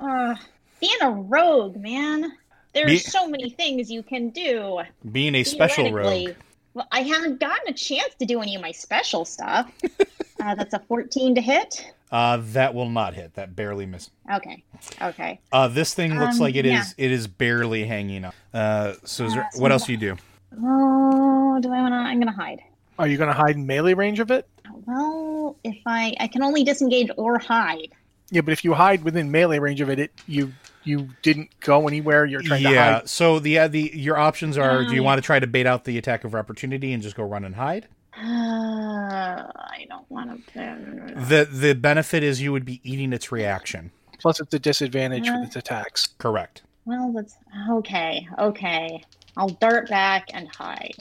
Uh, 0.00 0.34
being 0.80 0.96
a 1.02 1.10
rogue, 1.10 1.76
man. 1.76 2.32
There's 2.72 2.86
Be- 2.90 2.98
so 2.98 3.26
many 3.28 3.50
things 3.50 3.90
you 3.90 4.02
can 4.02 4.30
do. 4.30 4.80
Being 5.10 5.34
a 5.34 5.44
special 5.44 5.84
Theoretically. 5.84 6.26
rogue. 6.28 6.36
Well, 6.74 6.86
I 6.92 7.00
haven't 7.02 7.40
gotten 7.40 7.68
a 7.68 7.72
chance 7.72 8.14
to 8.20 8.26
do 8.26 8.40
any 8.40 8.54
of 8.54 8.62
my 8.62 8.70
special 8.70 9.24
stuff. 9.24 9.72
uh, 10.40 10.54
that's 10.54 10.72
a 10.72 10.78
14 10.78 11.34
to 11.34 11.40
hit. 11.40 11.92
Uh, 12.12 12.38
that 12.40 12.74
will 12.74 12.88
not 12.88 13.14
hit. 13.14 13.34
That 13.34 13.56
barely 13.56 13.86
missed. 13.86 14.10
Okay. 14.32 14.62
Okay. 15.02 15.40
Uh, 15.52 15.66
this 15.68 15.94
thing 15.94 16.16
looks 16.18 16.36
Um, 16.36 16.40
like 16.42 16.54
it 16.54 16.66
is 16.66 16.72
yeah. 16.96 17.04
it 17.06 17.10
is 17.12 17.26
barely 17.26 17.84
hanging 17.84 18.24
up. 18.24 18.34
Uh, 18.54 18.94
so 19.04 19.24
is 19.26 19.34
there, 19.34 19.42
Uh, 19.44 19.50
so 19.52 19.60
what 19.62 19.72
else 19.72 19.86
do 19.86 19.92
you 19.92 19.98
do? 19.98 20.16
Oh, 20.56 21.58
do 21.60 21.72
I 21.72 21.80
want 21.80 21.92
to? 21.92 21.96
I'm 21.98 22.18
going 22.20 22.32
to 22.32 22.40
hide. 22.40 22.60
Are 22.98 23.06
you 23.08 23.16
going 23.16 23.28
to 23.28 23.34
hide 23.34 23.54
in 23.56 23.66
melee 23.66 23.94
range 23.94 24.20
of 24.20 24.30
it? 24.30 24.48
Well, 24.86 25.56
if 25.64 25.78
I 25.86 26.14
I 26.20 26.26
can 26.28 26.42
only 26.42 26.64
disengage 26.64 27.10
or 27.16 27.38
hide. 27.38 27.88
Yeah, 28.30 28.42
but 28.42 28.52
if 28.52 28.64
you 28.64 28.74
hide 28.74 29.02
within 29.02 29.30
melee 29.30 29.58
range 29.58 29.80
of 29.80 29.88
it, 29.90 29.98
it 29.98 30.12
you 30.26 30.52
you 30.84 31.08
didn't 31.22 31.50
go 31.60 31.86
anywhere. 31.88 32.24
You're 32.24 32.42
trying 32.42 32.62
to 32.62 32.70
Yeah. 32.70 33.02
So 33.04 33.38
the 33.38 33.58
uh, 33.58 33.68
the 33.68 33.90
your 33.94 34.16
options 34.18 34.56
are: 34.56 34.84
do 34.84 34.94
you 34.94 35.00
Um, 35.00 35.06
want 35.06 35.18
to 35.18 35.22
try 35.22 35.38
to 35.40 35.46
bait 35.46 35.66
out 35.66 35.84
the 35.84 35.98
attack 35.98 36.24
of 36.24 36.34
opportunity 36.34 36.92
and 36.92 37.02
just 37.02 37.16
go 37.16 37.24
run 37.24 37.44
and 37.44 37.56
hide? 37.56 37.88
Uh, 38.16 39.42
I 39.56 39.86
don't 39.88 40.08
want 40.10 40.46
to. 40.54 41.14
The 41.28 41.48
the 41.50 41.74
benefit 41.74 42.22
is 42.22 42.40
you 42.40 42.52
would 42.52 42.64
be 42.64 42.80
eating 42.84 43.12
its 43.12 43.32
reaction. 43.32 43.90
Plus, 44.20 44.40
it's 44.40 44.52
a 44.54 44.58
disadvantage 44.58 45.28
Uh, 45.28 45.36
with 45.38 45.48
its 45.48 45.56
attacks. 45.56 46.08
Correct. 46.18 46.62
Well, 46.84 47.12
that's 47.12 47.36
okay. 47.70 48.26
Okay. 48.38 49.02
I'll 49.36 49.48
dart 49.48 49.88
back 49.88 50.28
and 50.34 50.48
hide. 50.54 50.96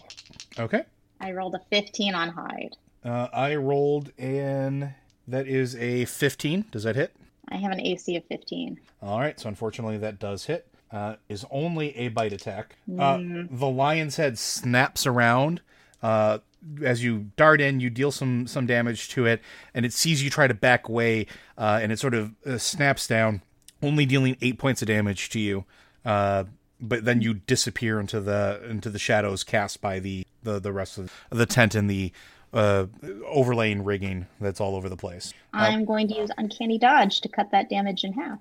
Okay. 0.58 0.84
I 1.20 1.32
rolled 1.34 1.56
a 1.56 1.60
15 1.70 2.16
on 2.16 2.30
hide. 2.30 2.76
Uh, 3.04 3.28
I 3.32 3.56
rolled 3.56 4.12
an 4.18 4.96
that 5.28 5.48
is 5.48 5.76
a 5.76 6.06
15. 6.06 6.66
Does 6.72 6.84
that 6.84 6.96
hit? 6.96 7.16
I 7.50 7.58
have 7.58 7.72
an 7.72 7.80
AC 7.80 8.16
of 8.16 8.26
15. 8.26 8.80
All 9.02 9.20
right. 9.20 9.40
So 9.40 9.48
unfortunately, 9.48 9.98
that 10.00 10.20
does 10.20 10.46
hit. 10.46 10.68
Uh, 10.92 11.16
is 11.28 11.46
only 11.52 11.96
a 11.98 12.08
bite 12.08 12.34
attack. 12.34 12.76
Uh, 12.98 13.20
the 13.52 13.68
lion's 13.68 14.16
head 14.16 14.40
snaps 14.40 15.06
around. 15.06 15.62
Uh, 16.02 16.40
as 16.84 17.04
you 17.04 17.30
dart 17.38 17.62
in, 17.62 17.80
you 17.80 17.92
deal 17.92 18.12
some 18.12 18.48
some 18.48 18.66
damage 18.66 19.10
to 19.10 19.26
it, 19.28 19.42
and 19.74 19.86
it 19.86 19.94
sees 19.94 20.24
you 20.24 20.32
try 20.32 20.48
to 20.48 20.54
back 20.54 20.90
away, 20.90 21.28
uh, 21.60 21.80
and 21.82 21.92
it 21.92 22.00
sort 22.00 22.16
of 22.16 22.34
uh, 22.46 22.58
snaps 22.58 23.06
down, 23.08 23.44
only 23.84 24.06
dealing 24.06 24.36
eight 24.42 24.58
points 24.58 24.82
of 24.82 24.88
damage 24.88 25.30
to 25.30 25.40
you. 25.40 25.64
Uh, 26.04 26.46
but 26.82 27.06
then 27.06 27.22
you 27.22 27.36
disappear 27.36 28.00
into 28.00 28.20
the 28.20 28.60
into 28.68 28.90
the 28.90 29.00
shadows 29.00 29.44
cast 29.44 29.82
by 29.82 30.00
the 30.00 30.26
the, 30.42 30.60
the 30.60 30.74
rest 30.74 30.98
of 30.98 31.14
the 31.30 31.46
tent 31.46 31.76
and 31.76 31.90
the 31.90 32.12
uh, 32.54 32.86
overlaying 33.26 33.84
rigging 33.84 34.28
that's 34.40 34.60
all 34.60 34.76
over 34.76 34.90
the 34.90 34.98
place. 34.98 35.34
I'm 35.54 35.86
going 35.86 36.08
to 36.10 36.16
use 36.16 36.30
Uncanny 36.38 36.78
Dodge 36.78 37.22
to 37.22 37.30
cut 37.30 37.52
that 37.52 37.70
damage 37.70 38.04
in 38.04 38.14
half. 38.14 38.40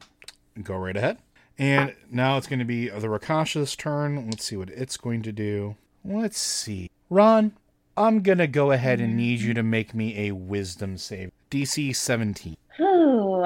Go 0.62 0.76
right 0.76 0.96
ahead. 0.96 1.18
And 1.58 1.94
now 2.10 2.36
it's 2.36 2.46
going 2.46 2.60
to 2.60 2.64
be 2.64 2.88
the 2.88 3.08
Rakasha's 3.08 3.74
turn. 3.74 4.26
Let's 4.26 4.44
see 4.44 4.56
what 4.56 4.70
it's 4.70 4.96
going 4.96 5.22
to 5.22 5.32
do. 5.32 5.76
Let's 6.04 6.38
see. 6.38 6.88
Ron, 7.10 7.52
I'm 7.96 8.22
going 8.22 8.38
to 8.38 8.46
go 8.46 8.70
ahead 8.70 9.00
and 9.00 9.16
need 9.16 9.40
you 9.40 9.54
to 9.54 9.62
make 9.62 9.92
me 9.92 10.28
a 10.28 10.32
wisdom 10.32 10.96
save. 10.96 11.32
DC 11.50 11.96
17. 11.96 12.56
Ooh, 12.80 13.44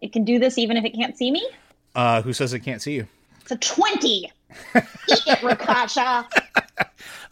it 0.00 0.12
can 0.12 0.24
do 0.24 0.38
this 0.38 0.56
even 0.56 0.78
if 0.78 0.84
it 0.84 0.94
can't 0.94 1.18
see 1.18 1.30
me? 1.30 1.46
Uh, 1.94 2.22
who 2.22 2.32
says 2.32 2.54
it 2.54 2.60
can't 2.60 2.80
see 2.80 2.94
you? 2.94 3.06
It's 3.42 3.50
a 3.50 3.56
20! 3.56 4.08
Eat 4.08 4.30
it, 4.74 5.38
Rakasha! 5.40 6.26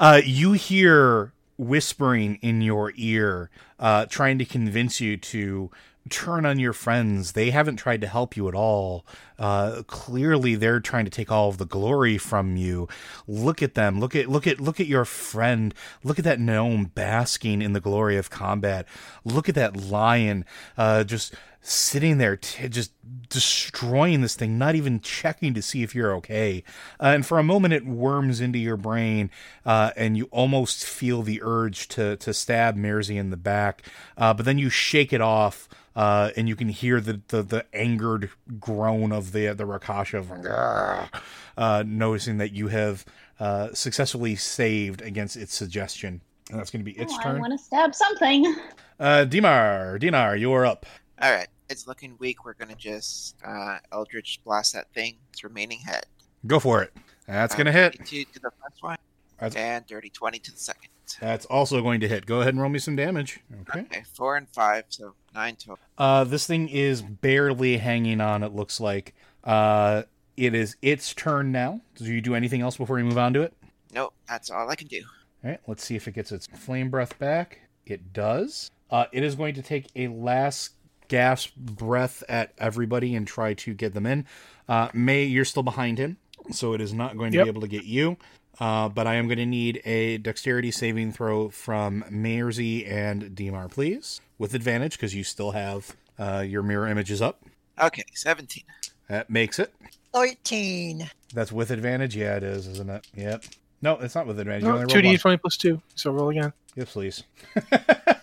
Uh, 0.00 0.20
you 0.24 0.52
hear 0.52 1.32
whispering 1.58 2.36
in 2.36 2.62
your 2.62 2.92
ear, 2.96 3.50
uh, 3.78 4.06
trying 4.06 4.38
to 4.38 4.44
convince 4.44 5.00
you 5.00 5.16
to 5.16 5.70
turn 6.08 6.46
on 6.46 6.58
your 6.58 6.72
friends. 6.72 7.32
They 7.32 7.50
haven't 7.50 7.76
tried 7.76 8.00
to 8.00 8.06
help 8.06 8.36
you 8.36 8.48
at 8.48 8.54
all. 8.54 9.04
Uh, 9.38 9.82
clearly, 9.86 10.54
they're 10.54 10.80
trying 10.80 11.04
to 11.04 11.10
take 11.10 11.30
all 11.30 11.48
of 11.48 11.58
the 11.58 11.66
glory 11.66 12.18
from 12.18 12.56
you. 12.56 12.88
Look 13.26 13.62
at 13.62 13.74
them. 13.74 14.00
Look 14.00 14.16
at 14.16 14.28
look 14.28 14.46
at 14.46 14.60
look 14.60 14.80
at 14.80 14.86
your 14.86 15.04
friend. 15.04 15.74
Look 16.02 16.18
at 16.18 16.24
that 16.24 16.40
gnome 16.40 16.86
basking 16.86 17.62
in 17.62 17.72
the 17.72 17.80
glory 17.80 18.16
of 18.16 18.30
combat. 18.30 18.86
Look 19.24 19.48
at 19.48 19.54
that 19.56 19.76
lion, 19.76 20.44
uh, 20.76 21.04
just 21.04 21.34
sitting 21.60 22.18
there, 22.18 22.36
t- 22.36 22.68
just 22.68 22.92
destroying 23.28 24.20
this 24.20 24.34
thing, 24.34 24.58
not 24.58 24.74
even 24.74 25.00
checking 25.00 25.54
to 25.54 25.62
see 25.62 25.82
if 25.82 25.94
you're 25.94 26.14
okay. 26.14 26.62
Uh, 27.00 27.06
and 27.06 27.26
for 27.26 27.38
a 27.38 27.42
moment, 27.42 27.74
it 27.74 27.84
worms 27.86 28.40
into 28.40 28.58
your 28.58 28.76
brain, 28.76 29.30
uh, 29.66 29.90
and 29.96 30.16
you 30.16 30.24
almost 30.30 30.84
feel 30.84 31.22
the 31.22 31.40
urge 31.42 31.88
to 31.88 32.16
to 32.16 32.32
stab 32.32 32.76
Merzi 32.76 33.16
in 33.16 33.30
the 33.30 33.36
back. 33.36 33.82
Uh, 34.16 34.32
but 34.32 34.44
then 34.46 34.58
you 34.58 34.70
shake 34.70 35.12
it 35.12 35.20
off, 35.20 35.68
uh, 35.94 36.30
and 36.36 36.48
you 36.48 36.56
can 36.56 36.68
hear 36.68 37.00
the, 37.00 37.20
the 37.28 37.42
the 37.42 37.66
angered 37.74 38.30
groan 38.58 39.12
of 39.12 39.32
the 39.32 39.48
the 39.48 39.64
Rakasha, 39.64 40.18
of, 40.18 41.10
uh, 41.56 41.84
noticing 41.86 42.38
that 42.38 42.52
you 42.52 42.68
have 42.68 43.04
uh, 43.40 43.72
successfully 43.72 44.36
saved 44.36 45.02
against 45.02 45.36
its 45.36 45.54
suggestion. 45.54 46.20
And 46.50 46.58
that's 46.58 46.70
going 46.70 46.82
to 46.82 46.90
be 46.90 46.98
its 46.98 47.12
Oh, 47.12 47.28
I 47.28 47.38
want 47.38 47.52
to 47.52 47.58
stab 47.58 47.94
something. 47.94 48.56
Uh, 48.98 49.26
Dimar, 49.28 49.98
Dinar, 50.00 50.34
you 50.34 50.52
are 50.52 50.64
up. 50.64 50.86
All 51.20 51.32
right, 51.32 51.48
it's 51.68 51.86
looking 51.86 52.14
weak. 52.18 52.44
We're 52.44 52.54
gonna 52.54 52.74
just 52.76 53.36
uh, 53.44 53.78
Eldritch 53.92 54.40
blast 54.44 54.72
that 54.74 54.92
thing. 54.94 55.16
Its 55.32 55.42
remaining 55.42 55.80
head. 55.80 56.06
Go 56.46 56.60
for 56.60 56.82
it. 56.82 56.92
That's 57.26 57.54
Uh, 57.54 57.58
going 57.58 57.66
to 57.66 57.72
hit. 57.72 57.94
22 57.96 58.24
to 58.32 58.40
the 58.40 58.50
first 58.62 58.82
one, 58.82 58.96
That's, 59.38 59.54
and 59.56 59.84
dirty 59.86 60.08
twenty 60.08 60.38
to 60.38 60.50
the 60.52 60.56
second. 60.56 60.88
that's 61.20 61.44
also 61.46 61.82
going 61.82 62.00
to 62.00 62.08
hit. 62.08 62.24
Go 62.24 62.40
ahead 62.40 62.54
and 62.54 62.60
roll 62.60 62.70
me 62.70 62.78
some 62.78 62.96
damage. 62.96 63.40
Okay. 63.68 63.80
Okay, 63.80 64.02
four 64.14 64.36
and 64.36 64.48
five, 64.48 64.84
so 64.88 65.14
nine 65.34 65.56
total. 65.56 65.80
Uh, 65.98 66.24
this 66.24 66.46
thing 66.46 66.68
is 66.68 67.02
barely 67.02 67.76
hanging 67.78 68.20
on. 68.20 68.42
It 68.44 68.54
looks 68.54 68.80
like. 68.80 69.14
Uh, 69.44 70.04
it 70.36 70.54
is 70.54 70.76
its 70.80 71.12
turn 71.12 71.50
now. 71.52 71.80
Do 71.96 72.04
you 72.04 72.20
do 72.20 72.34
anything 72.36 72.60
else 72.62 72.76
before 72.76 72.96
we 72.96 73.02
move 73.02 73.18
on 73.18 73.34
to 73.34 73.42
it? 73.42 73.52
Nope, 73.92 74.14
that's 74.28 74.50
all 74.50 74.70
I 74.70 74.76
can 74.76 74.86
do. 74.86 75.02
All 75.44 75.50
right. 75.50 75.60
Let's 75.66 75.84
see 75.84 75.96
if 75.96 76.06
it 76.08 76.12
gets 76.12 76.30
its 76.32 76.46
flame 76.46 76.88
breath 76.90 77.18
back. 77.18 77.58
It 77.84 78.12
does. 78.12 78.70
Uh, 78.90 79.04
it 79.12 79.22
is 79.22 79.34
going 79.34 79.54
to 79.54 79.62
take 79.62 79.86
a 79.96 80.08
last 80.08 80.70
gasp 81.08 81.54
breath 81.56 82.22
at 82.28 82.52
everybody 82.58 83.14
and 83.14 83.26
try 83.26 83.54
to 83.54 83.74
get 83.74 83.94
them 83.94 84.06
in. 84.06 84.26
Uh, 84.68 84.88
May, 84.92 85.24
you're 85.24 85.44
still 85.44 85.62
behind 85.62 85.98
him, 85.98 86.18
so 86.50 86.74
it 86.74 86.80
is 86.80 86.92
not 86.92 87.16
going 87.16 87.32
to 87.32 87.38
Yep. 87.38 87.44
be 87.44 87.48
able 87.48 87.60
to 87.62 87.68
get 87.68 87.84
you. 87.84 88.16
Uh, 88.60 88.88
but 88.88 89.06
I 89.06 89.14
am 89.14 89.28
going 89.28 89.38
to 89.38 89.46
need 89.46 89.80
a 89.84 90.18
dexterity 90.18 90.70
saving 90.72 91.12
throw 91.12 91.48
from 91.48 92.04
Merzi 92.10 92.90
and 92.90 93.22
Dimar, 93.36 93.70
please, 93.70 94.20
with 94.36 94.52
advantage 94.54 94.92
because 94.92 95.14
you 95.14 95.22
still 95.24 95.52
have 95.52 95.94
uh, 96.18 96.44
your 96.46 96.62
mirror 96.62 96.88
images 96.88 97.22
up. 97.22 97.40
Okay, 97.80 98.02
seventeen. 98.14 98.64
That 99.08 99.30
makes 99.30 99.58
it. 99.58 99.72
13. 100.12 101.08
That's 101.32 101.52
with 101.52 101.70
advantage. 101.70 102.16
Yeah, 102.16 102.36
it 102.36 102.42
is, 102.42 102.66
isn't 102.66 102.90
it? 102.90 103.06
Yep. 103.14 103.44
No, 103.80 103.92
it's 104.00 104.14
not 104.16 104.26
with 104.26 104.40
advantage. 104.40 104.64
No, 104.64 104.78
2d20 104.86 105.40
plus 105.40 105.56
two. 105.56 105.80
So 105.94 106.10
roll 106.10 106.30
again. 106.30 106.52
Yes, 106.74 106.90
please. 106.92 107.22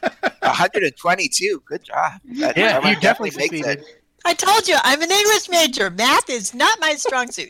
122. 0.60 1.64
Good 1.65 1.84
job. 1.84 2.14
That, 2.40 2.57
Yeah, 2.57 2.88
you 2.88 2.95
definitely 2.99 3.38
makes 3.38 3.68
it. 3.68 3.84
I 4.26 4.34
told 4.34 4.68
you, 4.68 4.76
I'm 4.84 5.02
an 5.02 5.11
English 5.11 5.49
major. 5.49 5.90
Math 5.91 6.30
is 6.30 6.53
not 6.53 6.80
my 6.80 6.95
strong 6.95 7.32
suit. 7.32 7.49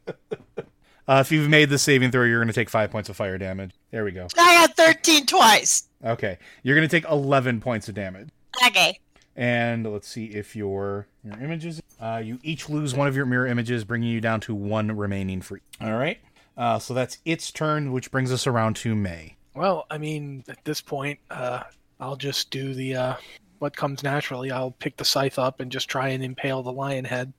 Uh, 1.06 1.18
if 1.20 1.30
you've 1.30 1.50
made 1.50 1.68
the 1.68 1.78
saving 1.78 2.10
throw, 2.10 2.24
you're 2.24 2.38
going 2.38 2.48
to 2.48 2.54
take 2.54 2.70
five 2.70 2.90
points 2.90 3.10
of 3.10 3.16
fire 3.16 3.36
damage. 3.36 3.72
There 3.90 4.04
we 4.04 4.10
go. 4.12 4.26
I 4.38 4.66
got 4.66 4.76
13 4.76 5.26
twice. 5.26 5.86
Okay, 6.02 6.38
you're 6.62 6.74
going 6.74 6.88
to 6.88 7.00
take 7.00 7.06
11 7.10 7.60
points 7.60 7.88
of 7.88 7.94
damage. 7.94 8.30
Okay. 8.66 8.98
And 9.36 9.84
let's 9.92 10.08
see 10.08 10.26
if 10.26 10.54
your 10.56 11.06
your 11.22 11.34
images. 11.42 11.82
Uh, 12.00 12.22
you 12.24 12.38
each 12.42 12.70
lose 12.70 12.94
one 12.94 13.08
of 13.08 13.16
your 13.16 13.26
mirror 13.26 13.46
images, 13.46 13.84
bringing 13.84 14.08
you 14.08 14.20
down 14.20 14.40
to 14.40 14.54
one 14.54 14.96
remaining 14.96 15.42
free. 15.42 15.60
All 15.80 15.92
right. 15.92 16.20
Uh, 16.56 16.78
so 16.78 16.94
that's 16.94 17.18
its 17.24 17.50
turn, 17.50 17.92
which 17.92 18.10
brings 18.10 18.32
us 18.32 18.46
around 18.46 18.76
to 18.76 18.94
May. 18.94 19.36
Well, 19.54 19.86
I 19.90 19.98
mean, 19.98 20.44
at 20.48 20.64
this 20.64 20.80
point, 20.80 21.18
uh, 21.30 21.64
I'll 22.04 22.16
just 22.16 22.50
do 22.50 22.74
the 22.74 22.94
uh, 22.96 23.14
what 23.60 23.74
comes 23.74 24.02
naturally. 24.02 24.50
I'll 24.50 24.72
pick 24.72 24.96
the 24.98 25.04
scythe 25.06 25.38
up 25.38 25.60
and 25.60 25.72
just 25.72 25.88
try 25.88 26.08
and 26.10 26.22
impale 26.22 26.62
the 26.62 26.70
lion 26.72 27.04
head. 27.04 27.32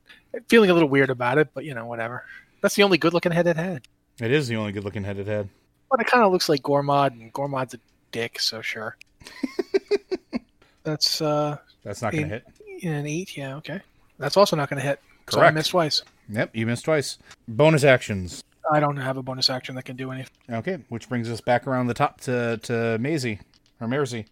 Feeling 0.48 0.72
a 0.72 0.74
little 0.74 0.90
weird 0.90 1.12
about 1.12 1.38
it, 1.38 1.50
but 1.54 1.66
you 1.66 1.76
know, 1.76 1.86
whatever. 1.86 2.26
That's 2.62 2.74
the 2.76 2.82
only 2.84 2.98
good-looking 2.98 3.32
head 3.32 3.46
it 3.46 3.58
had. 3.58 3.84
It 4.20 4.32
is 4.32 4.48
the 4.48 4.56
only 4.56 4.72
good-looking 4.72 5.04
head 5.04 5.20
it 5.20 5.28
had. 5.28 5.50
But 5.92 6.02
it 6.02 6.08
kind 6.08 6.24
of 6.24 6.32
looks 6.32 6.50
like 6.50 6.64
Gormod, 6.64 7.12
and 7.12 7.32
Gormod's 7.32 7.76
a 7.76 7.80
dick, 8.12 8.40
so 8.40 8.62
sure. 8.62 8.98
That's 10.84 11.22
uh, 11.22 11.58
That's 11.84 12.02
not 12.02 12.12
going 12.14 12.30
to 12.30 12.36
In- 12.36 12.80
hit. 12.80 12.90
an 12.90 13.06
eight. 13.08 13.38
Yeah, 13.38 13.56
okay. 13.58 13.82
That's 14.18 14.38
also 14.38 14.56
not 14.56 14.70
going 14.70 14.82
to 14.82 14.88
hit. 14.88 15.00
So 15.30 15.38
I 15.38 15.42
Correct. 15.42 15.56
missed 15.56 15.70
twice. 15.72 16.02
Yep, 16.30 16.56
you 16.56 16.66
missed 16.66 16.86
twice. 16.86 17.18
Bonus 17.48 17.84
actions. 17.84 18.44
I 18.72 18.80
don't 18.80 18.98
have 18.98 19.18
a 19.18 19.24
bonus 19.24 19.50
action 19.50 19.76
that 19.76 19.84
can 19.86 19.96
do 19.96 20.12
anything. 20.12 20.32
Okay, 20.50 20.80
which 20.90 21.08
brings 21.08 21.30
us 21.30 21.40
back 21.42 21.68
around 21.68 21.88
the 21.88 21.94
top 21.94 22.20
to 22.22 22.58
to 22.64 22.98
Maisie 23.00 23.40
or 23.80 23.88
Merzi. 23.88 24.26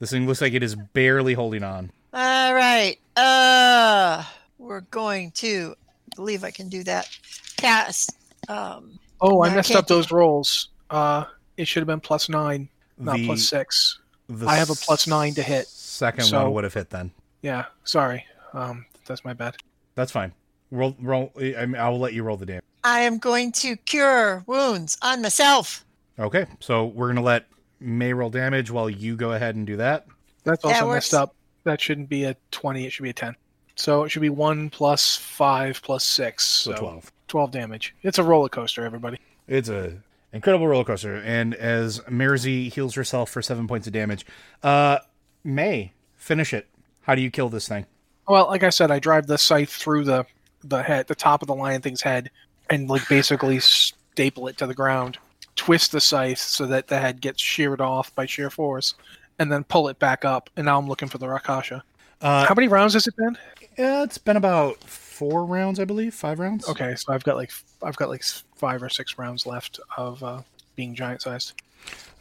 This 0.00 0.10
thing 0.10 0.26
looks 0.26 0.40
like 0.40 0.54
it 0.54 0.62
is 0.62 0.74
barely 0.74 1.34
holding 1.34 1.62
on. 1.62 1.90
All 2.12 2.54
right. 2.54 2.96
Uh, 3.16 4.24
we're 4.58 4.80
going 4.82 5.30
to 5.32 5.74
I 6.12 6.16
believe 6.16 6.42
I 6.42 6.50
can 6.50 6.68
do 6.68 6.82
that. 6.84 7.08
Cast. 7.56 8.10
Um, 8.48 8.98
Oh, 9.22 9.42
I 9.42 9.48
No, 9.48 9.52
I 9.52 9.56
messed 9.56 9.74
up 9.74 9.86
those 9.86 10.10
rolls. 10.10 10.70
Uh, 10.88 11.24
it 11.58 11.68
should 11.68 11.82
have 11.82 11.86
been 11.86 12.00
plus 12.00 12.30
nine, 12.30 12.68
not 12.98 13.16
The- 13.16 13.26
plus 13.26 13.46
six. 13.46 13.98
I 14.46 14.56
have 14.56 14.70
a 14.70 14.74
plus 14.74 15.06
nine 15.06 15.34
to 15.34 15.42
hit. 15.42 15.66
Second 15.68 16.24
So- 16.24 16.42
one 16.44 16.54
would 16.54 16.64
have 16.64 16.72
hit 16.72 16.88
then. 16.88 17.10
Yeah, 17.42 17.66
sorry. 17.84 18.24
Um, 18.54 18.86
that's 19.04 19.22
my 19.24 19.34
bad. 19.34 19.56
That's 19.94 20.10
fine. 20.10 20.32
Roll, 20.70 20.96
roll. 21.00 21.32
I 21.36 21.66
mean, 21.66 21.76
I 21.76 21.88
will 21.90 21.98
let 21.98 22.14
you 22.14 22.22
roll 22.22 22.38
the 22.38 22.46
damage. 22.46 22.64
I 22.82 23.00
am 23.00 23.18
going 23.18 23.52
to 23.52 23.76
cure 23.76 24.42
wounds 24.46 24.96
on 25.02 25.20
myself. 25.20 25.84
Okay, 26.18 26.46
so 26.60 26.86
we're 26.86 27.08
gonna 27.08 27.20
let 27.22 27.44
May 27.80 28.12
roll 28.12 28.30
damage 28.30 28.70
while 28.70 28.90
you 28.90 29.16
go 29.16 29.32
ahead 29.32 29.56
and 29.56 29.66
do 29.66 29.76
that. 29.76 30.06
That's 30.44 30.64
also 30.64 30.86
works. 30.86 30.96
messed 30.96 31.14
up. 31.14 31.34
That 31.64 31.80
shouldn't 31.80 32.08
be 32.08 32.24
a 32.24 32.36
twenty. 32.50 32.86
It 32.86 32.90
should 32.92 33.02
be 33.02 33.10
a 33.10 33.14
ten. 33.14 33.36
So 33.76 34.04
it 34.04 34.10
should 34.10 34.22
be 34.22 34.30
one 34.30 34.70
plus 34.70 35.16
five 35.16 35.80
plus 35.82 36.04
six. 36.04 36.44
So 36.46 36.72
So, 36.72 36.78
twelve. 36.78 37.12
12 37.28 37.50
damage. 37.52 37.94
It's 38.02 38.18
a 38.18 38.24
roller 38.24 38.48
coaster, 38.48 38.84
everybody. 38.84 39.18
It's 39.46 39.68
a 39.68 39.98
incredible 40.32 40.66
roller 40.66 40.84
coaster. 40.84 41.14
And 41.14 41.54
as 41.54 42.00
Merzi 42.00 42.72
heals 42.72 42.96
herself 42.96 43.30
for 43.30 43.40
seven 43.40 43.68
points 43.68 43.86
of 43.86 43.92
damage, 43.92 44.26
uh, 44.64 44.98
May 45.44 45.92
finish 46.16 46.52
it. 46.52 46.66
How 47.02 47.14
do 47.14 47.22
you 47.22 47.30
kill 47.30 47.48
this 47.48 47.68
thing? 47.68 47.86
Well, 48.28 48.46
like 48.48 48.64
I 48.64 48.70
said, 48.70 48.90
I 48.90 48.98
drive 48.98 49.26
the 49.28 49.38
scythe 49.38 49.70
through 49.70 50.04
the 50.04 50.26
the 50.62 50.82
head, 50.82 51.06
the 51.06 51.14
top 51.14 51.40
of 51.42 51.46
the 51.48 51.54
lion 51.54 51.80
thing's 51.82 52.02
head, 52.02 52.30
and 52.68 52.88
like 52.90 53.08
basically 53.08 53.60
staple 53.60 54.48
it 54.48 54.58
to 54.58 54.66
the 54.66 54.74
ground. 54.74 55.18
Twist 55.60 55.92
the 55.92 56.00
scythe 56.00 56.38
so 56.38 56.64
that 56.68 56.88
the 56.88 56.98
head 56.98 57.20
gets 57.20 57.42
sheared 57.42 57.82
off 57.82 58.14
by 58.14 58.24
sheer 58.24 58.48
force, 58.48 58.94
and 59.38 59.52
then 59.52 59.62
pull 59.62 59.88
it 59.88 59.98
back 59.98 60.24
up. 60.24 60.48
And 60.56 60.64
now 60.64 60.78
I'm 60.78 60.88
looking 60.88 61.08
for 61.08 61.18
the 61.18 61.26
Rakasha. 61.26 61.82
Uh, 62.22 62.46
How 62.46 62.54
many 62.54 62.66
rounds 62.66 62.94
has 62.94 63.06
it 63.06 63.14
been? 63.14 63.36
yeah, 63.76 64.02
it's 64.02 64.16
been 64.16 64.38
about 64.38 64.82
four 64.84 65.44
rounds, 65.44 65.78
I 65.78 65.84
believe. 65.84 66.14
Five 66.14 66.38
rounds. 66.38 66.66
Okay, 66.66 66.94
so 66.96 67.12
I've 67.12 67.24
got 67.24 67.36
like 67.36 67.52
I've 67.82 67.96
got 67.96 68.08
like 68.08 68.22
five 68.56 68.82
or 68.82 68.88
six 68.88 69.18
rounds 69.18 69.44
left 69.44 69.78
of 69.98 70.22
uh, 70.22 70.40
being 70.76 70.94
giant 70.94 71.20
sized. 71.20 71.52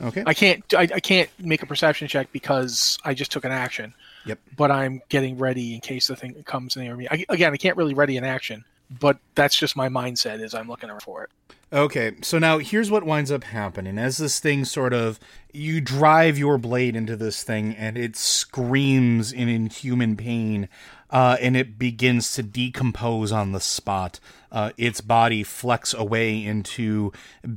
Okay. 0.01 0.23
I 0.25 0.33
can't 0.33 0.61
I, 0.73 0.81
I 0.81 0.99
can't 0.99 1.29
make 1.39 1.63
a 1.63 1.65
perception 1.65 2.09
check 2.09 2.29
because 2.33 2.97
I 3.05 3.13
just 3.13 3.31
took 3.31 3.45
an 3.45 3.53
action. 3.53 3.93
Yep. 4.25 4.39
But 4.57 4.69
I'm 4.69 5.01
getting 5.07 5.37
ready 5.37 5.75
in 5.75 5.79
case 5.79 6.07
the 6.07 6.17
thing 6.17 6.43
comes 6.43 6.75
near 6.75 6.93
me. 6.93 7.07
I, 7.09 7.23
again, 7.29 7.53
I 7.53 7.57
can't 7.57 7.77
really 7.77 7.93
ready 7.93 8.17
an 8.17 8.25
action, 8.25 8.65
but 8.89 9.19
that's 9.35 9.55
just 9.55 9.75
my 9.75 9.89
mindset 9.89 10.41
is 10.41 10.53
I'm 10.53 10.67
looking 10.67 10.89
for 10.99 11.23
it. 11.23 11.29
Okay, 11.71 12.15
so 12.21 12.39
now 12.39 12.57
here's 12.57 12.89
what 12.89 13.03
winds 13.03 13.31
up 13.31 13.43
happening. 13.43 13.99
As 13.99 14.17
this 14.17 14.39
thing 14.39 14.65
sort 14.65 14.91
of, 14.91 15.19
you 15.53 15.81
drive 15.81 16.35
your 16.35 16.57
blade 16.57 16.95
into 16.95 17.15
this 17.15 17.43
thing 17.43 17.75
and 17.75 17.95
it 17.95 18.15
screams 18.15 19.31
in 19.31 19.47
inhuman 19.49 20.17
pain, 20.17 20.67
uh, 21.11 21.37
and 21.41 21.57
it 21.57 21.77
begins 21.79 22.33
to 22.33 22.43
decompose 22.43 23.31
on 23.31 23.51
the 23.51 23.59
spot. 23.59 24.19
Uh, 24.51 24.71
its 24.77 24.99
body 24.99 25.43
flecks 25.43 25.93
away 25.93 26.43
into 26.43 27.11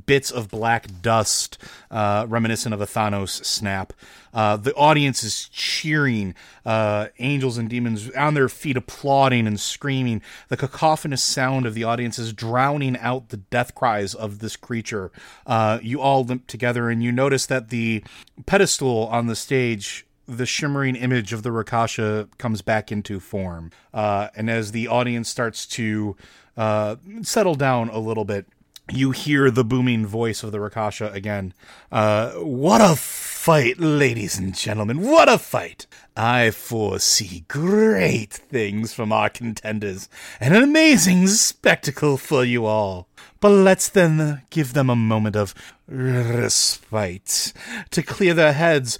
bits 0.05 0.29
of 0.29 0.49
black 0.49 0.87
dust, 1.01 1.57
uh, 1.89 2.25
reminiscent 2.29 2.73
of 2.73 2.81
a 2.81 2.85
Thanos 2.85 3.43
snap. 3.43 3.93
Uh, 4.31 4.57
the 4.57 4.73
audience 4.75 5.23
is 5.23 5.49
cheering, 5.49 6.35
uh, 6.65 7.07
angels 7.19 7.57
and 7.57 7.69
demons 7.69 8.11
on 8.11 8.35
their 8.35 8.49
feet, 8.49 8.77
applauding 8.77 9.47
and 9.47 9.59
screaming. 9.59 10.21
The 10.49 10.57
cacophonous 10.57 11.23
sound 11.23 11.65
of 11.65 11.73
the 11.73 11.83
audience 11.83 12.19
is 12.19 12.31
drowning 12.31 12.97
out 12.97 13.29
the 13.29 13.37
death 13.37 13.73
cries 13.73 14.13
of 14.13 14.39
this 14.39 14.55
creature. 14.55 15.11
Uh, 15.47 15.79
you 15.81 15.99
all 15.99 16.23
limp 16.23 16.45
together, 16.45 16.89
and 16.89 17.03
you 17.03 17.11
notice 17.11 17.47
that 17.47 17.69
the 17.69 18.03
pedestal 18.45 19.07
on 19.07 19.25
the 19.25 19.35
stage 19.35 20.05
the 20.27 20.45
shimmering 20.45 20.95
image 20.95 21.33
of 21.33 21.43
the 21.43 21.49
Rakasha 21.49 22.29
comes 22.37 22.61
back 22.61 22.91
into 22.91 23.19
form. 23.19 23.71
Uh, 23.93 24.29
and 24.35 24.49
as 24.49 24.71
the 24.71 24.87
audience 24.87 25.29
starts 25.29 25.65
to 25.67 26.15
uh, 26.55 26.95
settle 27.21 27.55
down 27.55 27.89
a 27.89 27.99
little 27.99 28.25
bit, 28.25 28.47
you 28.91 29.11
hear 29.11 29.49
the 29.49 29.63
booming 29.63 30.05
voice 30.05 30.43
of 30.43 30.51
the 30.51 30.57
Rakasha 30.57 31.13
again. 31.13 31.53
Uh, 31.91 32.31
what 32.31 32.81
a 32.81 32.95
fight, 32.95 33.79
ladies 33.79 34.37
and 34.37 34.53
gentlemen! 34.55 35.01
What 35.01 35.29
a 35.29 35.37
fight! 35.37 35.87
I 36.15 36.51
foresee 36.51 37.45
great 37.47 38.33
things 38.33 38.93
from 38.93 39.11
our 39.11 39.29
contenders, 39.29 40.09
and 40.39 40.55
an 40.55 40.63
amazing 40.63 41.27
spectacle 41.27 42.17
for 42.17 42.43
you 42.43 42.65
all. 42.65 43.07
But 43.39 43.49
let's 43.49 43.89
then 43.89 44.43
give 44.49 44.73
them 44.73 44.89
a 44.89 44.95
moment 44.95 45.35
of 45.35 45.55
respite 45.87 47.53
to 47.91 48.03
clear 48.03 48.33
their 48.33 48.53
heads, 48.53 48.99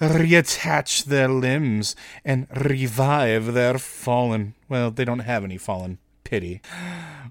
reattach 0.00 1.04
their 1.04 1.28
limbs, 1.28 1.96
and 2.24 2.46
revive 2.54 3.54
their 3.54 3.78
fallen. 3.78 4.54
Well, 4.68 4.90
they 4.90 5.04
don't 5.04 5.20
have 5.20 5.44
any 5.44 5.58
fallen. 5.58 5.98
Pity. 6.24 6.60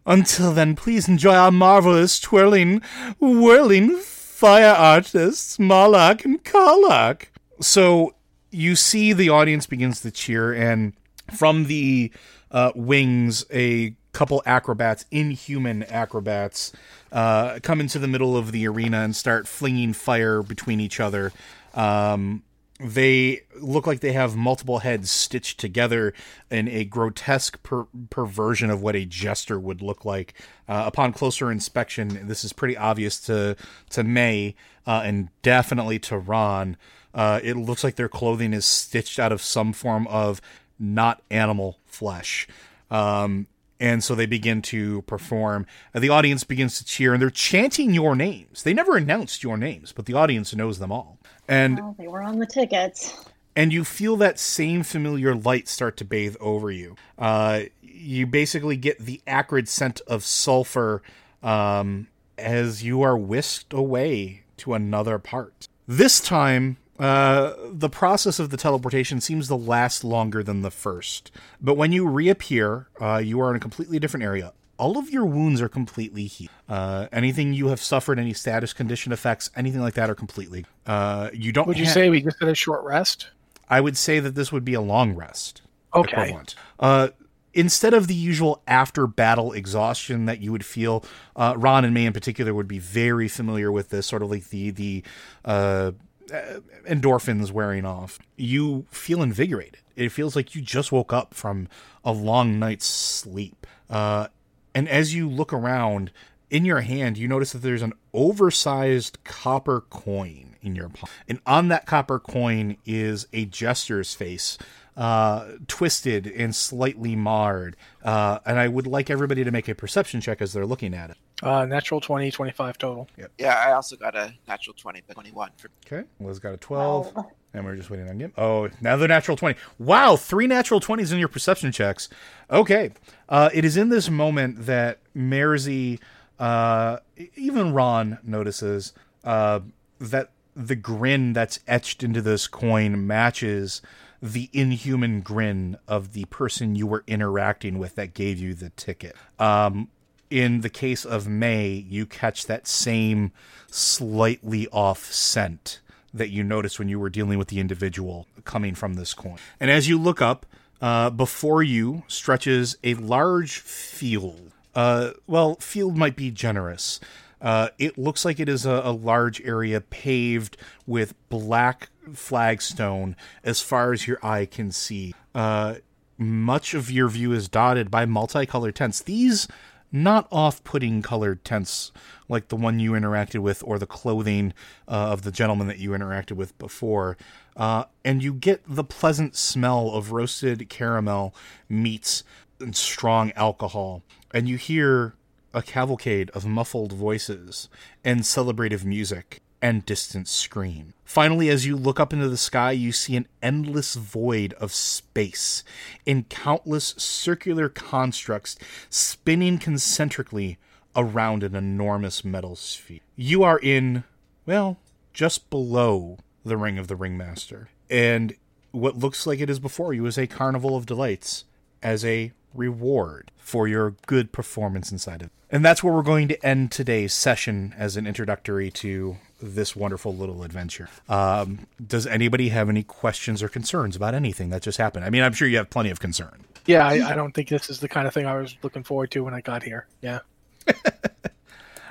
Until 0.06 0.52
then, 0.52 0.76
please 0.76 1.08
enjoy 1.08 1.36
our 1.36 1.52
marvelous 1.52 2.20
twirling, 2.20 2.82
whirling 3.20 3.98
fire 3.98 4.74
artists, 4.74 5.60
Malak 5.60 6.26
and 6.26 6.44
Karlak. 6.44 7.28
So 7.60 8.16
you 8.50 8.76
see 8.76 9.14
the 9.14 9.30
audience 9.30 9.66
begins 9.66 10.02
to 10.02 10.12
cheer, 10.12 10.54
and 10.54 10.94
from 11.34 11.66
the 11.66 12.12
uh, 12.52 12.72
wings, 12.76 13.46
a 13.52 13.96
couple 14.14 14.42
acrobats, 14.46 15.06
inhuman 15.12 15.84
acrobats, 15.84 16.74
uh, 17.12 17.60
come 17.64 17.80
into 17.80 17.98
the 17.98 18.08
middle 18.08 18.36
of 18.36 18.52
the 18.52 18.68
arena 18.68 19.02
and 19.02 19.16
start 19.16 19.48
flinging 19.48 19.94
fire 19.94 20.42
between 20.42 20.80
each 20.80 21.00
other. 21.00 21.32
Um, 21.74 22.44
they 22.84 23.42
look 23.60 23.86
like 23.86 24.00
they 24.00 24.14
have 24.14 24.36
multiple 24.36 24.80
heads 24.80 25.12
stitched 25.12 25.60
together 25.60 26.14
in 26.50 26.68
a 26.68 26.84
grotesque 26.84 27.62
per- 27.64 27.88
perversion 28.10 28.70
of 28.70 28.82
what 28.82 28.96
a 28.96 29.06
jester 29.06 29.60
would 29.60 29.82
look 29.82 30.04
like. 30.04 30.34
Uh, 30.68 30.84
upon 30.88 31.14
closer 31.14 31.52
inspection, 31.52 32.28
this 32.28 32.44
is 32.44 32.54
pretty 32.54 32.76
obvious 32.76 33.20
to 33.22 33.56
to 33.90 34.04
May 34.04 34.56
uh, 34.88 35.02
and 35.06 35.30
definitely 35.42 36.00
to 36.00 36.18
Ron. 36.18 36.78
Uh, 37.14 37.40
it 37.44 37.56
looks 37.56 37.84
like 37.84 37.96
their 37.96 38.10
clothing 38.10 38.54
is 38.54 38.66
stitched 38.66 39.20
out 39.20 39.32
of 39.32 39.42
some 39.42 39.74
form 39.74 40.08
of 40.08 40.42
not 40.80 41.22
animal 41.30 41.78
flesh. 41.86 42.48
Um, 42.90 43.48
and 43.80 44.04
so 44.04 44.14
they 44.16 44.28
begin 44.28 44.62
to 44.64 45.02
perform. 45.04 45.66
Uh, 45.94 46.00
the 46.00 46.10
audience 46.10 46.44
begins 46.44 46.78
to 46.78 46.86
cheer, 46.86 47.14
and 47.14 47.22
they're 47.22 47.30
chanting 47.30 47.94
your 47.94 48.16
names. 48.16 48.64
They 48.64 48.74
never 48.74 48.96
announced 48.96 49.44
your 49.44 49.58
names, 49.58 49.92
but 49.92 50.06
the 50.06 50.14
audience 50.14 50.56
knows 50.56 50.80
them 50.80 50.92
all. 50.92 51.18
And 51.52 51.78
Well, 51.78 51.96
they 52.00 52.08
were 52.08 52.22
on 52.22 52.40
the 52.40 52.46
tickets. 52.46 53.14
and 53.58 53.74
you 53.74 53.84
feel 53.84 54.16
that 54.16 54.40
same 54.40 54.84
familiar 54.84 55.36
light 55.36 55.68
start 55.68 55.98
to 55.98 56.06
bathe 56.06 56.38
over 56.40 56.72
you. 56.72 56.96
Uh, 57.20 57.64
you 57.82 58.26
basically 58.26 58.78
get 58.78 58.98
the 59.00 59.22
acrid 59.28 59.68
scent 59.68 60.00
of 60.08 60.24
sulfur 60.24 61.02
um, 61.44 62.08
as 62.38 62.84
you 62.84 63.02
are 63.02 63.18
whisked 63.18 63.74
away 63.74 64.44
to 64.58 64.74
another 64.74 65.20
part. 65.20 65.68
This 65.88 66.22
time, 66.22 66.78
uh, 66.98 67.54
the 67.70 67.90
process 67.90 68.40
of 68.40 68.50
the 68.50 68.56
teleportation 68.58 69.20
seems 69.20 69.50
to 69.50 69.56
last 69.56 70.06
longer 70.06 70.44
than 70.44 70.62
the 70.62 70.72
first. 70.72 71.32
But 71.60 71.76
when 71.76 71.92
you 71.92 72.08
reappear, 72.08 72.88
uh, 73.02 73.18
you 73.18 73.42
are 73.42 73.50
in 73.50 73.58
a 73.58 73.60
completely 73.60 74.00
different 74.00 74.24
area. 74.24 74.54
All 74.82 74.98
of 74.98 75.12
your 75.12 75.26
wounds 75.26 75.62
are 75.62 75.70
completely 75.70 76.26
healed. 76.26 76.50
Uh, 76.68 77.08
anything 77.12 77.54
you 77.54 77.68
have 77.68 77.80
suffered, 77.80 78.18
any 78.18 78.34
status 78.34 78.74
condition 78.74 79.12
effects, 79.12 79.52
anything 79.56 79.80
like 79.80 79.94
that, 79.94 80.10
are 80.10 80.16
completely. 80.16 80.66
Uh, 80.88 81.30
you 81.34 81.52
don't. 81.52 81.68
Would 81.68 81.78
you 81.78 81.86
ha- 81.86 81.92
say 81.92 82.10
we 82.10 82.20
just 82.20 82.40
had 82.40 82.50
a 82.50 82.56
short 82.56 82.84
rest? 82.84 83.30
I 83.70 83.80
would 83.80 83.96
say 83.96 84.20
that 84.20 84.34
this 84.34 84.52
would 84.52 84.66
be 84.66 84.74
a 84.74 84.82
long 84.82 85.14
rest. 85.14 85.62
Okay. 85.94 86.12
equivalent. 86.12 86.56
Uh, 86.80 87.10
instead 87.54 87.94
of 87.94 88.08
the 88.08 88.16
usual 88.16 88.64
after 88.68 89.06
battle 89.06 89.54
exhaustion 89.54 90.26
that 90.26 90.42
you 90.42 90.52
would 90.52 90.66
feel, 90.66 91.06
uh, 91.36 91.54
Ron 91.56 91.86
and 91.86 91.94
May 91.94 92.08
in 92.08 92.14
particular 92.14 92.52
would 92.52 92.68
be 92.68 92.80
very 92.80 93.28
familiar 93.28 93.72
with 93.72 93.90
this 93.90 94.08
sort 94.08 94.24
of 94.24 94.32
like 94.32 94.50
the 94.50 94.72
the 94.72 95.04
uh, 95.46 95.92
uh, 96.34 96.60
endorphins 96.90 97.52
wearing 97.52 97.86
off. 97.86 98.18
You 98.36 98.88
feel 98.90 99.22
invigorated. 99.22 99.78
It 99.96 100.10
feels 100.10 100.36
like 100.36 100.56
you 100.56 100.62
just 100.64 100.92
woke 100.92 101.14
up 101.14 101.36
from 101.36 101.68
a 102.04 102.12
long 102.12 102.58
night's 102.58 102.88
sleep. 102.88 103.68
Uh, 103.88 104.28
and 104.74 104.88
as 104.90 105.14
you 105.14 105.30
look 105.30 105.54
around, 105.54 106.12
in 106.52 106.66
your 106.66 106.82
hand, 106.82 107.18
you 107.18 107.28
notice 107.28 107.54
that 107.54 107.60
there's 107.60 107.82
an 107.82 107.94
oversized 108.14 109.18
copper 109.24 109.82
coin 109.90 110.58
in 110.62 110.76
your 110.76 110.90
palm. 110.90 111.10
And 111.28 111.40
on 111.46 111.70
that 111.70 111.86
copper 111.86 112.20
coin 112.20 112.78
is 112.86 113.26
a 113.32 113.46
jester's 113.46 114.14
face, 114.14 114.58
uh, 114.98 115.46
twisted 115.68 116.28
and 116.28 116.54
slightly 116.54 117.16
marred. 117.16 117.78
Uh, 118.04 118.40
and 118.46 118.60
I 118.60 118.68
would 118.68 118.86
like 118.86 119.10
everybody 119.10 119.46
to 119.46 119.52
make 119.52 119.70
a 119.70 119.76
perception 119.76 120.20
check 120.20 120.42
as 120.42 120.52
they're 120.52 120.66
looking 120.66 120.94
at 120.94 121.10
it. 121.10 121.18
Uh, 121.42 121.66
natural 121.66 122.00
20, 122.00 122.32
25 122.32 122.78
total. 122.78 123.08
Yeah, 123.38 123.56
I 123.56 123.72
also 123.74 123.96
got 123.96 124.16
a 124.16 124.34
natural 124.48 124.76
20, 124.76 125.02
but 125.08 125.14
21 125.14 125.52
for 125.58 125.70
Okay. 125.86 126.08
Liz 126.20 126.40
got 126.40 126.54
a 126.54 126.58
12. 126.58 127.16
And 127.54 127.66
we're 127.66 127.76
just 127.76 127.90
waiting 127.90 128.08
on 128.08 128.18
Gim. 128.18 128.32
Oh, 128.38 128.70
now 128.80 128.96
the 128.96 129.08
natural 129.08 129.36
20. 129.36 129.60
Wow, 129.78 130.16
three 130.16 130.48
natural 130.48 130.80
20s 130.80 131.12
in 131.12 131.20
your 131.20 131.28
perception 131.28 131.72
checks. 131.72 132.08
Okay. 132.50 132.92
Uh, 133.28 133.50
it 133.54 133.66
is 133.66 133.76
in 133.76 133.90
this 133.90 134.10
moment 134.10 134.66
that 134.68 135.00
Merzi, 135.16 136.00
uh, 136.40 136.98
even 137.36 137.74
Ron 137.74 138.20
notices 138.24 138.94
uh, 139.24 139.60
that 140.00 140.30
the 140.56 140.76
grin 140.76 141.34
that's 141.34 141.60
etched 141.68 142.04
into 142.04 142.22
this 142.22 142.48
coin 142.48 143.06
matches 143.08 143.82
the 144.22 144.50
inhuman 144.54 145.22
grin 145.22 145.78
of 145.88 146.14
the 146.14 146.26
person 146.26 146.76
you 146.76 146.86
were 146.86 147.04
interacting 147.08 147.80
with 147.80 147.96
that 147.96 148.14
gave 148.14 148.38
you 148.40 148.54
the 148.54 148.70
ticket. 148.70 149.16
Um, 149.40 149.90
in 150.32 150.62
the 150.62 150.70
case 150.70 151.06
of 151.06 151.28
May, 151.28 151.70
you 151.70 152.06
catch 152.06 152.48
that 152.48 152.68
same 152.68 153.32
slightly 153.70 154.68
off 154.70 155.12
scent 155.12 155.82
that 156.14 156.30
you 156.30 156.44
noticed 156.44 156.80
when 156.80 156.90
you 156.90 157.00
were 157.00 157.10
dealing 157.10 157.38
with 157.38 157.50
the 157.50 157.60
individual 157.60 158.28
coming 158.44 158.76
from 158.76 158.96
this 158.96 159.14
coin. 159.14 159.38
And 159.60 159.70
as 159.70 159.88
you 159.88 160.00
look 160.00 160.22
up, 160.22 160.46
uh, 160.82 161.10
before 161.12 161.62
you 161.62 162.04
stretches 162.08 162.76
a 162.84 162.96
large 162.96 163.60
field. 163.60 164.52
Uh, 164.74 165.12
well, 165.28 165.56
field 165.56 165.96
might 165.96 166.16
be 166.16 166.32
generous. 166.32 167.00
Uh, 167.40 167.70
it 167.78 167.98
looks 167.98 168.26
like 168.26 168.40
it 168.40 168.50
is 168.50 168.66
a, 168.66 168.82
a 168.84 168.92
large 168.92 169.42
area 169.42 169.82
paved 169.82 170.58
with 170.88 171.14
black 171.30 171.90
flagstone 172.14 173.16
as 173.44 173.62
far 173.62 173.94
as 173.94 174.08
your 174.08 174.18
eye 174.26 174.46
can 174.46 174.72
see. 174.72 175.14
Uh, 175.36 175.76
much 176.18 176.74
of 176.74 176.92
your 176.92 177.10
view 177.10 177.32
is 177.32 177.48
dotted 177.48 177.90
by 177.90 178.06
multicolored 178.06 178.76
tents. 178.76 179.02
These 179.02 179.48
not 179.92 180.28
off-putting 180.32 181.02
colored 181.02 181.44
tents 181.44 181.92
like 182.30 182.48
the 182.48 182.56
one 182.56 182.80
you 182.80 182.92
interacted 182.92 183.40
with 183.40 183.64
or 183.66 183.78
the 183.78 183.86
clothing 183.86 184.54
uh, 184.88 184.92
of 184.92 185.24
the 185.24 185.32
gentleman 185.32 185.68
that 185.68 185.80
you 185.80 185.92
interacted 185.92 186.34
with 186.34 186.58
before. 186.58 187.18
Uh, 187.58 187.84
and 188.06 188.24
you 188.24 188.34
get 188.34 188.62
the 188.68 188.84
pleasant 188.84 189.36
smell 189.36 189.90
of 189.90 190.12
roasted 190.12 190.70
caramel 190.70 191.36
meats 191.68 192.24
and 192.60 192.76
strong 192.76 193.32
alcohol. 193.34 194.02
And 194.34 194.48
you 194.48 194.58
hear 194.58 195.16
a 195.54 195.62
cavalcade 195.62 196.30
of 196.32 196.46
muffled 196.46 196.94
voices 196.94 197.68
and 198.04 198.22
celebrative 198.22 198.86
music 198.86 199.42
and 199.62 199.86
distant 199.86 200.28
scream. 200.28 200.94
Finally, 201.06 201.50
as 201.50 201.66
you 201.66 201.76
look 201.76 202.00
up 202.00 202.14
into 202.14 202.30
the 202.30 202.38
sky, 202.38 202.72
you 202.72 202.92
see 202.92 203.16
an 203.16 203.28
endless 203.42 203.96
void 203.96 204.54
of 204.54 204.74
space 204.74 205.64
in 206.06 206.24
countless 206.24 206.96
circular 206.98 207.70
constructs 207.70 208.58
spinning 208.90 209.58
concentrically 209.58 210.58
around 210.96 211.44
an 211.44 211.56
enormous 211.56 212.26
metal 212.26 212.56
sphere. 212.56 213.00
You 213.16 213.44
are 213.44 213.60
in, 213.60 214.04
well, 214.46 214.78
just 215.14 215.50
below 215.50 216.18
the 216.44 216.58
Ring 216.58 216.78
of 216.78 216.88
the 216.88 216.96
Ringmaster, 216.96 217.70
and 217.90 218.36
what 218.72 218.98
looks 218.98 219.28
like 219.28 219.40
it 219.40 219.50
is 219.50 219.60
before 219.60 219.94
you 219.94 220.06
is 220.06 220.18
a 220.18 220.28
carnival 220.28 220.76
of 220.76 220.86
delights 220.86 221.44
as 221.84 222.06
a 222.06 222.32
reward 222.54 223.32
for 223.38 223.68
your 223.68 223.96
good 224.08 224.32
performance 224.32 224.92
inside 224.92 225.22
of 225.22 225.28
it. 225.28 225.34
And 225.50 225.66
that's 225.66 225.84
where 225.84 225.94
we're 225.94 226.02
going 226.04 226.30
to 226.30 226.46
end 226.46 226.72
today's 226.72 227.14
session 227.14 227.76
as 227.78 227.98
an 227.98 228.08
introductory 228.08 228.72
to 228.72 229.18
this 229.42 229.76
wonderful 229.76 230.16
little 230.16 230.44
adventure. 230.44 230.90
Um, 231.10 231.68
does 231.86 232.06
anybody 232.08 232.50
have 232.50 232.70
any 232.70 232.84
questions 232.84 233.42
or 233.42 233.50
concerns 233.50 233.96
about 233.96 234.14
anything 234.14 234.50
that 234.52 234.62
just 234.62 234.78
happened? 234.78 235.06
I 235.06 235.10
mean, 235.10 235.24
I'm 235.24 235.34
sure 235.34 235.48
you 235.48 235.58
have 235.58 235.70
plenty 235.70 235.90
of 235.90 236.00
concern. 236.00 236.46
Yeah, 236.66 236.86
I, 236.88 237.12
I 237.12 237.16
don't 237.16 237.34
think 237.34 237.50
this 237.50 237.70
is 237.70 237.80
the 237.80 237.90
kind 237.90 238.08
of 238.08 238.14
thing 238.14 238.26
I 238.26 238.36
was 238.38 238.56
looking 238.62 238.84
forward 238.84 239.12
to 239.12 239.24
when 239.24 239.34
I 239.34 239.42
got 239.42 239.64
here. 239.64 239.88
Yeah. 240.02 240.20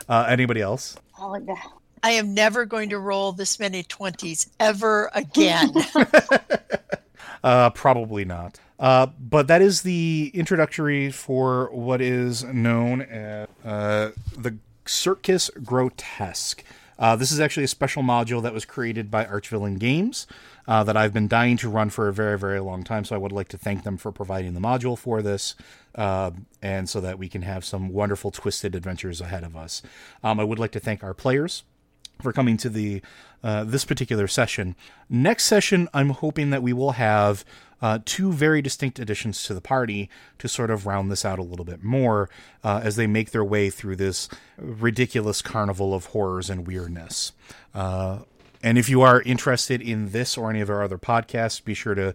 Uh, 0.08 0.26
anybody 0.28 0.60
else? 0.60 0.96
Oh, 1.20 1.38
the- 1.38 1.56
I 2.02 2.10
am 2.12 2.34
never 2.34 2.64
going 2.64 2.88
to 2.90 2.98
roll 2.98 3.30
this 3.30 3.60
many 3.60 3.84
20s 3.84 4.48
ever 4.58 5.08
again. 5.14 5.72
Uh, 7.42 7.70
probably 7.70 8.24
not. 8.26 8.58
Uh, 8.78 9.06
but 9.18 9.46
that 9.46 9.62
is 9.62 9.80
the 9.80 10.30
introductory 10.34 11.10
for 11.10 11.70
what 11.72 12.02
is 12.02 12.44
known 12.44 13.00
as 13.00 13.48
uh, 13.64 14.10
the 14.36 14.56
Circus 14.84 15.50
Grotesque. 15.64 16.62
Uh, 17.00 17.16
this 17.16 17.32
is 17.32 17.40
actually 17.40 17.64
a 17.64 17.68
special 17.68 18.02
module 18.02 18.42
that 18.42 18.52
was 18.52 18.66
created 18.66 19.10
by 19.10 19.24
Archvillain 19.24 19.78
Games 19.78 20.26
uh, 20.68 20.84
that 20.84 20.96
I've 20.96 21.14
been 21.14 21.26
dying 21.28 21.56
to 21.56 21.68
run 21.70 21.88
for 21.88 22.08
a 22.08 22.12
very, 22.12 22.38
very 22.38 22.60
long 22.60 22.84
time. 22.84 23.04
So 23.06 23.16
I 23.16 23.18
would 23.18 23.32
like 23.32 23.48
to 23.48 23.58
thank 23.58 23.84
them 23.84 23.96
for 23.96 24.12
providing 24.12 24.52
the 24.52 24.60
module 24.60 24.98
for 24.98 25.22
this, 25.22 25.56
uh, 25.94 26.30
and 26.60 26.88
so 26.88 27.00
that 27.00 27.18
we 27.18 27.28
can 27.28 27.42
have 27.42 27.64
some 27.64 27.88
wonderful 27.88 28.30
twisted 28.30 28.74
adventures 28.74 29.22
ahead 29.22 29.42
of 29.42 29.56
us. 29.56 29.82
Um, 30.22 30.38
I 30.38 30.44
would 30.44 30.58
like 30.58 30.72
to 30.72 30.80
thank 30.80 31.02
our 31.02 31.14
players 31.14 31.64
for 32.20 32.32
coming 32.32 32.58
to 32.58 32.68
the 32.68 33.00
uh, 33.42 33.64
this 33.64 33.86
particular 33.86 34.28
session. 34.28 34.76
Next 35.08 35.44
session, 35.44 35.88
I'm 35.94 36.10
hoping 36.10 36.50
that 36.50 36.62
we 36.62 36.74
will 36.74 36.92
have 36.92 37.42
uh, 37.82 37.98
two 38.04 38.32
very 38.32 38.62
distinct 38.62 38.98
additions 38.98 39.42
to 39.44 39.54
the 39.54 39.60
party 39.60 40.08
to 40.38 40.48
sort 40.48 40.70
of 40.70 40.86
round 40.86 41.10
this 41.10 41.24
out 41.24 41.38
a 41.38 41.42
little 41.42 41.64
bit 41.64 41.82
more 41.82 42.28
uh, 42.62 42.80
as 42.82 42.96
they 42.96 43.06
make 43.06 43.30
their 43.30 43.44
way 43.44 43.70
through 43.70 43.96
this 43.96 44.28
ridiculous 44.58 45.42
carnival 45.42 45.94
of 45.94 46.06
horrors 46.06 46.50
and 46.50 46.66
weirdness. 46.66 47.32
Uh, 47.74 48.20
and 48.62 48.76
if 48.76 48.88
you 48.88 49.00
are 49.00 49.22
interested 49.22 49.80
in 49.80 50.10
this 50.10 50.36
or 50.36 50.50
any 50.50 50.60
of 50.60 50.68
our 50.68 50.82
other 50.82 50.98
podcasts, 50.98 51.62
be 51.64 51.74
sure 51.74 51.94
to 51.94 52.14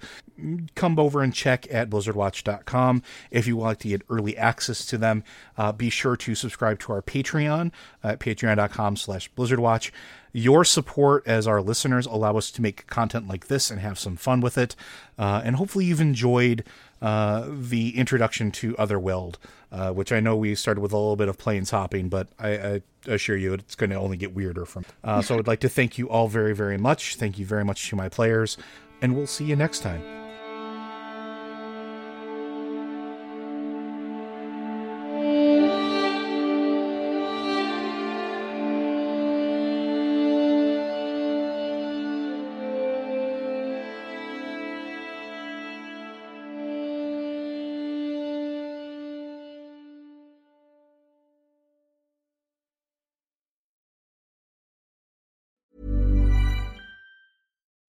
come 0.76 1.00
over 1.00 1.22
and 1.22 1.34
check 1.34 1.68
at 1.72 1.90
blizzardwatch.com. 1.90 3.02
If 3.32 3.48
you 3.48 3.58
would 3.58 3.64
like 3.64 3.80
to 3.80 3.88
get 3.88 4.04
early 4.10 4.38
access 4.38 4.86
to 4.88 4.98
them, 4.98 5.24
uh, 5.58 5.72
be 5.72 5.90
sure 5.90 6.16
to 6.18 6.36
subscribe 6.36 6.80
to 6.80 6.94
our 6.94 7.02
Patreon 7.02 7.72
at 8.04 8.20
patreon.com 8.20 8.96
slash 8.98 9.32
blizzardwatch. 9.34 9.92
Your 10.34 10.66
support 10.66 11.24
as 11.26 11.48
our 11.48 11.62
listeners 11.62 12.06
allow 12.06 12.38
us 12.38 12.52
to 12.52 12.62
make 12.62 12.86
content 12.88 13.28
like 13.28 13.48
this 13.48 13.72
and 13.72 13.80
have 13.80 13.98
some 13.98 14.18
fun 14.18 14.42
with 14.42 14.58
it. 14.58 14.76
Uh, 15.18 15.42
and 15.46 15.56
hopefully 15.56 15.86
you've 15.86 16.02
enjoyed 16.02 16.64
uh, 17.06 17.46
the 17.48 17.96
introduction 17.96 18.50
to 18.50 18.74
Otherweald, 18.74 19.36
uh, 19.72 19.92
which 19.92 20.12
I 20.12 20.20
know 20.20 20.36
we 20.36 20.56
started 20.56 20.82
with 20.82 20.92
a 20.92 20.98
little 20.98 21.16
bit 21.16 21.28
of 21.28 21.38
planes 21.38 21.70
hopping, 21.70 22.10
but 22.10 22.30
I, 22.40 22.50
I 22.50 22.82
assure 23.06 23.38
you 23.38 23.54
it's 23.54 23.76
going 23.76 23.92
to 23.92 23.96
only 23.96 24.18
get 24.18 24.34
weirder 24.34 24.66
from. 24.66 24.86
Uh, 25.04 25.22
so 25.22 25.36
I 25.36 25.38
would 25.38 25.46
like 25.46 25.60
to 25.60 25.70
thank 25.70 26.00
you 26.00 26.10
all 26.10 26.28
very, 26.28 26.56
very 26.56 26.80
much. 26.80 27.16
Thank 27.16 27.38
you 27.38 27.46
very 27.46 27.64
much 27.64 27.90
to 27.90 27.96
my 27.96 28.10
players, 28.10 28.58
and 29.04 29.16
we'll 29.16 29.28
see 29.28 29.46
you 29.46 29.56
next 29.56 29.82
time. 29.82 30.25